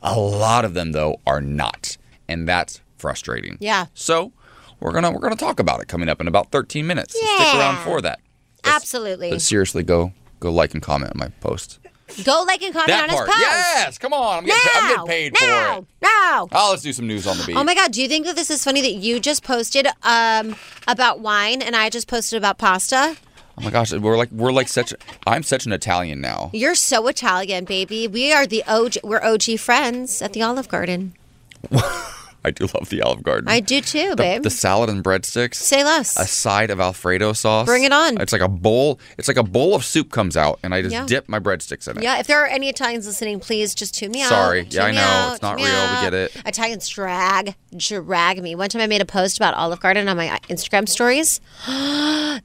A 0.01 0.19
lot 0.19 0.65
of 0.65 0.73
them, 0.73 0.91
though, 0.91 1.19
are 1.25 1.41
not, 1.41 1.97
and 2.27 2.47
that's 2.47 2.81
frustrating. 2.97 3.57
Yeah. 3.59 3.85
So 3.93 4.31
we're 4.79 4.91
gonna 4.91 5.11
we're 5.11 5.19
gonna 5.19 5.35
talk 5.35 5.59
about 5.59 5.81
it 5.81 5.87
coming 5.87 6.09
up 6.09 6.21
in 6.21 6.27
about 6.27 6.51
13 6.51 6.85
minutes. 6.85 7.19
So 7.19 7.25
stick 7.25 7.55
around 7.55 7.77
for 7.83 8.01
that. 8.01 8.19
Absolutely. 8.63 9.29
But 9.31 9.41
seriously, 9.41 9.83
go 9.83 10.11
go 10.39 10.51
like 10.51 10.73
and 10.73 10.83
comment 10.83 11.13
on 11.13 11.19
my 11.19 11.29
post. 11.39 11.79
Go 12.23 12.43
like 12.47 12.61
and 12.61 12.73
comment 12.73 12.87
that 12.87 13.09
on 13.09 13.09
part. 13.09 13.27
his 13.27 13.35
post. 13.35 13.41
Yes. 13.41 13.97
Come 13.97 14.13
on. 14.13 14.39
I'm 14.39 14.45
getting, 14.45 14.71
I'm 14.75 14.83
Now, 14.83 14.89
getting 15.05 15.07
paid 15.07 15.37
for 15.37 15.45
now, 15.45 15.77
it. 15.79 15.85
now. 16.01 16.47
Oh, 16.51 16.67
let's 16.71 16.81
do 16.81 16.93
some 16.93 17.05
news 17.07 17.27
on 17.27 17.37
the 17.37 17.43
beat. 17.45 17.55
Oh 17.57 17.63
my 17.63 17.75
God! 17.75 17.91
Do 17.91 18.01
you 18.01 18.07
think 18.07 18.25
that 18.25 18.35
this 18.35 18.49
is 18.49 18.63
funny 18.63 18.81
that 18.81 18.93
you 18.93 19.19
just 19.19 19.43
posted 19.43 19.87
um, 20.03 20.55
about 20.87 21.19
wine 21.19 21.61
and 21.61 21.75
I 21.75 21.89
just 21.89 22.07
posted 22.07 22.37
about 22.37 22.57
pasta? 22.57 23.17
Oh 23.59 23.63
my 23.63 23.71
gosh, 23.71 23.91
we're 23.91 24.17
like 24.17 24.31
we're 24.31 24.51
like 24.51 24.67
such. 24.67 24.93
I'm 25.25 25.43
such 25.43 25.65
an 25.65 25.73
Italian 25.73 26.21
now. 26.21 26.51
You're 26.53 26.75
so 26.75 27.07
Italian, 27.07 27.65
baby. 27.65 28.07
We 28.07 28.31
are 28.31 28.45
the 28.47 28.63
OG. 28.67 28.97
We're 29.03 29.21
OG 29.23 29.59
friends 29.59 30.21
at 30.21 30.33
the 30.33 30.41
Olive 30.43 30.69
Garden. 30.69 31.13
I 32.47 32.51
do 32.51 32.65
love 32.73 32.89
the 32.89 33.01
Olive 33.01 33.23
Garden. 33.23 33.49
I 33.49 33.59
do 33.59 33.81
too, 33.81 34.11
the, 34.11 34.15
babe. 34.15 34.43
the 34.43 34.49
salad 34.49 34.89
and 34.89 35.03
breadsticks. 35.03 35.55
Say 35.55 35.83
less. 35.83 36.17
A 36.17 36.25
side 36.25 36.69
of 36.69 36.79
Alfredo 36.79 37.33
sauce. 37.33 37.65
Bring 37.65 37.83
it 37.83 37.91
on. 37.91 38.19
It's 38.21 38.31
like 38.31 38.41
a 38.41 38.47
bowl. 38.47 38.99
It's 39.17 39.27
like 39.27 39.37
a 39.37 39.43
bowl 39.43 39.75
of 39.75 39.83
soup 39.83 40.11
comes 40.11 40.37
out, 40.37 40.59
and 40.63 40.73
I 40.73 40.81
just 40.81 40.93
Yeah. 40.93 41.05
dip 41.05 41.27
my 41.27 41.39
breadsticks 41.39 41.87
in 41.89 41.97
it. 41.97 42.03
Yeah, 42.03 42.19
if 42.19 42.27
there 42.27 42.41
are 42.41 42.47
any 42.47 42.69
Italians 42.69 43.05
listening, 43.05 43.39
please 43.41 43.75
just 43.75 43.93
tune 43.93 44.11
me 44.11 44.21
out. 44.21 44.29
Sorry. 44.29 44.65
Yeah, 44.69 44.85
I 44.85 44.91
know. 44.91 45.01
out, 45.01 45.33
It's 45.33 45.41
not 45.41 45.55
real. 45.57 45.65
We 45.65 46.01
get 46.01 46.13
it. 46.13 46.31
Italians 46.45 46.87
drag, 46.87 47.55
drag 47.75 48.41
me. 48.41 48.55
One 48.55 48.69
time 48.69 48.81
I 48.81 48.87
made 48.87 49.01
a 49.01 49.05
post 49.05 49.37
about 49.37 49.53
Olive 49.53 49.79
Garden 49.81 50.07
on 50.07 50.15
my 50.17 50.39
Instagram 50.49 50.87
stories. 50.87 51.41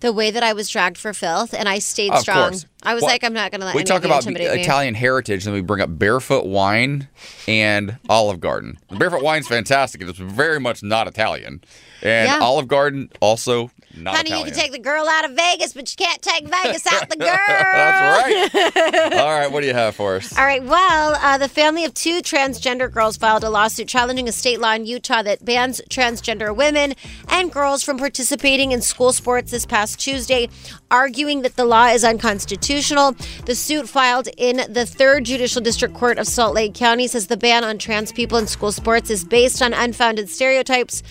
the 0.01 0.13
way 0.13 0.31
that 0.31 0.43
I 0.43 0.53
was 0.53 0.69
dragged 0.69 0.99
for 0.99 1.13
filth, 1.13 1.55
and 1.55 1.69
I 1.69 1.79
stayed 1.79 2.13
strong. 2.19 2.51
course. 2.51 2.67
I 2.83 2.95
was 2.95 3.03
Well, 3.03 3.11
like, 3.11 3.25
I'm 3.25 3.33
not 3.33 3.51
going 3.51 3.61
to 3.61 3.67
let 3.67 3.75
we 3.77 3.85
talk 3.85 4.05
about 4.05 4.27
me. 4.27 4.35
Italian 4.35 4.95
heritage, 4.95 5.47
and 5.47 5.55
then 5.55 5.63
we 5.63 5.65
bring 5.67 5.81
up 5.81 5.99
Barefoot 5.99 6.45
Wine 6.47 7.09
and 7.47 7.97
Olive 8.09 8.41
Garden. 8.41 8.79
The 8.91 8.97
Barefoot 8.97 9.23
Wine's 9.23 9.47
fantastic. 9.49 10.03
It's 10.03 10.19
very 10.19 10.59
much 10.59 10.83
not 10.83 11.07
Italian, 11.07 11.63
and 12.03 12.27
Yeah. 12.29 12.39
Olive 12.41 12.67
Garden 12.69 13.11
also 13.21 13.71
not 13.95 14.17
Honey, 14.17 14.31
Italian. 14.31 14.47
you 14.49 14.53
can 14.53 14.61
take 14.63 14.73
the 14.73 14.79
girl 14.79 15.07
out 15.07 15.27
of 15.27 15.33
Vegas, 15.33 15.75
but 15.75 15.89
you 15.91 16.03
can't 16.07 16.23
take 16.23 16.49
Vegas 16.49 16.87
out 16.87 17.03
of 17.03 17.09
the 17.11 17.17
girl. 17.19 17.27
That's 17.37 18.55
right. 18.75 19.13
All 19.19 19.39
right, 19.39 19.53
what 19.53 19.61
do 19.61 19.67
you 19.67 19.75
have 19.75 19.95
for 19.95 20.17
us? 20.17 20.37
All 20.37 20.45
right. 20.47 20.65
Well, 20.65 21.15
uh, 21.21 21.37
the 21.37 21.49
family 21.49 21.85
of 21.85 21.93
two 21.93 22.23
transgender 22.23 22.91
girls 22.91 23.19
filed 23.19 23.45
a 23.45 23.51
lawsuit 23.51 23.89
challenging 23.89 24.29
a 24.29 24.33
state 24.33 24.61
law 24.61 24.73
in 24.73 24.87
Utah 24.87 25.23
that 25.23 25.45
bans 25.45 25.83
transgender 25.91 26.57
women 26.57 26.95
and 27.29 27.53
girls 27.53 27.83
from 27.83 27.99
participating 27.99 28.73
in 28.73 28.81
school 28.81 29.13
sports 29.13 29.51
this 29.51 29.67
past 29.67 30.01
Tuesday, 30.01 30.49
arguing 30.91 31.43
that 31.43 31.57
the 31.57 31.65
law 31.67 31.87
is 31.89 32.03
unconstitutional. 32.03 32.72
The 32.73 33.55
suit 33.55 33.87
filed 33.87 34.29
in 34.39 34.63
the 34.73 34.87
third 34.87 35.25
judicial 35.25 35.61
district 35.61 35.95
court 35.95 36.19
of 36.19 36.27
Salt 36.27 36.55
Lake 36.55 36.73
County 36.73 37.07
says 37.07 37.27
the 37.27 37.37
ban 37.37 37.65
on 37.65 37.77
trans 37.77 38.13
people 38.13 38.39
in 38.39 38.47
school 38.47 38.73
sports 38.73 39.11
is 39.11 39.25
based 39.25 39.61
on 39.61 39.75
unfounded 39.75 40.31
stereotypes, 40.31 41.03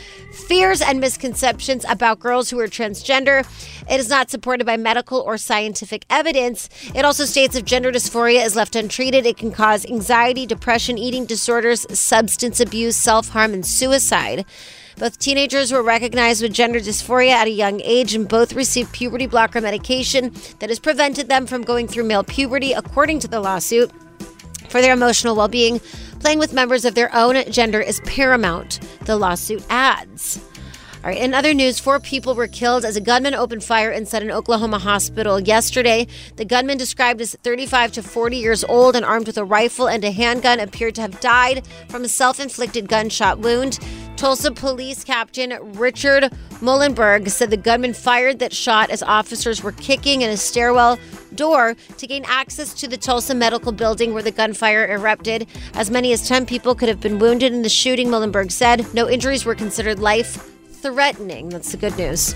fears, 0.48 0.82
and 0.82 1.00
misconceptions 1.00 1.86
about 1.88 2.20
girls 2.20 2.50
who 2.50 2.60
are 2.60 2.68
transgender. 2.68 3.46
It 3.88 4.00
is 4.00 4.10
not 4.10 4.32
supported 4.32 4.66
by 4.66 4.76
medical 4.76 5.20
or 5.20 5.38
scientific 5.38 6.04
evidence. 6.10 6.68
It 6.96 7.06
also 7.06 7.26
states 7.26 7.56
if 7.56 7.64
gender 7.64 7.92
dysphoria 7.92 8.44
is 8.44 8.56
left 8.56 8.76
untreated, 8.76 9.28
it 9.28 9.38
can 9.38 9.52
cause 9.52 9.86
anxiety, 9.86 10.48
depression, 10.48 10.98
eating 10.98 11.26
disorders, 11.26 11.86
substance 11.96 12.60
abuse, 12.60 12.96
self 12.96 13.30
harm, 13.30 13.54
and 13.54 13.64
suicide. 13.64 14.46
Both 14.98 15.20
teenagers 15.20 15.72
were 15.72 15.82
recognized 15.82 16.42
with 16.42 16.54
gender 16.54 16.80
dysphoria 16.80 17.32
at 17.32 17.48
a 17.48 17.52
young 17.52 17.82
age 17.82 18.14
and 18.14 18.28
both 18.28 18.54
received 18.54 18.92
puberty 18.94 19.26
blocker 19.26 19.62
medication 19.62 20.34
that 20.60 20.70
has 20.70 20.80
prevented 20.80 21.28
them 21.28 21.46
from 21.46 21.64
going 21.64 21.88
through 21.88 22.04
male 22.04 22.24
puberty, 22.24 22.74
according 22.74 23.20
to 23.20 23.28
the 23.28 23.40
lawsuit. 23.40 23.92
For 24.70 24.82
their 24.82 24.94
emotional 24.94 25.36
well 25.36 25.48
being, 25.48 25.80
playing 26.20 26.40
with 26.40 26.54
members 26.54 26.86
of 26.86 26.96
their 26.96 27.14
own 27.16 27.44
gender 27.52 27.82
is 27.82 28.00
paramount, 28.02 28.80
the 29.06 29.18
lawsuit 29.18 29.66
adds. 29.70 30.40
All 31.04 31.10
right, 31.10 31.20
in 31.20 31.34
other 31.34 31.56
news, 31.56 31.80
four 31.80 32.00
people 32.00 32.36
were 32.36 32.48
killed 32.48 32.86
as 32.86 32.96
a 32.96 33.02
gunman 33.02 33.34
opened 33.34 33.64
fire 33.64 33.90
inside 33.90 34.22
an 34.22 34.30
Oklahoma 34.30 34.78
hospital 34.78 35.40
yesterday. 35.40 36.06
The 36.36 36.46
gunman, 36.46 36.78
described 36.78 37.22
as 37.22 37.34
35 37.42 37.94
to 37.94 38.04
40 38.04 38.38
years 38.38 38.64
old 38.64 38.96
and 38.96 39.04
armed 39.04 39.26
with 39.26 39.40
a 39.40 39.44
rifle 39.44 39.90
and 39.90 40.04
a 40.04 40.12
handgun, 40.12 40.60
appeared 40.60 40.94
to 40.96 41.02
have 41.02 41.20
died 41.20 41.66
from 41.90 42.04
a 42.04 42.08
self 42.08 42.40
inflicted 42.40 42.88
gunshot 42.88 43.40
wound. 43.40 43.80
Tulsa 44.16 44.52
Police 44.52 45.04
Captain 45.04 45.58
Richard 45.74 46.32
Meulenberg 46.62 47.28
said 47.32 47.50
the 47.50 47.58
gunman 47.58 47.96
fired 47.96 48.38
that 48.38 48.54
shot 48.54 48.92
as 48.92 49.02
officers 49.02 49.64
were 49.64 49.72
kicking 49.72 50.22
in 50.22 50.30
a 50.30 50.38
stairwell 50.38 51.00
door 51.34 51.76
to 51.98 52.06
gain 52.06 52.24
access 52.28 52.76
to 52.76 52.88
the 52.88 52.98
Tulsa 52.98 53.34
Medical 53.34 53.72
Building 53.72 54.14
where 54.14 54.22
the 54.22 54.30
gunfire 54.30 54.86
erupted. 54.86 55.48
As 55.74 55.90
many 55.90 56.14
as 56.14 56.28
10 56.28 56.46
people 56.46 56.76
could 56.76 56.90
have 56.90 57.02
been 57.02 57.18
wounded 57.18 57.54
in 57.54 57.64
the 57.64 57.70
shooting, 57.70 58.10
Meulenberg 58.10 58.52
said. 58.52 58.86
No 58.94 59.10
injuries 59.10 59.46
were 59.46 59.56
considered 59.56 59.98
life 59.98 60.51
threatening. 60.82 61.50
That's 61.50 61.72
the 61.72 61.78
good 61.78 61.98
news. 61.98 62.36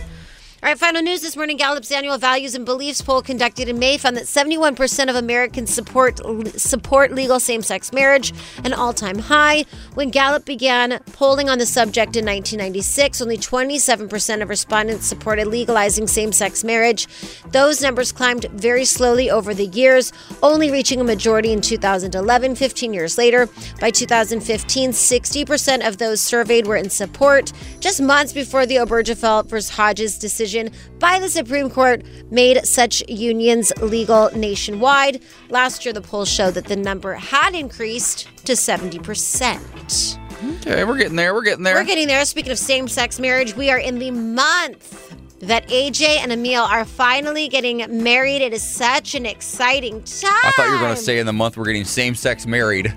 All 0.63 0.69
right, 0.69 0.79
final 0.79 1.01
news 1.01 1.21
this 1.21 1.35
morning. 1.35 1.57
Gallup's 1.57 1.91
annual 1.91 2.17
Values 2.17 2.55
and 2.55 2.65
Beliefs 2.65 3.01
poll 3.01 3.21
conducted 3.21 3.67
in 3.67 3.77
May 3.77 3.97
found 3.97 4.15
that 4.15 4.23
71% 4.23 5.09
of 5.09 5.15
Americans 5.17 5.71
support 5.71 6.21
support 6.57 7.11
legal 7.11 7.41
same-sex 7.41 7.91
marriage, 7.91 8.33
an 8.63 8.71
all-time 8.71 9.19
high. 9.19 9.65
When 9.95 10.11
Gallup 10.11 10.45
began 10.45 11.01
polling 11.11 11.49
on 11.49 11.57
the 11.57 11.65
subject 11.65 12.15
in 12.15 12.25
1996, 12.25 13.21
only 13.21 13.37
27% 13.37 14.41
of 14.41 14.49
respondents 14.49 15.05
supported 15.05 15.47
legalizing 15.47 16.07
same-sex 16.07 16.63
marriage. 16.63 17.05
Those 17.51 17.81
numbers 17.81 18.13
climbed 18.13 18.45
very 18.45 18.85
slowly 18.85 19.29
over 19.29 19.53
the 19.53 19.67
years, 19.67 20.13
only 20.41 20.71
reaching 20.71 21.01
a 21.01 21.03
majority 21.03 21.51
in 21.51 21.59
2011, 21.59 22.55
15 22.55 22.93
years 22.93 23.17
later. 23.17 23.49
By 23.81 23.91
2015, 23.91 24.91
60% 24.91 25.87
of 25.87 25.97
those 25.97 26.21
surveyed 26.21 26.65
were 26.65 26.77
in 26.77 26.89
support. 26.89 27.51
Just 27.81 28.01
months 28.01 28.31
before 28.31 28.65
the 28.65 28.77
Obergefell 28.77 29.45
versus 29.47 29.69
Hodges 29.69 30.17
decision 30.17 30.54
by 30.99 31.19
the 31.19 31.29
Supreme 31.29 31.69
Court 31.69 32.03
made 32.31 32.65
such 32.65 33.03
unions 33.07 33.71
legal 33.81 34.29
nationwide. 34.35 35.21
Last 35.49 35.85
year, 35.85 35.93
the 35.93 36.01
polls 36.01 36.29
showed 36.29 36.53
that 36.55 36.65
the 36.65 36.75
number 36.75 37.13
had 37.13 37.55
increased 37.55 38.27
to 38.45 38.53
70%. 38.53 40.19
Okay, 40.61 40.83
we're 40.83 40.97
getting 40.97 41.15
there. 41.15 41.33
We're 41.33 41.43
getting 41.43 41.63
there. 41.63 41.75
We're 41.75 41.83
getting 41.83 42.07
there. 42.07 42.23
Speaking 42.25 42.51
of 42.51 42.57
same 42.57 42.87
sex 42.87 43.19
marriage, 43.19 43.55
we 43.55 43.71
are 43.71 43.79
in 43.79 43.99
the 43.99 44.11
month 44.11 45.15
that 45.39 45.67
AJ 45.67 46.19
and 46.19 46.31
Emil 46.31 46.63
are 46.63 46.85
finally 46.85 47.47
getting 47.47 47.85
married. 48.03 48.41
It 48.41 48.53
is 48.53 48.63
such 48.63 49.15
an 49.15 49.25
exciting 49.25 50.03
time. 50.03 50.31
I 50.43 50.51
thought 50.55 50.67
you 50.67 50.73
were 50.73 50.79
going 50.79 50.95
to 50.95 51.01
say 51.01 51.19
in 51.19 51.25
the 51.25 51.33
month 51.33 51.57
we're 51.57 51.65
getting 51.65 51.85
same-sex 51.85 52.47
married. 52.47 52.93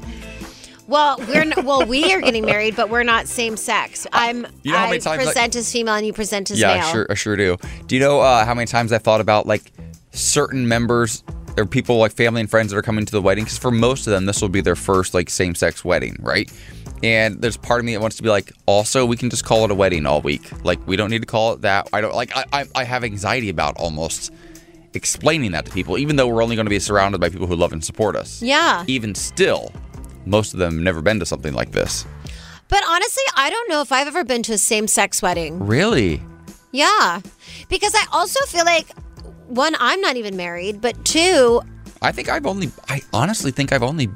Well, 0.88 1.18
we're 1.28 1.42
n- 1.42 1.52
well, 1.64 1.84
we 1.84 2.12
are 2.14 2.20
getting 2.20 2.44
married, 2.46 2.74
but 2.74 2.88
we're 2.88 3.02
not 3.02 3.28
same 3.28 3.56
sex. 3.56 4.06
I'm. 4.12 4.46
You 4.62 4.72
know 4.72 4.78
how 4.78 4.86
I 4.86 4.90
many 4.90 5.00
times 5.00 5.20
I- 5.22 5.24
present 5.26 5.54
as 5.54 5.70
female 5.70 5.94
and 5.94 6.06
you 6.06 6.12
present 6.14 6.50
as 6.50 6.58
yeah, 6.58 6.74
male. 6.76 6.86
I 6.86 6.92
sure, 6.92 7.06
I 7.10 7.14
sure 7.14 7.36
do. 7.36 7.58
Do 7.86 7.94
you 7.94 8.00
know 8.00 8.20
uh, 8.20 8.44
how 8.44 8.54
many 8.54 8.66
times 8.66 8.90
I 8.90 8.98
thought 8.98 9.20
about 9.20 9.46
like 9.46 9.70
certain 10.12 10.66
members 10.66 11.22
or 11.58 11.66
people 11.66 11.98
like 11.98 12.12
family 12.12 12.40
and 12.40 12.48
friends 12.50 12.72
that 12.72 12.78
are 12.78 12.82
coming 12.82 13.04
to 13.04 13.12
the 13.12 13.20
wedding? 13.20 13.44
Because 13.44 13.58
for 13.58 13.70
most 13.70 14.06
of 14.06 14.12
them, 14.12 14.24
this 14.24 14.40
will 14.40 14.48
be 14.48 14.62
their 14.62 14.76
first 14.76 15.12
like 15.12 15.28
same-sex 15.28 15.84
wedding, 15.84 16.16
right? 16.20 16.50
And 17.02 17.40
there's 17.40 17.58
part 17.58 17.80
of 17.80 17.84
me 17.84 17.92
that 17.92 18.00
wants 18.00 18.16
to 18.16 18.22
be 18.22 18.30
like, 18.30 18.50
also, 18.66 19.04
we 19.04 19.16
can 19.16 19.28
just 19.30 19.44
call 19.44 19.64
it 19.64 19.70
a 19.70 19.74
wedding 19.74 20.06
all 20.06 20.20
week. 20.22 20.50
Like, 20.64 20.84
we 20.86 20.96
don't 20.96 21.10
need 21.10 21.20
to 21.20 21.26
call 21.26 21.52
it 21.52 21.60
that. 21.60 21.88
I 21.92 22.00
don't 22.00 22.14
like. 22.14 22.34
I 22.34 22.44
I, 22.52 22.64
I 22.74 22.84
have 22.84 23.04
anxiety 23.04 23.50
about 23.50 23.76
almost 23.76 24.32
explaining 24.94 25.52
that 25.52 25.66
to 25.66 25.70
people, 25.70 25.98
even 25.98 26.16
though 26.16 26.26
we're 26.26 26.42
only 26.42 26.56
going 26.56 26.64
to 26.66 26.70
be 26.70 26.78
surrounded 26.78 27.20
by 27.20 27.28
people 27.28 27.46
who 27.46 27.54
love 27.54 27.74
and 27.74 27.84
support 27.84 28.16
us. 28.16 28.40
Yeah. 28.42 28.84
Even 28.86 29.14
still, 29.14 29.70
most 30.28 30.52
of 30.52 30.60
them 30.60 30.74
have 30.74 30.82
never 30.82 31.02
been 31.02 31.18
to 31.20 31.26
something 31.26 31.54
like 31.54 31.72
this. 31.72 32.06
But 32.68 32.82
honestly, 32.86 33.22
I 33.34 33.50
don't 33.50 33.68
know 33.70 33.80
if 33.80 33.92
I've 33.92 34.06
ever 34.06 34.24
been 34.24 34.42
to 34.44 34.52
a 34.52 34.58
same 34.58 34.86
sex 34.86 35.22
wedding. 35.22 35.66
Really? 35.66 36.22
Yeah. 36.70 37.20
Because 37.68 37.94
I 37.94 38.04
also 38.12 38.44
feel 38.46 38.64
like, 38.64 38.86
one, 39.46 39.74
I'm 39.80 40.00
not 40.00 40.16
even 40.16 40.36
married, 40.36 40.80
but 40.80 41.02
two, 41.04 41.62
I 42.02 42.12
think 42.12 42.28
I've 42.28 42.46
only, 42.46 42.70
I 42.88 43.00
honestly 43.12 43.50
think 43.50 43.72
I've 43.72 43.82
only 43.82 44.08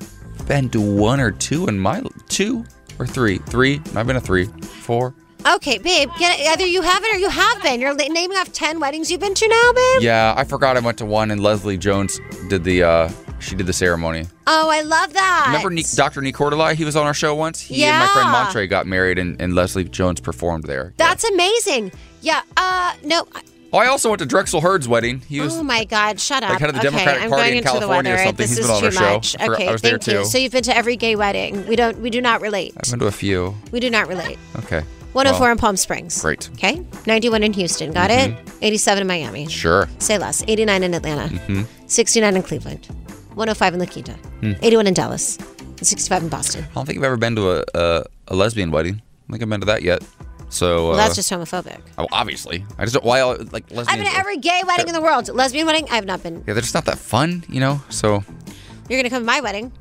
been 0.46 0.68
to 0.70 0.80
one 0.80 1.18
or 1.18 1.30
two 1.30 1.66
in 1.66 1.78
my, 1.78 2.02
two 2.28 2.64
or 2.98 3.06
three. 3.06 3.38
Three. 3.38 3.80
I've 3.94 4.06
been 4.06 4.14
to 4.14 4.20
three, 4.20 4.44
four. 4.44 5.14
Okay, 5.46 5.78
babe. 5.78 6.08
It, 6.20 6.48
either 6.52 6.66
you 6.66 6.82
haven't 6.82 7.14
or 7.14 7.18
you 7.18 7.28
have 7.28 7.62
been. 7.62 7.80
You're 7.80 7.94
naming 7.94 8.36
off 8.38 8.52
ten 8.52 8.78
weddings 8.80 9.10
you've 9.10 9.20
been 9.20 9.34
to 9.34 9.48
now, 9.48 9.72
babe. 9.72 10.02
Yeah, 10.02 10.34
I 10.36 10.44
forgot 10.44 10.76
I 10.76 10.80
went 10.80 10.98
to 10.98 11.06
one 11.06 11.30
and 11.30 11.42
Leslie 11.42 11.76
Jones 11.78 12.20
did 12.48 12.64
the, 12.64 12.82
uh, 12.84 13.10
she 13.40 13.56
did 13.56 13.66
the 13.66 13.72
ceremony. 13.72 14.26
Oh, 14.46 14.70
I 14.70 14.82
love 14.82 15.12
that. 15.14 15.44
Remember 15.48 15.82
Dr. 15.96 16.20
Nick 16.20 16.36
Cordelai? 16.36 16.74
He 16.74 16.84
was 16.84 16.94
on 16.96 17.06
our 17.06 17.14
show 17.14 17.34
once. 17.34 17.60
He 17.60 17.84
and 17.84 17.98
my 17.98 18.06
friend 18.12 18.30
Montre 18.30 18.66
got 18.68 18.86
married 18.86 19.18
and, 19.18 19.40
and 19.40 19.54
Leslie 19.54 19.84
Jones 19.84 20.20
performed 20.20 20.64
there. 20.64 20.94
That's 20.96 21.24
amazing. 21.24 21.92
Yeah. 22.20 22.42
Uh, 22.56 22.94
no. 23.04 23.26
Oh, 23.74 23.78
I 23.78 23.86
also 23.86 24.10
went 24.10 24.20
to 24.20 24.26
Drexel 24.26 24.60
Heard's 24.60 24.86
wedding. 24.86 25.20
He 25.20 25.40
was 25.40 25.56
oh 25.56 25.62
my 25.62 25.84
God! 25.84 26.20
Shut 26.20 26.42
up. 26.42 26.50
like 26.50 26.60
head 26.60 26.68
of 26.68 26.74
the 26.74 26.80
okay, 26.80 26.90
Democratic 26.90 27.22
I'm 27.22 27.30
Party 27.30 27.42
going 27.42 27.52
in 27.52 27.58
into 27.58 27.70
California 27.70 28.02
the 28.02 28.08
or 28.10 28.12
weather. 28.16 28.26
something. 28.26 28.44
This 28.44 28.50
He's 28.50 28.58
is 28.58 28.66
been 28.66 28.74
on 28.74 28.80
too 28.80 28.86
our 28.86 28.92
show. 28.92 29.14
much. 29.14 29.36
I 29.40 29.48
Okay, 29.48 29.68
I 29.68 29.72
was 29.72 29.80
there 29.80 29.98
thank 29.98 30.18
you. 30.18 30.24
So 30.26 30.36
you've 30.36 30.52
been 30.52 30.62
to 30.64 30.76
every 30.76 30.96
gay 30.96 31.16
wedding. 31.16 31.66
We 31.66 31.74
don't. 31.74 31.98
We 31.98 32.10
do 32.10 32.20
not 32.20 32.42
relate. 32.42 32.74
I've 32.76 32.90
been 32.90 33.00
to 33.00 33.06
a 33.06 33.10
few. 33.10 33.54
We 33.70 33.80
do 33.80 33.88
not 33.88 34.08
relate. 34.08 34.38
Okay. 34.58 34.82
104 35.12 35.40
Well, 35.40 35.52
in 35.52 35.58
Palm 35.58 35.76
Springs. 35.76 36.20
Great. 36.20 36.48
Okay. 36.54 36.84
91 37.06 37.42
in 37.42 37.52
Houston. 37.52 37.92
Got 37.92 38.10
it. 38.10 38.34
87 38.62 39.02
in 39.02 39.06
Miami. 39.06 39.46
Sure. 39.48 39.88
Say 39.98 40.18
less. 40.18 40.42
89 40.48 40.82
in 40.82 40.94
Atlanta. 40.94 41.28
hmm 41.28 41.62
69 41.86 42.36
in 42.36 42.42
Cleveland. 42.42 42.86
105 43.34 43.74
in 43.74 43.80
La 43.80 43.86
Quinta. 43.86 44.12
Hmm. 44.40 44.52
81 44.62 44.86
in 44.86 44.94
Dallas. 44.94 45.38
65 45.82 46.22
in 46.24 46.28
Boston. 46.28 46.64
I 46.70 46.74
don't 46.74 46.86
think 46.86 46.98
I've 46.98 47.04
ever 47.04 47.16
been 47.16 47.34
to 47.36 47.50
a, 47.58 47.64
a, 47.74 48.04
a 48.28 48.34
lesbian 48.36 48.70
wedding. 48.70 48.94
I 48.94 48.98
don't 48.98 49.32
think 49.32 49.42
I've 49.42 49.48
been 49.50 49.60
to 49.60 49.66
that 49.66 49.82
yet. 49.82 50.02
So 50.48 50.88
Well, 50.88 50.92
uh, 50.92 50.96
that's 50.96 51.14
just 51.16 51.30
homophobic. 51.30 51.80
oh, 51.98 52.06
obviously. 52.12 52.64
I 52.78 52.84
just 52.84 52.94
don't. 52.94 53.04
Why 53.04 53.20
all- 53.20 53.36
like 53.52 53.70
lesbians? 53.70 53.88
I've 53.88 53.96
been 53.98 54.06
to 54.12 54.18
every 54.18 54.36
gay 54.36 54.60
wedding 54.66 54.86
in 54.88 54.94
the 54.94 55.00
world. 55.00 55.28
Lesbian 55.28 55.66
wedding, 55.66 55.86
I 55.90 55.94
have 55.96 56.04
not 56.04 56.22
been. 56.22 56.36
yeah, 56.46 56.52
they're 56.54 56.60
just 56.62 56.74
not 56.74 56.84
that 56.84 56.98
fun, 56.98 57.42
you 57.48 57.58
know. 57.58 57.80
So 57.88 58.22
You're 58.88 58.98
going 59.00 59.04
to 59.04 59.10
come 59.10 59.22
to 59.22 59.26
my 59.26 59.40
wedding. 59.40 59.72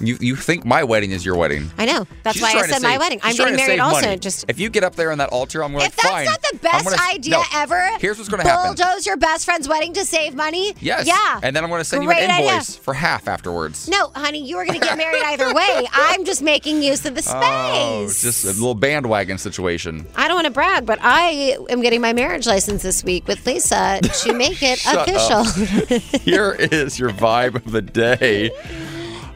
You 0.00 0.16
you 0.20 0.36
think 0.36 0.64
my 0.64 0.82
wedding 0.84 1.10
is 1.12 1.24
your 1.24 1.36
wedding? 1.36 1.70
I 1.78 1.84
know. 1.84 2.06
That's 2.22 2.36
She's 2.36 2.42
why 2.42 2.54
I 2.60 2.66
said 2.66 2.82
my 2.82 2.98
wedding. 2.98 3.20
I'm 3.22 3.36
getting 3.36 3.56
married 3.56 3.66
save 3.72 3.80
also. 3.80 4.06
money. 4.06 4.18
Just 4.18 4.44
if 4.48 4.58
you 4.58 4.68
get 4.70 4.84
up 4.84 4.94
there 4.96 5.12
on 5.12 5.18
that 5.18 5.28
altar, 5.30 5.62
I'm 5.62 5.72
going. 5.72 5.86
If 5.86 5.96
that's 5.96 6.08
fine. 6.08 6.24
not 6.24 6.42
the 6.42 6.58
best 6.58 6.84
gonna- 6.84 6.96
idea 7.12 7.32
no. 7.36 7.42
ever, 7.54 7.90
Here's 8.00 8.18
what's 8.18 8.28
going 8.28 8.42
to 8.42 8.48
happen. 8.48 8.74
bulldoze 8.74 9.06
your 9.06 9.16
best 9.16 9.44
friend's 9.44 9.68
wedding 9.68 9.92
to 9.94 10.04
save 10.04 10.34
money. 10.34 10.74
Yes. 10.80 11.06
Yeah. 11.06 11.40
And 11.42 11.54
then 11.54 11.62
I'm 11.64 11.70
going 11.70 11.80
to 11.80 11.84
send 11.84 12.02
you 12.02 12.08
Great 12.08 12.24
an 12.24 12.30
idea. 12.30 12.50
invoice 12.50 12.76
for 12.76 12.94
half 12.94 13.28
afterwards. 13.28 13.88
No, 13.88 14.10
honey, 14.14 14.44
you 14.44 14.56
are 14.58 14.64
going 14.64 14.78
to 14.80 14.84
get 14.84 14.96
married 14.96 15.22
either 15.24 15.52
way. 15.54 15.86
I'm 15.92 16.24
just 16.24 16.42
making 16.42 16.82
use 16.82 17.04
of 17.06 17.14
the 17.14 17.20
oh, 17.20 18.06
space. 18.06 18.24
Oh, 18.24 18.26
just 18.30 18.44
a 18.44 18.48
little 18.48 18.74
bandwagon 18.74 19.38
situation. 19.38 20.06
I 20.16 20.26
don't 20.28 20.36
want 20.36 20.46
to 20.46 20.52
brag, 20.52 20.86
but 20.86 20.98
I 21.02 21.56
am 21.70 21.80
getting 21.80 22.00
my 22.00 22.12
marriage 22.12 22.46
license 22.46 22.82
this 22.82 23.04
week 23.04 23.28
with 23.28 23.46
Lisa 23.46 24.00
to 24.02 24.32
make 24.32 24.62
it 24.62 24.84
official. 24.86 25.44
Here 26.20 26.52
is 26.58 26.98
your 26.98 27.10
vibe 27.10 27.54
of 27.54 27.70
the 27.72 27.82
day. 27.82 28.50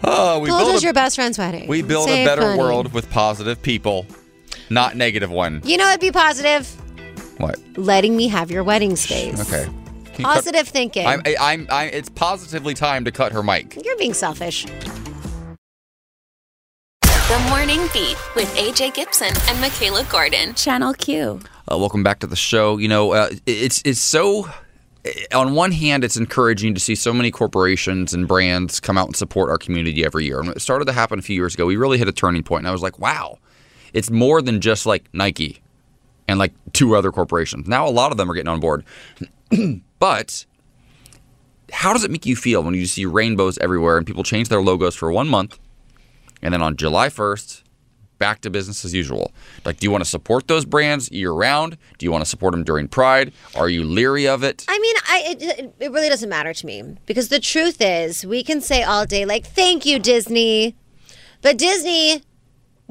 Oh, 0.09 0.39
we 0.41 0.49
Bulldoze 0.49 0.67
build 0.69 0.83
your 0.83 0.91
a, 0.91 0.95
best 0.95 1.17
friend's 1.17 1.37
wedding. 1.39 1.69
we 1.69 1.83
build 1.83 2.09
a 2.09 2.13
Save 2.13 2.27
better 2.27 2.43
money. 2.43 2.59
world 2.59 2.93
with 2.93 3.11
positive 3.11 3.61
people, 3.61 4.07
not 4.71 4.97
negative 4.97 5.31
one. 5.31 5.61
You 5.65 5.77
know, 5.77 5.89
it'd 5.89 6.01
be 6.01 6.13
positive. 6.13 6.67
What? 7.39 7.59
Letting 7.77 8.17
me 8.17 8.29
have 8.29 8.51
your 8.51 8.63
wedding 8.65 8.97
space. 8.97 9.41
Okay. 9.41 9.65
Can 9.65 9.75
you 10.19 10.25
cut- 10.25 10.35
Positive 10.37 10.67
thinking. 10.69 11.07
I'm, 11.07 11.21
I, 11.27 11.37
I'm, 11.41 11.67
I, 11.71 11.85
it's 11.87 12.09
positively 12.09 12.73
time 12.75 13.05
to 13.05 13.11
cut 13.13 13.33
her 13.33 13.43
mic. 13.43 13.77
You're 13.85 13.99
being 13.99 14.15
selfish. 14.15 14.65
The 17.03 17.45
Morning 17.49 17.81
Beat 17.93 18.17
with 18.37 18.49
AJ 18.57 18.95
Gibson 18.95 19.27
and 19.29 19.59
Mikalah 19.59 20.09
Gordon. 20.11 20.55
Channel 20.55 20.95
Q. 20.95 21.41
Uh, 21.71 21.77
welcome 21.77 22.03
back 22.05 22.21
to 22.21 22.27
the 22.29 22.37
show. 22.37 22.79
You 22.79 22.87
know, 22.89 23.13
uh, 23.13 23.31
it's 23.45 23.83
it's 23.85 24.01
so. 24.01 24.49
On 25.35 25.55
one 25.55 25.73
hand, 25.73 26.05
it's 26.05 26.17
encouraging 26.17 26.75
to 26.75 26.81
see 26.81 26.95
so 26.95 27.13
many 27.13 27.31
corporations 27.31 28.15
and 28.15 28.27
brands 28.27 28.81
come 28.81 28.97
out 28.99 29.07
and 29.07 29.17
support 29.17 29.51
our 29.51 29.59
community 29.59 30.05
every 30.05 30.25
year. 30.25 30.41
And 30.41 30.49
it 30.51 30.61
started 30.61 30.87
to 30.87 30.93
happen 30.93 31.19
a 31.19 31.23
few 31.23 31.37
years 31.37 31.55
ago. 31.55 31.67
We 31.67 31.77
really 31.77 31.99
hit 31.99 32.09
a 32.09 32.13
turning 32.13 32.43
point, 32.43 32.61
and 32.61 32.69
I 32.69 32.73
was 32.73 32.83
like, 32.83 32.99
"Wow, 32.99 33.39
it's 33.93 34.11
more 34.11 34.43
than 34.43 34.61
just 34.61 34.87
like 34.87 35.09
Nike 35.13 35.61
and 36.29 36.39
like 36.39 36.53
two 36.73 36.95
other 36.97 37.13
corporations." 37.13 37.69
Now, 37.69 37.87
a 37.87 37.91
lot 37.91 38.11
of 38.11 38.17
them 38.19 38.31
are 38.31 38.35
getting 38.35 38.49
on 38.49 38.61
board. 38.61 38.85
but 39.99 40.47
how 41.73 41.93
does 41.93 42.05
it 42.05 42.11
make 42.11 42.27
you 42.27 42.37
feel 42.37 42.63
when 42.63 42.75
you 42.75 42.87
see 42.87 43.07
rainbows 43.07 43.59
everywhere 43.59 43.99
and 43.99 44.07
people 44.07 44.23
change 44.23 44.49
their 44.49 44.63
logos 44.63 44.95
for 44.95 45.11
one 45.13 45.29
month, 45.29 45.59
and 46.43 46.55
then 46.55 46.63
on 46.63 46.77
July 46.77 47.09
first, 47.09 47.65
back 48.19 48.41
to 48.43 48.51
business 48.51 48.85
as 48.85 48.95
usual. 48.95 49.33
Like, 49.65 49.79
do 49.79 49.87
you 49.87 49.91
want 49.91 50.05
to 50.05 50.11
support 50.11 50.49
those 50.49 50.65
brands 50.65 51.11
year 51.11 51.33
round? 51.33 51.77
Do 51.99 52.07
you 52.07 52.13
want 52.13 52.23
to 52.23 52.29
support 52.29 52.53
them 52.53 52.65
during 52.65 52.89
Pride? 52.89 53.33
Are 53.55 53.69
you 53.69 53.85
leery 53.85 54.27
of 54.27 54.43
it? 54.43 54.65
I 54.69 54.79
mean, 54.79 54.97
I 55.09 55.25
it, 55.29 55.75
it 55.81 55.93
really 55.93 56.09
doesn't 56.09 56.29
matter 56.29 56.53
to 56.53 56.67
me 56.67 56.97
because 57.07 57.29
the 57.29 57.41
truth 57.41 57.79
is, 57.81 58.25
we 58.25 58.43
can 58.43 58.61
say 58.61 58.83
all 58.83 59.07
day 59.07 59.25
like, 59.25 59.47
"Thank 59.47 59.87
you, 59.87 59.99
Disney," 59.99 60.77
but 61.43 61.59
Disney 61.59 62.23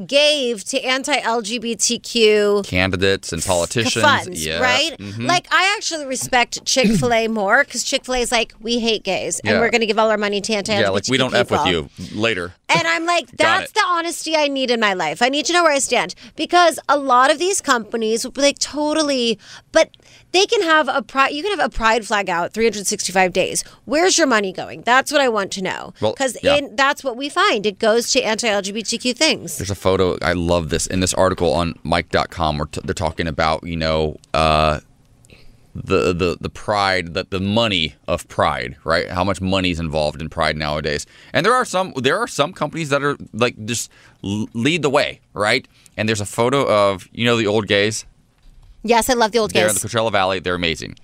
gave 0.08 0.64
to 0.66 0.82
anti-LGBTQ 0.84 2.66
Candidates 2.66 3.32
and 3.34 3.44
politicians, 3.44 4.04
funds, 4.04 4.46
yeah, 4.46 4.60
right? 4.60 4.98
mhm. 4.98 5.28
Like, 5.28 5.48
I 5.52 5.74
actually 5.78 6.06
respect 6.06 6.66
Chick 6.66 6.88
Fil 6.92 7.14
A 7.14 7.28
more 7.30 7.64
because 7.64 7.84
Chick 7.84 8.06
Fil 8.06 8.16
A 8.16 8.20
is 8.20 8.32
like, 8.32 8.54
we 8.60 8.80
hate 8.80 9.04
gays, 9.04 9.40
and 9.40 9.52
Yeah. 9.54 9.60
we're 9.60 9.70
going 9.70 9.82
to 9.82 9.88
give 9.88 9.98
all 10.00 10.10
our 10.10 10.18
money 10.18 10.42
to 10.42 10.54
anti-LGBTQ 10.54 10.82
yeah, 10.82 10.90
like 10.90 11.08
we 11.10 11.18
don't 11.18 11.34
f 11.34 11.50
with 11.52 11.66
you 11.66 11.90
later. 12.14 12.54
And 12.68 12.88
I'm 12.88 13.06
like, 13.06 13.30
that's 13.38 13.72
the 13.72 13.84
honesty 13.88 14.36
I 14.36 14.48
need 14.48 14.72
in 14.72 14.80
my 14.80 14.94
life. 14.94 15.22
I 15.22 15.30
need 15.30 15.46
to 15.46 15.54
know 15.54 15.64
where 15.64 15.72
I 15.74 15.80
stand 15.80 16.16
because 16.36 16.80
a 16.90 16.98
lot 16.98 17.32
of 17.32 17.40
these 17.40 17.62
companies, 17.62 18.26
like, 18.36 18.60
totally, 18.60 19.40
but 19.72 19.90
they 20.36 20.46
can 20.46 20.62
have 20.64 20.88
a 20.88 21.02
pride. 21.02 21.32
You 21.32 21.42
can 21.42 21.58
have 21.58 21.66
a 21.66 21.74
pride 21.74 22.06
flag 22.06 22.30
out 22.30 22.54
365 22.54 23.34
days. 23.34 23.64
Where's 23.86 24.18
your 24.18 24.28
money 24.28 24.52
going? 24.52 24.82
That's 24.82 25.12
what 25.12 25.22
I 25.22 25.30
want 25.30 25.52
to 25.54 25.62
know 25.62 25.94
Well, 26.02 26.14
because 26.14 26.38
yeah. 26.44 26.60
that's 26.74 27.04
what 27.04 27.16
we 27.18 27.30
find. 27.30 27.66
It 27.66 27.80
goes 27.80 28.12
to 28.12 28.22
anti-LGBTQ 28.22 29.16
things. 29.16 29.58
There's 29.58 29.72
a 29.72 29.76
photo. 29.76 30.18
I 30.22 30.34
love 30.34 30.70
this 30.70 30.88
in 30.88 31.00
this 31.00 31.14
article 31.14 31.54
on 31.54 31.80
Mic.com 31.84 32.58
where 32.58 32.68
t- 32.68 32.82
they're 32.84 32.94
talking 32.94 33.28
about 33.28 33.66
you 33.66 33.78
know 33.78 34.18
uh, 34.34 34.80
the 35.74 36.14
the 36.14 36.38
the 36.40 36.50
pride, 36.50 37.14
the 37.14 37.26
the 37.30 37.40
money 37.40 37.96
of 38.08 38.28
pride, 38.28 38.78
right? 38.84 39.10
How 39.10 39.24
much 39.24 39.42
money 39.42 39.72
is 39.72 39.80
involved 39.80 40.22
in 40.22 40.30
pride 40.30 40.58
nowadays? 40.58 41.06
And 41.34 41.46
there 41.46 41.54
are 41.54 41.66
some 41.66 41.94
there 41.98 42.18
are 42.18 42.28
some 42.28 42.54
companies 42.54 42.90
that 42.90 43.04
are 43.04 43.18
like 43.34 43.64
just 43.66 43.92
lead 44.22 44.82
the 44.82 44.90
way, 44.90 45.20
right? 45.34 45.68
And 45.98 46.08
there's 46.08 46.22
a 46.22 46.26
photo 46.26 46.68
of 46.68 47.08
you 47.12 47.26
know 47.26 47.38
the 47.38 47.48
old 47.48 47.68
gays. 47.68 48.06
Yes, 48.86 49.10
I 49.10 49.14
love 49.14 49.32
the 49.32 49.40
old 49.40 49.52
They're 49.52 49.68
in 49.68 49.74
the 49.74 49.80
Coachella 49.80 50.12
Valley. 50.12 50.40
They're 50.40 50.56
amazing. 50.56 50.96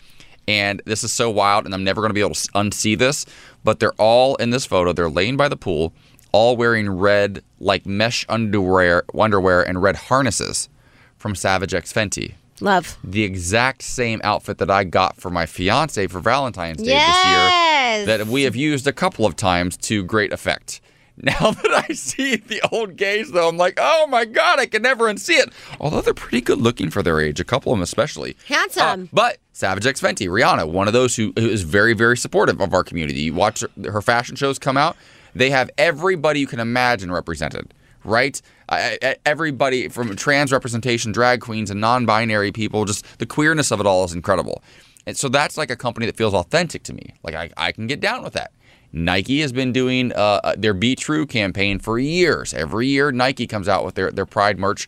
And 0.48 0.82
this 0.86 1.04
is 1.04 1.12
so 1.12 1.30
wild, 1.30 1.66
and 1.66 1.74
I'm 1.74 1.84
never 1.84 2.00
going 2.02 2.10
to 2.10 2.14
be 2.14 2.20
able 2.22 2.36
to 2.36 2.52
unsee 2.52 2.98
this. 2.98 3.26
But 3.64 3.80
they're 3.80 3.94
all 3.94 4.36
in 4.36 4.52
this 4.52 4.66
photo. 4.66 4.94
They're 4.94 5.10
laying 5.10 5.36
by 5.36 5.48
the 5.50 5.58
pool, 5.58 5.94
all 6.32 6.56
wearing 6.56 6.90
red, 6.90 7.44
like 7.60 7.86
mesh 7.86 8.26
underwear, 8.30 9.04
underwear, 9.18 9.62
and 9.68 9.82
red 9.82 9.96
harnesses 9.96 10.70
from 11.18 11.36
Savage 11.36 11.74
X 11.74 11.92
Fenty. 11.92 12.34
Love. 12.60 12.98
The 13.04 13.24
exact 13.24 13.82
same 13.82 14.22
outfit 14.24 14.60
that 14.60 14.70
I 14.70 14.84
got 14.84 15.18
for 15.18 15.32
my 15.32 15.48
fiance 15.48 16.06
for 16.08 16.20
Valentine's 16.20 16.78
Day 16.78 16.92
Yes. 16.92 18.06
this 18.06 18.08
year, 18.08 18.18
that 18.18 18.28
we 18.28 18.44
have 18.44 18.56
used 18.56 18.86
a 18.86 18.94
couple 18.94 19.26
of 19.26 19.36
times 19.36 19.76
to 19.78 20.04
great 20.04 20.32
effect. 20.32 20.80
Now 21.24 21.51
that 21.51 21.86
I 21.89 21.93
see 21.93 22.38
the 22.38 22.61
old 22.72 22.95
gays, 22.95 23.32
though, 23.32 23.47
I'm 23.47 23.57
like, 23.57 23.78
oh 23.80 24.07
my 24.07 24.26
god, 24.26 24.59
I 24.59 24.65
can 24.65 24.82
never 24.82 25.05
unsee 25.05 25.38
it. 25.38 25.53
Although 25.80 26.01
they're 26.01 26.15
pretty 26.15 26.41
good 26.41 26.57
looking 26.59 26.89
for 26.89 27.03
their 27.03 27.22
age, 27.22 27.39
a 27.39 27.43
couple 27.43 27.72
of 27.72 27.78
them 27.78 27.84
especially. 27.84 28.36
Handsome. 28.47 29.03
Uh, 29.03 29.07
but 29.13 29.38
Savage 29.53 29.86
X 29.86 30.01
Fenty, 30.01 30.28
Rihanna, 30.28 30.67
one 30.67 30.88
of 30.88 30.93
those 30.93 31.15
who, 31.15 31.32
who 31.38 31.47
is 31.47 31.61
very, 31.61 31.93
very 31.93 32.17
supportive 32.17 32.59
of 32.59 32.74
our 32.74 32.84
community. 32.84 33.22
You 33.22 33.36
watch 33.36 33.61
her, 33.61 33.91
her 33.91 34.01
fashion 34.01 34.36
shows 34.36 34.57
come 34.57 34.78
out, 34.78 34.97
they 35.36 35.51
have 35.51 35.69
everybody 35.78 36.39
you 36.39 36.47
can 36.47 36.59
imagine 36.59 37.11
represented, 37.11 37.72
right? 38.03 38.41
I- 38.67 39.17
everybody 39.26 39.89
from 39.89 40.15
trans 40.15 40.51
representation, 40.51 41.11
drag 41.11 41.41
queens, 41.41 41.69
and 41.69 41.80
non 41.80 42.05
binary 42.07 42.51
people, 42.51 42.86
just 42.86 43.19
the 43.19 43.28
queerness 43.28 43.69
of 43.72 43.80
it 43.80 43.86
all 43.86 44.03
is 44.05 44.13
incredible. 44.13 44.63
And 45.05 45.15
so 45.15 45.30
that's 45.30 45.57
like 45.57 45.69
a 45.69 45.76
company 45.76 46.05
that 46.07 46.15
feels 46.17 46.34
authentic 46.34 46.82
to 46.84 46.93
me. 46.93 47.13
Like 47.22 47.36
I, 47.36 47.51
I 47.57 47.72
can 47.72 47.86
get 47.88 47.99
down 47.99 48.24
with 48.24 48.34
that. 48.34 48.51
Nike 48.94 49.42
has 49.42 49.52
been 49.54 49.72
doing 49.72 50.12
uh, 50.14 50.53
their 50.57 50.74
Be 50.74 50.95
True 50.95 51.26
campaign 51.26 51.80
for 51.80 51.98
years. 51.99 52.53
Every 52.53 52.88
year, 52.88 53.11
Nike 53.11 53.48
comes 53.48 53.68
out 53.68 53.86
with 53.86 53.95
their, 53.95 54.11
their 54.11 54.26
Pride 54.26 54.60
merch, 54.60 54.88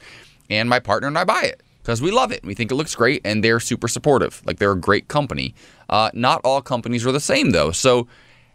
and 0.49 0.67
my 0.69 0.79
partner 0.79 1.07
and 1.07 1.17
I 1.17 1.23
buy 1.23 1.43
it 1.43 1.61
because 1.81 2.01
we 2.01 2.11
love 2.11 2.31
it. 2.31 2.43
We 2.43 2.53
think 2.53 2.71
it 2.71 2.75
looks 2.75 2.95
great, 2.95 3.21
and 3.23 3.43
they're 3.43 3.59
super 3.59 3.87
supportive. 3.87 4.41
Like 4.45 4.59
they're 4.59 4.71
a 4.73 4.79
great 4.79 5.07
company. 5.07 5.55
Uh, 5.89 6.09
not 6.13 6.41
all 6.43 6.61
companies 6.61 7.05
are 7.05 7.11
the 7.11 7.19
same 7.19 7.51
though. 7.51 7.71
So, 7.71 8.07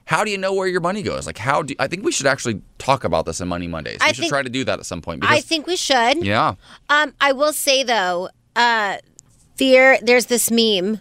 how 0.05 0.25
do 0.25 0.31
you 0.31 0.39
know 0.39 0.55
where 0.55 0.67
your 0.67 0.81
money 0.81 1.03
goes? 1.03 1.27
Like, 1.27 1.39
how 1.39 1.63
do 1.63 1.75
I 1.79 1.87
think 1.87 2.05
we 2.05 2.13
should 2.13 2.27
actually 2.27 2.61
talk 2.79 3.05
about 3.05 3.27
this 3.27 3.41
in 3.41 3.49
Money 3.49 3.69
Mondays? 3.69 3.99
We 4.01 4.07
I 4.07 4.13
should 4.13 4.23
think- 4.23 4.31
try 4.33 4.43
to 4.43 4.49
do 4.51 4.65
that 4.65 4.79
at 4.79 4.87
some 4.87 5.01
point. 5.03 5.21
Because, 5.21 5.37
I 5.37 5.41
think 5.41 5.67
we 5.67 5.77
should. 5.77 6.25
yeah, 6.25 6.55
Um, 6.91 7.15
I 7.21 7.33
will 7.33 7.53
say 7.53 7.83
though, 7.85 8.29
uh, 8.57 8.99
fear. 9.57 9.99
There's 10.03 10.27
this 10.27 10.51
meme 10.51 11.01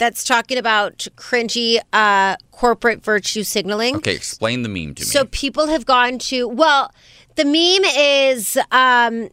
that's 0.00 0.24
talking 0.24 0.58
about 0.58 1.06
cringy 1.16 1.78
uh, 1.92 2.34
corporate 2.50 3.04
virtue 3.04 3.44
signaling. 3.44 3.96
okay. 3.96 4.14
Explain 4.16 4.62
the 4.62 4.68
meme 4.68 4.94
to 4.96 5.02
me. 5.02 5.06
So 5.06 5.26
people 5.26 5.68
have 5.68 5.86
gone 5.86 6.18
to 6.30 6.48
well, 6.48 6.92
the 7.36 7.44
meme 7.44 7.84
is 7.96 8.56
um, 8.72 9.28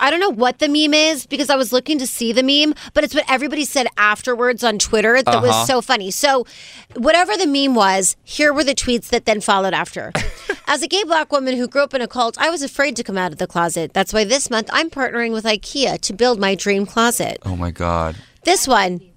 I 0.00 0.10
don't 0.10 0.20
know 0.20 0.30
what 0.30 0.60
the 0.60 0.68
meme 0.68 0.94
is 0.94 1.26
because 1.26 1.50
I 1.50 1.56
was 1.56 1.72
looking 1.72 1.98
to 1.98 2.06
see 2.06 2.32
the 2.32 2.44
meme, 2.44 2.72
but 2.94 3.02
it's 3.02 3.16
what 3.16 3.24
everybody 3.28 3.64
said 3.64 3.88
afterwards 3.96 4.62
on 4.62 4.78
Twitter 4.78 5.20
that 5.20 5.26
Uh-huh. 5.34 5.46
was 5.48 5.66
so 5.66 5.80
funny. 5.80 6.12
So, 6.12 6.46
whatever 6.94 7.36
the 7.36 7.48
meme 7.48 7.74
was, 7.74 8.14
here 8.22 8.52
were 8.52 8.62
the 8.62 8.76
tweets 8.76 9.08
that 9.08 9.24
then 9.24 9.40
followed 9.40 9.74
after. 9.74 10.12
As 10.68 10.82
a 10.82 10.86
gay 10.86 11.02
black 11.02 11.32
woman 11.32 11.56
who 11.56 11.66
grew 11.66 11.82
up 11.82 11.94
in 11.94 12.00
a 12.00 12.06
cult, 12.06 12.38
I 12.38 12.48
was 12.48 12.62
afraid 12.62 12.94
to 12.94 13.02
come 13.02 13.18
out 13.18 13.32
of 13.32 13.38
the 13.38 13.48
closet. 13.48 13.92
That's 13.92 14.12
why 14.12 14.22
this 14.22 14.50
month 14.50 14.70
I'm 14.72 14.88
partnering 14.88 15.32
with 15.32 15.44
IKEA 15.44 16.00
to 16.02 16.12
build 16.12 16.38
my 16.38 16.54
dream 16.54 16.86
closet. 16.86 17.38
Oh 17.44 17.56
my 17.56 17.72
God. 17.72 18.14
This 18.44 18.66
one. 18.66 19.07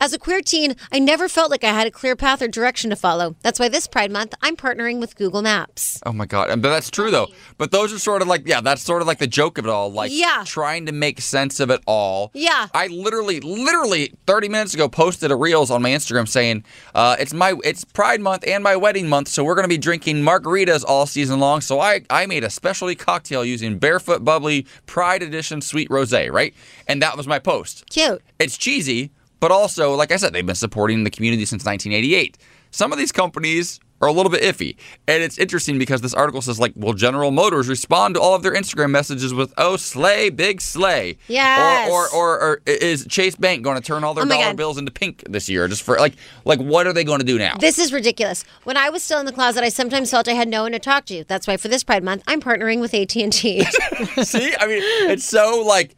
As 0.00 0.12
a 0.12 0.18
queer 0.18 0.42
teen, 0.42 0.74
I 0.92 0.98
never 0.98 1.28
felt 1.28 1.50
like 1.50 1.64
I 1.64 1.68
had 1.72 1.86
a 1.86 1.90
clear 1.90 2.14
path 2.14 2.42
or 2.42 2.48
direction 2.48 2.90
to 2.90 2.96
follow. 2.96 3.36
That's 3.42 3.58
why 3.58 3.68
this 3.68 3.86
Pride 3.86 4.10
Month, 4.10 4.34
I'm 4.42 4.54
partnering 4.56 5.00
with 5.00 5.16
Google 5.16 5.40
Maps. 5.40 6.00
Oh 6.04 6.12
my 6.12 6.26
god! 6.26 6.48
But 6.60 6.68
that's 6.68 6.90
true 6.90 7.10
though. 7.10 7.28
But 7.56 7.70
those 7.70 7.92
are 7.92 7.98
sort 7.98 8.20
of 8.20 8.28
like 8.28 8.46
yeah, 8.46 8.60
that's 8.60 8.82
sort 8.82 9.00
of 9.02 9.08
like 9.08 9.18
the 9.18 9.26
joke 9.26 9.56
of 9.56 9.64
it 9.64 9.70
all. 9.70 9.90
Like 9.90 10.10
Yeah. 10.12 10.42
trying 10.46 10.86
to 10.86 10.92
make 10.92 11.20
sense 11.20 11.58
of 11.60 11.70
it 11.70 11.80
all. 11.86 12.32
Yeah. 12.34 12.66
I 12.74 12.88
literally, 12.88 13.40
literally 13.40 14.12
30 14.26 14.48
minutes 14.48 14.74
ago 14.74 14.88
posted 14.88 15.30
a 15.30 15.36
reels 15.36 15.70
on 15.70 15.80
my 15.80 15.90
Instagram 15.90 16.28
saying, 16.28 16.64
uh, 16.94 17.16
it's 17.18 17.32
my 17.32 17.54
it's 17.64 17.84
Pride 17.84 18.20
Month 18.20 18.44
and 18.46 18.62
my 18.62 18.76
wedding 18.76 19.08
month, 19.08 19.28
so 19.28 19.42
we're 19.44 19.54
gonna 19.54 19.68
be 19.68 19.78
drinking 19.78 20.16
margaritas 20.16 20.84
all 20.86 21.06
season 21.06 21.38
long. 21.40 21.60
So 21.62 21.80
I 21.80 22.02
I 22.10 22.26
made 22.26 22.44
a 22.44 22.50
specialty 22.50 22.94
cocktail 22.96 23.44
using 23.44 23.78
Barefoot 23.78 24.22
Bubbly 24.24 24.66
Pride 24.86 25.22
Edition 25.22 25.60
Sweet 25.62 25.88
Rosé, 25.88 26.30
right? 26.30 26.52
And 26.88 27.00
that 27.00 27.16
was 27.16 27.26
my 27.26 27.38
post. 27.38 27.84
Cute. 27.88 28.20
It's 28.38 28.58
cheesy, 28.58 29.10
but 29.40 29.50
also, 29.50 29.94
like 29.94 30.12
I 30.12 30.16
said, 30.16 30.32
they've 30.32 30.44
been 30.46 30.54
supporting 30.54 31.04
the 31.04 31.10
community 31.10 31.44
since 31.44 31.64
1988. 31.64 32.38
Some 32.70 32.92
of 32.92 32.98
these 32.98 33.12
companies 33.12 33.78
are 34.00 34.08
a 34.08 34.12
little 34.12 34.30
bit 34.30 34.42
iffy. 34.42 34.76
And 35.06 35.22
it's 35.22 35.38
interesting 35.38 35.78
because 35.78 36.00
this 36.00 36.12
article 36.12 36.42
says, 36.42 36.58
like, 36.58 36.72
will 36.74 36.92
General 36.92 37.30
Motors 37.30 37.68
respond 37.68 38.16
to 38.16 38.20
all 38.20 38.34
of 38.34 38.42
their 38.42 38.52
Instagram 38.52 38.90
messages 38.90 39.32
with, 39.32 39.54
oh, 39.56 39.76
slay, 39.76 40.28
big 40.30 40.60
slay? 40.60 41.16
Yeah. 41.28 41.88
Or, 41.88 42.08
or, 42.08 42.08
or, 42.14 42.40
or 42.40 42.60
is 42.66 43.06
Chase 43.06 43.36
Bank 43.36 43.62
going 43.62 43.76
to 43.76 43.82
turn 43.82 44.02
all 44.02 44.12
their 44.12 44.24
Oh 44.24 44.28
dollar 44.28 44.46
God. 44.46 44.56
bills 44.56 44.78
into 44.78 44.90
pink 44.90 45.22
this 45.28 45.48
year? 45.48 45.68
Just 45.68 45.82
for, 45.82 45.96
like, 45.98 46.14
like 46.44 46.58
what 46.58 46.86
are 46.88 46.92
they 46.92 47.04
going 47.04 47.20
to 47.20 47.24
do 47.24 47.38
now? 47.38 47.56
This 47.58 47.78
is 47.78 47.92
ridiculous. 47.92 48.44
When 48.64 48.76
I 48.76 48.90
was 48.90 49.02
still 49.04 49.20
in 49.20 49.26
the 49.26 49.32
closet, 49.32 49.62
I 49.62 49.68
sometimes 49.68 50.10
felt 50.10 50.26
I 50.28 50.32
had 50.32 50.48
no 50.48 50.62
one 50.62 50.72
to 50.72 50.80
talk 50.80 51.06
to. 51.06 51.24
That's 51.24 51.46
why 51.46 51.56
for 51.56 51.68
this 51.68 51.84
Pride 51.84 52.02
Month, 52.02 52.24
I'm 52.26 52.40
partnering 52.40 52.80
with 52.80 52.92
AT&T. 52.92 53.30
See? 54.24 54.54
I 54.58 54.66
mean, 54.66 54.82
it's 55.10 55.24
so, 55.24 55.62
like, 55.64 55.94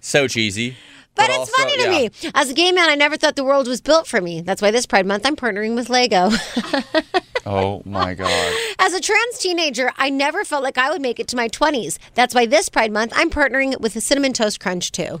so 0.00 0.28
cheesy. 0.28 0.76
But 1.14 1.28
it's 1.30 1.38
also- 1.38 1.52
funny 1.52 1.76
to 1.76 1.82
yeah. 1.82 1.90
me. 1.90 2.10
As 2.34 2.50
a 2.50 2.54
gay 2.54 2.72
man, 2.72 2.88
I 2.88 2.94
never 2.94 3.16
thought 3.16 3.36
the 3.36 3.44
world 3.44 3.66
was 3.68 3.80
built 3.80 4.06
for 4.06 4.20
me. 4.20 4.40
That's 4.40 4.62
why 4.62 4.70
this 4.70 4.86
Pride 4.86 5.06
Month, 5.06 5.26
I'm 5.26 5.36
partnering 5.36 5.74
with 5.74 5.90
Lego. 5.90 6.30
Oh, 7.46 7.80
my 7.86 8.12
God. 8.14 8.54
As 8.78 8.92
a 8.92 9.00
trans 9.00 9.38
teenager, 9.38 9.90
I 9.96 10.10
never 10.10 10.44
felt 10.44 10.62
like 10.62 10.76
I 10.76 10.90
would 10.90 11.00
make 11.00 11.18
it 11.18 11.26
to 11.28 11.36
my 11.36 11.48
20s. 11.48 11.96
That's 12.14 12.34
why 12.34 12.44
this 12.44 12.68
Pride 12.68 12.92
Month, 12.92 13.14
I'm 13.16 13.30
partnering 13.30 13.80
with 13.80 13.94
the 13.94 14.00
Cinnamon 14.02 14.34
Toast 14.34 14.60
Crunch 14.60 14.92
too. 14.92 15.18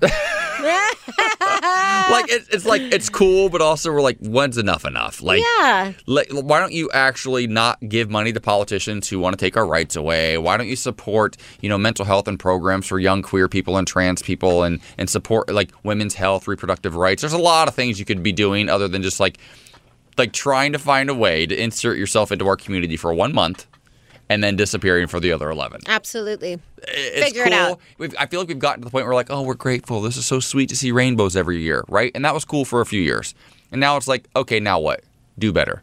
like 2.10 2.26
it's, 2.30 2.48
it's 2.48 2.64
like 2.66 2.82
it's 2.82 3.08
cool, 3.08 3.48
but 3.48 3.60
also 3.62 3.92
we're 3.92 4.00
like, 4.02 4.18
when's 4.20 4.58
enough 4.58 4.84
enough? 4.84 5.22
Like, 5.22 5.42
Yeah. 5.58 5.92
like, 6.06 6.28
why 6.32 6.60
don't 6.60 6.72
you 6.72 6.90
actually 6.92 7.46
not 7.46 7.78
give 7.88 8.10
money 8.10 8.32
to 8.32 8.40
politicians 8.40 9.08
who 9.08 9.18
want 9.18 9.38
to 9.38 9.44
take 9.44 9.56
our 9.56 9.66
rights 9.66 9.96
away? 9.96 10.38
Why 10.38 10.56
don't 10.56 10.68
you 10.68 10.76
support, 10.76 11.36
you 11.60 11.68
know, 11.68 11.78
mental 11.78 12.04
health 12.04 12.28
and 12.28 12.38
programs 12.38 12.86
for 12.86 12.98
young 12.98 13.22
queer 13.22 13.48
people 13.48 13.76
and 13.76 13.86
trans 13.86 14.22
people, 14.22 14.62
and 14.62 14.80
and 14.98 15.08
support 15.08 15.50
like 15.52 15.70
women's 15.84 16.14
health, 16.14 16.46
reproductive 16.48 16.94
rights? 16.96 17.22
There's 17.22 17.32
a 17.32 17.38
lot 17.38 17.68
of 17.68 17.74
things 17.74 17.98
you 17.98 18.04
could 18.04 18.22
be 18.22 18.32
doing 18.32 18.68
other 18.68 18.88
than 18.88 19.02
just 19.02 19.20
like 19.20 19.38
like 20.18 20.32
trying 20.32 20.72
to 20.72 20.78
find 20.78 21.08
a 21.08 21.14
way 21.14 21.46
to 21.46 21.54
insert 21.60 21.96
yourself 21.96 22.30
into 22.32 22.46
our 22.46 22.56
community 22.56 22.96
for 22.96 23.14
one 23.14 23.32
month 23.32 23.66
and 24.30 24.42
then 24.42 24.56
disappearing 24.56 25.08
for 25.08 25.20
the 25.20 25.32
other 25.32 25.50
11 25.50 25.80
Absolutely. 25.88 26.58
it's 26.78 27.26
Figure 27.26 27.44
cool. 27.44 27.52
it 27.52 27.56
out. 27.56 27.80
We've, 27.98 28.14
I 28.18 28.26
feel 28.26 28.40
like 28.40 28.48
we've 28.48 28.58
gotten 28.58 28.80
to 28.80 28.84
the 28.86 28.90
point 28.90 29.04
where 29.04 29.10
we're 29.10 29.14
like, 29.16 29.30
oh, 29.30 29.42
we're 29.42 29.54
grateful. 29.54 30.00
This 30.00 30.16
is 30.16 30.24
so 30.24 30.40
sweet 30.40 30.68
to 30.70 30.76
see 30.76 30.92
rainbows 30.92 31.36
every 31.36 31.58
year, 31.60 31.84
right? 31.88 32.12
And 32.14 32.24
that 32.24 32.32
was 32.32 32.44
cool 32.46 32.64
for 32.64 32.80
a 32.80 32.86
few 32.86 33.02
years. 33.02 33.34
And 33.72 33.80
now 33.80 33.96
it's 33.96 34.08
like, 34.08 34.28
okay, 34.34 34.60
now 34.60 34.78
what? 34.78 35.02
Do 35.38 35.52
better. 35.52 35.82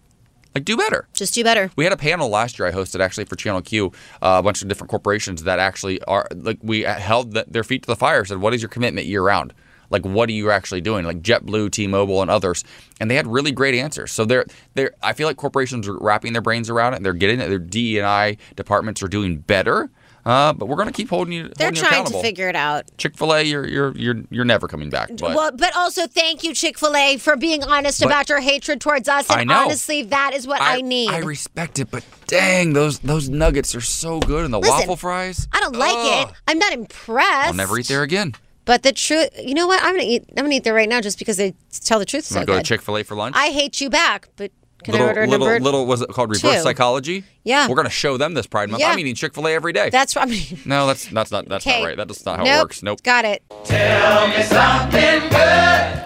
Like, 0.56 0.66
do 0.66 0.76
better. 0.76 1.08
Just 1.14 1.36
do 1.36 1.44
better. 1.44 1.70
We 1.76 1.84
had 1.84 1.94
a 1.94 1.98
panel 1.98 2.30
last 2.30 2.58
year 2.58 2.68
I 2.68 2.72
hosted 2.72 3.00
actually 3.00 3.26
for 3.26 3.36
Channel 3.36 3.62
Q, 3.62 3.92
uh, 4.22 4.38
a 4.40 4.44
bunch 4.44 4.62
of 4.64 4.68
different 4.70 4.90
corporations 4.90 5.44
that 5.44 5.60
actually 5.60 6.02
are 6.04 6.28
like 6.34 6.58
we 6.64 6.82
held 6.82 7.34
th- 7.36 7.46
their 7.48 7.64
feet 7.64 7.84
to 7.84 7.88
the 7.88 7.96
fire. 7.96 8.26
Said, 8.26 8.40
what 8.40 8.54
is 8.56 8.62
your 8.62 8.70
commitment 8.70 9.06
year 9.08 9.22
round? 9.22 9.54
Like, 9.90 10.06
what 10.06 10.30
are 10.30 10.34
you 10.34 10.52
actually 10.52 10.82
doing? 10.82 11.06
Like 11.06 11.22
JetBlue, 11.22 11.72
T-Mobile, 11.72 12.22
and 12.22 12.30
others, 12.32 12.64
and 13.00 13.10
they 13.10 13.16
had 13.16 13.28
really 13.28 13.52
great 13.52 13.76
answers. 13.76 14.12
So 14.12 14.26
they're 14.26 14.46
they're. 14.74 14.92
I 15.02 15.14
feel 15.14 15.28
like 15.28 15.38
corporations 15.38 15.88
are 15.88 15.98
wrapping 16.00 16.34
their 16.34 16.42
brains 16.42 16.70
around 16.70 16.94
it. 16.94 16.98
and 16.98 17.06
They're 17.06 17.14
getting 17.14 17.40
it. 17.40 17.48
Their 17.50 17.60
DE 17.60 17.98
and 17.98 18.08
I 18.08 18.38
departments 18.56 19.02
are 19.04 19.08
doing 19.08 19.38
better. 19.38 19.90
Uh, 20.26 20.52
but 20.52 20.66
we're 20.66 20.76
going 20.76 20.90
to 20.90 20.94
keep 20.94 21.10
holding 21.10 21.32
you. 21.32 21.44
They're 21.56 21.68
holding 21.68 21.82
you 21.84 21.88
trying 21.90 22.06
to 22.08 22.22
figure 22.22 22.50
it 22.50 22.56
out. 22.58 22.84
Chick 22.98 23.16
Fil 23.16 23.34
A, 23.34 23.44
you're 23.44 23.66
you're 23.66 23.96
you're 23.96 24.24
you're 24.30 24.44
never 24.44 24.68
coming 24.68 24.90
back. 24.90 25.08
But 25.08 25.22
well, 25.36 25.52
but 25.56 25.74
also 25.74 26.06
thank 26.06 26.44
you, 26.44 26.54
Chick 26.54 26.78
fil 26.78 26.94
A, 26.98 27.16
for 27.16 27.38
being 27.38 27.64
honest 27.64 28.02
But- 28.02 28.08
about 28.08 28.28
your 28.28 28.42
hatred 28.42 28.82
towards 28.82 29.08
us. 29.08 29.30
And 29.30 29.40
I 29.40 29.44
know. 29.46 29.64
honestly, 29.64 30.02
that 30.04 30.34
is 30.34 30.46
what 30.46 30.62
I, 30.62 30.82
need. 30.82 31.12
I 31.12 31.20
respect 31.20 31.80
it, 31.80 31.90
but 31.90 32.04
dang, 32.28 32.74
those 32.74 33.00
those 33.00 33.30
nuggets 33.30 33.74
are 33.74 33.80
so 33.80 34.20
good, 34.20 34.44
and 34.44 34.54
the 34.54 34.60
Listen, 34.60 34.76
waffle 34.80 34.98
fries. 34.98 35.48
I 35.54 35.62
don't 35.62 35.78
like 35.78 36.28
it. 36.28 36.36
I'm 36.46 36.60
not 36.60 36.74
impressed. 36.74 37.48
I'll 37.48 37.54
never 37.54 37.80
eat 37.80 37.88
there 37.88 38.04
again. 38.04 38.36
But 38.68 38.84
the 38.84 38.92
truth, 38.92 39.30
you 39.42 39.56
know 39.56 39.66
what? 39.66 39.82
I'm 39.82 39.96
gonna 39.96 40.04
eat. 40.08 40.26
I'm 40.38 40.44
gonna 40.44 40.54
eat 40.56 40.64
there 40.66 40.74
right 40.76 40.90
now 40.90 41.02
just 41.02 41.18
because 41.18 41.38
they 41.38 41.56
tell 41.84 41.98
the 42.00 42.06
truth 42.06 42.26
I'm 42.30 42.34
so 42.34 42.36
gonna 42.36 42.46
go 42.46 42.58
to. 42.58 42.64
Chick 42.64 42.82
Fil 42.82 42.98
A 42.98 43.04
for 43.04 43.16
lunch. 43.16 43.36
I 43.36 43.48
hate 43.48 43.82
you 43.82 43.90
back, 43.90 44.28
but 44.36 44.52
can 44.84 44.92
little 44.92 45.08
I 45.08 45.10
order 45.10 45.26
little 45.28 45.48
number? 45.48 45.60
little 45.64 45.86
was 45.88 46.02
it 46.02 46.10
called 46.10 46.30
reverse 46.30 46.58
two? 46.58 46.62
psychology? 46.62 47.24
Yeah. 47.46 47.68
we're 47.70 47.76
gonna 47.78 47.90
show 47.90 48.18
them 48.18 48.34
this 48.36 48.46
Pride 48.46 48.70
Month. 48.70 48.82
Yeah. 48.82 48.92
I'm 48.92 49.00
eating 49.00 49.16
Chick 49.16 49.34
Fil 49.34 49.48
A 49.48 49.54
every 49.54 49.72
day. 49.74 49.90
That's 49.90 50.16
what 50.16 50.28
I 50.28 50.30
mean. 50.30 50.60
no, 50.66 50.86
that's 50.86 51.08
that's 51.08 51.32
not 51.32 51.48
that's 51.48 51.66
Okay. 51.66 51.80
not 51.82 51.88
right. 51.88 51.98
That's 51.98 52.26
not 52.26 52.38
how 52.40 52.44
nope. 52.44 52.56
it 52.56 52.62
works. 52.64 52.84
Nope. 52.84 53.02
Got 53.04 53.24
it. 53.26 53.42
Tell 53.64 54.28
me 54.28 54.44
something 54.44 55.30
good. 55.30 56.04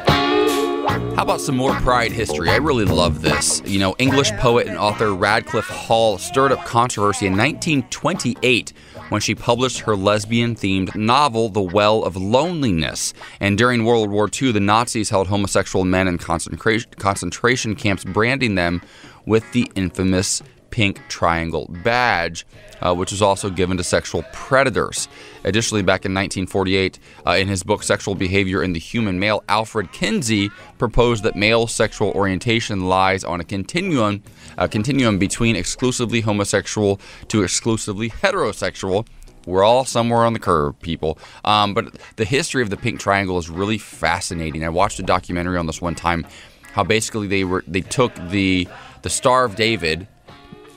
How 1.15 1.23
about 1.23 1.41
some 1.41 1.55
more 1.57 1.73
Pride 1.75 2.11
history? 2.11 2.49
I 2.49 2.55
really 2.57 2.85
love 2.85 3.21
this. 3.21 3.61
You 3.65 3.79
know, 3.79 3.95
English 3.99 4.31
poet 4.33 4.67
and 4.67 4.77
author 4.77 5.07
Radclyffe 5.07 5.63
Hall 5.63 6.17
stirred 6.17 6.51
up 6.51 6.63
controversy 6.65 7.25
in 7.27 7.33
1928 7.33 8.73
when 9.11 9.19
she 9.19 9.35
published 9.35 9.81
her 9.81 9.93
lesbian 9.93 10.55
themed 10.55 10.95
novel, 10.95 11.49
The 11.49 11.61
Well 11.61 12.05
of 12.05 12.15
Loneliness. 12.15 13.13
And 13.41 13.57
during 13.57 13.83
World 13.83 14.09
War 14.09 14.29
II, 14.41 14.53
the 14.53 14.61
Nazis 14.61 15.09
held 15.09 15.27
homosexual 15.27 15.83
men 15.83 16.07
in 16.07 16.17
concentration, 16.17 16.89
concentration 16.97 17.75
camps, 17.75 18.05
branding 18.05 18.55
them 18.55 18.81
with 19.25 19.51
the 19.51 19.69
infamous 19.75 20.41
pink 20.69 21.01
triangle 21.09 21.69
badge, 21.83 22.45
uh, 22.79 22.95
which 22.95 23.11
was 23.11 23.21
also 23.21 23.49
given 23.49 23.75
to 23.75 23.83
sexual 23.83 24.23
predators. 24.31 25.09
Additionally, 25.43 25.83
back 25.83 26.05
in 26.05 26.13
1948, 26.13 26.97
uh, 27.27 27.31
in 27.31 27.49
his 27.49 27.63
book 27.63 27.83
Sexual 27.83 28.15
Behavior 28.15 28.63
in 28.63 28.71
the 28.71 28.79
Human 28.79 29.19
Male, 29.19 29.43
Alfred 29.49 29.91
Kinsey 29.91 30.49
proposed 30.77 31.23
that 31.23 31.35
male 31.35 31.67
sexual 31.67 32.11
orientation 32.11 32.87
lies 32.87 33.25
on 33.25 33.41
a 33.41 33.43
continuum, 33.43 34.23
continuum 34.67 35.17
between 35.17 35.55
exclusively 35.55 36.21
homosexual 36.21 36.99
to 37.29 37.43
exclusively 37.43 38.09
heterosexual. 38.09 39.07
We're 39.45 39.63
all 39.63 39.85
somewhere 39.85 40.23
on 40.23 40.33
the 40.33 40.39
curve, 40.39 40.79
people. 40.81 41.17
Um, 41.45 41.73
but 41.73 41.97
the 42.17 42.25
history 42.25 42.61
of 42.61 42.69
the 42.69 42.77
pink 42.77 42.99
triangle 42.99 43.37
is 43.37 43.49
really 43.49 43.77
fascinating. 43.77 44.63
I 44.63 44.69
watched 44.69 44.99
a 44.99 45.03
documentary 45.03 45.57
on 45.57 45.65
this 45.65 45.81
one 45.81 45.95
time, 45.95 46.27
how 46.73 46.83
basically 46.83 47.27
they 47.27 47.43
were 47.43 47.63
they 47.67 47.81
took 47.81 48.13
the 48.29 48.67
the 49.01 49.09
Star 49.09 49.45
of 49.45 49.55
David, 49.55 50.07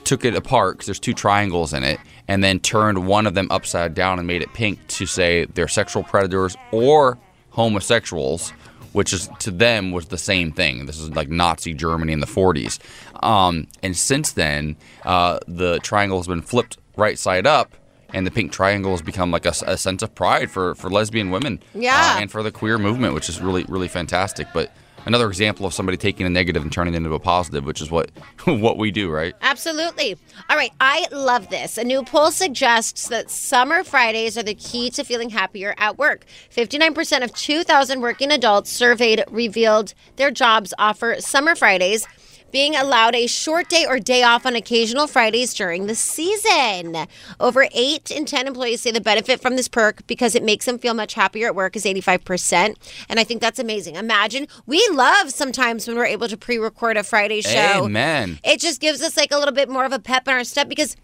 took 0.03 0.25
it 0.25 0.35
apart 0.35 0.75
because 0.75 0.87
there's 0.87 0.99
two 0.99 1.13
triangles 1.13 1.73
in 1.73 1.83
it, 1.83 1.99
and 2.27 2.43
then 2.43 2.59
turned 2.59 3.05
one 3.05 3.27
of 3.27 3.35
them 3.35 3.47
upside 3.51 3.93
down 3.93 4.17
and 4.17 4.27
made 4.27 4.41
it 4.41 4.51
pink 4.53 4.85
to 4.87 5.05
say 5.05 5.45
they're 5.45 5.67
sexual 5.67 6.03
predators 6.03 6.57
or 6.71 7.19
homosexuals, 7.51 8.51
which 8.95 9.11
is 9.13 9.29
to 9.39 9.51
them 9.51 9.91
was 9.91 10.05
the 10.07 10.17
same 10.17 10.51
thing. 10.51 10.85
This 10.85 10.99
is 10.99 11.09
like 11.15 11.29
Nazi 11.29 11.73
Germany 11.73 12.13
in 12.13 12.21
the 12.21 12.27
40s, 12.27 12.79
um, 13.23 13.67
and 13.83 13.95
since 13.95 14.31
then 14.31 14.75
uh, 15.03 15.39
the 15.47 15.79
triangle 15.79 16.17
has 16.19 16.27
been 16.27 16.41
flipped 16.41 16.77
right 16.97 17.19
side 17.19 17.45
up. 17.45 17.75
And 18.13 18.25
the 18.25 18.31
pink 18.31 18.53
triangle 18.53 18.91
has 18.91 19.01
become 19.01 19.29
like 19.31 19.45
a, 19.45 19.53
a 19.67 19.75
sense 19.77 20.01
of 20.01 20.13
pride 20.15 20.49
for, 20.49 20.73
for 20.75 20.89
lesbian 20.89 21.31
women, 21.31 21.59
Yeah. 21.73 22.15
uh, 22.15 22.21
and 22.21 22.31
for 22.31 22.43
the 22.43 22.51
queer 22.51 22.77
movement, 22.77 23.13
which 23.13 23.27
is 23.27 23.41
really 23.41 23.65
really 23.67 23.89
fantastic. 23.89 24.47
But 24.53 24.71
another 25.05 25.27
example 25.27 25.65
of 25.65 25.73
somebody 25.73 25.97
taking 25.97 26.25
a 26.25 26.29
negative 26.29 26.61
and 26.61 26.71
turning 26.71 26.93
it 26.93 26.97
into 26.97 27.13
a 27.13 27.19
positive, 27.19 27.65
which 27.65 27.81
is 27.81 27.89
what 27.89 28.11
what 28.45 28.77
we 28.77 28.91
do, 28.91 29.09
right? 29.09 29.33
Absolutely. 29.41 30.17
All 30.49 30.57
right, 30.57 30.71
I 30.79 31.07
love 31.11 31.49
this. 31.49 31.77
A 31.77 31.83
new 31.83 32.03
poll 32.03 32.31
suggests 32.31 33.07
that 33.07 33.29
summer 33.29 33.83
Fridays 33.83 34.37
are 34.37 34.43
the 34.43 34.55
key 34.55 34.89
to 34.91 35.03
feeling 35.03 35.29
happier 35.29 35.75
at 35.77 35.97
work. 35.97 36.25
59% 36.55 37.23
of 37.23 37.33
2,000 37.33 38.01
working 38.01 38.31
adults 38.31 38.69
surveyed 38.71 39.23
revealed 39.29 39.93
their 40.15 40.31
jobs 40.31 40.73
offer 40.77 41.15
summer 41.19 41.55
Fridays. 41.55 42.07
Being 42.55 42.77
allowed 42.77 43.15
a 43.15 43.27
short 43.27 43.67
day 43.67 43.85
or 43.85 43.99
day 43.99 44.23
off 44.23 44.45
on 44.45 44.55
occasional 44.55 45.07
Fridays 45.07 45.53
during 45.53 45.87
the 45.87 45.93
season. 45.93 47.05
Over 47.37 47.67
8 47.73 48.09
in 48.11 48.23
10 48.23 48.47
employees 48.47 48.79
say 48.79 48.91
the 48.91 49.01
benefit 49.01 49.41
from 49.41 49.57
this 49.57 49.67
perk 49.67 50.07
because 50.07 50.35
it 50.35 50.41
makes 50.41 50.63
them 50.65 50.79
feel 50.79 50.93
much 50.93 51.15
happier 51.15 51.47
at 51.47 51.55
work 51.55 51.75
is 51.75 51.83
85%. 51.83 52.77
And 53.09 53.19
I 53.19 53.25
think 53.25 53.41
that's 53.41 53.59
amazing. 53.59 53.97
Imagine, 53.97 54.47
we 54.65 54.81
love 54.93 55.31
sometimes 55.31 55.85
when 55.85 55.97
we're 55.97 56.05
able 56.05 56.29
to 56.29 56.37
pre 56.37 56.57
record 56.57 56.95
a 56.95 57.03
Friday 57.03 57.41
show. 57.41 57.83
Amen. 57.83 58.39
It 58.41 58.61
just 58.61 58.79
gives 58.79 59.01
us 59.01 59.17
like 59.17 59.33
a 59.33 59.37
little 59.37 59.53
bit 59.53 59.67
more 59.67 59.83
of 59.83 59.91
a 59.91 59.99
pep 59.99 60.25
in 60.25 60.33
our 60.33 60.45
step 60.45 60.69
because 60.69 60.95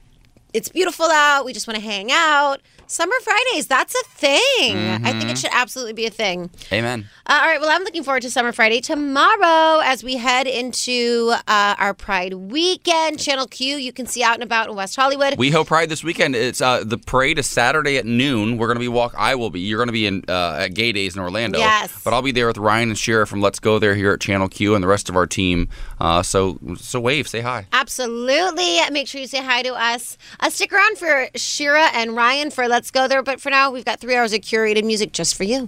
it's 0.53 0.69
beautiful 0.69 1.07
out. 1.07 1.43
We 1.43 1.51
just 1.51 1.67
want 1.67 1.79
to 1.79 1.85
hang 1.85 2.13
out. 2.13 2.61
Summer 2.91 3.15
Fridays, 3.23 3.67
that's 3.67 3.95
a 3.95 4.03
thing. 4.03 4.75
I 4.75 5.13
think 5.17 5.31
it 5.31 5.37
should 5.37 5.51
absolutely 5.53 5.93
be 5.93 6.05
a 6.07 6.09
thing. 6.09 6.49
Amen. 6.73 7.07
Uh, 7.25 7.39
all 7.41 7.47
right, 7.47 7.61
well, 7.61 7.69
I'm 7.69 7.85
looking 7.85 8.03
forward 8.03 8.21
to 8.23 8.29
Summer 8.29 8.51
Friday 8.51 8.81
tomorrow 8.81 9.79
as 9.81 10.03
we 10.03 10.17
head 10.17 10.45
into 10.45 11.31
uh, 11.47 11.75
our 11.79 11.93
Pride 11.93 12.33
weekend. 12.33 13.17
Channel 13.17 13.47
Q, 13.47 13.77
you 13.77 13.93
can 13.93 14.07
see 14.07 14.21
out 14.23 14.33
and 14.33 14.43
about 14.43 14.69
in 14.69 14.75
West 14.75 14.97
Hollywood. 14.97 15.37
We 15.37 15.51
hope 15.51 15.67
Pride 15.67 15.87
this 15.87 16.03
weekend. 16.03 16.35
It's 16.35 16.59
uh, 16.59 16.83
the 16.83 16.97
parade 16.97 17.39
is 17.39 17.49
Saturday 17.49 17.95
at 17.95 18.05
noon. 18.05 18.57
We're 18.57 18.67
gonna 18.67 18.81
be 18.81 18.89
walk. 18.89 19.15
I 19.17 19.35
will 19.35 19.51
be. 19.51 19.61
You're 19.61 19.79
gonna 19.79 19.93
be 19.93 20.05
in 20.05 20.25
uh, 20.27 20.57
at 20.63 20.73
Gay 20.73 20.91
Days 20.91 21.15
in 21.15 21.21
Orlando. 21.21 21.59
Yes. 21.59 21.97
But 22.03 22.13
I'll 22.13 22.21
be 22.21 22.33
there 22.33 22.47
with 22.47 22.57
Ryan 22.57 22.89
and 22.89 22.97
Shira 22.97 23.25
from 23.25 23.39
Let's 23.39 23.59
Go 23.59 23.79
There 23.79 23.95
here 23.95 24.11
at 24.11 24.19
Channel 24.19 24.49
Q 24.49 24.75
and 24.75 24.83
the 24.83 24.89
rest 24.89 25.07
of 25.07 25.15
our 25.15 25.27
team. 25.27 25.69
Uh, 26.01 26.23
so 26.23 26.57
so 26.77 26.99
wave, 26.99 27.27
say 27.27 27.41
hi. 27.41 27.67
Absolutely. 27.71 28.79
Make 28.89 29.07
sure 29.07 29.21
you 29.21 29.27
say 29.27 29.43
hi 29.43 29.61
to 29.61 29.75
us. 29.75 30.17
Uh, 30.39 30.49
stick 30.49 30.73
around 30.73 30.97
for 30.97 31.29
Shira 31.35 31.89
and 31.93 32.15
Ryan 32.15 32.49
for 32.49 32.67
Let's 32.67 32.89
Go 32.89 33.07
There. 33.07 33.21
But 33.21 33.39
for 33.39 33.51
now, 33.51 33.69
we've 33.69 33.85
got 33.85 33.99
three 33.99 34.15
hours 34.15 34.33
of 34.33 34.41
curated 34.41 34.83
music 34.83 35.11
just 35.11 35.35
for 35.35 35.43
you. 35.43 35.67